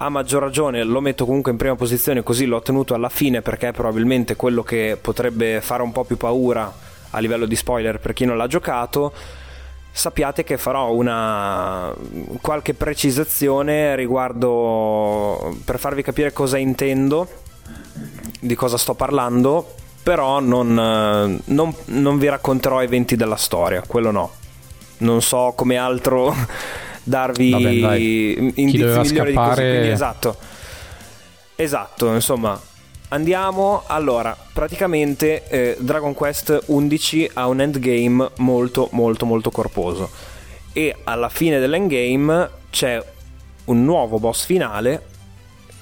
A 0.00 0.08
maggior 0.10 0.42
ragione 0.42 0.84
lo 0.84 1.00
metto 1.00 1.24
comunque 1.24 1.50
in 1.50 1.58
prima 1.58 1.74
posizione 1.74 2.22
così 2.22 2.46
l'ho 2.46 2.62
tenuto 2.62 2.94
alla 2.94 3.08
fine 3.08 3.42
perché 3.42 3.68
è 3.68 3.72
probabilmente 3.72 4.36
quello 4.36 4.62
che 4.62 4.96
potrebbe 5.00 5.60
fare 5.60 5.82
un 5.82 5.90
po' 5.90 6.04
più 6.04 6.16
paura 6.16 6.72
a 7.10 7.18
livello 7.18 7.46
di 7.46 7.56
spoiler 7.56 7.98
per 7.98 8.12
chi 8.12 8.24
non 8.24 8.36
l'ha 8.36 8.46
giocato. 8.46 9.12
Sappiate 9.90 10.44
che 10.44 10.58
farò 10.58 10.92
una 10.92 11.92
qualche 12.40 12.74
precisazione 12.74 13.96
riguardo 13.96 15.56
per 15.64 15.80
farvi 15.80 16.02
capire 16.02 16.32
cosa 16.32 16.58
intendo 16.58 17.26
di 18.38 18.54
cosa 18.54 18.76
sto 18.76 18.94
parlando 18.94 19.74
però 20.08 20.40
non, 20.40 20.72
non, 21.44 21.74
non 21.84 22.18
vi 22.18 22.28
racconterò 22.30 22.82
eventi 22.82 23.14
della 23.14 23.36
storia 23.36 23.82
quello 23.86 24.10
no. 24.10 24.32
Non 25.00 25.20
so 25.20 25.52
come 25.54 25.76
altro 25.76 26.34
darvi 27.04 27.50
Vabbè, 27.50 27.96
indizi 27.96 28.62
migliori 28.62 29.06
scappare... 29.06 29.30
di 29.30 29.34
così 29.34 29.60
quindi 29.60 29.88
esatto. 29.88 30.36
Esatto 31.54 32.14
insomma 32.14 32.58
Andiamo, 33.10 33.84
allora, 33.86 34.36
praticamente 34.52 35.46
eh, 35.48 35.76
Dragon 35.78 36.12
Quest 36.12 36.58
11 36.66 37.30
ha 37.34 37.46
un 37.46 37.60
endgame 37.60 38.30
molto 38.36 38.88
molto 38.92 39.24
molto 39.24 39.50
corposo. 39.50 40.10
E 40.74 40.94
alla 41.04 41.30
fine 41.30 41.58
dell'endgame 41.58 42.50
c'è 42.70 43.02
un 43.64 43.84
nuovo 43.84 44.18
boss 44.18 44.44
finale 44.44 45.02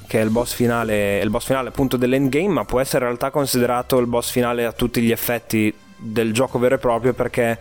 che 0.07 0.21
è 0.21 0.25
il 0.25 0.31
boss 0.31 0.55
finale, 0.55 1.19
il 1.19 1.31
boss 1.31 1.47
finale 1.47 1.69
appunto 1.69 1.97
dell'endgame, 1.97 2.49
ma 2.49 2.65
può 2.65 2.81
essere 2.81 3.01
in 3.01 3.07
realtà 3.07 3.31
considerato 3.31 3.99
il 3.99 4.07
boss 4.07 4.31
finale 4.31 4.65
a 4.65 4.73
tutti 4.73 5.01
gli 5.01 5.11
effetti 5.11 5.75
del 5.97 6.33
gioco 6.33 6.59
vero 6.59 6.77
e 6.77 6.79
proprio 6.79 7.13
perché 7.15 7.59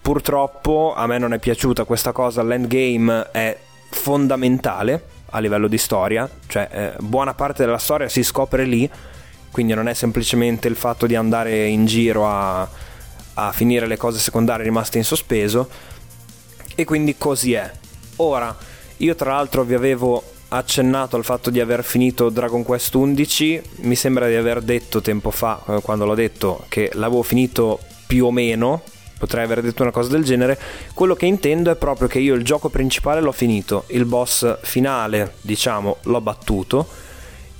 purtroppo 0.00 0.94
a 0.96 1.06
me 1.06 1.18
non 1.18 1.32
è 1.32 1.38
piaciuta 1.38 1.84
questa 1.84 2.12
cosa, 2.12 2.42
l'endgame 2.42 3.30
è 3.30 3.56
fondamentale 3.90 5.16
a 5.30 5.38
livello 5.40 5.68
di 5.68 5.76
storia, 5.76 6.28
cioè 6.46 6.68
eh, 6.70 6.92
buona 7.02 7.34
parte 7.34 7.64
della 7.64 7.78
storia 7.78 8.08
si 8.08 8.22
scopre 8.22 8.64
lì, 8.64 8.88
quindi 9.50 9.74
non 9.74 9.88
è 9.88 9.94
semplicemente 9.94 10.68
il 10.68 10.76
fatto 10.76 11.06
di 11.06 11.14
andare 11.14 11.66
in 11.66 11.84
giro 11.84 12.26
a, 12.26 12.66
a 13.34 13.52
finire 13.52 13.86
le 13.86 13.96
cose 13.96 14.18
secondarie 14.18 14.64
rimaste 14.64 14.96
in 14.96 15.04
sospeso 15.04 15.68
e 16.74 16.84
quindi 16.84 17.16
così 17.18 17.52
è. 17.52 17.70
Ora, 18.16 18.56
io 18.98 19.14
tra 19.14 19.34
l'altro 19.34 19.64
vi 19.64 19.74
avevo 19.74 20.22
accennato 20.48 21.16
al 21.16 21.24
fatto 21.24 21.50
di 21.50 21.60
aver 21.60 21.84
finito 21.84 22.30
Dragon 22.30 22.62
Quest 22.62 22.94
11, 22.94 23.62
mi 23.82 23.94
sembra 23.94 24.28
di 24.28 24.34
aver 24.34 24.62
detto 24.62 25.00
tempo 25.00 25.30
fa, 25.30 25.62
eh, 25.68 25.80
quando 25.82 26.06
l'ho 26.06 26.14
detto, 26.14 26.64
che 26.68 26.90
l'avevo 26.94 27.22
finito 27.22 27.80
più 28.06 28.26
o 28.26 28.30
meno, 28.30 28.82
potrei 29.18 29.44
aver 29.44 29.60
detto 29.60 29.82
una 29.82 29.90
cosa 29.90 30.10
del 30.10 30.24
genere. 30.24 30.58
Quello 30.94 31.14
che 31.14 31.26
intendo 31.26 31.70
è 31.70 31.76
proprio 31.76 32.08
che 32.08 32.18
io 32.18 32.34
il 32.34 32.44
gioco 32.44 32.70
principale 32.70 33.20
l'ho 33.20 33.32
finito, 33.32 33.84
il 33.88 34.06
boss 34.06 34.58
finale, 34.62 35.34
diciamo, 35.42 35.98
l'ho 36.02 36.20
battuto. 36.20 36.88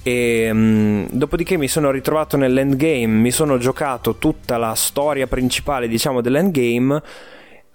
E 0.02 0.48
um, 0.50 1.06
dopodiché 1.10 1.58
mi 1.58 1.68
sono 1.68 1.90
ritrovato 1.90 2.38
nell'endgame, 2.38 3.06
mi 3.06 3.30
sono 3.30 3.58
giocato 3.58 4.16
tutta 4.16 4.56
la 4.56 4.74
storia 4.74 5.26
principale, 5.26 5.88
diciamo, 5.88 6.22
dell'endgame. 6.22 7.02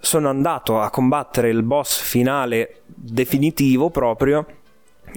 Sono 0.00 0.28
andato 0.28 0.80
a 0.80 0.90
combattere 0.90 1.48
il 1.50 1.62
boss 1.62 2.00
finale 2.00 2.80
definitivo 2.86 3.90
proprio. 3.90 4.44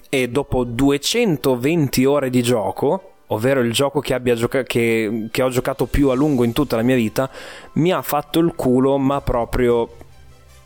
E 0.10 0.30
dopo 0.30 0.64
220 0.64 2.06
ore 2.06 2.30
di 2.30 2.42
gioco, 2.42 3.14
ovvero 3.28 3.60
il 3.62 3.72
gioco 3.74 4.00
che, 4.00 4.22
gioca- 4.36 4.64
che, 4.64 5.28
che 5.32 5.42
ho 5.42 5.50
giocato 5.50 5.86
più 5.86 6.10
a 6.10 6.14
lungo 6.14 6.44
in 6.44 6.54
tutta 6.54 6.76
la 6.76 6.82
mia 6.82 6.96
vita, 6.96 7.30
mi 7.74 7.92
ha 7.92 8.02
fatto 8.02 8.40
il 8.40 8.54
culo, 8.56 8.98
ma 8.98 9.22
proprio 9.22 9.90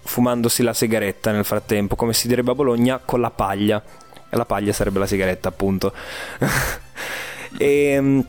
fumandosi 0.04 0.64
la 0.64 0.74
sigaretta 0.74 1.32
nel 1.32 1.46
frattempo, 1.46 1.96
come 1.96 2.14
si 2.14 2.28
direbbe 2.28 2.52
a 2.52 2.56
Bologna, 2.56 3.00
con 3.04 3.22
la 3.22 3.32
paglia. 3.32 3.82
E 4.30 4.38
la 4.38 4.46
paglia 4.46 4.74
sarebbe 4.74 5.00
la 5.00 5.08
sigaretta, 5.08 5.50
appunto. 5.50 5.94
e, 7.58 7.66
ehm, 7.94 8.26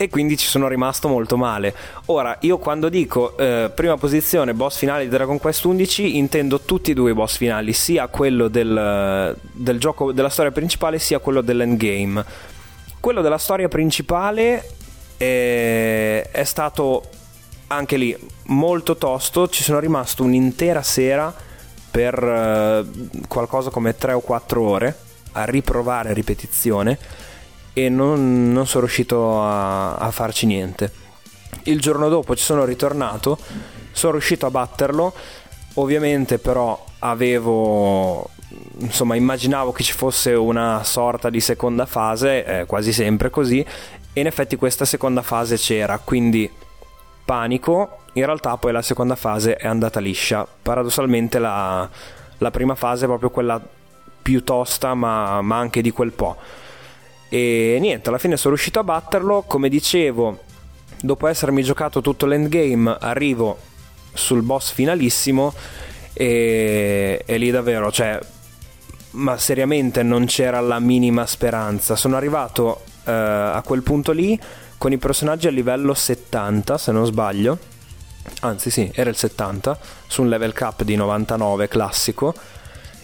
e, 0.00 0.08
quindi 0.08 0.38
ci 0.38 0.46
sono 0.46 0.66
rimasto 0.66 1.08
molto 1.08 1.36
male. 1.36 1.74
Ora, 2.06 2.38
io 2.40 2.56
quando 2.56 2.88
dico 2.88 3.36
eh, 3.36 3.70
prima 3.74 3.98
posizione, 3.98 4.54
boss 4.54 4.78
finale 4.78 5.04
di 5.04 5.10
Dragon 5.10 5.38
Quest 5.38 5.62
11, 5.62 6.16
intendo 6.16 6.60
tutti 6.60 6.92
e 6.92 6.94
due 6.94 7.10
i 7.10 7.14
boss 7.14 7.36
finali, 7.36 7.74
sia 7.74 8.06
quello 8.06 8.48
del, 8.48 9.36
del 9.52 9.78
gioco 9.78 10.12
della 10.12 10.30
storia 10.30 10.52
principale, 10.52 10.98
sia 10.98 11.18
quello 11.18 11.42
dell'endgame. 11.42 12.24
Quello 12.98 13.20
della 13.20 13.36
storia 13.36 13.68
principale 13.68 14.66
è, 15.18 16.28
è 16.32 16.44
stato 16.44 17.02
anche 17.66 17.98
lì 17.98 18.16
molto 18.44 18.96
tosto, 18.96 19.48
ci 19.48 19.62
sono 19.62 19.80
rimasto 19.80 20.22
un'intera 20.22 20.80
sera 20.80 21.30
per 21.90 22.22
uh, 22.22 23.26
qualcosa 23.28 23.68
come 23.68 23.94
3 23.94 24.14
o 24.14 24.20
4 24.20 24.62
ore 24.62 24.96
a 25.32 25.44
riprovare 25.44 26.14
ripetizione 26.14 26.98
e 27.72 27.88
non, 27.88 28.52
non 28.52 28.66
sono 28.66 28.84
riuscito 28.84 29.42
a, 29.42 29.94
a, 29.94 30.10
farci 30.10 30.46
niente. 30.46 30.92
Il 31.64 31.80
giorno 31.80 32.08
dopo 32.08 32.34
ci 32.36 32.44
sono 32.44 32.64
ritornato, 32.64 33.38
sono 33.92 34.12
riuscito 34.12 34.46
a 34.46 34.50
batterlo, 34.50 35.12
ovviamente 35.74 36.38
però 36.38 36.84
avevo 37.00 38.28
insomma 38.78 39.14
immaginavo 39.14 39.72
che 39.72 39.82
ci 39.82 39.92
fosse 39.92 40.32
una 40.32 40.82
sorta 40.84 41.30
di 41.30 41.40
seconda 41.40 41.86
fase, 41.86 42.44
eh, 42.44 42.66
quasi 42.66 42.92
sempre 42.92 43.30
così, 43.30 43.64
e 44.12 44.20
in 44.20 44.26
effetti 44.26 44.56
questa 44.56 44.84
seconda 44.84 45.22
fase 45.22 45.56
c'era, 45.56 45.98
quindi 46.02 46.50
panico, 47.24 47.98
in 48.14 48.24
realtà 48.24 48.56
poi 48.56 48.72
la 48.72 48.82
seconda 48.82 49.14
fase 49.14 49.56
è 49.56 49.66
andata 49.66 50.00
liscia, 50.00 50.46
paradossalmente 50.62 51.38
la, 51.38 51.88
la 52.38 52.50
prima 52.50 52.74
fase 52.74 53.04
è 53.04 53.08
proprio 53.08 53.30
quella 53.30 53.60
più 54.22 54.42
tosta 54.42 54.94
ma, 54.94 55.40
ma 55.42 55.58
anche 55.58 55.80
di 55.80 55.90
quel 55.90 56.12
po'. 56.12 56.36
E 57.32 57.78
niente, 57.80 58.08
alla 58.08 58.18
fine 58.18 58.36
sono 58.36 58.54
riuscito 58.54 58.80
a 58.80 58.84
batterlo, 58.84 59.44
come 59.46 59.68
dicevo, 59.68 60.40
dopo 61.00 61.28
essermi 61.28 61.62
giocato 61.62 62.00
tutto 62.00 62.26
l'endgame 62.26 62.96
arrivo 62.98 63.56
sul 64.12 64.42
boss 64.42 64.72
finalissimo 64.72 65.54
e, 66.12 67.22
e 67.24 67.38
lì 67.38 67.52
davvero, 67.52 67.92
cioè, 67.92 68.18
ma 69.12 69.38
seriamente 69.38 70.02
non 70.02 70.26
c'era 70.26 70.60
la 70.60 70.80
minima 70.80 71.24
speranza. 71.24 71.94
Sono 71.94 72.16
arrivato 72.16 72.82
eh, 73.04 73.12
a 73.12 73.62
quel 73.64 73.82
punto 73.82 74.10
lì 74.10 74.38
con 74.76 74.90
i 74.90 74.98
personaggi 74.98 75.46
a 75.46 75.50
livello 75.50 75.94
70, 75.94 76.78
se 76.78 76.90
non 76.90 77.06
sbaglio. 77.06 77.58
Anzi, 78.40 78.70
sì, 78.70 78.90
era 78.92 79.08
il 79.08 79.16
70 79.16 79.78
su 80.08 80.22
un 80.22 80.28
level 80.28 80.52
cap 80.52 80.82
di 80.82 80.96
99 80.96 81.68
classico 81.68 82.34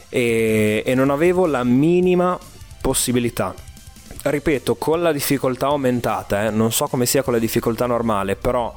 e, 0.09 0.83
e 0.85 0.95
non 0.95 1.11
avevo 1.11 1.47
la 1.47 1.63
minima 1.63 2.37
possibilità. 2.81 3.66
Ripeto, 4.29 4.75
con 4.75 5.03
la 5.03 5.13
difficoltà 5.13 5.67
aumentata, 5.67 6.47
eh, 6.47 6.51
non 6.51 6.73
so 6.73 6.89
come 6.89 7.07
sia 7.07 7.23
con 7.23 7.33
la 7.33 7.39
difficoltà 7.39 7.87
normale, 7.87 8.35
però 8.35 8.75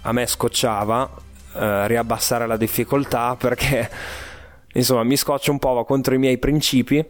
a 0.00 0.12
me 0.12 0.26
scocciava 0.26 1.10
eh, 1.54 1.86
riabbassare 1.88 2.46
la 2.46 2.56
difficoltà 2.56 3.36
perché 3.38 3.90
insomma 4.72 5.02
mi 5.02 5.16
scoccia 5.16 5.50
un 5.50 5.58
po', 5.58 5.74
va 5.74 5.84
contro 5.84 6.14
i 6.14 6.18
miei 6.18 6.38
principi 6.38 7.04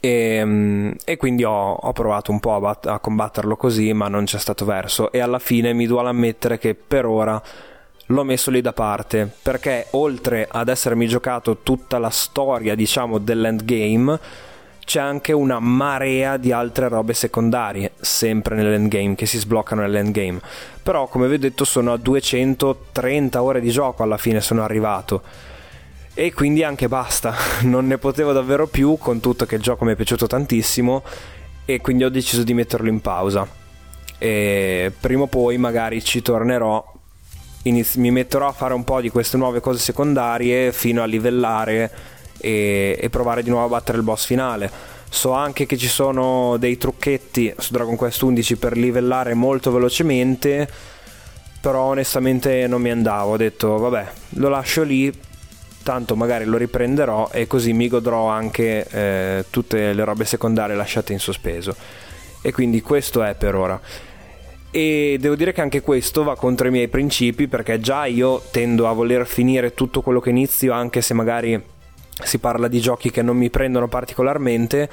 e, 0.00 0.44
mm, 0.44 0.92
e 1.04 1.16
quindi 1.16 1.44
ho, 1.44 1.74
ho, 1.74 1.92
provato 1.92 2.32
un 2.32 2.40
po' 2.40 2.56
a, 2.56 2.58
bat- 2.58 2.86
a, 2.86 2.98
combatterlo 2.98 3.54
così, 3.54 3.92
ma 3.92 4.08
non 4.08 4.24
c'è 4.24 4.38
stato 4.38 4.64
verso. 4.64 5.12
E 5.12 5.20
alla 5.20 5.38
fine 5.38 5.72
mi 5.74 5.86
duole 5.86 6.08
ammettere 6.08 6.58
che 6.58 6.74
per 6.74 7.06
ora 7.06 7.40
l'ho 8.06 8.24
messo 8.24 8.50
lì 8.50 8.60
da 8.60 8.72
parte 8.72 9.32
perché 9.42 9.86
oltre 9.92 10.48
ad 10.50 10.68
essermi 10.68 11.06
giocato 11.06 11.58
tutta 11.62 11.98
la 11.98 12.10
storia, 12.10 12.74
diciamo, 12.74 13.18
dell'endgame 13.18 14.18
c'è 14.84 15.00
anche 15.00 15.32
una 15.32 15.58
marea 15.58 16.36
di 16.36 16.52
altre 16.52 16.88
robe 16.88 17.14
secondarie, 17.14 17.92
sempre 18.00 18.54
nell'endgame, 18.54 19.14
che 19.14 19.26
si 19.26 19.38
sbloccano 19.38 19.80
nell'endgame. 19.80 20.40
Però, 20.82 21.08
come 21.08 21.26
vi 21.26 21.34
ho 21.34 21.38
detto, 21.38 21.64
sono 21.64 21.92
a 21.92 21.96
230 21.96 23.42
ore 23.42 23.60
di 23.60 23.70
gioco 23.70 24.02
alla 24.02 24.18
fine 24.18 24.40
sono 24.40 24.62
arrivato. 24.62 25.22
E 26.12 26.32
quindi 26.32 26.62
anche 26.62 26.86
basta, 26.86 27.34
non 27.62 27.86
ne 27.86 27.98
potevo 27.98 28.32
davvero 28.32 28.66
più, 28.66 28.96
con 28.98 29.20
tutto 29.20 29.46
che 29.46 29.56
il 29.56 29.62
gioco 29.62 29.84
mi 29.84 29.92
è 29.92 29.96
piaciuto 29.96 30.26
tantissimo, 30.26 31.02
e 31.64 31.80
quindi 31.80 32.04
ho 32.04 32.10
deciso 32.10 32.42
di 32.42 32.54
metterlo 32.54 32.88
in 32.88 33.00
pausa. 33.00 33.48
E 34.18 34.92
prima 35.00 35.22
o 35.22 35.26
poi 35.26 35.56
magari 35.56 36.04
ci 36.04 36.20
tornerò, 36.20 36.92
iniz- 37.62 37.96
mi 37.96 38.10
metterò 38.10 38.48
a 38.48 38.52
fare 38.52 38.74
un 38.74 38.84
po' 38.84 39.00
di 39.00 39.08
queste 39.08 39.38
nuove 39.38 39.60
cose 39.60 39.78
secondarie 39.80 40.72
fino 40.72 41.02
a 41.02 41.06
livellare 41.06 41.90
e, 42.44 42.98
e 43.00 43.08
provare 43.08 43.42
di 43.42 43.48
nuovo 43.48 43.64
a 43.64 43.68
battere 43.68 43.96
il 43.96 44.04
boss 44.04 44.26
finale. 44.26 44.70
So 45.08 45.32
anche 45.32 45.64
che 45.64 45.78
ci 45.78 45.88
sono 45.88 46.56
dei 46.58 46.76
trucchetti 46.76 47.54
su 47.56 47.72
Dragon 47.72 47.96
Quest 47.96 48.20
11 48.20 48.56
per 48.56 48.76
livellare 48.76 49.32
molto 49.32 49.72
velocemente, 49.72 50.68
però 51.60 51.84
onestamente 51.84 52.66
non 52.66 52.82
mi 52.82 52.90
andavo. 52.90 53.32
Ho 53.32 53.36
detto, 53.38 53.78
vabbè, 53.78 54.06
lo 54.30 54.48
lascio 54.48 54.82
lì, 54.82 55.10
tanto 55.82 56.16
magari 56.16 56.44
lo 56.44 56.58
riprenderò 56.58 57.30
e 57.32 57.46
così 57.46 57.72
mi 57.72 57.88
godrò 57.88 58.26
anche 58.26 58.86
eh, 58.90 59.44
tutte 59.48 59.92
le 59.92 60.04
robe 60.04 60.26
secondarie 60.26 60.76
lasciate 60.76 61.14
in 61.14 61.20
sospeso. 61.20 61.74
E 62.42 62.52
quindi 62.52 62.82
questo 62.82 63.22
è 63.22 63.34
per 63.34 63.54
ora. 63.54 63.80
E 64.70 65.16
devo 65.20 65.36
dire 65.36 65.52
che 65.52 65.60
anche 65.60 65.80
questo 65.80 66.24
va 66.24 66.34
contro 66.34 66.66
i 66.66 66.72
miei 66.72 66.88
principi 66.88 67.46
perché 67.46 67.78
già 67.78 68.06
io 68.06 68.42
tendo 68.50 68.88
a 68.88 68.92
voler 68.92 69.24
finire 69.24 69.72
tutto 69.72 70.02
quello 70.02 70.18
che 70.18 70.30
inizio 70.30 70.72
anche 70.72 71.00
se 71.00 71.14
magari 71.14 71.72
si 72.22 72.38
parla 72.38 72.68
di 72.68 72.80
giochi 72.80 73.10
che 73.10 73.22
non 73.22 73.36
mi 73.36 73.50
prendono 73.50 73.88
particolarmente. 73.88 74.88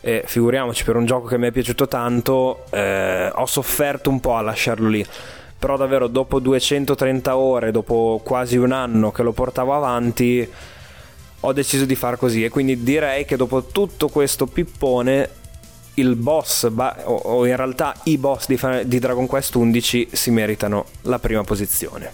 E 0.00 0.22
figuriamoci, 0.26 0.84
per 0.84 0.96
un 0.96 1.06
gioco 1.06 1.26
che 1.26 1.38
mi 1.38 1.46
è 1.46 1.50
piaciuto 1.50 1.88
tanto, 1.88 2.64
eh, 2.70 3.30
ho 3.34 3.46
sofferto 3.46 4.10
un 4.10 4.20
po' 4.20 4.36
a 4.36 4.42
lasciarlo 4.42 4.88
lì. 4.88 5.04
Però 5.58 5.76
davvero 5.76 6.08
dopo 6.08 6.40
230 6.40 7.36
ore, 7.36 7.70
dopo 7.70 8.20
quasi 8.22 8.56
un 8.56 8.72
anno 8.72 9.12
che 9.12 9.22
lo 9.22 9.32
portavo 9.32 9.74
avanti, 9.74 10.46
ho 11.40 11.52
deciso 11.52 11.86
di 11.86 11.94
far 11.94 12.18
così. 12.18 12.44
E 12.44 12.50
quindi 12.50 12.82
direi 12.82 13.24
che 13.24 13.36
dopo 13.36 13.64
tutto 13.64 14.08
questo 14.08 14.46
pippone, 14.46 15.30
il 15.94 16.16
boss, 16.16 16.70
o 17.04 17.46
in 17.46 17.56
realtà 17.56 17.94
i 18.04 18.18
boss 18.18 18.46
di, 18.46 18.98
Dragon 18.98 19.26
Quest 19.26 19.54
11 19.54 20.08
si 20.12 20.30
meritano 20.30 20.86
la 21.02 21.18
prima 21.18 21.44
posizione. 21.44 22.12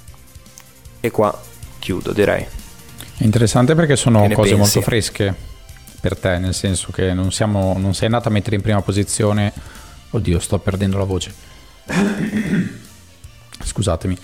E 1.01 1.11
qua 1.11 1.37
chiudo, 1.79 2.13
direi. 2.13 2.60
È 3.21 3.25
interessante 3.25 3.75
perché 3.75 3.97
sono 3.97 4.21
cose 4.29 4.35
pensi? 4.35 4.55
molto 4.55 4.81
fresche 4.81 5.35
per 6.01 6.17
te, 6.17 6.39
nel 6.39 6.55
senso 6.55 6.91
che 6.91 7.13
non, 7.13 7.31
siamo, 7.31 7.77
non 7.77 7.93
sei 7.93 8.07
andato 8.07 8.29
a 8.29 8.31
mettere 8.31 8.57
in 8.57 8.63
prima 8.63 8.81
posizione. 8.81 9.53
Oddio, 10.09 10.39
sto 10.39 10.59
perdendo 10.59 10.97
la 10.97 11.05
voce. 11.05 11.31
Scusatemi. 13.63 14.17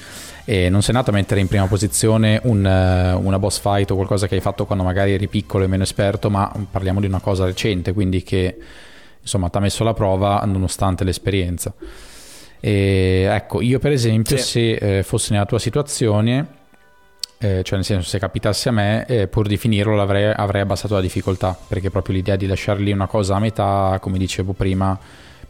E 0.46 0.70
non 0.70 0.80
sei 0.80 0.94
andato 0.94 1.10
a 1.10 1.12
mettere 1.12 1.40
in 1.40 1.46
prima 1.46 1.66
posizione 1.66 2.40
un, 2.44 2.64
uh, 2.64 3.22
una 3.22 3.38
boss 3.38 3.60
fight 3.60 3.90
o 3.90 3.96
qualcosa 3.96 4.26
che 4.28 4.36
hai 4.36 4.40
fatto 4.40 4.64
quando 4.64 4.82
magari 4.82 5.12
eri 5.12 5.28
piccolo 5.28 5.64
e 5.64 5.66
meno 5.66 5.82
esperto, 5.82 6.30
ma 6.30 6.50
parliamo 6.70 6.98
di 6.98 7.06
una 7.06 7.20
cosa 7.20 7.44
recente, 7.44 7.92
quindi 7.92 8.22
che 8.22 8.56
insomma 9.20 9.50
ti 9.50 9.58
ha 9.58 9.60
messo 9.60 9.82
alla 9.82 9.92
prova 9.92 10.42
nonostante 10.46 11.04
l'esperienza. 11.04 11.70
E, 12.60 13.28
ecco, 13.30 13.60
io 13.60 13.78
per 13.78 13.92
esempio, 13.92 14.38
sì. 14.38 14.42
se 14.42 14.98
eh, 14.98 15.02
fossi 15.02 15.32
nella 15.32 15.44
tua 15.44 15.58
situazione, 15.58 16.55
eh, 17.38 17.62
cioè 17.62 17.76
nel 17.76 17.84
senso 17.84 18.08
se 18.08 18.18
capitasse 18.18 18.70
a 18.70 18.72
me 18.72 19.04
eh, 19.06 19.26
pur 19.28 19.46
di 19.46 19.58
finirlo 19.58 20.00
avrei, 20.00 20.32
abbassato 20.34 20.94
la 20.94 21.02
difficoltà 21.02 21.56
perché 21.68 21.90
proprio 21.90 22.14
l'idea 22.14 22.36
di 22.36 22.46
lasciare 22.46 22.80
lì 22.80 22.92
una 22.92 23.06
cosa 23.06 23.36
a 23.36 23.38
metà 23.38 23.98
come 24.00 24.16
dicevo 24.16 24.52
prima 24.52 24.98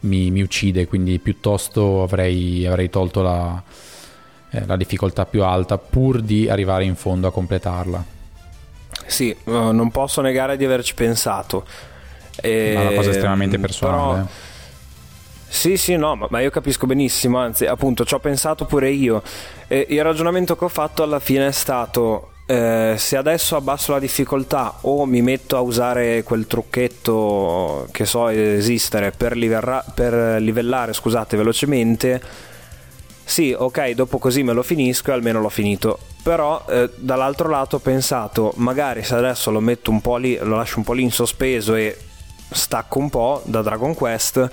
mi, 0.01 0.29
mi 0.29 0.41
uccide 0.41 0.85
quindi 0.85 1.17
piuttosto 1.19 2.03
avrei, 2.03 2.65
avrei 2.65 2.89
tolto 2.89 3.21
la, 3.21 3.61
eh, 4.51 4.65
la, 4.65 4.75
difficoltà 4.75 5.25
più 5.25 5.43
alta 5.43 5.77
pur 5.77 6.21
di 6.21 6.49
arrivare 6.49 6.83
in 6.83 6.95
fondo 6.95 7.27
a 7.27 7.31
completarla. 7.31 8.15
Sì 9.05 9.35
non 9.45 9.89
posso 9.89 10.21
negare 10.21 10.57
di 10.57 10.65
averci 10.65 10.93
pensato. 10.93 11.65
È 12.39 12.75
una 12.75 12.91
cosa 12.91 13.09
estremamente 13.09 13.55
ehm, 13.55 13.61
personale 13.61 14.13
però 14.13 14.27
sì, 15.49 15.77
sì, 15.77 15.95
no, 15.95 16.27
ma 16.29 16.39
io 16.39 16.49
capisco 16.49 16.85
benissimo, 16.85 17.37
anzi, 17.39 17.65
appunto, 17.65 18.05
ci 18.05 18.13
ho 18.13 18.19
pensato 18.19 18.65
pure 18.65 18.89
io. 18.89 19.21
E 19.67 19.87
il 19.89 20.03
ragionamento 20.03 20.55
che 20.55 20.65
ho 20.65 20.69
fatto 20.69 21.03
alla 21.03 21.19
fine 21.19 21.47
è 21.47 21.51
stato 21.51 22.31
eh, 22.49 22.95
se 22.97 23.17
adesso 23.17 23.57
abbasso 23.57 23.91
la 23.91 23.99
difficoltà 23.99 24.77
o 24.81 25.05
mi 25.05 25.21
metto 25.21 25.57
a 25.57 25.59
usare 25.59 26.23
quel 26.23 26.47
trucchetto 26.47 27.89
che 27.91 28.05
so 28.05 28.29
esistere 28.29 29.11
per, 29.11 29.35
liverra- 29.35 29.83
per 29.93 30.41
livellare 30.41 30.93
scusate, 30.93 31.35
velocemente, 31.35 32.21
sì, 33.23 33.53
ok, 33.57 33.89
dopo 33.89 34.17
così 34.19 34.43
me 34.43 34.53
lo 34.53 34.63
finisco 34.63 35.11
e 35.11 35.13
almeno 35.13 35.41
l'ho 35.41 35.49
finito. 35.49 35.99
Però 36.23 36.65
eh, 36.69 36.89
dall'altro 36.95 37.49
lato 37.49 37.77
ho 37.77 37.79
pensato, 37.79 38.53
magari 38.55 39.03
se 39.03 39.15
adesso 39.15 39.51
lo 39.51 39.59
metto 39.59 39.91
un 39.91 40.01
po' 40.01 40.17
lì, 40.17 40.37
lo 40.41 40.55
lascio 40.55 40.77
un 40.77 40.83
po' 40.83 40.93
lì 40.93 41.03
in 41.03 41.11
sospeso 41.11 41.75
e 41.75 41.97
stacco 42.49 42.99
un 42.99 43.09
po' 43.09 43.41
da 43.45 43.61
Dragon 43.61 43.93
Quest 43.93 44.49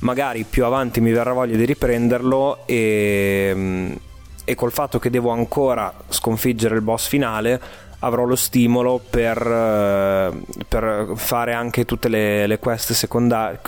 magari 0.00 0.44
più 0.48 0.64
avanti 0.64 1.00
mi 1.00 1.12
verrà 1.12 1.32
voglia 1.32 1.56
di 1.56 1.64
riprenderlo 1.64 2.66
e, 2.66 3.98
e 4.44 4.54
col 4.54 4.72
fatto 4.72 4.98
che 4.98 5.10
devo 5.10 5.30
ancora 5.30 5.92
sconfiggere 6.08 6.74
il 6.74 6.82
boss 6.82 7.08
finale 7.08 7.84
avrò 8.00 8.24
lo 8.24 8.36
stimolo 8.36 9.00
per, 9.08 9.38
eh, 9.40 10.30
per 10.68 11.12
fare 11.16 11.52
anche 11.54 11.84
tutte 11.84 12.08
le, 12.08 12.46
le 12.46 12.58
quest, 12.58 12.92
secondar- 12.92 13.60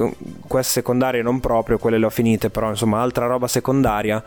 quest 0.47 0.71
secondarie 0.71 1.23
non 1.23 1.41
proprio, 1.41 1.79
quelle 1.79 1.99
le 1.99 2.07
ho 2.07 2.11
finite, 2.11 2.51
però 2.51 2.69
insomma 2.69 3.01
altra 3.01 3.27
roba 3.27 3.49
secondaria 3.49 4.23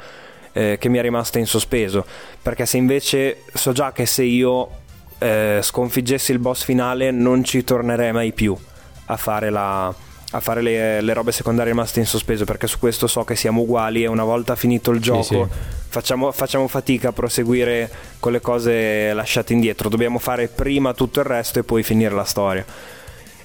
eh, 0.53 0.77
che 0.79 0.89
mi 0.89 0.97
è 0.97 1.01
rimasta 1.01 1.39
in 1.39 1.45
sospeso, 1.45 2.05
perché 2.41 2.65
se 2.65 2.77
invece 2.77 3.43
so 3.53 3.71
già 3.71 3.91
che 3.91 4.05
se 4.05 4.23
io 4.23 4.79
eh, 5.19 5.59
sconfiggessi 5.61 6.31
il 6.31 6.39
boss 6.39 6.63
finale 6.63 7.11
non 7.11 7.43
ci 7.43 7.63
tornerei 7.63 8.11
mai 8.11 8.33
più 8.33 8.57
a 9.05 9.17
fare 9.17 9.49
la, 9.49 9.93
a 10.31 10.39
fare 10.39 10.61
le, 10.61 11.01
le, 11.01 11.13
robe 11.13 11.31
secondarie 11.31 11.71
rimaste 11.73 11.99
in 11.99 12.05
sospeso 12.05 12.45
perché 12.45 12.67
su 12.67 12.79
questo 12.79 13.07
so 13.07 13.23
che 13.23 13.35
siamo 13.35 13.61
uguali 13.61 14.03
e 14.03 14.07
una 14.07 14.23
volta 14.23 14.55
finito 14.55 14.91
il 14.91 15.01
gioco 15.01 15.23
sì, 15.23 15.33
sì. 15.35 15.79
Facciamo, 15.91 16.31
facciamo, 16.31 16.67
fatica 16.69 17.09
a 17.09 17.11
proseguire 17.11 17.89
con 18.19 18.31
le 18.31 18.39
cose 18.39 19.11
lasciate 19.13 19.51
indietro 19.51 19.89
dobbiamo 19.89 20.19
fare 20.19 20.47
prima 20.47 20.93
tutto 20.93 21.19
il 21.19 21.25
resto 21.25 21.59
e 21.59 21.63
poi 21.63 21.83
finire 21.83 22.15
la 22.15 22.23
storia 22.23 22.65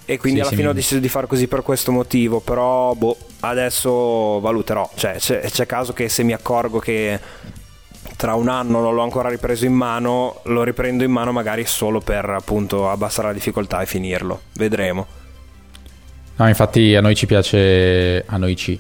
E 0.05 0.17
quindi 0.19 0.41
Sì, 0.41 0.47
alla 0.47 0.57
fine 0.57 0.69
ho 0.69 0.73
deciso 0.73 1.01
di 1.01 1.09
fare 1.09 1.27
così 1.27 1.49
per 1.49 1.63
questo 1.63 1.91
motivo, 1.91 2.39
però 2.39 2.95
boh, 2.95 3.17
adesso 3.41 4.39
valuterò, 4.39 4.89
cioè 4.95 5.17
c'è, 5.17 5.41
c'è 5.41 5.67
caso 5.67 5.93
che 5.93 6.09
se 6.09 6.23
mi 6.23 6.33
accorgo 6.33 6.79
che 6.79 7.19
tra 8.15 8.35
un 8.35 8.49
anno 8.49 8.81
non 8.81 8.95
l'ho 8.95 9.03
ancora 9.03 9.29
ripreso 9.29 9.67
in 9.67 9.75
mano, 9.75 10.41
lo 10.45 10.63
riprendo 10.63 11.03
in 11.03 11.11
mano 11.11 11.33
magari 11.33 11.67
solo 11.67 12.01
per 12.01 12.31
appunto 12.31 12.89
abbassare 12.89 13.27
la 13.27 13.35
difficoltà 13.35 13.83
e 13.83 13.87
finirlo, 13.87 14.43
vedremo. 14.53 15.25
No, 16.39 16.47
infatti 16.47 16.95
a 16.95 17.01
noi 17.01 17.15
ci 17.15 17.25
piace, 17.25 18.23
a 18.27 18.37
noi 18.37 18.57
ci, 18.57 18.79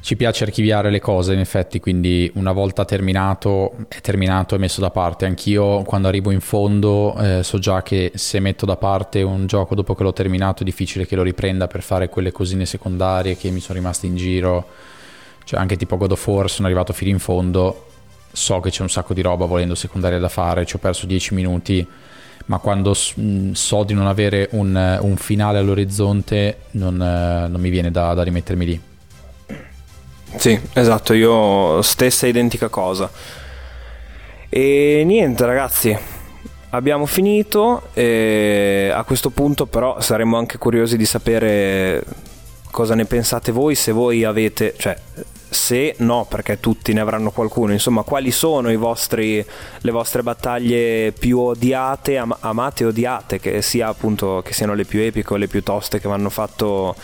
ci 0.00 0.14
piace 0.14 0.44
archiviare 0.44 0.90
le 0.90 1.00
cose, 1.00 1.32
in 1.32 1.38
effetti, 1.38 1.80
quindi 1.80 2.30
una 2.34 2.52
volta 2.52 2.84
terminato, 2.84 3.86
è 3.88 4.02
terminato 4.02 4.54
e 4.54 4.58
messo 4.58 4.82
da 4.82 4.90
parte. 4.90 5.24
Anch'io 5.24 5.84
quando 5.84 6.08
arrivo 6.08 6.30
in 6.32 6.40
fondo 6.40 7.16
eh, 7.18 7.42
so 7.42 7.58
già 7.58 7.82
che 7.82 8.12
se 8.14 8.40
metto 8.40 8.66
da 8.66 8.76
parte 8.76 9.22
un 9.22 9.46
gioco 9.46 9.74
dopo 9.74 9.94
che 9.94 10.02
l'ho 10.02 10.12
terminato 10.12 10.60
è 10.62 10.64
difficile 10.66 11.06
che 11.06 11.16
lo 11.16 11.22
riprenda 11.22 11.66
per 11.66 11.82
fare 11.82 12.10
quelle 12.10 12.30
cosine 12.30 12.66
secondarie 12.66 13.38
che 13.38 13.48
mi 13.48 13.60
sono 13.60 13.78
rimaste 13.78 14.06
in 14.06 14.14
giro. 14.14 14.66
Cioè 15.44 15.58
anche 15.58 15.78
tipo 15.78 15.96
God 15.96 16.12
of 16.12 16.26
War 16.26 16.50
sono 16.50 16.66
arrivato 16.66 16.92
fino 16.92 17.10
in 17.10 17.18
fondo, 17.18 17.86
so 18.30 18.60
che 18.60 18.68
c'è 18.68 18.82
un 18.82 18.90
sacco 18.90 19.14
di 19.14 19.22
roba 19.22 19.46
volendo 19.46 19.74
secondaria 19.74 20.18
da 20.18 20.28
fare, 20.28 20.66
ci 20.66 20.76
ho 20.76 20.78
perso 20.78 21.06
10 21.06 21.32
minuti 21.32 21.86
ma 22.48 22.58
quando 22.58 22.94
mh, 23.14 23.52
so 23.52 23.82
di 23.84 23.94
non 23.94 24.06
avere 24.06 24.48
un, 24.52 24.76
eh, 24.76 24.98
un 25.00 25.16
finale 25.16 25.58
all'orizzonte 25.58 26.58
non, 26.72 27.00
eh, 27.00 27.48
non 27.48 27.60
mi 27.60 27.68
viene 27.70 27.90
da, 27.90 28.14
da 28.14 28.22
rimettermi 28.22 28.64
lì. 28.64 28.80
Sì, 30.36 30.58
esatto, 30.72 31.12
io 31.14 31.80
stessa 31.82 32.26
identica 32.26 32.68
cosa. 32.68 33.10
E 34.48 35.02
niente 35.04 35.44
ragazzi, 35.44 35.96
abbiamo 36.70 37.04
finito 37.06 37.88
a 37.94 39.04
questo 39.04 39.30
punto 39.30 39.66
però 39.66 40.00
saremmo 40.00 40.38
anche 40.38 40.56
curiosi 40.56 40.96
di 40.96 41.04
sapere 41.04 42.02
cosa 42.70 42.94
ne 42.94 43.04
pensate 43.04 43.52
voi, 43.52 43.74
se 43.74 43.92
voi 43.92 44.24
avete, 44.24 44.74
cioè 44.78 44.96
se 45.50 45.94
no, 45.98 46.26
perché 46.28 46.60
tutti 46.60 46.92
ne 46.92 47.00
avranno 47.00 47.30
qualcuno, 47.30 47.72
insomma, 47.72 48.02
quali 48.02 48.30
sono 48.30 48.76
vostri, 48.76 49.44
le 49.80 49.90
vostre 49.90 50.22
battaglie 50.22 51.12
più 51.12 51.38
odiate, 51.38 52.18
am- 52.18 52.36
amate 52.40 52.84
e 52.84 52.86
odiate, 52.86 53.40
che 53.40 53.62
sia 53.62 53.88
appunto 53.88 54.42
che 54.44 54.52
siano 54.52 54.74
le 54.74 54.84
più 54.84 55.00
epiche 55.00 55.34
o 55.34 55.36
le 55.36 55.48
più 55.48 55.62
toste 55.62 56.00
che 56.00 56.06
mi 56.06 56.14
hanno 56.14 56.30
fatto 56.30 56.94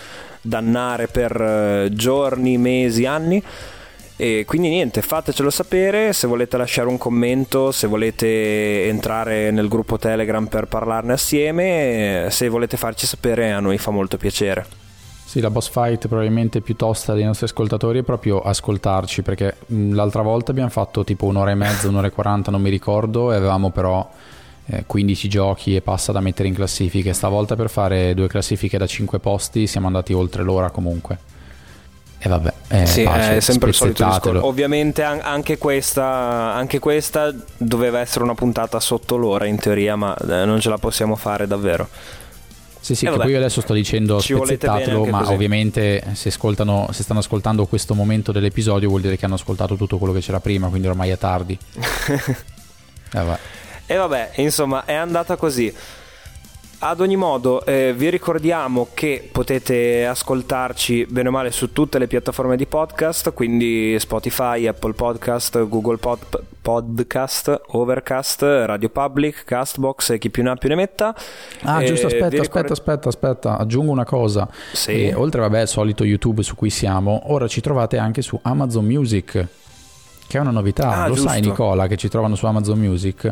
dannare 0.41 1.09
per 1.09 1.41
eh, 1.41 1.89
giorni, 1.93 2.59
mesi, 2.59 3.07
anni. 3.07 3.43
E 4.16 4.45
quindi 4.47 4.69
niente, 4.69 5.03
fatecelo 5.03 5.51
sapere 5.51 6.12
se 6.12 6.29
volete 6.29 6.57
lasciare 6.57 6.87
un 6.89 6.99
commento, 6.99 7.73
se 7.73 7.89
volete 7.89 8.87
entrare 8.87 9.51
nel 9.51 9.66
gruppo 9.66 9.99
Telegram 9.99 10.47
per 10.47 10.66
parlarne 10.66 11.15
assieme, 11.15 12.29
se 12.31 12.49
volete 12.49 12.77
farci 12.77 13.07
sapere 13.07 13.51
a 13.51 13.59
noi 13.59 13.77
fa 13.77 13.91
molto 13.91 14.16
piacere. 14.16 14.84
Sì, 15.35 15.40
la 15.40 15.51
boss 15.51 15.69
fight 15.69 16.06
probabilmente 16.06 16.61
più 16.61 16.77
tosta 16.77 17.12
dei 17.12 17.24
nostri 17.24 17.47
ascoltatori 17.47 17.98
è 17.98 18.02
proprio 18.05 18.40
ascoltarci, 18.40 19.23
perché 19.23 19.56
mh, 19.66 19.93
l'altra 19.93 20.23
volta 20.23 20.52
abbiamo 20.52 20.69
fatto 20.69 21.02
tipo 21.02 21.27
un'ora 21.27 21.51
e 21.51 21.56
mezza, 21.56 21.89
un'ora 21.89 22.06
e 22.06 22.11
quaranta, 22.11 22.52
non 22.52 22.62
mi 22.62 22.70
ricordo, 22.70 23.32
e 23.32 23.35
avevamo 23.35 23.70
però 23.70 24.09
eh, 24.66 24.85
15 24.86 25.28
giochi 25.28 25.74
e 25.74 25.81
passa 25.81 26.12
da 26.12 26.20
mettere 26.20 26.47
in 26.47 26.55
classifiche. 26.55 27.12
Stavolta 27.12 27.56
per 27.56 27.69
fare 27.69 28.15
due 28.15 28.28
classifiche 28.28 28.78
da 28.78 28.86
5 28.86 29.19
posti 29.19 29.66
siamo 29.66 29.89
andati 29.89 30.12
oltre 30.12 30.44
l'ora 30.44 30.70
comunque. 30.70 31.19
E 32.16 32.28
vabbè, 32.28 32.52
eh, 32.69 32.86
sì, 32.86 33.02
pace, 33.02 33.35
è 33.35 33.40
sempre 33.40 33.70
il 33.70 33.74
solito 33.74 34.05
discorso. 34.05 34.47
Ovviamente 34.47 35.02
an- 35.02 35.20
anche, 35.20 35.59
questa, 35.59 36.55
anche 36.55 36.78
questa 36.78 37.35
doveva 37.56 37.98
essere 37.98 38.23
una 38.23 38.36
puntata 38.36 38.78
sotto 38.78 39.16
l'ora 39.16 39.47
in 39.47 39.59
teoria, 39.59 39.97
ma 39.97 40.16
eh, 40.16 40.44
non 40.44 40.61
ce 40.61 40.69
la 40.69 40.78
possiamo 40.78 41.16
fare 41.16 41.48
davvero. 41.48 41.89
Sì, 42.85 42.94
sì, 42.94 43.05
Eh, 43.05 43.09
che 43.09 43.12
vabbè. 43.12 43.23
poi 43.23 43.32
io 43.32 43.39
adesso 43.39 43.62
sto 43.62 43.73
dicendo 43.73 44.20
Ci 44.20 44.35
spezzettatelo, 44.35 45.06
ma 45.06 45.20
così. 45.20 45.32
ovviamente 45.32 46.05
se, 46.12 46.28
ascoltano, 46.28 46.89
se 46.93 47.02
stanno 47.02 47.20
ascoltando 47.20 47.65
questo 47.65 47.94
momento 47.94 48.31
dell'episodio 48.31 48.90
vuol 48.90 49.01
dire 49.01 49.16
che 49.16 49.24
hanno 49.24 49.36
ascoltato 49.36 49.74
tutto 49.77 49.97
quello 49.97 50.12
che 50.12 50.20
c'era 50.20 50.39
prima, 50.39 50.69
quindi 50.69 50.86
ormai 50.89 51.09
è 51.11 51.16
tardi. 51.16 51.59
Eh, 53.16 53.23
vabbè. 53.23 53.39
E 53.86 53.94
vabbè, 53.97 54.32
insomma, 54.36 54.85
è 54.85 54.93
andata 54.94 55.36
così. 55.36 55.73
Ad 56.86 57.01
ogni 57.01 57.16
modo, 57.16 57.65
eh, 57.65 57.94
vi 57.97 58.11
ricordiamo 58.11 58.89
che 58.93 59.27
potete 59.32 60.05
ascoltarci 60.05 61.06
bene 61.09 61.28
o 61.28 61.31
male 61.32 61.51
su 61.51 61.73
tutte 61.73 61.98
le 61.98 62.06
piattaforme 62.06 62.56
di 62.59 62.66
podcast, 62.66 63.32
quindi 63.32 63.97
Spotify, 63.98 64.66
Apple 64.66 64.93
Podcast, 64.93 65.66
Google 65.66 65.97
Pod- 65.97 66.43
Podcast, 66.61 67.62
Overcast, 67.69 68.43
Radio 68.43 68.90
Public, 68.90 69.44
Castbox 69.44 70.11
e 70.11 70.19
chi 70.19 70.28
più 70.28 70.43
ne 70.43 70.51
ha 70.51 70.56
più 70.56 70.69
ne 70.69 70.74
metta. 70.74 71.15
Ah, 71.62 71.82
Eh, 71.82 71.86
giusto, 71.86 72.06
aspetta, 72.09 72.28
vi 72.28 72.40
ricord- 72.40 72.70
aspetta, 72.70 72.73
aspetta, 72.74 73.09
aspetta, 73.09 73.56
aggiungo 73.59 73.90
una 73.90 74.05
cosa. 74.05 74.47
Sì. 74.74 75.06
Eh, 75.06 75.15
oltre, 75.15 75.40
vabbè, 75.40 75.61
al 75.61 75.69
solito 75.69 76.05
YouTube 76.05 76.43
su 76.43 76.55
cui 76.55 76.69
siamo, 76.69 77.32
ora 77.32 77.48
ci 77.48 77.62
trovate 77.62 77.97
anche 77.97 78.20
su 78.20 78.39
Amazon 78.43 78.85
Music, 78.85 79.47
che 80.27 80.36
è 80.36 80.40
una 80.40 80.51
novità. 80.51 80.90
Ah, 80.90 81.09
Lo 81.09 81.15
giusto. 81.15 81.31
sai, 81.31 81.40
Nicola, 81.40 81.86
che 81.86 81.97
ci 81.97 82.09
trovano 82.11 82.35
su 82.35 82.44
Amazon 82.44 82.78
Music? 82.78 83.31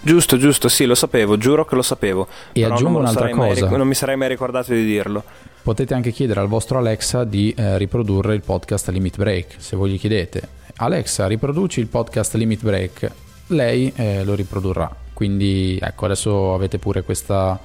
Giusto, 0.00 0.36
giusto, 0.36 0.68
sì, 0.68 0.84
lo 0.84 0.94
sapevo, 0.94 1.36
giuro 1.36 1.64
che 1.64 1.74
lo 1.74 1.82
sapevo. 1.82 2.28
E 2.52 2.64
aggiungo 2.64 2.98
un'altra 2.98 3.24
mai 3.34 3.48
cosa. 3.48 3.66
ric- 3.66 3.76
non 3.76 3.86
mi 3.86 3.94
sarei 3.94 4.16
mai 4.16 4.28
ricordato 4.28 4.72
di 4.72 4.84
dirlo. 4.84 5.22
Potete 5.62 5.94
anche 5.94 6.12
chiedere 6.12 6.40
al 6.40 6.48
vostro 6.48 6.78
Alexa 6.78 7.24
di 7.24 7.52
eh, 7.56 7.76
riprodurre 7.76 8.34
il 8.34 8.42
podcast 8.42 8.88
Limit 8.88 9.16
Break. 9.16 9.54
Se 9.58 9.76
voi 9.76 9.90
gli 9.90 9.98
chiedete, 9.98 10.48
Alexa, 10.76 11.26
riproduci 11.26 11.80
il 11.80 11.88
podcast 11.88 12.34
Limit 12.34 12.62
Break, 12.62 13.10
lei 13.48 13.92
eh, 13.96 14.24
lo 14.24 14.34
riprodurrà. 14.34 14.90
Quindi 15.12 15.78
ecco, 15.82 16.04
adesso 16.04 16.54
avete 16.54 16.78
pure 16.78 17.02
questa, 17.02 17.58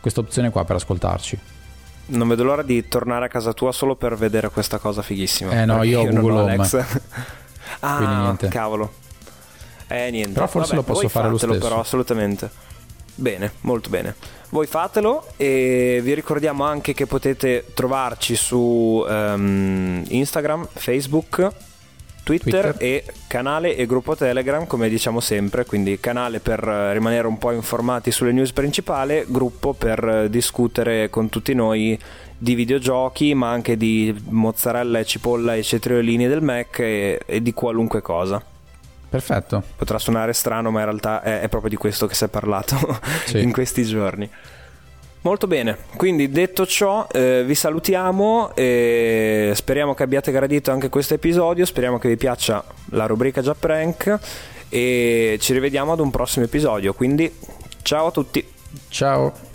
questa 0.00 0.20
opzione 0.20 0.50
qua 0.50 0.64
per 0.64 0.76
ascoltarci. 0.76 1.38
Non 2.06 2.28
vedo 2.28 2.44
l'ora 2.44 2.62
di 2.62 2.86
tornare 2.88 3.24
a 3.24 3.28
casa 3.28 3.52
tua 3.52 3.72
solo 3.72 3.96
per 3.96 4.16
vedere 4.16 4.50
questa 4.50 4.78
cosa 4.78 5.00
fighissima. 5.00 5.62
Eh 5.62 5.64
no, 5.64 5.82
io 5.82 6.00
ho 6.00 6.06
Google 6.06 6.40
Home. 6.40 6.56
Quindi 6.56 6.84
ah, 7.80 8.20
niente. 8.20 8.48
cavolo. 8.48 8.92
Eh, 9.90 10.10
niente. 10.10 10.32
Però 10.32 10.46
forse 10.46 10.74
Vabbè, 10.74 10.86
lo 10.86 10.94
posso 10.94 11.08
fare 11.08 11.28
lo 11.28 11.34
fatelo 11.34 11.52
stesso. 11.54 11.68
però, 11.68 11.80
assolutamente. 11.80 12.50
Bene, 13.16 13.52
molto 13.62 13.90
bene. 13.90 14.14
Voi 14.50 14.66
fatelo 14.66 15.26
e 15.36 16.00
vi 16.02 16.14
ricordiamo 16.14 16.64
anche 16.64 16.94
che 16.94 17.06
potete 17.06 17.66
trovarci 17.74 18.34
su 18.34 19.04
ehm, 19.06 20.04
Instagram, 20.08 20.68
Facebook, 20.72 21.52
Twitter, 22.22 22.74
Twitter. 22.74 22.76
e 22.78 23.04
canale 23.26 23.76
e 23.76 23.86
gruppo 23.86 24.14
Telegram, 24.14 24.66
come 24.66 24.88
diciamo 24.88 25.20
sempre, 25.20 25.64
quindi 25.66 25.98
canale 26.00 26.40
per 26.40 26.60
rimanere 26.60 27.26
un 27.26 27.38
po' 27.38 27.50
informati 27.50 28.10
sulle 28.10 28.32
news 28.32 28.52
principali, 28.52 29.24
gruppo 29.26 29.72
per 29.72 30.28
discutere 30.30 31.10
con 31.10 31.28
tutti 31.28 31.52
noi 31.52 31.98
di 32.38 32.54
videogiochi, 32.54 33.34
ma 33.34 33.50
anche 33.50 33.76
di 33.76 34.14
mozzarella 34.28 35.00
e 35.00 35.04
cipolla 35.04 35.54
e 35.56 35.62
cetriolini 35.62 36.26
del 36.26 36.42
Mac 36.42 36.78
e, 36.78 37.20
e 37.26 37.42
di 37.42 37.52
qualunque 37.52 38.00
cosa. 38.00 38.42
Perfetto. 39.10 39.62
Potrà 39.76 39.98
suonare 39.98 40.32
strano, 40.32 40.70
ma 40.70 40.78
in 40.78 40.84
realtà 40.86 41.20
è, 41.22 41.40
è 41.40 41.48
proprio 41.48 41.68
di 41.70 41.76
questo 41.76 42.06
che 42.06 42.14
si 42.14 42.24
è 42.24 42.28
parlato 42.28 42.76
Sì. 43.26 43.42
in 43.42 43.52
questi 43.52 43.84
giorni. 43.84 44.30
Molto 45.22 45.46
bene, 45.46 45.76
quindi 45.96 46.30
detto 46.30 46.64
ciò 46.64 47.06
eh, 47.12 47.42
vi 47.44 47.54
salutiamo 47.54 48.52
e 48.54 49.52
speriamo 49.54 49.92
che 49.92 50.02
abbiate 50.02 50.32
gradito 50.32 50.70
anche 50.70 50.88
questo 50.88 51.12
episodio, 51.12 51.66
speriamo 51.66 51.98
che 51.98 52.08
vi 52.08 52.16
piaccia 52.16 52.64
la 52.92 53.04
rubrica 53.04 53.42
già 53.42 53.54
prank 53.54 54.18
e 54.70 55.36
ci 55.38 55.52
rivediamo 55.52 55.92
ad 55.92 56.00
un 56.00 56.10
prossimo 56.10 56.46
episodio, 56.46 56.94
quindi 56.94 57.30
ciao 57.82 58.06
a 58.06 58.10
tutti. 58.12 58.46
Ciao. 58.88 59.49